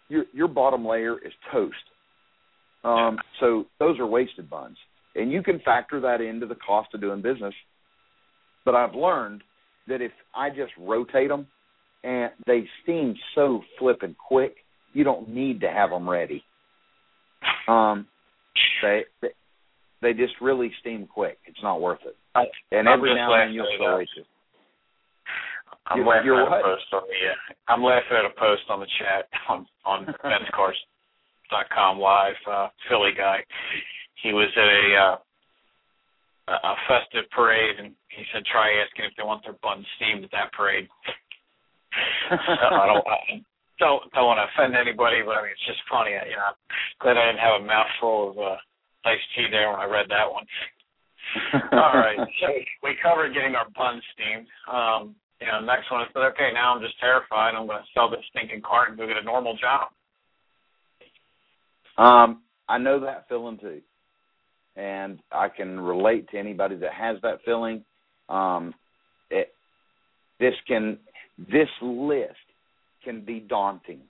your 0.09 0.25
your 0.33 0.47
bottom 0.47 0.85
layer 0.85 1.17
is 1.17 1.33
toast. 1.51 1.75
Um, 2.83 3.19
so 3.39 3.65
those 3.79 3.97
are 3.99 4.05
wasted 4.05 4.49
buns, 4.49 4.77
and 5.15 5.31
you 5.31 5.41
can 5.41 5.59
factor 5.61 5.99
that 6.01 6.21
into 6.21 6.45
the 6.45 6.55
cost 6.55 6.93
of 6.93 7.01
doing 7.01 7.21
business. 7.21 7.55
But 8.63 8.75
I've 8.75 8.93
learned 8.93 9.43
that 9.87 10.01
if 10.01 10.11
I 10.35 10.49
just 10.49 10.71
rotate 10.77 11.29
them, 11.29 11.47
and 12.03 12.31
they 12.45 12.69
steam 12.83 13.15
so 13.33 13.63
flippin' 13.79 14.15
quick, 14.27 14.57
you 14.93 15.03
don't 15.03 15.29
need 15.29 15.61
to 15.61 15.71
have 15.71 15.89
them 15.89 16.07
ready. 16.07 16.43
Um, 17.67 18.07
they 18.83 19.05
they, 20.01 20.13
they 20.13 20.19
just 20.19 20.33
really 20.41 20.71
steam 20.81 21.07
quick. 21.07 21.37
It's 21.45 21.61
not 21.63 21.81
worth 21.81 21.99
it. 22.05 22.15
And 22.71 22.87
I'm 22.89 22.99
every 22.99 23.15
now 23.15 23.33
and 23.33 23.49
then 23.49 23.53
you'll 23.55 23.65
at 23.65 23.79
feel 23.79 23.89
that. 23.91 23.97
wasted. 23.97 24.25
I'm 25.87 25.97
You're- 25.99 26.09
laughing 26.09 26.25
you're 26.25 26.41
at 26.41 26.49
what? 26.49 26.59
a 26.61 26.63
post 26.63 26.85
on 26.93 27.03
the. 27.05 27.19
Uh, 27.29 27.71
I'm 27.73 27.83
laughing 27.83 28.17
at 28.17 28.25
a 28.25 28.33
post 28.39 28.63
on 28.69 28.79
the 28.79 28.87
chat 28.99 29.29
on 29.49 29.67
on 29.85 30.05
dot 31.49 31.69
com 31.73 31.99
live. 31.99 32.35
Uh, 32.49 32.67
Philly 32.89 33.11
guy. 33.15 33.39
He 34.23 34.33
was 34.33 34.49
at 34.57 34.65
a 34.65 34.85
uh, 34.97 35.17
a 36.49 36.67
a 36.73 36.75
festive 36.89 37.29
parade, 37.29 37.77
and 37.77 37.93
he 38.09 38.23
said, 38.33 38.43
"Try 38.45 38.71
asking 38.81 39.05
if 39.05 39.13
they 39.15 39.23
want 39.23 39.43
their 39.43 39.53
buns 39.61 39.85
steamed 39.97 40.23
at 40.23 40.31
that 40.31 40.51
parade." 40.53 40.87
so 42.29 42.65
I 42.75 42.87
don't. 42.87 43.05
I 43.05 43.17
don't 43.77 44.01
don't 44.13 44.25
want 44.25 44.39
to 44.41 44.47
offend 44.49 44.73
anybody, 44.75 45.21
but 45.21 45.37
I 45.37 45.43
mean 45.43 45.51
it's 45.51 45.67
just 45.69 45.83
funny. 45.91 46.11
You 46.17 46.33
know, 46.33 46.49
I'm 46.49 46.57
glad 46.99 47.17
I 47.17 47.27
didn't 47.29 47.45
have 47.45 47.61
a 47.61 47.65
mouthful 47.65 48.31
of 48.31 48.37
uh, 48.39 48.57
iced 49.05 49.23
tea 49.35 49.47
there 49.51 49.71
when 49.71 49.79
I 49.79 49.85
read 49.85 50.07
that 50.09 50.31
one. 50.31 50.45
All 51.71 51.93
right. 51.93 52.17
So 52.41 52.47
we 52.83 52.95
covered 53.01 53.33
getting 53.33 53.55
our 53.55 53.67
buns 53.75 54.03
steamed. 54.13 54.47
Um, 54.71 55.15
you 55.41 55.47
know, 55.47 55.59
next 55.59 55.91
one 55.91 56.01
I 56.01 56.05
said, 56.13 56.23
okay, 56.33 56.49
now 56.53 56.75
I'm 56.75 56.81
just 56.81 56.99
terrified. 56.99 57.55
I'm 57.55 57.67
going 57.67 57.79
to 57.79 57.87
sell 57.93 58.09
this 58.09 58.21
stinking 58.29 58.61
cart 58.61 58.89
and 58.89 58.97
go 58.97 59.07
get 59.07 59.17
a 59.17 59.23
normal 59.23 59.57
job. 59.57 59.89
Um, 61.97 62.41
I 62.67 62.77
know 62.77 62.99
that 63.01 63.27
feeling 63.29 63.57
too, 63.57 63.81
and 64.75 65.19
I 65.31 65.49
can 65.49 65.79
relate 65.79 66.29
to 66.31 66.37
anybody 66.37 66.75
that 66.77 66.93
has 66.93 67.17
that 67.21 67.39
feeling. 67.45 67.83
Um, 68.27 68.73
it, 69.29 69.53
this 70.39 70.55
can 70.67 70.97
this 71.37 71.69
list 71.81 72.35
can 73.03 73.23
be 73.23 73.39
daunting. 73.39 74.01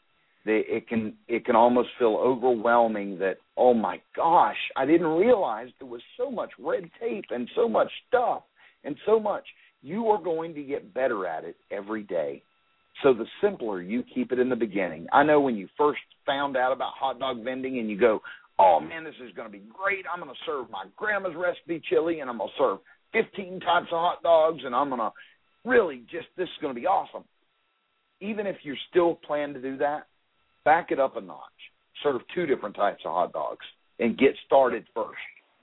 It 0.47 0.87
can 0.87 1.13
it 1.27 1.45
can 1.45 1.55
almost 1.55 1.89
feel 1.99 2.15
overwhelming 2.15 3.19
that 3.19 3.37
oh 3.57 3.73
my 3.73 4.01
gosh, 4.15 4.57
I 4.75 4.85
didn't 4.85 5.07
realize 5.07 5.69
there 5.79 5.87
was 5.87 6.01
so 6.17 6.29
much 6.29 6.51
red 6.59 6.89
tape 6.99 7.25
and 7.29 7.49
so 7.55 7.67
much 7.69 7.89
stuff 8.07 8.43
and 8.83 8.95
so 9.05 9.19
much. 9.19 9.43
You 9.81 10.07
are 10.07 10.21
going 10.21 10.53
to 10.55 10.63
get 10.63 10.93
better 10.93 11.27
at 11.27 11.43
it 11.43 11.55
every 11.71 12.03
day. 12.03 12.41
So 13.03 13.13
the 13.13 13.25
simpler 13.41 13.81
you 13.81 14.03
keep 14.13 14.31
it 14.31 14.39
in 14.39 14.49
the 14.49 14.55
beginning. 14.55 15.07
I 15.11 15.23
know 15.23 15.39
when 15.39 15.55
you 15.55 15.67
first 15.77 15.99
found 16.25 16.57
out 16.57 16.71
about 16.71 16.93
hot 16.99 17.19
dog 17.19 17.43
vending 17.43 17.79
and 17.79 17.89
you 17.89 17.99
go, 17.99 18.21
"Oh 18.57 18.79
man, 18.79 19.03
this 19.03 19.15
is 19.23 19.33
going 19.35 19.47
to 19.47 19.51
be 19.51 19.63
great. 19.73 20.05
I'm 20.11 20.21
going 20.21 20.33
to 20.33 20.41
serve 20.45 20.69
my 20.69 20.85
grandma's 20.95 21.35
recipe 21.35 21.81
chili 21.89 22.21
and 22.21 22.29
I'm 22.29 22.37
going 22.37 22.49
to 22.49 22.55
serve 22.57 22.79
15 23.11 23.59
types 23.59 23.87
of 23.91 23.99
hot 23.99 24.23
dogs 24.23 24.61
and 24.63 24.73
I'm 24.73 24.89
going 24.89 25.01
to 25.01 25.11
really 25.65 26.03
just 26.09 26.27
this 26.37 26.47
is 26.47 26.61
going 26.61 26.73
to 26.73 26.79
be 26.79 26.87
awesome." 26.87 27.23
Even 28.21 28.47
if 28.47 28.55
you're 28.63 28.77
still 28.89 29.15
planning 29.27 29.55
to 29.55 29.61
do 29.61 29.77
that, 29.77 30.07
back 30.63 30.91
it 30.91 30.99
up 30.99 31.17
a 31.17 31.21
notch. 31.21 31.51
Serve 32.03 32.21
two 32.33 32.45
different 32.45 32.75
types 32.75 33.01
of 33.05 33.11
hot 33.11 33.33
dogs 33.33 33.65
and 33.99 34.17
get 34.17 34.31
started 34.45 34.85
first. 34.93 35.17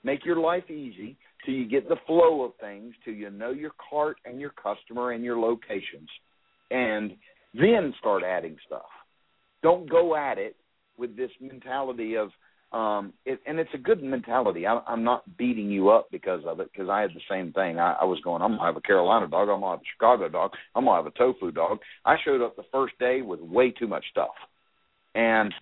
Make 0.05 0.25
your 0.25 0.41
life 0.41 0.69
easy 0.71 1.17
till 1.45 1.55
you 1.55 1.69
get 1.69 1.89
the 1.89 1.97
flow 2.07 2.43
of 2.43 2.53
things, 2.61 2.95
till 3.05 3.15
you 3.15 3.31
know 3.31 3.51
your 3.51 3.73
cart 3.91 4.17
and 4.25 4.41
your 4.41 4.51
customer 4.51 5.13
and 5.13 5.23
your 5.23 5.39
locations 5.39 6.09
and 6.73 7.13
then 7.55 7.95
start 7.99 8.23
adding 8.25 8.57
stuff. 8.67 8.89
Don't 9.63 9.89
go 9.89 10.17
at 10.17 10.39
it 10.39 10.57
with 10.97 11.17
this 11.17 11.31
mentality 11.41 12.17
of, 12.17 12.31
um, 12.73 13.13
it, 13.27 13.41
and 13.47 13.59
it's 13.59 13.71
a 13.75 13.79
good 13.79 14.03
mentality. 14.03 14.67
I, 14.67 14.81
I'm 14.89 15.05
not 15.05 15.37
beating 15.37 15.71
you 15.71 15.91
up 15.91 16.09
because 16.11 16.41
of 16.47 16.61
it 16.61 16.71
because 16.73 16.89
I 16.89 17.03
had 17.03 17.11
the 17.11 17.21
same 17.31 17.53
thing. 17.53 17.79
I, 17.79 17.99
I 18.01 18.05
was 18.05 18.19
going, 18.25 18.43
I'm 18.43 18.53
gonna 18.53 18.65
have 18.65 18.77
a 18.77 18.81
Carolina 18.81 19.29
dog, 19.29 19.49
I'm 19.49 19.61
gonna 19.61 19.73
have 19.73 19.81
a 19.81 19.93
Chicago 19.93 20.29
dog, 20.29 20.53
I'm 20.75 20.85
gonna 20.85 20.97
have 20.97 21.07
a 21.07 21.19
tofu 21.19 21.53
dog. 21.53 21.79
I 22.05 22.17
showed 22.25 22.43
up 22.43 22.57
the 22.57 22.65
first 22.73 22.99
day 22.99 23.21
with 23.21 23.41
way 23.41 23.71
too 23.71 23.87
much 23.87 24.05
stuff, 24.11 24.35
and 25.15 25.53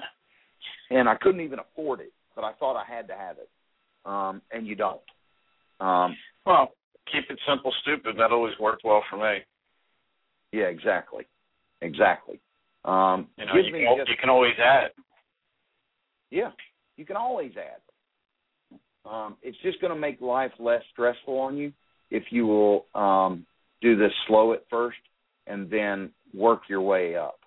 and 0.91 1.09
I 1.09 1.15
couldn't 1.17 1.41
even 1.41 1.59
afford 1.59 2.01
it, 2.01 2.13
but 2.35 2.45
I 2.45 2.53
thought 2.55 2.77
I 2.77 2.85
had 2.85 3.07
to 3.09 3.15
have 3.15 3.37
it, 3.39 3.49
um, 4.05 4.43
and 4.53 4.67
you 4.67 4.75
don't. 4.75 5.01
Um, 5.81 6.17
Well, 6.47 6.75
keep 7.11 7.31
it 7.31 7.39
simple, 7.49 7.73
stupid. 7.83 8.17
That 8.19 8.33
always 8.33 8.59
worked 8.59 8.85
well 8.85 9.03
for 9.11 9.17
me. 9.17 9.45
yeah, 10.53 10.65
exactly, 10.67 11.27
exactly. 11.81 12.41
Um, 12.85 13.29
You 13.37 13.47
know, 13.47 13.55
you 13.57 13.73
can, 13.73 13.97
just- 13.99 14.11
you 14.11 14.17
can 14.17 14.31
always 14.31 14.55
add. 14.59 14.93
Yeah, 16.31 16.53
you 16.97 17.05
can 17.05 17.17
always 17.17 17.53
add. 17.57 17.81
Um, 19.05 19.37
it's 19.43 19.59
just 19.63 19.81
going 19.81 19.93
to 19.93 19.99
make 19.99 20.21
life 20.21 20.53
less 20.59 20.83
stressful 20.93 21.39
on 21.39 21.57
you 21.57 21.73
if 22.11 22.25
you 22.31 22.47
will 22.47 22.87
um, 22.95 23.47
do 23.81 23.97
this 23.97 24.13
slow 24.27 24.53
at 24.53 24.63
first 24.69 24.99
and 25.47 25.71
then 25.71 26.11
work 26.35 26.63
your 26.69 26.83
way 26.83 27.17
up. 27.17 27.39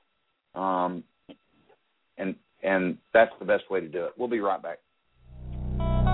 Um, 0.56 1.04
and 2.18 2.36
and 2.64 2.98
that's 3.14 3.32
the 3.40 3.46
best 3.46 3.70
way 3.70 3.80
to 3.82 3.88
do 3.88 4.06
it. 4.06 4.14
We'll 4.18 4.30
be 4.30 4.40
right 4.40 4.62
back. 4.62 4.80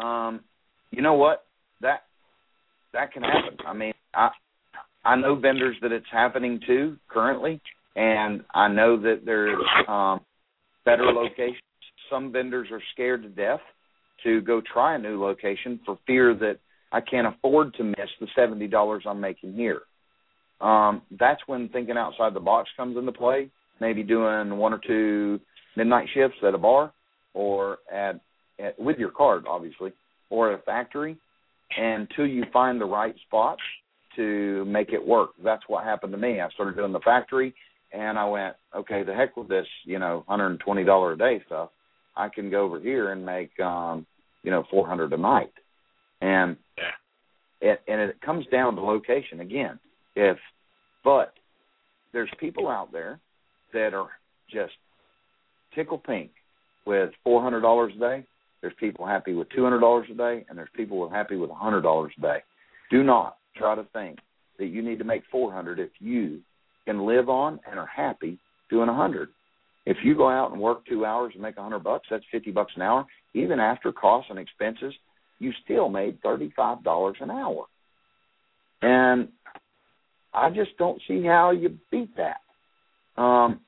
Um, 0.01 0.39
you 0.91 1.01
know 1.01 1.15
what? 1.15 1.45
That 1.81 2.03
that 2.93 3.11
can 3.11 3.23
happen. 3.23 3.57
I 3.67 3.73
mean, 3.73 3.93
I 4.13 4.29
I 5.03 5.17
know 5.17 5.35
vendors 5.35 5.75
that 5.81 5.91
it's 5.91 6.05
happening 6.09 6.61
to 6.67 6.95
currently, 7.09 7.59
and 7.95 8.43
I 8.53 8.67
know 8.67 8.99
that 9.01 9.21
there's 9.25 9.57
um, 9.87 10.21
better 10.85 11.05
locations. 11.05 11.61
Some 12.09 12.31
vendors 12.31 12.67
are 12.71 12.81
scared 12.93 13.23
to 13.23 13.29
death 13.29 13.61
to 14.23 14.41
go 14.41 14.61
try 14.61 14.95
a 14.95 14.99
new 14.99 15.21
location 15.21 15.79
for 15.85 15.97
fear 16.05 16.33
that 16.35 16.59
I 16.91 17.01
can't 17.01 17.27
afford 17.27 17.73
to 17.75 17.83
miss 17.83 18.09
the 18.19 18.27
seventy 18.35 18.67
dollars 18.67 19.03
I'm 19.07 19.19
making 19.19 19.53
here. 19.53 19.81
Um, 20.61 21.01
that's 21.19 21.41
when 21.47 21.69
thinking 21.69 21.97
outside 21.97 22.33
the 22.33 22.39
box 22.39 22.69
comes 22.77 22.97
into 22.97 23.11
play. 23.11 23.49
Maybe 23.81 24.03
doing 24.03 24.57
one 24.57 24.73
or 24.73 24.79
two 24.85 25.39
midnight 25.75 26.07
shifts 26.13 26.37
at 26.47 26.53
a 26.53 26.57
bar 26.57 26.93
or 27.33 27.79
at, 27.91 28.19
at 28.59 28.79
with 28.79 28.97
your 28.97 29.09
card, 29.09 29.45
obviously, 29.47 29.91
or 30.29 30.51
at 30.53 30.59
a 30.59 30.61
factory, 30.61 31.17
until 31.75 32.27
you 32.27 32.43
find 32.53 32.79
the 32.79 32.85
right 32.85 33.15
spot 33.27 33.57
to 34.15 34.63
make 34.65 34.89
it 34.93 35.05
work. 35.05 35.31
That's 35.43 35.63
what 35.67 35.83
happened 35.83 36.11
to 36.13 36.17
me. 36.19 36.39
I 36.39 36.49
started 36.51 36.75
doing 36.75 36.93
the 36.93 36.99
factory, 36.99 37.53
and 37.93 38.17
I 38.17 38.25
went, 38.25 38.55
okay, 38.75 39.03
the 39.03 39.13
heck 39.13 39.37
with 39.37 39.47
this, 39.47 39.67
you 39.85 39.99
know, 39.99 40.25
hundred 40.27 40.47
and 40.47 40.59
twenty 40.59 40.83
dollar 40.83 41.13
a 41.13 41.17
day 41.17 41.41
stuff. 41.45 41.69
I 42.15 42.29
can 42.29 42.49
go 42.49 42.63
over 42.63 42.79
here 42.79 43.11
and 43.11 43.25
make, 43.25 43.57
um, 43.59 44.05
you 44.43 44.51
know, 44.51 44.65
four 44.69 44.87
hundred 44.87 45.13
a 45.13 45.17
night, 45.17 45.53
and 46.21 46.57
it 47.61 47.81
and 47.87 48.01
it 48.01 48.19
comes 48.21 48.45
down 48.47 48.75
to 48.75 48.81
location 48.81 49.39
again. 49.39 49.79
If, 50.15 50.37
but 51.03 51.33
there's 52.11 52.29
people 52.39 52.67
out 52.67 52.91
there 52.91 53.19
that 53.73 53.93
are 53.93 54.09
just 54.51 54.73
tickle 55.75 55.97
pink 55.97 56.31
with 56.85 57.11
four 57.23 57.41
hundred 57.41 57.61
dollars 57.61 57.93
a 57.95 57.99
day. 57.99 58.25
There's 58.61 58.73
people 58.79 59.05
happy 59.05 59.33
with 59.33 59.49
two 59.55 59.63
hundred 59.63 59.79
dollars 59.79 60.07
a 60.11 60.15
day, 60.15 60.45
and 60.49 60.57
there's 60.57 60.69
people 60.75 61.09
happy 61.09 61.35
with 61.35 61.49
a 61.49 61.55
hundred 61.55 61.81
dollars 61.81 62.13
a 62.17 62.21
day. 62.21 62.37
Do 62.91 63.03
not 63.03 63.37
try 63.55 63.75
to 63.75 63.85
think 63.93 64.19
that 64.59 64.67
you 64.67 64.81
need 64.81 64.99
to 64.99 65.05
make 65.05 65.23
four 65.31 65.51
hundred 65.51 65.79
if 65.79 65.89
you 65.99 66.39
can 66.85 67.05
live 67.05 67.29
on 67.29 67.59
and 67.69 67.79
are 67.79 67.87
happy 67.87 68.37
doing 68.69 68.89
a 68.89 68.93
hundred. 68.93 69.29
If 69.85 69.97
you 70.03 70.15
go 70.15 70.29
out 70.29 70.51
and 70.51 70.61
work 70.61 70.85
two 70.85 71.05
hours 71.05 71.33
and 71.33 71.41
make 71.41 71.57
a 71.57 71.63
hundred 71.63 71.83
bucks, 71.83 72.07
that's 72.09 72.23
fifty 72.31 72.51
bucks 72.51 72.73
an 72.75 72.81
hour. 72.81 73.05
Even 73.33 73.59
after 73.59 73.91
costs 73.91 74.29
and 74.29 74.39
expenses, 74.39 74.93
you 75.39 75.51
still 75.63 75.89
made 75.89 76.21
thirty 76.21 76.51
five 76.55 76.83
dollars 76.83 77.17
an 77.19 77.31
hour. 77.31 77.65
And 78.81 79.29
I 80.33 80.49
just 80.49 80.77
don't 80.77 81.01
see 81.07 81.23
how 81.23 81.51
you 81.51 81.77
beat 81.91 82.15
that. 82.17 83.21
Um, 83.21 83.59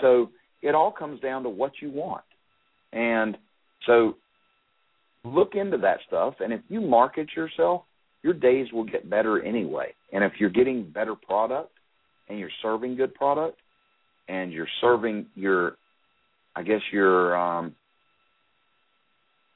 so 0.00 0.30
it 0.62 0.74
all 0.74 0.92
comes 0.92 1.20
down 1.20 1.42
to 1.42 1.48
what 1.48 1.72
you 1.82 1.90
want. 1.90 2.24
And 2.92 3.36
so 3.86 4.16
look 5.24 5.54
into 5.54 5.78
that 5.78 5.98
stuff. 6.06 6.34
And 6.40 6.52
if 6.52 6.60
you 6.68 6.80
market 6.80 7.28
yourself, 7.36 7.82
your 8.22 8.34
days 8.34 8.72
will 8.72 8.84
get 8.84 9.08
better 9.08 9.42
anyway. 9.42 9.94
And 10.12 10.24
if 10.24 10.32
you're 10.38 10.50
getting 10.50 10.90
better 10.90 11.14
product 11.14 11.70
and 12.28 12.38
you're 12.38 12.50
serving 12.62 12.96
good 12.96 13.14
product 13.14 13.58
and 14.28 14.52
you're 14.52 14.68
serving 14.80 15.26
your, 15.34 15.76
I 16.56 16.62
guess 16.62 16.80
your, 16.92 17.36
um, 17.36 17.74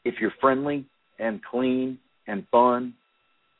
if 0.04 0.14
you're 0.20 0.32
friendly 0.40 0.86
and 1.18 1.40
clean 1.44 1.98
and 2.26 2.46
fun, 2.50 2.94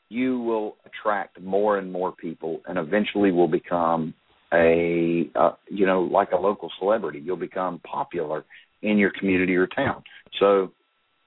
you 0.09 0.39
will 0.39 0.75
attract 0.85 1.41
more 1.41 1.77
and 1.77 1.91
more 1.91 2.11
people 2.11 2.61
and 2.67 2.77
eventually 2.77 3.31
will 3.31 3.47
become 3.47 4.13
a 4.53 5.29
uh, 5.35 5.51
you 5.67 5.85
know 5.85 6.01
like 6.01 6.31
a 6.31 6.35
local 6.35 6.71
celebrity 6.79 7.19
you'll 7.19 7.35
become 7.35 7.79
popular 7.79 8.45
in 8.83 8.97
your 8.97 9.11
community 9.19 9.55
or 9.55 9.65
town 9.65 10.03
so 10.39 10.71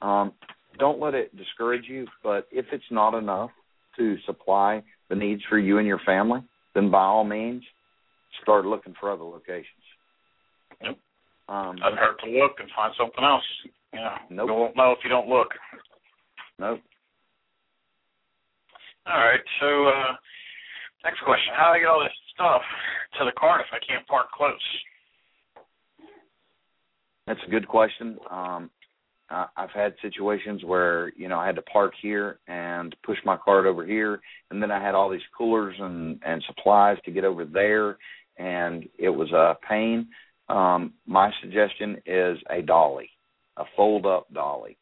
um 0.03 0.33
don't 0.79 1.01
let 1.01 1.15
it 1.15 1.37
discourage 1.37 1.87
you 1.89 2.07
but 2.23 2.47
if 2.53 2.67
it's 2.71 2.85
not 2.91 3.15
enough 3.15 3.51
to 3.97 4.17
supply 4.27 4.83
the 5.09 5.15
needs 5.17 5.43
for 5.49 5.59
you 5.59 5.79
and 5.79 5.87
your 5.87 6.01
family 6.07 6.41
then 6.75 6.91
by 6.91 7.01
all 7.03 7.25
means 7.25 7.63
start 8.43 8.65
looking 8.67 8.95
for 9.01 9.11
other 9.11 9.25
locations 9.25 9.85
Yep. 10.83 10.99
um 11.49 11.77
I'd 11.83 11.95
hurt 11.95 12.21
to 12.25 12.31
look 12.31 12.53
and 12.59 12.69
find 12.77 12.93
something 12.99 13.25
else. 13.25 13.45
Yeah. 13.95 14.19
Nope. 14.31 14.49
You 14.49 14.55
won't 14.55 14.77
know 14.77 14.93
if 14.93 14.99
you 15.05 15.09
don't 15.11 15.29
look. 15.29 15.49
nope 16.59 16.81
All 19.07 19.19
right. 19.19 19.41
So 19.61 19.87
uh 19.89 20.13
next 21.05 21.21
question. 21.25 21.53
How 21.57 21.73
do 21.73 21.77
I 21.77 21.79
get 21.79 21.89
all 21.89 22.01
this 22.03 22.13
stuff 22.35 22.63
to 23.19 23.25
the 23.25 23.33
car 23.39 23.61
if 23.61 23.67
I 23.73 23.79
can't 23.87 24.07
park 24.07 24.31
close? 24.33 24.53
That's 27.27 27.41
a 27.47 27.51
good 27.51 27.67
question. 27.67 28.19
Um, 28.31 28.71
I, 29.31 29.47
I've 29.57 29.71
had 29.71 29.95
situations 30.03 30.63
where 30.65 31.13
you 31.17 31.29
know 31.29 31.39
I 31.39 31.47
had 31.47 31.57
to 31.57 31.63
park 31.63 31.93
here 32.01 32.39
and 32.47 32.95
push 33.05 33.19
my 33.25 33.37
cart 33.37 33.67
over 33.67 33.85
here, 33.85 34.21
and 34.51 34.63
then 34.63 34.71
I 34.71 34.83
had 34.83 34.95
all 34.95 35.11
these 35.11 35.21
coolers 35.37 35.77
and 35.79 36.21
and 36.25 36.43
supplies 36.47 36.99
to 37.05 37.11
get 37.11 37.25
over 37.25 37.45
there, 37.45 37.97
and 38.39 38.89
it 38.99 39.11
was 39.11 39.31
a 39.33 39.57
pain. 39.69 40.09
Um, 40.49 40.93
my 41.07 41.31
suggestion 41.43 41.97
is 42.07 42.39
a 42.51 42.63
dolly, 42.63 43.11
a 43.57 43.65
fold 43.77 44.07
up 44.07 44.33
dolly. 44.33 44.77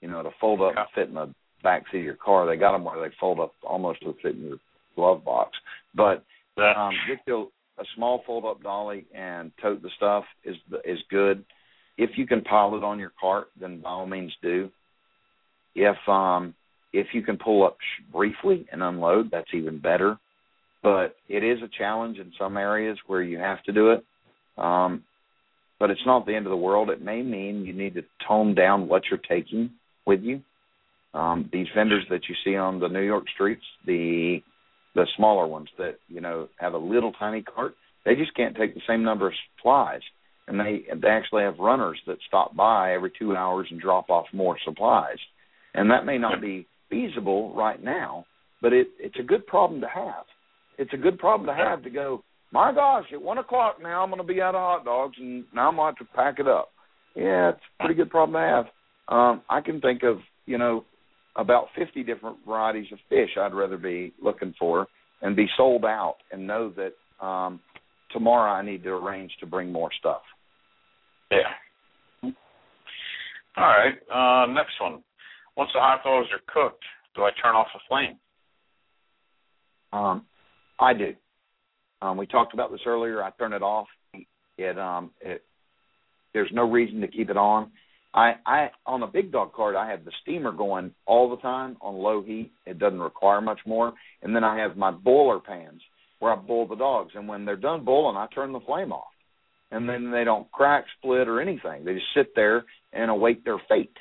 You 0.00 0.08
know, 0.08 0.22
to 0.22 0.30
fold 0.40 0.62
up 0.62 0.72
and 0.76 0.86
fit 0.94 1.08
in 1.08 1.14
the 1.14 1.34
back 1.62 1.84
seat 1.92 1.98
of 1.98 2.04
your 2.04 2.14
car. 2.14 2.46
They 2.46 2.56
got 2.56 2.72
them 2.72 2.84
where 2.84 3.06
they 3.06 3.14
fold 3.20 3.38
up 3.38 3.52
almost 3.62 4.00
to 4.00 4.14
fit 4.22 4.34
in 4.34 4.44
your 4.44 4.58
glove 4.96 5.24
box. 5.24 5.50
But 5.94 6.24
um, 6.58 6.92
get 7.06 7.18
you 7.26 7.52
a 7.78 7.84
small 7.96 8.22
fold 8.26 8.44
up 8.44 8.62
dolly 8.62 9.06
and 9.14 9.52
tote 9.60 9.82
the 9.82 9.90
stuff 9.96 10.24
is 10.44 10.56
is 10.84 10.98
good. 11.10 11.44
If 12.00 12.16
you 12.16 12.26
can 12.26 12.40
pile 12.40 12.74
it 12.76 12.82
on 12.82 12.98
your 12.98 13.12
cart, 13.20 13.48
then 13.60 13.82
by 13.82 13.90
all 13.90 14.06
means 14.06 14.32
do. 14.42 14.70
If 15.74 15.96
um 16.08 16.54
if 16.94 17.08
you 17.12 17.22
can 17.22 17.36
pull 17.36 17.64
up 17.64 17.76
briefly 18.10 18.66
and 18.72 18.82
unload, 18.82 19.30
that's 19.30 19.52
even 19.52 19.78
better. 19.78 20.18
But 20.82 21.16
it 21.28 21.44
is 21.44 21.58
a 21.62 21.68
challenge 21.76 22.16
in 22.18 22.32
some 22.38 22.56
areas 22.56 22.96
where 23.06 23.22
you 23.22 23.38
have 23.38 23.62
to 23.64 23.72
do 23.72 23.90
it. 23.90 24.04
Um, 24.56 25.04
but 25.78 25.90
it's 25.90 26.06
not 26.06 26.24
the 26.24 26.34
end 26.34 26.46
of 26.46 26.50
the 26.50 26.56
world. 26.56 26.88
It 26.88 27.02
may 27.02 27.20
mean 27.22 27.66
you 27.66 27.74
need 27.74 27.94
to 27.94 28.02
tone 28.26 28.54
down 28.54 28.88
what 28.88 29.02
you're 29.10 29.20
taking 29.28 29.70
with 30.06 30.22
you. 30.22 30.40
Um, 31.12 31.50
these 31.52 31.66
vendors 31.76 32.04
that 32.08 32.22
you 32.30 32.34
see 32.44 32.56
on 32.56 32.80
the 32.80 32.88
New 32.88 33.02
York 33.02 33.24
streets, 33.34 33.64
the 33.84 34.38
the 34.94 35.06
smaller 35.18 35.46
ones 35.46 35.68
that 35.76 35.96
you 36.08 36.22
know 36.22 36.48
have 36.58 36.72
a 36.72 36.78
little 36.78 37.12
tiny 37.12 37.42
cart, 37.42 37.74
they 38.06 38.14
just 38.14 38.34
can't 38.34 38.56
take 38.56 38.72
the 38.74 38.80
same 38.88 39.04
number 39.04 39.26
of 39.26 39.34
supplies, 39.58 40.00
and 40.48 40.58
they 40.58 40.84
they 41.00 41.08
actually 41.08 41.42
have 41.42 41.58
runners 41.58 41.98
that 42.06 42.18
stop 42.26 42.54
by 42.56 42.94
every 42.94 43.12
two 43.18 43.36
hours 43.36 43.68
and 43.70 43.80
drop 43.80 44.10
off 44.10 44.26
more 44.32 44.56
supplies, 44.64 45.18
and 45.74 45.90
that 45.90 46.06
may 46.06 46.18
not 46.18 46.40
be 46.40 46.66
feasible 46.88 47.54
right 47.54 47.82
now, 47.82 48.26
but 48.60 48.72
it 48.72 48.88
it's 48.98 49.18
a 49.18 49.24
good 49.24 49.46
problem 49.46 49.80
to 49.80 49.88
have. 49.88 50.24
It's 50.78 50.92
a 50.92 50.98
good 50.98 51.18
problem 51.18 51.46
to 51.46 51.54
have 51.54 51.82
to 51.84 51.90
go. 51.90 52.22
My 52.52 52.72
gosh, 52.72 53.04
at 53.12 53.22
one 53.22 53.38
o'clock 53.38 53.76
now 53.80 54.02
I'm 54.02 54.10
going 54.10 54.20
to 54.20 54.26
be 54.26 54.40
out 54.40 54.54
of 54.54 54.60
hot 54.60 54.84
dogs, 54.84 55.16
and 55.18 55.44
now 55.54 55.68
I'm 55.68 55.76
going 55.76 55.94
to 55.94 55.98
have 55.98 56.08
to 56.08 56.16
pack 56.16 56.38
it 56.38 56.48
up. 56.48 56.70
Yeah, 57.14 57.50
it's 57.50 57.60
a 57.78 57.82
pretty 57.84 57.94
good 57.94 58.10
problem 58.10 58.40
to 58.40 58.46
have. 58.46 58.64
Um, 59.08 59.42
I 59.48 59.60
can 59.60 59.80
think 59.80 60.02
of 60.02 60.18
you 60.46 60.58
know 60.58 60.84
about 61.36 61.66
50 61.76 62.02
different 62.02 62.38
varieties 62.46 62.92
of 62.92 62.98
fish 63.08 63.30
I'd 63.40 63.54
rather 63.54 63.78
be 63.78 64.12
looking 64.22 64.54
for 64.58 64.86
and 65.22 65.36
be 65.36 65.46
sold 65.56 65.84
out 65.84 66.16
and 66.32 66.46
know 66.46 66.72
that 66.76 67.24
um, 67.24 67.60
tomorrow 68.12 68.52
I 68.52 68.62
need 68.62 68.82
to 68.84 68.90
arrange 68.90 69.32
to 69.40 69.46
bring 69.46 69.72
more 69.72 69.90
stuff. 69.98 70.22
Yeah. 71.30 72.32
All 73.56 73.66
right. 73.66 73.94
Uh, 74.12 74.46
next 74.52 74.80
one. 74.80 75.02
Once 75.56 75.70
the 75.74 75.80
hot 75.80 76.02
dogs 76.04 76.28
are 76.32 76.52
cooked, 76.52 76.84
do 77.14 77.22
I 77.22 77.30
turn 77.42 77.54
off 77.54 77.66
the 77.74 77.80
flame? 77.88 78.16
Um, 79.92 80.24
I 80.78 80.94
do. 80.94 81.14
Um, 82.02 82.16
we 82.16 82.26
talked 82.26 82.54
about 82.54 82.70
this 82.70 82.80
earlier. 82.86 83.22
I 83.22 83.30
turn 83.38 83.52
it 83.52 83.62
off. 83.62 83.88
It 84.56 84.78
um 84.78 85.10
it 85.20 85.42
there's 86.34 86.50
no 86.52 86.70
reason 86.70 87.00
to 87.00 87.08
keep 87.08 87.30
it 87.30 87.36
on. 87.36 87.70
I 88.14 88.34
I 88.46 88.70
on 88.86 89.02
a 89.02 89.06
big 89.06 89.32
dog 89.32 89.52
cart 89.52 89.74
I 89.74 89.90
have 89.90 90.04
the 90.04 90.12
steamer 90.22 90.52
going 90.52 90.92
all 91.06 91.30
the 91.30 91.40
time 91.42 91.76
on 91.80 91.94
low 91.94 92.22
heat. 92.22 92.52
It 92.66 92.78
doesn't 92.78 93.00
require 93.00 93.40
much 93.40 93.60
more. 93.66 93.92
And 94.22 94.34
then 94.34 94.44
I 94.44 94.58
have 94.58 94.76
my 94.76 94.90
boiler 94.90 95.40
pans 95.40 95.80
where 96.20 96.32
I 96.32 96.36
boil 96.36 96.66
the 96.66 96.76
dogs 96.76 97.12
and 97.14 97.26
when 97.26 97.44
they're 97.44 97.56
done 97.56 97.84
boiling 97.84 98.16
I 98.16 98.26
turn 98.32 98.52
the 98.52 98.60
flame 98.60 98.92
off. 98.92 99.08
And 99.72 99.88
then 99.88 100.10
they 100.10 100.24
don't 100.24 100.50
crack, 100.50 100.84
split 100.98 101.28
or 101.28 101.40
anything. 101.40 101.84
They 101.84 101.94
just 101.94 102.06
sit 102.14 102.34
there 102.34 102.64
and 102.92 103.10
await 103.10 103.44
their 103.44 103.60
fate. 103.68 103.96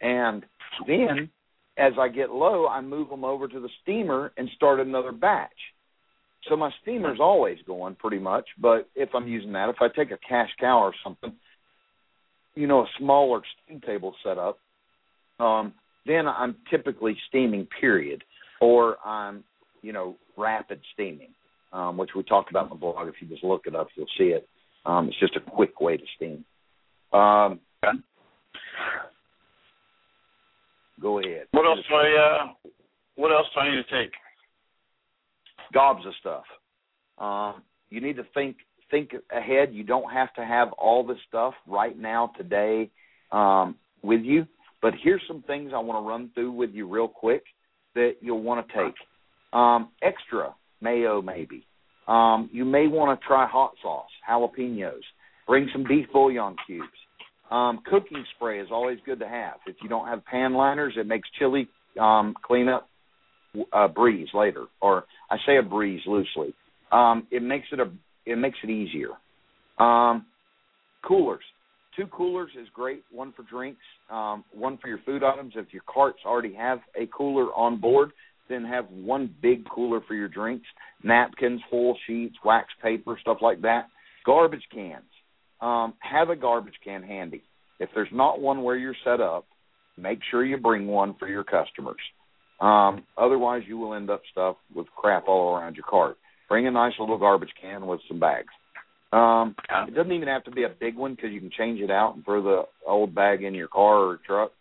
And 0.00 0.44
then 0.86 1.30
as 1.76 1.92
I 1.98 2.08
get 2.08 2.30
low, 2.30 2.66
I 2.66 2.80
move 2.80 3.10
them 3.10 3.24
over 3.24 3.48
to 3.48 3.60
the 3.60 3.68
steamer 3.82 4.32
and 4.36 4.48
start 4.56 4.80
another 4.80 5.12
batch. 5.12 5.50
So 6.48 6.56
my 6.56 6.70
steamer's 6.82 7.18
always 7.20 7.58
going 7.66 7.96
pretty 7.96 8.18
much, 8.18 8.46
but 8.58 8.88
if 8.94 9.10
I'm 9.14 9.28
using 9.28 9.52
that, 9.52 9.68
if 9.68 9.76
I 9.80 9.88
take 9.88 10.10
a 10.10 10.18
cash 10.26 10.48
cow 10.58 10.78
or 10.78 10.94
something, 11.04 11.32
you 12.54 12.66
know, 12.66 12.80
a 12.80 12.86
smaller 12.98 13.42
steam 13.64 13.80
table 13.82 14.14
setup, 14.24 14.58
um, 15.38 15.74
then 16.06 16.26
I'm 16.26 16.56
typically 16.70 17.16
steaming 17.28 17.66
period, 17.80 18.24
or 18.60 18.96
I'm, 19.04 19.44
you 19.82 19.92
know, 19.92 20.16
rapid 20.36 20.80
steaming, 20.94 21.28
um, 21.72 21.96
which 21.96 22.10
we 22.14 22.22
talked 22.22 22.50
about 22.50 22.64
in 22.64 22.70
the 22.70 22.74
blog. 22.74 23.08
If 23.08 23.14
you 23.20 23.28
just 23.28 23.44
look 23.44 23.62
it 23.66 23.74
up, 23.74 23.88
you'll 23.94 24.06
see 24.18 24.24
it. 24.24 24.48
Um, 24.86 25.08
it's 25.08 25.18
just 25.20 25.36
a 25.36 25.40
quick 25.40 25.80
way 25.80 25.96
to 25.96 26.04
steam. 26.16 26.44
Um, 27.12 27.60
go 31.00 31.18
ahead. 31.18 31.46
What 31.52 31.66
else 31.66 31.80
do 31.88 31.94
I? 31.94 32.42
Uh, 32.42 32.68
what 33.16 33.32
else 33.32 33.46
do 33.54 33.60
I 33.60 33.70
need 33.70 33.82
to 33.82 34.02
take? 34.04 34.12
Gobs 35.72 36.04
of 36.06 36.12
stuff. 36.20 36.44
Um, 37.18 37.62
you 37.90 38.00
need 38.00 38.16
to 38.16 38.24
think 38.34 38.56
think 38.90 39.12
ahead. 39.30 39.72
You 39.72 39.84
don't 39.84 40.10
have 40.10 40.32
to 40.34 40.44
have 40.44 40.72
all 40.72 41.06
this 41.06 41.18
stuff 41.28 41.54
right 41.66 41.96
now 41.96 42.32
today 42.36 42.90
um, 43.30 43.76
with 44.02 44.22
you. 44.22 44.46
But 44.82 44.94
here's 45.02 45.22
some 45.28 45.42
things 45.42 45.72
I 45.74 45.78
want 45.78 46.02
to 46.02 46.08
run 46.08 46.30
through 46.34 46.52
with 46.52 46.70
you 46.72 46.88
real 46.88 47.08
quick 47.08 47.44
that 47.94 48.14
you'll 48.20 48.42
want 48.42 48.66
to 48.66 48.72
take. 48.72 48.94
Um, 49.52 49.90
extra 50.02 50.54
mayo, 50.80 51.22
maybe. 51.22 51.64
Um, 52.08 52.50
you 52.52 52.64
may 52.64 52.86
want 52.86 53.18
to 53.18 53.26
try 53.26 53.46
hot 53.46 53.72
sauce, 53.82 54.10
jalapenos. 54.28 55.02
Bring 55.46 55.68
some 55.72 55.84
beef 55.88 56.06
bouillon 56.12 56.56
cubes. 56.66 56.88
Um, 57.50 57.80
cooking 57.84 58.24
spray 58.36 58.60
is 58.60 58.68
always 58.70 58.98
good 59.04 59.18
to 59.20 59.28
have. 59.28 59.54
If 59.66 59.76
you 59.82 59.88
don't 59.88 60.06
have 60.06 60.24
pan 60.24 60.54
liners, 60.54 60.94
it 60.96 61.06
makes 61.06 61.28
chili 61.38 61.68
um, 62.00 62.34
cleanup 62.42 62.88
a 63.72 63.88
breeze 63.88 64.28
later, 64.32 64.66
or 64.80 65.04
I 65.30 65.36
say 65.46 65.56
a 65.56 65.62
breeze 65.62 66.02
loosely. 66.06 66.54
Um, 66.92 67.26
it 67.30 67.42
makes 67.42 67.66
it 67.72 67.80
a 67.80 67.90
it 68.26 68.36
makes 68.36 68.58
it 68.62 68.70
easier. 68.70 69.10
Um, 69.78 70.26
coolers, 71.06 71.42
two 71.96 72.06
coolers 72.06 72.50
is 72.60 72.68
great. 72.72 73.02
One 73.10 73.32
for 73.32 73.42
drinks, 73.42 73.80
um, 74.10 74.44
one 74.52 74.78
for 74.78 74.88
your 74.88 75.00
food 75.04 75.24
items. 75.24 75.54
If 75.56 75.72
your 75.72 75.82
carts 75.92 76.20
already 76.24 76.54
have 76.54 76.78
a 76.96 77.08
cooler 77.16 77.46
on 77.54 77.80
board, 77.80 78.10
then 78.50 78.64
have 78.64 78.84
one 78.90 79.34
big 79.40 79.66
cooler 79.68 80.00
for 80.06 80.14
your 80.14 80.28
drinks, 80.28 80.66
napkins, 81.02 81.62
whole 81.70 81.96
sheets, 82.06 82.36
wax 82.44 82.68
paper, 82.82 83.16
stuff 83.20 83.38
like 83.40 83.62
that. 83.62 83.86
Garbage 84.26 84.64
cans. 84.72 85.04
Um, 85.62 85.94
have 86.00 86.28
a 86.28 86.36
garbage 86.36 86.74
can 86.84 87.02
handy. 87.02 87.42
If 87.78 87.88
there's 87.94 88.08
not 88.12 88.40
one 88.40 88.62
where 88.62 88.76
you're 88.76 88.94
set 89.04 89.20
up, 89.20 89.46
make 89.96 90.18
sure 90.30 90.44
you 90.44 90.58
bring 90.58 90.86
one 90.86 91.14
for 91.18 91.28
your 91.28 91.44
customers. 91.44 92.00
Um, 92.60 93.04
otherwise, 93.16 93.62
you 93.66 93.78
will 93.78 93.94
end 93.94 94.10
up 94.10 94.20
stuff 94.30 94.56
with 94.74 94.86
crap 94.94 95.28
all 95.28 95.56
around 95.56 95.76
your 95.76 95.86
cart. 95.88 96.18
Bring 96.48 96.66
a 96.66 96.70
nice 96.70 96.92
little 96.98 97.18
garbage 97.18 97.52
can 97.60 97.86
with 97.86 98.00
some 98.08 98.20
bags. 98.20 98.52
Um, 99.12 99.56
it 99.88 99.94
doesn't 99.94 100.12
even 100.12 100.28
have 100.28 100.44
to 100.44 100.50
be 100.50 100.64
a 100.64 100.68
big 100.68 100.96
one 100.96 101.14
because 101.14 101.30
you 101.30 101.40
can 101.40 101.50
change 101.56 101.80
it 101.80 101.90
out 101.90 102.14
and 102.14 102.24
throw 102.24 102.42
the 102.42 102.62
old 102.86 103.14
bag 103.14 103.42
in 103.42 103.54
your 103.54 103.68
car 103.68 103.96
or 103.98 104.20
truck. 104.24 104.52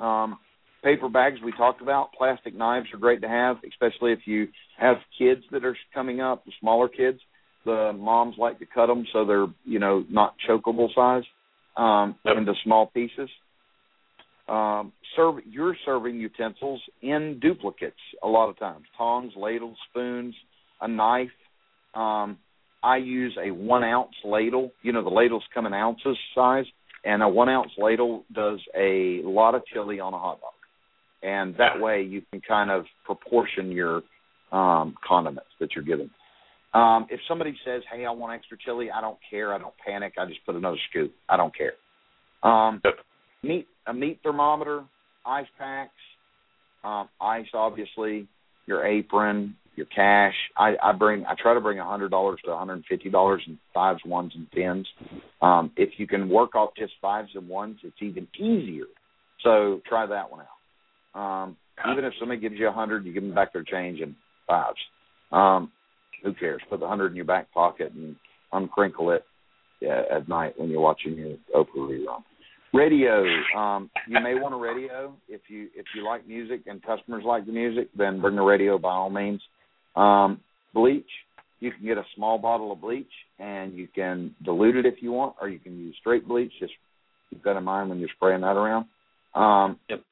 Um, 0.00 0.38
paper 0.82 1.08
bags 1.08 1.38
we 1.44 1.52
talked 1.52 1.82
about. 1.82 2.12
Plastic 2.12 2.54
knives 2.54 2.86
are 2.92 2.98
great 2.98 3.22
to 3.22 3.28
have, 3.28 3.56
especially 3.68 4.12
if 4.12 4.20
you 4.26 4.48
have 4.78 4.96
kids 5.18 5.42
that 5.52 5.64
are 5.64 5.76
coming 5.94 6.20
up, 6.20 6.44
the 6.44 6.52
smaller 6.60 6.88
kids. 6.88 7.18
The 7.64 7.92
moms 7.96 8.34
like 8.38 8.58
to 8.58 8.66
cut 8.66 8.86
them 8.86 9.06
so 9.12 9.24
they're 9.24 9.46
you 9.64 9.78
know 9.78 10.04
not 10.10 10.34
chokeable 10.48 10.88
size 10.94 11.22
um, 11.76 12.16
yep. 12.24 12.36
into 12.36 12.54
small 12.64 12.86
pieces. 12.86 13.30
Um, 14.48 14.92
serve 15.14 15.36
your 15.48 15.76
serving 15.84 16.18
utensils 16.18 16.82
in 17.00 17.38
duplicates 17.40 18.00
a 18.22 18.26
lot 18.26 18.48
of 18.50 18.58
times. 18.58 18.84
Tongs, 18.98 19.32
ladles, 19.36 19.76
spoons, 19.90 20.34
a 20.80 20.88
knife. 20.88 21.30
Um, 21.94 22.38
I 22.82 22.96
use 22.96 23.36
a 23.42 23.52
one 23.52 23.84
ounce 23.84 24.14
ladle. 24.24 24.72
You 24.82 24.92
know 24.92 25.04
the 25.04 25.10
ladles 25.10 25.44
come 25.54 25.66
in 25.66 25.72
ounces 25.72 26.18
size, 26.34 26.64
and 27.04 27.22
a 27.22 27.28
one 27.28 27.48
ounce 27.48 27.70
ladle 27.78 28.24
does 28.34 28.58
a 28.76 29.20
lot 29.24 29.54
of 29.54 29.62
chili 29.72 30.00
on 30.00 30.14
a 30.14 30.18
hot 30.18 30.40
dog, 30.40 30.52
and 31.22 31.54
that 31.56 31.80
way 31.80 32.02
you 32.02 32.22
can 32.30 32.40
kind 32.40 32.70
of 32.70 32.84
proportion 33.04 33.70
your 33.70 34.02
um, 34.52 34.94
condiments 35.06 35.50
that 35.60 35.70
you're 35.74 35.84
giving. 35.84 36.10
Um, 36.74 37.06
if 37.10 37.20
somebody 37.28 37.54
says, 37.64 37.82
"Hey, 37.92 38.06
I 38.06 38.10
want 38.10 38.34
extra 38.34 38.56
chili," 38.64 38.90
I 38.90 39.00
don't 39.00 39.18
care. 39.30 39.54
I 39.54 39.58
don't 39.58 39.74
panic. 39.84 40.14
I 40.18 40.26
just 40.26 40.44
put 40.46 40.56
another 40.56 40.78
scoop. 40.90 41.12
I 41.28 41.36
don't 41.36 41.54
care. 41.56 41.72
Um, 42.42 42.80
meat 43.42 43.66
a 43.86 43.92
meat 43.92 44.20
thermometer, 44.22 44.84
ice 45.26 45.46
packs, 45.58 45.90
um, 46.84 47.08
ice 47.20 47.46
obviously, 47.54 48.26
your 48.66 48.86
apron, 48.86 49.56
your 49.76 49.86
cash. 49.86 50.34
I, 50.56 50.74
I 50.82 50.92
bring 50.92 51.24
I 51.26 51.34
try 51.40 51.54
to 51.54 51.60
bring 51.60 51.78
a 51.78 51.84
hundred 51.84 52.10
dollars 52.10 52.40
to 52.44 52.56
hundred 52.56 52.74
and 52.74 52.84
fifty 52.88 53.10
dollars 53.10 53.42
in 53.46 53.58
fives, 53.74 54.00
ones, 54.04 54.32
and 54.34 54.46
tens. 54.52 54.86
Um, 55.40 55.72
if 55.76 55.90
you 55.98 56.06
can 56.06 56.28
work 56.28 56.54
off 56.54 56.70
just 56.76 56.92
fives 57.00 57.30
and 57.34 57.48
ones, 57.48 57.78
it's 57.82 57.96
even 58.00 58.26
easier. 58.38 58.86
So 59.42 59.80
try 59.88 60.06
that 60.06 60.30
one 60.30 60.40
out. 60.40 60.46
Um, 61.14 61.56
even 61.90 62.04
if 62.04 62.12
somebody 62.18 62.40
gives 62.40 62.56
you 62.56 62.68
a 62.68 62.72
hundred, 62.72 63.04
you 63.04 63.12
give 63.12 63.22
them 63.22 63.34
back 63.34 63.52
their 63.52 63.64
change 63.64 64.00
in 64.00 64.14
fives. 64.46 64.78
Um, 65.30 65.72
who 66.22 66.32
cares? 66.34 66.62
Put 66.70 66.80
the 66.80 66.88
hundred 66.88 67.08
in 67.08 67.16
your 67.16 67.24
back 67.24 67.52
pocket 67.52 67.92
and 67.92 68.16
uncrinkle 68.52 69.14
it 69.14 69.24
yeah, 69.80 70.02
at 70.14 70.28
night 70.28 70.54
when 70.58 70.70
you're 70.70 70.80
watching 70.80 71.14
your 71.14 71.36
Oprah 71.54 71.66
rerun. 71.76 72.22
Radio. 72.72 73.24
Um, 73.56 73.90
you 74.08 74.18
may 74.20 74.34
want 74.34 74.54
a 74.54 74.56
radio 74.56 75.14
if 75.28 75.42
you 75.48 75.68
if 75.74 75.84
you 75.94 76.04
like 76.04 76.26
music 76.26 76.62
and 76.66 76.82
customers 76.82 77.22
like 77.26 77.44
the 77.44 77.52
music. 77.52 77.88
Then 77.96 78.20
bring 78.20 78.38
a 78.38 78.42
radio 78.42 78.78
by 78.78 78.92
all 78.92 79.10
means. 79.10 79.40
Um, 79.94 80.40
bleach. 80.72 81.08
You 81.60 81.70
can 81.70 81.86
get 81.86 81.98
a 81.98 82.04
small 82.16 82.38
bottle 82.38 82.72
of 82.72 82.80
bleach 82.80 83.10
and 83.38 83.74
you 83.74 83.88
can 83.94 84.34
dilute 84.42 84.76
it 84.76 84.86
if 84.86 85.02
you 85.02 85.12
want, 85.12 85.36
or 85.40 85.48
you 85.48 85.58
can 85.58 85.78
use 85.78 85.94
straight 86.00 86.26
bleach. 86.26 86.52
Just 86.58 86.72
keep 87.30 87.44
that 87.44 87.56
in 87.56 87.64
mind 87.64 87.88
when 87.88 87.98
you're 87.98 88.08
spraying 88.16 88.40
that 88.40 88.56
around. 88.56 88.86
Um, 89.34 89.78
yep. 89.88 90.02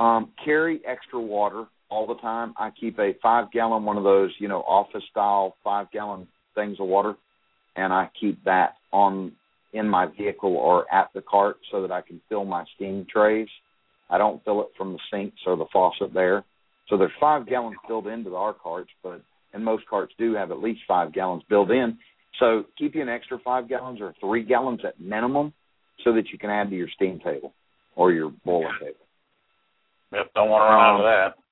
Um, 0.00 0.30
carry 0.42 0.80
extra 0.86 1.20
water 1.20 1.66
all 1.90 2.06
the 2.06 2.14
time. 2.14 2.54
I 2.56 2.70
keep 2.70 2.98
a 2.98 3.12
five 3.22 3.52
gallon 3.52 3.84
one 3.84 3.98
of 3.98 4.04
those, 4.04 4.30
you 4.38 4.48
know, 4.48 4.60
office 4.60 5.02
style 5.10 5.56
five 5.62 5.90
gallon 5.92 6.26
things 6.54 6.78
of 6.80 6.86
water, 6.86 7.16
and 7.76 7.92
I 7.92 8.08
keep 8.18 8.42
that 8.44 8.76
on 8.92 9.32
in 9.74 9.86
my 9.86 10.06
vehicle 10.06 10.56
or 10.56 10.92
at 10.92 11.10
the 11.14 11.20
cart 11.20 11.56
so 11.70 11.82
that 11.82 11.92
I 11.92 12.00
can 12.00 12.18
fill 12.30 12.46
my 12.46 12.64
steam 12.74 13.06
trays. 13.12 13.48
I 14.08 14.16
don't 14.16 14.42
fill 14.42 14.62
it 14.62 14.68
from 14.76 14.94
the 14.94 14.98
sinks 15.12 15.36
or 15.46 15.56
the 15.56 15.66
faucet 15.70 16.14
there. 16.14 16.44
So 16.88 16.96
there's 16.96 17.12
five 17.20 17.46
gallons 17.46 17.76
built 17.86 18.06
into 18.06 18.34
our 18.36 18.54
carts, 18.54 18.90
but 19.02 19.20
and 19.52 19.62
most 19.62 19.86
carts 19.86 20.14
do 20.16 20.32
have 20.34 20.50
at 20.50 20.62
least 20.62 20.80
five 20.88 21.12
gallons 21.12 21.42
built 21.50 21.70
in. 21.70 21.98
So 22.38 22.64
keep 22.78 22.94
you 22.94 23.02
an 23.02 23.10
extra 23.10 23.38
five 23.44 23.68
gallons 23.68 24.00
or 24.00 24.14
three 24.18 24.44
gallons 24.44 24.80
at 24.82 24.98
minimum, 24.98 25.52
so 26.04 26.14
that 26.14 26.30
you 26.32 26.38
can 26.38 26.48
add 26.48 26.70
to 26.70 26.76
your 26.76 26.88
steam 26.94 27.20
table 27.22 27.52
or 27.96 28.12
your 28.12 28.32
boiler 28.46 28.72
table. 28.80 29.04
Yep, 30.12 30.34
don't 30.34 30.50
want 30.50 30.62
to 30.62 30.64
run 30.64 30.80
out 30.80 31.00
of 31.00 31.04
that. 31.04 31.42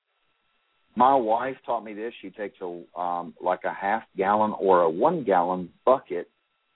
My 0.96 1.14
wife 1.14 1.56
taught 1.64 1.84
me 1.84 1.94
this. 1.94 2.12
She 2.20 2.30
takes 2.30 2.56
a 2.60 3.00
um 3.00 3.34
like 3.40 3.60
a 3.64 3.72
half 3.72 4.02
gallon 4.16 4.52
or 4.58 4.82
a 4.82 4.90
one 4.90 5.24
gallon 5.24 5.70
bucket. 5.84 6.28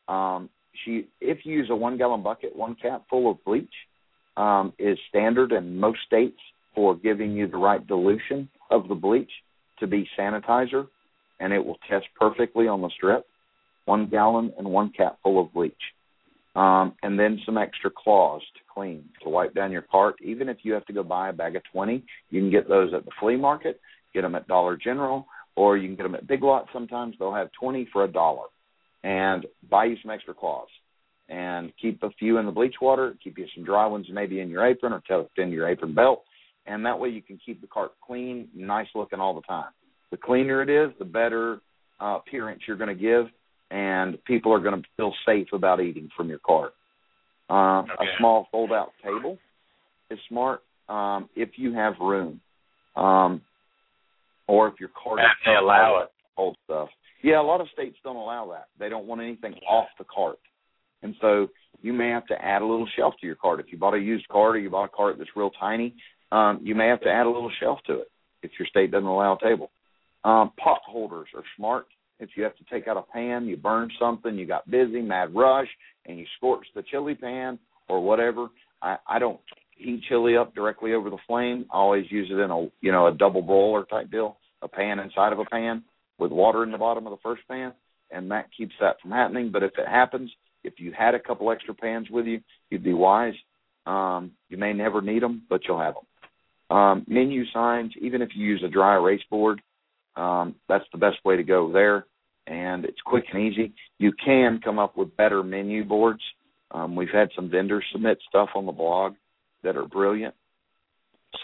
Um 0.08 0.48
she 0.84 1.08
if 1.20 1.38
you 1.44 1.54
use 1.54 1.68
a 1.70 1.76
one 1.76 1.98
gallon 1.98 2.22
bucket, 2.22 2.54
one 2.54 2.76
cap 2.80 3.04
full 3.10 3.30
of 3.30 3.44
bleach 3.44 3.74
um 4.36 4.72
is 4.78 4.96
standard 5.08 5.52
in 5.52 5.78
most 5.78 5.98
states 6.06 6.38
for 6.74 6.94
giving 6.94 7.32
you 7.32 7.48
the 7.48 7.56
right 7.56 7.84
dilution 7.86 8.48
of 8.70 8.88
the 8.88 8.94
bleach 8.94 9.30
to 9.80 9.86
be 9.86 10.08
sanitizer 10.18 10.86
and 11.40 11.52
it 11.52 11.64
will 11.64 11.78
test 11.90 12.06
perfectly 12.18 12.68
on 12.68 12.80
the 12.80 12.90
strip. 12.90 13.26
One 13.86 14.06
gallon 14.06 14.52
and 14.56 14.68
one 14.68 14.92
cap 14.96 15.18
full 15.24 15.40
of 15.42 15.52
bleach. 15.52 15.74
Um, 16.54 16.94
and 17.02 17.18
then 17.18 17.40
some 17.46 17.56
extra 17.56 17.90
cloths 17.90 18.44
to 18.54 18.60
clean, 18.72 19.08
to 19.22 19.30
wipe 19.30 19.54
down 19.54 19.72
your 19.72 19.82
cart. 19.82 20.16
Even 20.22 20.50
if 20.50 20.58
you 20.62 20.74
have 20.74 20.84
to 20.86 20.92
go 20.92 21.02
buy 21.02 21.30
a 21.30 21.32
bag 21.32 21.56
of 21.56 21.62
20, 21.72 22.04
you 22.30 22.40
can 22.40 22.50
get 22.50 22.68
those 22.68 22.92
at 22.92 23.06
the 23.06 23.10
flea 23.18 23.36
market 23.36 23.80
get 24.12 24.22
them 24.22 24.34
at 24.34 24.48
Dollar 24.48 24.76
General, 24.76 25.26
or 25.56 25.76
you 25.76 25.88
can 25.88 25.96
get 25.96 26.04
them 26.04 26.14
at 26.14 26.26
Big 26.26 26.42
Lots. 26.42 26.68
Sometimes 26.72 27.14
they'll 27.18 27.34
have 27.34 27.50
20 27.58 27.88
for 27.92 28.04
a 28.04 28.08
dollar, 28.08 28.46
and 29.02 29.46
buy 29.70 29.86
you 29.86 29.96
some 30.02 30.10
extra 30.10 30.34
claws, 30.34 30.68
and 31.28 31.72
keep 31.80 32.02
a 32.02 32.10
few 32.18 32.38
in 32.38 32.46
the 32.46 32.52
bleach 32.52 32.76
water. 32.80 33.14
Keep 33.22 33.38
you 33.38 33.46
some 33.54 33.64
dry 33.64 33.86
ones 33.86 34.06
maybe 34.10 34.40
in 34.40 34.48
your 34.48 34.66
apron, 34.66 34.92
or 34.92 35.02
tucked 35.08 35.38
into 35.38 35.54
your 35.54 35.68
apron 35.68 35.94
belt, 35.94 36.22
and 36.66 36.84
that 36.84 36.98
way 36.98 37.08
you 37.08 37.22
can 37.22 37.38
keep 37.44 37.60
the 37.60 37.66
cart 37.66 37.92
clean, 38.04 38.48
nice 38.54 38.88
looking 38.94 39.20
all 39.20 39.34
the 39.34 39.42
time. 39.42 39.70
The 40.10 40.16
cleaner 40.16 40.62
it 40.62 40.68
is, 40.68 40.92
the 40.98 41.04
better 41.04 41.60
uh, 42.00 42.18
appearance 42.18 42.62
you're 42.66 42.76
going 42.76 42.96
to 42.96 43.02
give, 43.02 43.26
and 43.72 44.22
people 44.24 44.52
are 44.52 44.60
going 44.60 44.80
to 44.80 44.88
feel 44.96 45.12
safe 45.26 45.48
about 45.52 45.80
eating 45.80 46.10
from 46.16 46.28
your 46.28 46.38
cart. 46.38 46.74
Uh, 47.48 47.80
okay. 47.80 47.92
A 48.04 48.18
small 48.18 48.46
fold-out 48.52 48.92
table 49.02 49.38
is 50.10 50.18
smart 50.28 50.60
um, 50.88 51.28
if 51.34 51.50
you 51.56 51.72
have 51.72 51.94
room. 52.00 52.40
Um, 52.94 53.40
or 54.46 54.68
if 54.68 54.74
your 54.78 54.90
cart 54.90 55.20
they 55.46 55.54
allow 55.54 56.02
it. 56.02 56.10
old 56.36 56.56
stuff. 56.64 56.88
Yeah, 57.22 57.40
a 57.40 57.42
lot 57.42 57.60
of 57.60 57.68
states 57.72 57.96
don't 58.04 58.16
allow 58.16 58.50
that. 58.50 58.66
They 58.78 58.88
don't 58.88 59.06
want 59.06 59.22
anything 59.22 59.54
off 59.66 59.86
the 59.98 60.04
cart. 60.04 60.38
And 61.02 61.14
so 61.20 61.48
you 61.80 61.92
may 61.92 62.08
have 62.08 62.26
to 62.26 62.34
add 62.34 62.60
a 62.60 62.66
little 62.66 62.88
shelf 62.96 63.14
to 63.20 63.26
your 63.26 63.36
cart. 63.36 63.60
If 63.60 63.66
you 63.70 63.78
bought 63.78 63.94
a 63.94 63.98
used 63.98 64.28
cart 64.28 64.56
or 64.56 64.58
you 64.58 64.68
bought 64.68 64.84
a 64.84 64.96
cart 64.96 65.16
that's 65.18 65.30
real 65.34 65.50
tiny, 65.58 65.94
um, 66.32 66.60
you 66.62 66.74
may 66.74 66.88
have 66.88 67.00
to 67.02 67.08
add 67.08 67.26
a 67.26 67.30
little 67.30 67.50
shelf 67.60 67.78
to 67.86 68.00
it 68.00 68.08
if 68.42 68.50
your 68.58 68.66
state 68.66 68.90
doesn't 68.90 69.06
allow 69.06 69.36
a 69.36 69.42
table. 69.42 69.70
Um, 70.24 70.52
pot 70.62 70.80
holders 70.86 71.28
are 71.34 71.44
smart. 71.56 71.86
If 72.20 72.30
you 72.36 72.44
have 72.44 72.56
to 72.56 72.64
take 72.70 72.88
out 72.88 72.96
a 72.96 73.02
pan, 73.02 73.46
you 73.46 73.56
burn 73.56 73.90
something, 73.98 74.36
you 74.36 74.46
got 74.46 74.70
busy, 74.70 75.00
mad 75.00 75.34
rush, 75.34 75.68
and 76.06 76.18
you 76.18 76.24
scorch 76.36 76.66
the 76.74 76.82
chili 76.82 77.14
pan 77.14 77.58
or 77.88 78.02
whatever. 78.02 78.48
I, 78.80 78.96
I 79.08 79.18
don't 79.18 79.40
heat 79.76 80.02
chili 80.08 80.36
up 80.36 80.54
directly 80.54 80.94
over 80.94 81.10
the 81.10 81.18
flame. 81.26 81.66
I 81.72 81.76
always 81.76 82.10
use 82.10 82.28
it 82.30 82.38
in 82.38 82.50
a 82.50 82.68
you 82.80 82.92
know 82.92 83.06
a 83.06 83.12
double 83.12 83.42
boiler 83.42 83.84
type 83.84 84.10
deal, 84.10 84.38
a 84.62 84.68
pan 84.68 84.98
inside 84.98 85.32
of 85.32 85.38
a 85.38 85.44
pan 85.44 85.82
with 86.18 86.32
water 86.32 86.62
in 86.62 86.70
the 86.70 86.78
bottom 86.78 87.06
of 87.06 87.10
the 87.12 87.22
first 87.22 87.42
pan, 87.48 87.72
and 88.10 88.30
that 88.30 88.50
keeps 88.56 88.74
that 88.80 89.00
from 89.00 89.10
happening. 89.10 89.50
But 89.50 89.62
if 89.62 89.72
it 89.78 89.88
happens, 89.88 90.30
if 90.64 90.74
you 90.78 90.92
had 90.96 91.14
a 91.14 91.20
couple 91.20 91.50
extra 91.50 91.74
pans 91.74 92.08
with 92.10 92.26
you, 92.26 92.40
you'd 92.70 92.84
be 92.84 92.94
wise. 92.94 93.34
Um, 93.86 94.32
you 94.48 94.56
may 94.56 94.72
never 94.72 95.02
need 95.02 95.22
them, 95.22 95.42
but 95.48 95.62
you'll 95.66 95.80
have 95.80 95.94
them. 95.94 96.76
Um, 96.76 97.04
menu 97.08 97.44
signs, 97.52 97.92
even 98.00 98.22
if 98.22 98.30
you 98.34 98.46
use 98.46 98.62
a 98.64 98.68
dry 98.68 98.94
erase 98.94 99.22
board, 99.28 99.60
um, 100.16 100.54
that's 100.68 100.84
the 100.92 100.98
best 100.98 101.18
way 101.24 101.36
to 101.36 101.42
go 101.42 101.72
there. 101.72 102.06
And 102.46 102.84
it's 102.84 103.00
quick 103.04 103.24
and 103.32 103.42
easy. 103.42 103.72
You 103.98 104.12
can 104.12 104.60
come 104.62 104.78
up 104.78 104.96
with 104.96 105.16
better 105.16 105.42
menu 105.42 105.84
boards. 105.84 106.22
Um, 106.72 106.96
we've 106.96 107.08
had 107.12 107.28
some 107.36 107.50
vendors 107.50 107.84
submit 107.92 108.18
stuff 108.28 108.50
on 108.54 108.66
the 108.66 108.72
blog 108.72 109.14
that 109.62 109.76
are 109.76 109.86
brilliant. 109.86 110.34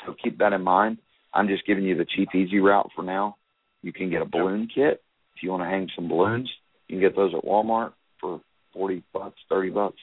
So 0.04 0.14
keep 0.22 0.38
that 0.38 0.52
in 0.52 0.62
mind. 0.62 0.98
I'm 1.32 1.48
just 1.48 1.66
giving 1.66 1.84
you 1.84 1.96
the 1.96 2.06
cheap, 2.16 2.28
easy 2.34 2.58
route 2.58 2.90
for 2.96 3.02
now. 3.02 3.36
You 3.82 3.92
can 3.92 4.10
get 4.10 4.22
a 4.22 4.26
balloon 4.26 4.68
kit 4.74 5.02
if 5.36 5.42
you 5.42 5.50
want 5.50 5.62
to 5.62 5.68
hang 5.68 5.88
some 5.94 6.08
balloons. 6.08 6.50
You 6.88 6.96
can 6.96 7.00
get 7.00 7.14
those 7.14 7.32
at 7.34 7.44
Walmart 7.44 7.92
for 8.20 8.40
forty 8.72 9.04
bucks, 9.12 9.38
thirty 9.48 9.70
bucks. 9.70 9.98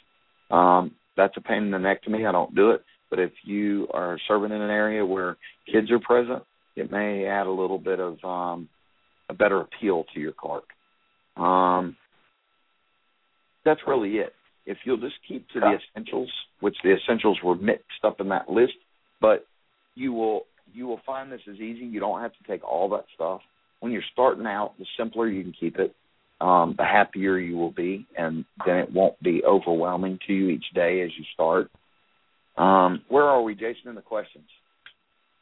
Um, 0.49 0.91
that's 1.17 1.35
a 1.37 1.41
pain 1.41 1.63
in 1.63 1.71
the 1.71 1.79
neck 1.79 2.03
to 2.03 2.09
me. 2.09 2.25
I 2.25 2.31
don't 2.31 2.55
do 2.55 2.71
it. 2.71 2.83
But 3.09 3.19
if 3.19 3.31
you 3.43 3.87
are 3.93 4.19
serving 4.27 4.51
in 4.51 4.61
an 4.61 4.69
area 4.69 5.05
where 5.05 5.37
kids 5.71 5.91
are 5.91 5.99
present, 5.99 6.43
it 6.76 6.91
may 6.91 7.26
add 7.26 7.47
a 7.47 7.52
little 7.52 7.80
bit 7.80 7.99
of 7.99 8.23
um, 8.23 8.69
a 9.30 9.34
better 9.34 9.61
appeal 9.61 10.06
to 10.14 10.19
your 10.19 10.34
cart. 10.34 10.65
Um, 11.38 11.95
that's 13.64 13.81
really 13.88 14.18
it. 14.18 14.34
If 14.65 14.77
you'll 14.84 14.97
just 14.97 15.15
keep 15.27 15.47
to 15.49 15.60
the 15.60 15.77
essentials, 15.77 16.31
which 16.60 16.76
the 16.84 16.95
essentials 16.95 17.38
were 17.43 17.56
mixed 17.56 18.03
up 18.03 18.19
in 18.19 18.30
that 18.30 18.49
list, 18.49 18.73
but 19.22 19.45
you 19.95 20.11
will 20.14 20.45
you 20.73 20.88
will 20.88 21.02
find 21.06 21.31
this 21.31 21.41
is 21.47 21.56
easy. 21.56 21.85
You 21.85 21.99
don't 21.99 22.22
have 22.22 22.31
to 22.34 22.43
take 22.47 22.64
all 22.64 22.89
that 22.89 23.06
stuff. 23.14 23.41
When 23.80 23.91
you're 23.91 24.03
starting 24.11 24.45
out, 24.45 24.73
the 24.77 24.85
simpler 24.97 25.27
you 25.27 25.43
can 25.43 25.53
keep 25.57 25.77
it, 25.77 25.95
um, 26.41 26.76
the 26.77 26.84
happier 26.84 27.38
you 27.38 27.56
will 27.56 27.72
be, 27.72 28.06
and 28.18 28.43
then 28.65 28.77
it 28.77 28.91
won't 28.91 29.22
be 29.22 29.43
overwhelming 29.45 30.19
to 30.27 30.34
you 30.34 30.49
each 30.49 30.65
day 30.73 31.02
as 31.02 31.11
you 31.18 31.23
start. 31.34 31.69
Um, 32.57 33.03
where 33.07 33.23
are 33.23 33.41
we, 33.41 33.53
Jason, 33.53 33.89
in 33.89 33.95
the 33.95 34.02
questions? 34.02 34.45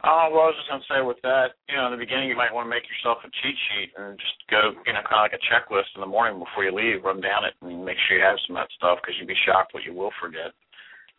Oh, 0.04 0.28
well, 0.36 0.44
I 0.44 0.52
was 0.52 0.60
just 0.60 0.68
going 0.68 0.84
to 0.84 0.92
say 0.92 1.00
with 1.00 1.22
that, 1.24 1.56
you 1.72 1.80
know, 1.80 1.88
in 1.88 1.96
the 1.96 2.04
beginning, 2.04 2.28
you 2.28 2.36
might 2.36 2.52
want 2.52 2.68
to 2.68 2.74
make 2.76 2.84
yourself 2.84 3.24
a 3.24 3.32
cheat 3.40 3.56
sheet 3.72 3.96
and 3.96 4.20
just 4.20 4.36
go, 4.52 4.76
you 4.84 4.92
know, 4.92 5.00
kind 5.08 5.24
of 5.24 5.32
like 5.32 5.40
a 5.40 5.48
checklist 5.48 5.96
in 5.96 6.04
the 6.04 6.12
morning 6.12 6.44
before 6.44 6.68
you 6.68 6.76
leave, 6.76 7.08
run 7.08 7.24
down 7.24 7.48
it, 7.48 7.56
and 7.64 7.88
make 7.88 7.96
sure 8.04 8.20
you 8.20 8.24
have 8.24 8.36
some 8.44 8.60
of 8.60 8.68
that 8.68 8.76
stuff 8.76 9.00
because 9.00 9.16
you'd 9.16 9.32
be 9.32 9.46
shocked 9.48 9.72
what 9.72 9.88
you 9.88 9.96
will 9.96 10.12
forget. 10.20 10.52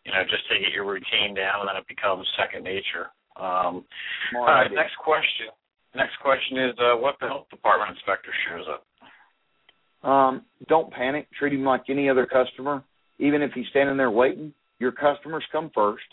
You 0.05 0.13
know, 0.13 0.21
just 0.29 0.45
to 0.53 0.61
get 0.61 0.69
your 0.69 0.85
routine 0.85 1.33
down, 1.33 1.65
and 1.65 1.67
then 1.73 1.81
it 1.81 1.89
becomes 1.89 2.29
second 2.37 2.61
nature. 2.61 3.09
Um, 3.41 3.89
all 4.37 4.45
right, 4.45 4.69
idea. 4.69 4.77
next 4.77 5.01
question. 5.01 5.49
Next 5.97 6.13
question 6.21 6.69
is, 6.69 6.77
uh, 6.77 6.93
what 7.01 7.17
the 7.17 7.25
health 7.25 7.49
department 7.49 7.97
inspector 7.97 8.29
shows 8.45 8.69
up? 8.69 8.85
Um, 10.05 10.45
don't 10.69 10.93
panic. 10.93 11.25
Treat 11.33 11.57
him 11.57 11.65
like 11.65 11.89
any 11.89 12.05
other 12.05 12.29
customer. 12.29 12.83
Even 13.17 13.41
if 13.41 13.49
he's 13.57 13.65
standing 13.73 13.97
there 13.97 14.11
waiting, 14.11 14.53
your 14.77 14.91
customers 14.91 15.43
come 15.51 15.71
first, 15.73 16.05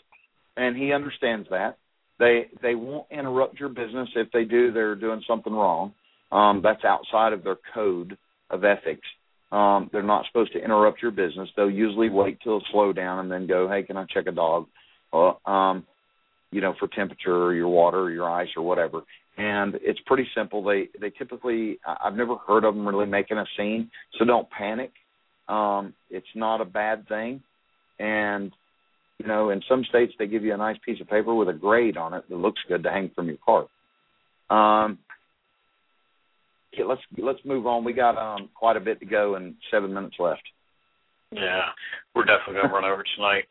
and 0.57 0.73
he 0.75 0.93
understands 0.93 1.49
that. 1.51 1.77
They 2.23 2.47
they 2.63 2.77
won't 2.77 3.09
interrupt 3.11 3.59
your 3.59 3.69
business. 3.69 4.09
If 4.15 4.31
they 4.31 4.45
do, 4.45 4.71
they're 4.71 4.95
doing 4.95 5.25
something 5.27 5.53
wrong. 5.53 5.93
Um, 6.31 6.61
that's 6.63 6.85
outside 6.85 7.33
of 7.33 7.43
their 7.43 7.57
code 7.75 8.17
of 8.49 8.63
ethics. 8.63 9.07
Um, 9.51 9.91
they're 9.93 10.05
not 10.05 10.25
supposed 10.27 10.53
to 10.53 10.65
interrupt 10.65 11.03
your 11.03 11.11
business. 11.11 11.49
They'll 11.57 11.69
usually 11.69 12.11
wait 12.11 12.39
till 12.45 12.63
slow 12.71 12.93
down 12.93 13.19
and 13.19 13.31
then 13.31 13.49
go, 13.49 13.69
"Hey, 13.69 13.83
can 13.83 13.97
I 13.97 14.05
check 14.05 14.29
a 14.29 14.31
dog?" 14.33 14.69
Uh, 15.13 15.33
um, 15.51 15.85
you 16.53 16.61
know, 16.61 16.75
for 16.79 16.87
temperature 16.87 17.37
or 17.37 17.55
your 17.55 17.67
water 17.67 18.03
or 18.03 18.13
your 18.13 18.31
ice 18.31 18.51
or 18.57 18.63
whatever. 18.63 19.03
And 19.37 19.75
it's 19.83 20.01
pretty 20.07 20.29
simple. 20.33 20.63
They 20.63 20.91
they 21.01 21.11
typically 21.11 21.81
I've 21.85 22.15
never 22.15 22.37
heard 22.37 22.63
of 22.63 22.77
them 22.77 22.87
really 22.87 23.07
making 23.07 23.39
a 23.39 23.47
scene, 23.57 23.91
so 24.17 24.25
don't 24.25 24.49
panic. 24.49 24.93
Um, 25.49 25.93
it's 26.09 26.35
not 26.37 26.61
a 26.61 26.65
bad 26.65 27.09
thing, 27.09 27.43
and 27.99 28.53
you 29.23 29.29
know, 29.29 29.51
in 29.51 29.63
some 29.69 29.85
states 29.85 30.13
they 30.19 30.27
give 30.27 30.43
you 30.45 30.53
a 30.53 30.57
nice 30.57 30.77
piece 30.85 31.01
of 31.01 31.09
paper 31.09 31.35
with 31.35 31.49
a 31.49 31.53
grade 31.53 31.97
on 31.97 32.13
it 32.13 32.25
that 32.29 32.37
looks 32.37 32.61
good 32.69 32.83
to 32.83 32.91
hang 32.91 33.11
from 33.15 33.29
your 33.29 33.37
cart. 33.45 33.69
Um, 34.51 34.99
okay, 36.75 36.85
let's 36.85 37.01
let's 37.17 37.39
move 37.45 37.67
on. 37.67 37.85
We 37.85 37.93
got 37.93 38.19
um 38.19 38.49
quite 38.55 38.77
a 38.77 38.81
bit 38.81 38.99
to 39.01 39.07
go 39.07 39.37
and 39.37 39.55
seven 39.71 39.95
minutes 39.95 40.17
left. 40.19 40.43
Yeah, 41.31 41.63
we're 42.15 42.25
definitely 42.25 42.61
going 42.61 42.69
to 42.69 42.75
run 42.75 42.85
over 42.85 43.03
tonight. 43.17 43.45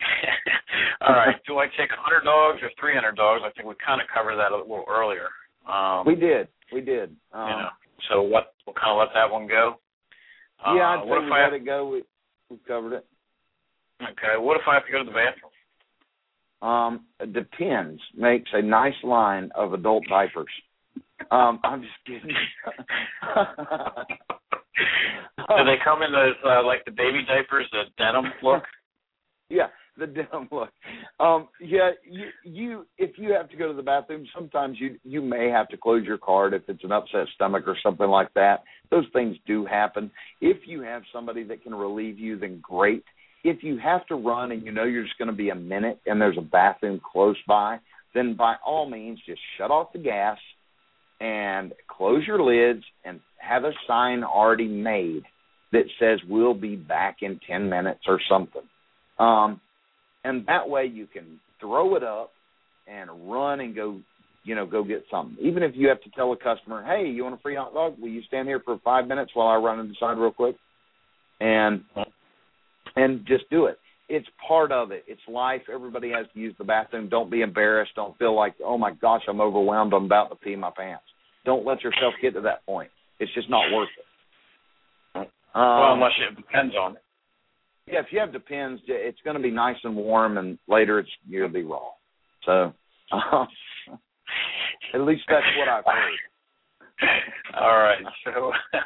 All 1.01 1.15
right, 1.15 1.35
do 1.47 1.57
I 1.57 1.65
take 1.65 1.89
100 1.89 2.21
dogs 2.21 2.59
or 2.61 2.69
300 2.79 3.15
dogs? 3.15 3.41
I 3.43 3.49
think 3.57 3.67
we 3.67 3.73
kind 3.83 3.99
of 3.99 4.05
covered 4.13 4.35
that 4.35 4.51
a 4.51 4.55
little 4.55 4.85
earlier. 4.87 5.29
Um, 5.65 6.05
we 6.05 6.13
did, 6.13 6.47
we 6.71 6.81
did. 6.81 7.15
Um, 7.33 7.49
you 7.49 7.55
know, 7.57 7.69
so 8.11 8.21
what? 8.21 8.53
We'll 8.67 8.75
kind 8.75 8.91
of 8.93 8.99
let 8.99 9.09
that 9.15 9.31
one 9.31 9.47
go. 9.47 9.81
yeah, 10.75 10.93
Uh, 10.93 11.01
I'd 11.01 11.07
what 11.07 11.21
say 11.21 11.25
if 11.25 11.25
we 11.25 11.31
I 11.31 11.43
let 11.45 11.53
it 11.53 11.65
go. 11.65 11.89
We 11.89 12.03
we've 12.51 12.65
covered 12.67 12.93
it. 12.93 13.05
Okay, 14.03 14.37
what 14.37 14.61
if 14.61 14.67
I 14.67 14.75
have 14.75 14.85
to 14.85 14.91
go 14.91 14.99
to 14.99 15.05
the 15.05 15.17
bathroom? 15.17 15.49
Um, 16.61 17.05
depends. 17.31 18.01
Makes 18.15 18.51
a 18.53 18.61
nice 18.61 18.93
line 19.03 19.49
of 19.55 19.73
adult 19.73 20.03
diapers. 20.07 20.51
Um, 21.29 21.59
I'm 21.63 21.81
just 21.81 21.93
kidding. 22.05 22.35
Do 25.37 25.65
they 25.65 25.77
come 25.83 26.01
in 26.01 26.11
those 26.11 26.35
uh, 26.45 26.63
like 26.65 26.85
the 26.85 26.91
baby 26.91 27.23
diapers, 27.27 27.67
the 27.71 27.83
denim 27.97 28.31
look? 28.41 28.63
yeah, 29.49 29.67
the 29.97 30.07
denim 30.07 30.47
look. 30.51 30.69
Um, 31.19 31.47
yeah, 31.59 31.91
you 32.09 32.25
you 32.43 32.87
if 32.97 33.17
you 33.17 33.33
have 33.33 33.49
to 33.49 33.57
go 33.57 33.67
to 33.67 33.73
the 33.73 33.81
bathroom, 33.83 34.25
sometimes 34.33 34.79
you 34.79 34.97
you 35.03 35.21
may 35.21 35.49
have 35.49 35.67
to 35.69 35.77
close 35.77 36.05
your 36.05 36.17
card 36.17 36.53
if 36.53 36.63
it's 36.67 36.83
an 36.83 36.91
upset 36.91 37.27
stomach 37.35 37.63
or 37.67 37.77
something 37.83 38.07
like 38.07 38.33
that. 38.35 38.63
Those 38.89 39.05
things 39.13 39.37
do 39.45 39.65
happen. 39.65 40.11
If 40.39 40.57
you 40.65 40.81
have 40.81 41.03
somebody 41.13 41.43
that 41.43 41.63
can 41.63 41.75
relieve 41.75 42.19
you, 42.19 42.37
then 42.39 42.59
great. 42.61 43.03
If 43.43 43.63
you 43.63 43.77
have 43.79 44.05
to 44.07 44.15
run 44.15 44.51
and 44.51 44.63
you 44.63 44.71
know 44.71 44.83
you're 44.83 45.03
just 45.03 45.17
going 45.17 45.29
to 45.29 45.35
be 45.35 45.49
a 45.49 45.55
minute 45.55 45.99
and 46.05 46.21
there's 46.21 46.37
a 46.37 46.41
bathroom 46.41 47.01
close 47.11 47.37
by, 47.47 47.79
then 48.13 48.35
by 48.35 48.55
all 48.65 48.89
means 48.89 49.19
just 49.25 49.41
shut 49.57 49.71
off 49.71 49.93
the 49.93 49.99
gas 49.99 50.37
and 51.19 51.73
close 51.87 52.25
your 52.25 52.41
lids 52.41 52.83
and 53.05 53.19
have 53.37 53.63
a 53.63 53.71
sign 53.87 54.23
already 54.23 54.67
made 54.67 55.23
that 55.71 55.85
says 55.99 56.19
we'll 56.27 56.53
be 56.53 56.75
back 56.75 57.17
in 57.21 57.39
10 57.47 57.69
minutes 57.69 58.01
or 58.07 58.19
something. 58.29 58.61
Um, 59.17 59.61
and 60.23 60.45
that 60.47 60.67
way 60.67 60.85
you 60.85 61.07
can 61.07 61.39
throw 61.59 61.95
it 61.95 62.03
up 62.03 62.31
and 62.87 63.31
run 63.31 63.59
and 63.59 63.75
go, 63.75 63.99
you 64.43 64.55
know, 64.55 64.65
go 64.65 64.83
get 64.83 65.05
something. 65.09 65.37
Even 65.43 65.63
if 65.63 65.73
you 65.75 65.87
have 65.87 66.01
to 66.01 66.09
tell 66.11 66.33
a 66.33 66.37
customer, 66.37 66.83
hey, 66.83 67.07
you 67.09 67.23
want 67.23 67.35
a 67.35 67.41
free 67.41 67.55
hot 67.55 67.73
dog? 67.73 67.95
Will 67.99 68.09
you 68.09 68.21
stand 68.23 68.47
here 68.47 68.61
for 68.63 68.79
five 68.83 69.07
minutes 69.07 69.31
while 69.33 69.47
I 69.47 69.55
run 69.55 69.79
inside 69.79 70.17
real 70.17 70.31
quick? 70.31 70.55
And 71.39 71.83
and 72.95 73.25
just 73.25 73.49
do 73.49 73.65
it. 73.65 73.77
It's 74.09 74.27
part 74.45 74.71
of 74.71 74.91
it. 74.91 75.05
It's 75.07 75.21
life. 75.27 75.61
Everybody 75.73 76.09
has 76.09 76.25
to 76.33 76.39
use 76.39 76.53
the 76.57 76.65
bathroom. 76.65 77.07
Don't 77.07 77.31
be 77.31 77.41
embarrassed. 77.41 77.93
Don't 77.95 78.17
feel 78.17 78.35
like, 78.35 78.55
oh 78.63 78.77
my 78.77 78.91
gosh, 78.91 79.21
I'm 79.27 79.39
overwhelmed. 79.39 79.93
I'm 79.93 80.05
about 80.05 80.29
to 80.29 80.35
pee 80.35 80.55
my 80.55 80.71
pants. 80.75 81.05
Don't 81.45 81.65
let 81.65 81.81
yourself 81.81 82.13
get 82.21 82.33
to 82.33 82.41
that 82.41 82.65
point. 82.65 82.91
It's 83.19 83.33
just 83.33 83.49
not 83.49 83.71
worth 83.73 83.89
it. 83.97 84.05
Um, 85.53 85.63
well, 85.63 85.93
unless 85.93 86.11
it 86.29 86.35
depends 86.35 86.75
on 86.75 86.95
it. 86.95 87.03
Yeah, 87.87 87.99
if 87.99 88.07
you 88.11 88.19
have 88.19 88.31
depends, 88.31 88.81
it's 88.87 89.19
going 89.23 89.35
to 89.35 89.41
be 89.41 89.51
nice 89.51 89.77
and 89.83 89.95
warm, 89.95 90.37
and 90.37 90.57
later 90.67 90.99
it's 90.99 91.09
you'll 91.27 91.49
be 91.49 91.63
raw. 91.63 91.89
So, 92.45 92.73
uh, 93.11 93.45
at 94.93 95.01
least 95.01 95.23
that's 95.27 95.45
what 95.57 95.67
I've 95.67 95.83
heard. 95.85 96.19
All 97.59 97.77
right. 97.77 97.97
So, 98.23 98.51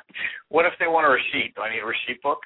what 0.50 0.66
if 0.66 0.74
they 0.80 0.88
want 0.88 1.06
a 1.06 1.10
receipt? 1.10 1.54
Do 1.56 1.62
I 1.62 1.74
need 1.74 1.82
a 1.82 1.86
receipt 1.86 2.22
book? 2.24 2.40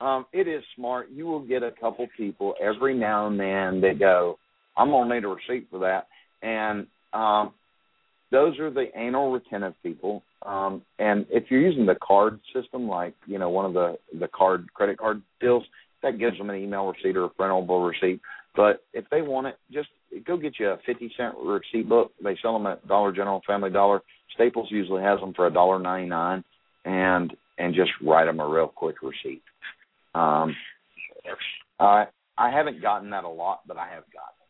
Um, 0.00 0.26
it 0.32 0.48
is 0.48 0.62
smart. 0.76 1.08
You 1.10 1.26
will 1.26 1.40
get 1.40 1.62
a 1.62 1.72
couple 1.72 2.06
people 2.16 2.54
every 2.60 2.94
now 2.94 3.26
and 3.26 3.38
then 3.38 3.80
that 3.82 3.98
go, 3.98 4.38
"I'm 4.76 4.90
gonna 4.90 5.14
need 5.14 5.24
a 5.24 5.28
receipt 5.28 5.68
for 5.70 5.78
that," 5.80 6.08
and 6.42 6.86
um, 7.12 7.52
those 8.30 8.58
are 8.58 8.70
the 8.70 8.86
anal 8.96 9.32
retentive 9.32 9.74
people. 9.82 10.22
Um, 10.42 10.82
and 10.98 11.26
if 11.28 11.50
you're 11.50 11.60
using 11.60 11.84
the 11.84 11.96
card 11.96 12.40
system, 12.54 12.88
like 12.88 13.14
you 13.26 13.38
know 13.38 13.50
one 13.50 13.66
of 13.66 13.74
the 13.74 13.98
the 14.18 14.28
card 14.28 14.72
credit 14.72 14.98
card 14.98 15.20
deals, 15.40 15.64
that 16.02 16.18
gives 16.18 16.38
them 16.38 16.50
an 16.50 16.56
email 16.56 16.86
receipt 16.86 17.16
or 17.16 17.24
a 17.24 17.28
printable 17.28 17.82
receipt. 17.82 18.20
But 18.56 18.82
if 18.92 19.04
they 19.10 19.22
want 19.22 19.48
it, 19.48 19.58
just 19.70 19.88
go 20.26 20.36
get 20.36 20.58
you 20.58 20.68
a 20.68 20.78
fifty 20.86 21.12
cent 21.16 21.34
receipt 21.38 21.88
book. 21.88 22.12
They 22.22 22.36
sell 22.40 22.54
them 22.54 22.66
at 22.66 22.86
Dollar 22.88 23.12
General, 23.12 23.42
Family 23.46 23.70
Dollar. 23.70 24.00
Staples 24.34 24.68
usually 24.70 25.02
has 25.02 25.20
them 25.20 25.34
for 25.34 25.46
a 25.46 25.52
dollar 25.52 25.78
ninety 25.78 26.08
nine, 26.08 26.42
and 26.84 27.32
and 27.58 27.74
just 27.74 27.90
write 28.02 28.24
them 28.24 28.40
a 28.40 28.48
real 28.48 28.68
quick 28.68 28.96
receipt. 29.02 29.42
Um, 30.14 30.56
I 31.78 32.06
I 32.36 32.50
haven't 32.50 32.82
gotten 32.82 33.10
that 33.10 33.24
a 33.24 33.28
lot, 33.28 33.60
but 33.66 33.76
I 33.76 33.88
have 33.88 34.04
gotten. 34.12 34.40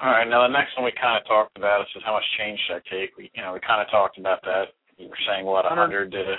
All 0.00 0.10
right. 0.10 0.28
Now 0.28 0.46
the 0.46 0.52
next 0.52 0.76
one 0.76 0.84
we 0.84 0.92
kind 1.00 1.20
of 1.20 1.26
talked 1.26 1.56
about 1.56 1.80
is 1.80 2.02
how 2.04 2.12
much 2.12 2.24
change 2.38 2.58
should 2.66 2.76
I 2.76 2.80
take? 2.90 3.16
We, 3.16 3.30
you 3.34 3.42
know, 3.42 3.54
we 3.54 3.60
kind 3.60 3.80
of 3.80 3.90
talked 3.90 4.18
about 4.18 4.42
that. 4.42 4.64
You 4.98 5.08
were 5.08 5.16
saying 5.26 5.44
what, 5.44 5.64
a 5.64 5.68
hundred 5.70 6.12
to 6.12 6.36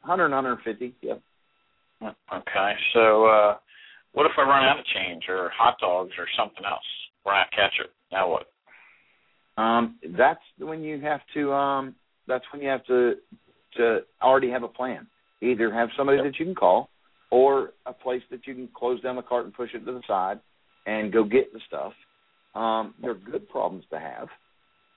hundred, 0.00 0.32
hundred 0.32 0.58
fifty. 0.64 0.94
Yep. 1.02 1.20
Okay. 2.02 2.72
So, 2.94 3.26
uh, 3.26 3.56
what 4.12 4.26
if 4.26 4.32
I 4.38 4.42
run 4.42 4.64
out 4.64 4.78
of 4.78 4.86
change 4.86 5.24
or 5.28 5.50
hot 5.56 5.76
dogs 5.80 6.12
or 6.18 6.26
something 6.36 6.64
else? 6.64 6.82
Run 7.26 7.36
out 7.36 7.46
of 7.46 7.52
ketchup. 7.52 7.92
Now 8.10 8.30
what? 8.30 8.46
Um, 9.62 9.98
that's 10.16 10.40
when 10.58 10.82
you 10.82 11.00
have 11.00 11.20
to. 11.34 11.52
Um, 11.52 11.94
that's 12.26 12.44
when 12.52 12.62
you 12.62 12.68
have 12.68 12.84
to 12.86 13.14
to 13.76 14.00
already 14.22 14.50
have 14.50 14.62
a 14.62 14.68
plan. 14.68 15.06
Either 15.40 15.72
have 15.72 15.88
somebody 15.96 16.18
that 16.18 16.38
you 16.38 16.44
can 16.44 16.54
call, 16.54 16.90
or 17.30 17.70
a 17.86 17.92
place 17.92 18.22
that 18.30 18.46
you 18.46 18.54
can 18.54 18.68
close 18.74 19.00
down 19.02 19.16
the 19.16 19.22
cart 19.22 19.44
and 19.44 19.54
push 19.54 19.70
it 19.74 19.84
to 19.84 19.92
the 19.92 20.02
side, 20.06 20.40
and 20.86 21.12
go 21.12 21.24
get 21.24 21.52
the 21.52 21.60
stuff 21.66 21.92
um, 22.54 22.94
they're 23.00 23.14
good 23.14 23.48
problems 23.48 23.84
to 23.90 23.98
have. 23.98 24.28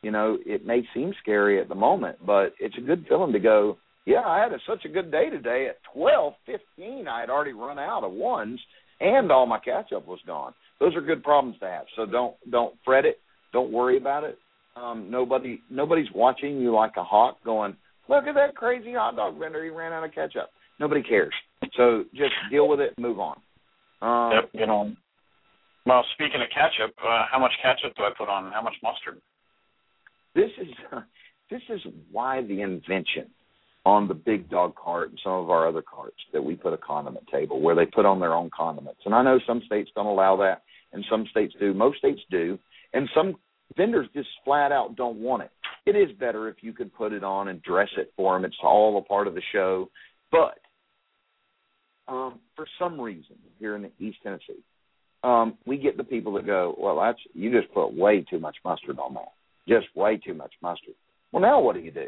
You 0.01 0.11
know, 0.11 0.37
it 0.45 0.65
may 0.65 0.81
seem 0.93 1.13
scary 1.21 1.61
at 1.61 1.69
the 1.69 1.75
moment, 1.75 2.17
but 2.25 2.53
it's 2.59 2.77
a 2.77 2.81
good 2.81 3.05
feeling 3.07 3.33
to 3.33 3.39
go. 3.39 3.77
Yeah, 4.05 4.21
I 4.25 4.41
had 4.41 4.51
a, 4.51 4.57
such 4.67 4.83
a 4.85 4.89
good 4.89 5.11
day 5.11 5.29
today. 5.29 5.67
At 5.69 5.77
twelve 5.93 6.33
fifteen, 6.45 7.07
I 7.07 7.19
had 7.19 7.29
already 7.29 7.53
run 7.53 7.77
out 7.77 8.03
of 8.03 8.11
ones, 8.11 8.59
and 8.99 9.31
all 9.31 9.45
my 9.45 9.59
ketchup 9.59 10.07
was 10.07 10.19
gone. 10.25 10.53
Those 10.79 10.95
are 10.95 11.01
good 11.01 11.23
problems 11.23 11.59
to 11.59 11.67
have. 11.67 11.85
So 11.95 12.07
don't 12.07 12.35
don't 12.49 12.73
fret 12.83 13.05
it. 13.05 13.19
Don't 13.53 13.71
worry 13.71 13.97
about 13.97 14.23
it. 14.23 14.39
Um, 14.75 15.11
nobody 15.11 15.61
nobody's 15.69 16.11
watching 16.15 16.59
you 16.59 16.73
like 16.73 16.93
a 16.97 17.03
hawk, 17.03 17.37
going, 17.45 17.75
"Look 18.07 18.25
at 18.25 18.35
that 18.35 18.55
crazy 18.55 18.93
hot 18.93 19.15
dog 19.15 19.37
vendor. 19.39 19.63
He 19.63 19.69
ran 19.69 19.93
out 19.93 20.03
of 20.03 20.13
ketchup." 20.13 20.49
Nobody 20.79 21.03
cares. 21.03 21.33
So 21.77 22.05
just 22.15 22.33
deal 22.49 22.67
with 22.67 22.79
it 22.79 22.93
and 22.97 23.05
move 23.05 23.19
on. 23.19 23.37
Um, 24.01 24.31
yep, 24.33 24.51
get 24.53 24.69
on. 24.69 24.97
Well, 25.85 26.03
speaking 26.13 26.41
of 26.41 26.47
ketchup, 26.49 26.95
uh, 27.03 27.25
how 27.31 27.39
much 27.39 27.51
ketchup 27.61 27.95
do 27.95 28.03
I 28.03 28.11
put 28.17 28.29
on? 28.29 28.51
How 28.51 28.61
much 28.61 28.75
mustard? 28.83 29.21
This 30.35 30.49
is 30.59 30.73
uh, 30.91 31.01
this 31.49 31.61
is 31.69 31.81
why 32.11 32.41
the 32.41 32.61
invention 32.61 33.29
on 33.85 34.07
the 34.07 34.13
big 34.13 34.49
dog 34.49 34.75
cart 34.75 35.09
and 35.09 35.19
some 35.23 35.33
of 35.33 35.49
our 35.49 35.67
other 35.67 35.81
carts 35.81 36.17
that 36.33 36.43
we 36.43 36.55
put 36.55 36.73
a 36.73 36.77
condiment 36.77 37.25
table 37.31 37.59
where 37.61 37.75
they 37.75 37.85
put 37.85 38.05
on 38.05 38.19
their 38.19 38.33
own 38.33 38.49
condiments. 38.55 39.01
And 39.05 39.15
I 39.15 39.23
know 39.23 39.39
some 39.47 39.61
states 39.65 39.89
don't 39.95 40.05
allow 40.05 40.35
that, 40.37 40.61
and 40.93 41.03
some 41.09 41.25
states 41.31 41.53
do. 41.59 41.73
Most 41.73 41.97
states 41.97 42.21
do, 42.29 42.59
and 42.93 43.09
some 43.15 43.35
vendors 43.75 44.07
just 44.13 44.29
flat 44.45 44.71
out 44.71 44.95
don't 44.95 45.17
want 45.17 45.43
it. 45.43 45.51
It 45.85 45.95
is 45.95 46.15
better 46.19 46.47
if 46.47 46.57
you 46.61 46.73
could 46.73 46.93
put 46.93 47.11
it 47.11 47.23
on 47.23 47.47
and 47.47 47.61
dress 47.63 47.89
it 47.97 48.11
for 48.15 48.35
them. 48.35 48.45
It's 48.45 48.55
all 48.63 48.97
a 48.97 49.01
part 49.01 49.27
of 49.27 49.33
the 49.33 49.41
show. 49.51 49.89
But 50.31 50.59
um, 52.07 52.39
for 52.55 52.65
some 52.79 52.99
reason 52.99 53.35
here 53.59 53.75
in 53.75 53.89
East 53.99 54.17
Tennessee, 54.23 54.63
um, 55.23 55.57
we 55.65 55.77
get 55.77 55.97
the 55.97 56.03
people 56.03 56.33
that 56.33 56.45
go, 56.45 56.75
well, 56.77 56.99
that's 56.99 57.19
you 57.33 57.51
just 57.51 57.73
put 57.73 57.93
way 57.93 58.21
too 58.21 58.39
much 58.39 58.57
mustard 58.63 58.99
on 58.99 59.13
that, 59.15 59.33
just 59.67 59.87
way 59.95 60.17
too 60.17 60.33
much 60.33 60.53
mustard. 60.61 60.95
Well, 61.31 61.41
now 61.41 61.59
what 61.59 61.75
do 61.75 61.81
you 61.81 61.91
do? 61.91 62.07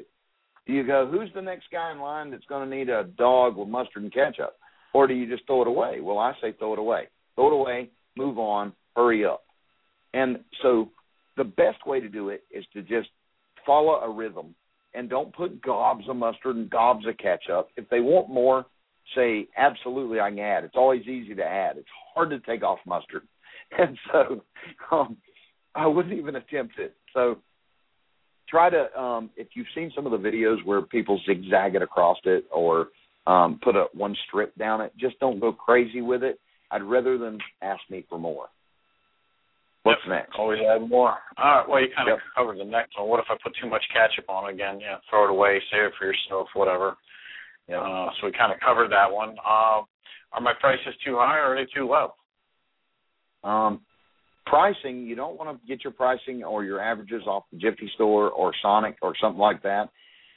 Do 0.66 0.74
you 0.74 0.86
go, 0.86 1.08
who's 1.12 1.30
the 1.36 1.41
next 1.41 1.66
guy 1.72 1.91
in 1.91 2.00
line 2.00 2.32
that's 2.32 2.45
going 2.45 2.70
to 2.70 2.76
need 2.76 2.90
a 2.90 3.04
dog 3.04 3.58
with 3.58 3.68
mustard 3.68 4.04
and 4.04 4.14
ketchup, 4.14 4.56
or 4.94 5.08
do 5.08 5.14
you 5.14 5.30
just 5.30 5.45
throw 5.45 5.62
it 5.62 5.68
away? 5.68 6.00
Well, 6.00 6.20
I 6.20 6.34
say 6.41 6.54
throw 6.54 6.74
it 6.74 6.80
away. 6.80 7.08
Throw 7.36 7.48
it 7.48 7.54
away, 7.54 7.90
move 8.16 8.38
on, 8.38 8.74
hurry 8.95 9.26
up. 9.26 9.44
And 10.14 10.40
so 10.62 10.90
the 11.38 11.44
best 11.44 11.86
way 11.86 12.00
to 12.00 12.08
do 12.08 12.30
it 12.30 12.44
is 12.52 12.64
to 12.74 12.82
just 12.82 13.10
follow 13.65 13.99
a 14.02 14.10
rhythm 14.10 14.56
and 14.94 15.10
don't 15.10 15.34
put 15.35 15.61
gobs 15.61 16.07
of 16.07 16.15
mustard 16.15 16.56
and 16.56 16.69
gobs 16.69 17.06
of 17.07 17.18
ketchup. 17.18 17.69
If 17.76 17.90
they 17.90 17.99
want 17.99 18.30
more, 18.30 18.65
say 19.15 19.48
absolutely 19.57 20.19
I 20.19 20.30
can 20.30 20.40
add. 20.40 20.64
It's 20.64 20.76
always 20.76 21.03
easy 21.03 21.35
to 21.35 21.44
add. 21.44 21.77
It's 21.77 21.88
hard 22.14 22.30
to 22.30 22.40
take 22.40 22.64
off 22.64 22.80
mustard, 22.85 23.23
and 23.77 23.98
so 24.11 24.41
um, 24.91 25.18
I 25.76 25.88
wouldn't 25.88 26.18
even 26.18 26.35
attempt 26.35 26.80
it. 26.80 26.95
So 27.14 27.38
try 28.48 28.69
to 28.69 28.99
um, 28.99 29.30
if 29.35 29.48
you've 29.56 29.68
seen 29.76 29.91
some 29.95 30.06
of 30.06 30.11
the 30.11 30.30
videos 30.30 30.64
where 30.64 30.81
people 30.81 31.19
zigzag 31.26 31.76
it 31.76 31.81
across 31.81 32.18
it 32.26 32.45
or 32.52 32.90
um, 33.26 33.60
put 33.64 33.76
a 33.76 33.85
one 33.94 34.15
strip 34.27 34.56
down 34.56 34.81
it, 34.81 34.94
just 34.98 35.19
don't 35.19 35.40
go 35.40 35.52
crazy 35.52 36.02
with 36.02 36.23
it. 36.23 36.40
I'd 36.72 36.84
rather 36.84 37.18
them 37.18 37.38
ask 37.61 37.81
me 37.90 38.06
for 38.10 38.18
more. 38.18 38.48
What's 39.84 40.02
yep. 40.08 40.26
next? 40.28 40.40
Always 40.40 40.60
add 40.62 40.88
more. 40.90 41.18
All 41.38 41.58
right. 41.58 41.70
Well, 41.70 41.82
you 41.82 41.88
kind 41.96 42.10
of 42.10 42.18
yep. 42.18 42.24
covered 42.36 42.58
the 42.58 42.66
next 42.66 42.98
one. 42.98 43.10
What 43.10 43.20
if 43.20 43.26
I 43.30 43.36
put 43.44 43.54
too 43.62 43.70
much 43.70 43.84
ketchup 43.94 44.30
on 44.30 44.50
again? 44.50 44.80
Yeah, 44.80 44.98
throw 45.10 45.26
it 45.26 45.30
away, 45.30 45.62
save 45.72 45.86
it 45.86 45.94
for 46.00 46.06
yourself, 46.06 46.48
whatever. 46.54 46.96
Yeah. 47.68 47.82
Uh, 47.82 48.10
so 48.20 48.28
we 48.28 48.32
kind 48.32 48.52
of 48.52 48.60
covered 48.60 48.92
that 48.92 49.12
one. 49.12 49.36
Uh, 49.40 49.84
are 50.32 50.42
my 50.42 50.54
prices 50.60 50.96
too 51.06 51.18
high 51.18 51.38
or 51.38 51.54
are 51.54 51.56
they 51.56 51.70
too 51.74 51.88
low? 51.88 52.14
Um, 53.48 53.82
pricing, 54.46 55.06
you 55.06 55.16
don't 55.16 55.38
want 55.38 55.60
to 55.62 55.68
get 55.68 55.84
your 55.84 55.94
pricing 55.94 56.44
or 56.44 56.64
your 56.64 56.80
averages 56.80 57.24
off 57.28 57.44
the 57.52 57.60
Jiffy 57.60 57.92
Store 57.96 58.30
or 58.30 58.54
Sonic 58.62 58.96
or 59.02 59.14
something 59.22 59.40
like 59.40 59.62
that. 59.64 59.90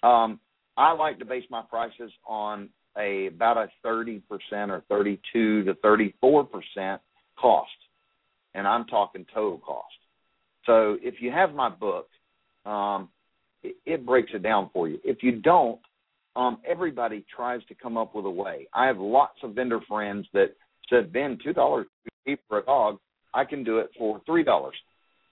Um, 0.03 0.41
I 0.77 0.93
like 0.93 1.19
to 1.21 1.25
base 1.25 1.45
my 1.51 1.63
prices 1.63 2.13
on 2.27 2.69
a 2.99 3.29
about 3.29 3.57
a 3.57 3.69
thirty 3.83 4.21
percent 4.29 4.71
or 4.71 4.83
thirty-two 4.89 5.65
to 5.65 5.75
thirty-four 5.75 6.45
percent 6.45 7.01
cost, 7.39 7.71
and 8.57 8.67
I'm 8.67 8.87
talking 8.87 9.27
total 9.33 9.59
cost. 9.59 9.95
So 10.65 10.97
if 11.01 11.21
you 11.21 11.31
have 11.31 11.55
my 11.55 11.69
book, 11.69 12.09
um, 12.65 13.11
it, 13.63 13.77
it 13.85 14.07
breaks 14.07 14.33
it 14.35 14.43
down 14.43 14.71
for 14.73 14.89
you. 14.89 14.99
If 15.05 15.23
you 15.23 15.41
don't, 15.41 15.79
um, 16.35 16.59
everybody 16.69 17.25
tries 17.35 17.61
to 17.69 17.75
come 17.75 17.97
up 17.97 18.15
with 18.15 18.25
a 18.25 18.31
way. 18.31 18.67
I 18.75 18.87
have 18.87 18.99
lots 18.99 19.39
of 19.43 19.55
vendor 19.55 19.81
friends 19.87 20.27
that 20.33 20.55
said, 20.91 21.13
Ben, 21.13 21.39
two 21.45 21.53
dollars 21.53 21.87
for 22.49 22.59
a 22.59 22.65
dog. 22.65 22.99
I 23.33 23.45
can 23.45 23.63
do 23.63 23.79
it 23.79 23.91
for 23.97 24.21
three 24.27 24.43
dollars, 24.43 24.75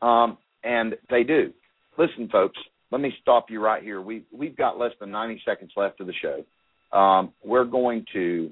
um, 0.02 0.38
and 0.62 0.94
they 1.10 1.24
do. 1.24 1.52
Listen, 1.98 2.28
folks, 2.30 2.58
let 2.90 3.00
me 3.00 3.12
stop 3.22 3.46
you 3.50 3.60
right 3.60 3.82
here. 3.82 4.00
We 4.00 4.24
we've 4.32 4.56
got 4.56 4.78
less 4.78 4.92
than 5.00 5.10
ninety 5.10 5.40
seconds 5.44 5.72
left 5.76 6.00
of 6.00 6.06
the 6.06 6.12
show. 6.12 6.96
Um, 6.96 7.32
we're 7.42 7.64
going 7.64 8.04
to 8.12 8.50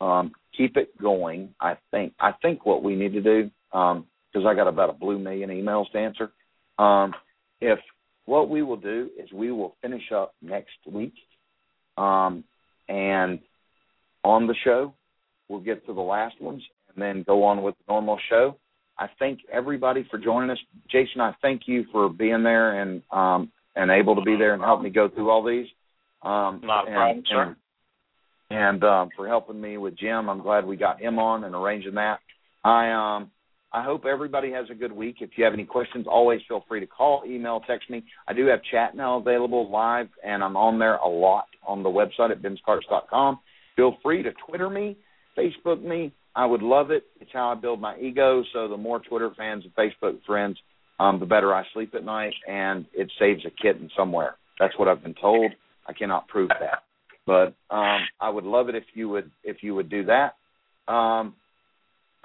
um, 0.00 0.32
keep 0.56 0.76
it 0.76 0.98
going. 1.00 1.54
I 1.60 1.76
think. 1.90 2.14
I 2.18 2.32
think 2.42 2.66
what 2.66 2.82
we 2.82 2.96
need 2.96 3.12
to 3.12 3.22
do 3.22 3.50
because 3.70 3.96
um, 4.36 4.46
I 4.46 4.54
got 4.54 4.68
about 4.68 4.90
a 4.90 4.94
blue 4.94 5.18
million 5.18 5.50
emails 5.50 5.90
to 5.92 5.98
answer. 5.98 6.30
Um, 6.78 7.14
if 7.60 7.78
what 8.24 8.48
we 8.48 8.62
will 8.62 8.76
do 8.76 9.10
is 9.18 9.32
we 9.32 9.50
will 9.50 9.76
finish 9.82 10.12
up 10.14 10.34
next 10.42 10.76
week 10.86 11.14
um, 11.96 12.44
and 12.88 13.40
on 14.24 14.46
the 14.46 14.54
show, 14.64 14.94
we'll 15.48 15.60
get 15.60 15.86
to 15.86 15.94
the 15.94 16.00
last 16.00 16.40
ones 16.40 16.62
and 16.92 17.02
then 17.02 17.24
go 17.26 17.44
on 17.44 17.62
with 17.62 17.74
the 17.78 17.92
normal 17.92 18.18
show. 18.28 18.56
I 18.98 19.08
thank 19.18 19.40
everybody 19.52 20.06
for 20.10 20.18
joining 20.18 20.50
us. 20.50 20.58
Jason, 20.90 21.20
I 21.20 21.34
thank 21.40 21.62
you 21.66 21.84
for 21.92 22.08
being 22.08 22.42
there 22.42 22.80
and 22.80 23.02
um, 23.10 23.52
and 23.76 23.90
able 23.90 24.16
to 24.16 24.22
be 24.22 24.36
there 24.36 24.54
and 24.54 24.62
help 24.62 24.82
me 24.82 24.90
go 24.90 25.08
through 25.08 25.30
all 25.30 25.44
these. 25.44 25.66
Um, 26.22 26.60
Not 26.64 26.88
a 26.88 26.90
and, 26.90 26.96
problem, 26.96 27.24
sir. 27.28 27.56
And, 28.50 28.58
and 28.58 28.84
um, 28.84 29.08
for 29.16 29.28
helping 29.28 29.60
me 29.60 29.76
with 29.76 29.96
Jim, 29.96 30.28
I'm 30.28 30.42
glad 30.42 30.66
we 30.66 30.76
got 30.76 31.00
him 31.00 31.18
on 31.18 31.44
and 31.44 31.54
arranging 31.54 31.94
that. 31.94 32.18
I 32.64 32.90
um, 32.90 33.30
I 33.72 33.82
hope 33.82 34.04
everybody 34.06 34.50
has 34.52 34.66
a 34.70 34.74
good 34.74 34.92
week. 34.92 35.16
If 35.20 35.30
you 35.36 35.44
have 35.44 35.52
any 35.52 35.64
questions, 35.64 36.06
always 36.08 36.40
feel 36.48 36.64
free 36.66 36.80
to 36.80 36.86
call, 36.86 37.22
email, 37.26 37.60
text 37.66 37.90
me. 37.90 38.02
I 38.26 38.32
do 38.32 38.46
have 38.46 38.60
chat 38.70 38.96
now 38.96 39.18
available 39.18 39.70
live, 39.70 40.08
and 40.24 40.42
I'm 40.42 40.56
on 40.56 40.78
there 40.78 40.96
a 40.96 41.08
lot 41.08 41.46
on 41.66 41.82
the 41.82 41.88
website 41.90 42.30
at 42.30 42.42
benscarts.com. 42.42 43.38
Feel 43.76 43.96
free 44.02 44.22
to 44.22 44.30
Twitter 44.46 44.70
me, 44.70 44.96
Facebook 45.36 45.82
me. 45.82 46.12
I 46.34 46.46
would 46.46 46.62
love 46.62 46.90
it. 46.90 47.04
It's 47.20 47.30
how 47.32 47.50
I 47.50 47.54
build 47.54 47.80
my 47.80 47.98
ego. 47.98 48.42
So 48.52 48.68
the 48.68 48.76
more 48.76 49.00
Twitter 49.00 49.30
fans 49.36 49.64
and 49.64 49.74
Facebook 49.74 50.18
friends, 50.24 50.56
um, 50.98 51.20
the 51.20 51.26
better 51.26 51.54
I 51.54 51.64
sleep 51.74 51.94
at 51.94 52.04
night, 52.04 52.34
and 52.48 52.86
it 52.94 53.10
saves 53.18 53.44
a 53.44 53.50
kitten 53.50 53.90
somewhere. 53.96 54.36
That's 54.58 54.76
what 54.78 54.88
I've 54.88 55.02
been 55.02 55.14
told. 55.20 55.52
I 55.86 55.92
cannot 55.92 56.28
prove 56.28 56.48
that, 56.48 56.82
but 57.26 57.54
um, 57.74 58.00
I 58.20 58.28
would 58.28 58.44
love 58.44 58.68
it 58.68 58.74
if 58.74 58.84
you 58.94 59.08
would 59.08 59.30
if 59.42 59.62
you 59.62 59.74
would 59.74 59.88
do 59.88 60.04
that. 60.04 60.34
Um, 60.92 61.34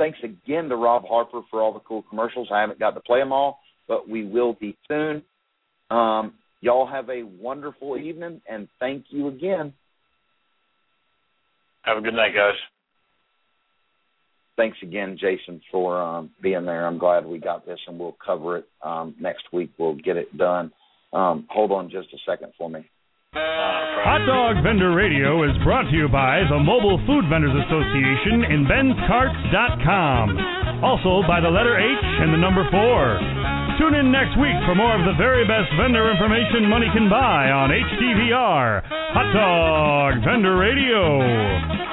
thanks 0.04 0.20
again 0.22 0.68
to 0.68 0.76
Rob 0.76 1.06
Harper 1.08 1.42
for 1.50 1.62
all 1.62 1.72
the 1.72 1.80
cool 1.80 2.04
commercials. 2.10 2.50
I 2.52 2.60
haven't 2.60 2.80
got 2.80 2.92
to 2.92 3.00
play 3.00 3.20
them 3.20 3.32
all, 3.32 3.60
but 3.88 4.10
we 4.10 4.26
will 4.26 4.54
be 4.54 4.78
soon. 4.90 5.24
Um, 5.90 6.34
y'all 6.60 6.86
have 6.86 7.10
a 7.10 7.24
wonderful 7.24 7.98
evening, 7.98 8.42
and 8.50 8.68
thank 8.80 9.06
you 9.10 9.30
again. 9.30 9.72
Have 11.84 11.98
a 11.98 12.02
good 12.02 12.14
night, 12.14 12.34
guys. 12.36 12.56
Thanks 14.58 14.78
again, 14.84 15.18
Jason, 15.20 15.62
for 15.72 16.02
um, 16.02 16.32
being 16.42 16.66
there. 16.66 16.86
I'm 16.86 16.98
glad 16.98 17.26
we 17.26 17.40
got 17.40 17.66
this, 17.66 17.80
and 17.88 17.98
we'll 17.98 18.18
cover 18.24 18.58
it 18.58 18.68
um, 18.82 19.16
next 19.22 19.46
week. 19.54 19.72
We'll 19.78 19.96
get 19.96 20.18
it 20.18 20.38
done. 20.38 20.72
Um, 21.14 21.48
hold 21.50 21.72
on 21.72 21.90
just 21.90 22.10
a 22.14 22.18
second 22.30 22.52
for 22.58 22.70
me. 22.70 22.86
Hot 23.34 24.22
Dog 24.30 24.62
Vendor 24.62 24.94
Radio 24.94 25.42
is 25.42 25.58
brought 25.66 25.90
to 25.90 25.96
you 25.98 26.08
by 26.08 26.46
the 26.50 26.60
Mobile 26.62 27.02
Food 27.10 27.26
Vendors 27.34 27.56
Association 27.66 28.46
in 28.54 28.70
benscarts.com. 28.70 30.38
Also 30.86 31.26
by 31.26 31.42
the 31.42 31.50
letter 31.50 31.74
H 31.74 32.06
and 32.22 32.30
the 32.30 32.38
number 32.38 32.62
4. 32.70 33.82
Tune 33.82 33.98
in 33.98 34.14
next 34.14 34.38
week 34.38 34.54
for 34.70 34.76
more 34.78 34.94
of 34.94 35.02
the 35.10 35.18
very 35.18 35.48
best 35.50 35.66
vendor 35.82 36.12
information 36.14 36.70
money 36.70 36.86
can 36.94 37.10
buy 37.10 37.50
on 37.50 37.74
HDVR. 37.74 38.86
Hot 38.86 39.30
Dog 39.34 40.24
Vendor 40.24 40.58
Radio. 40.58 41.93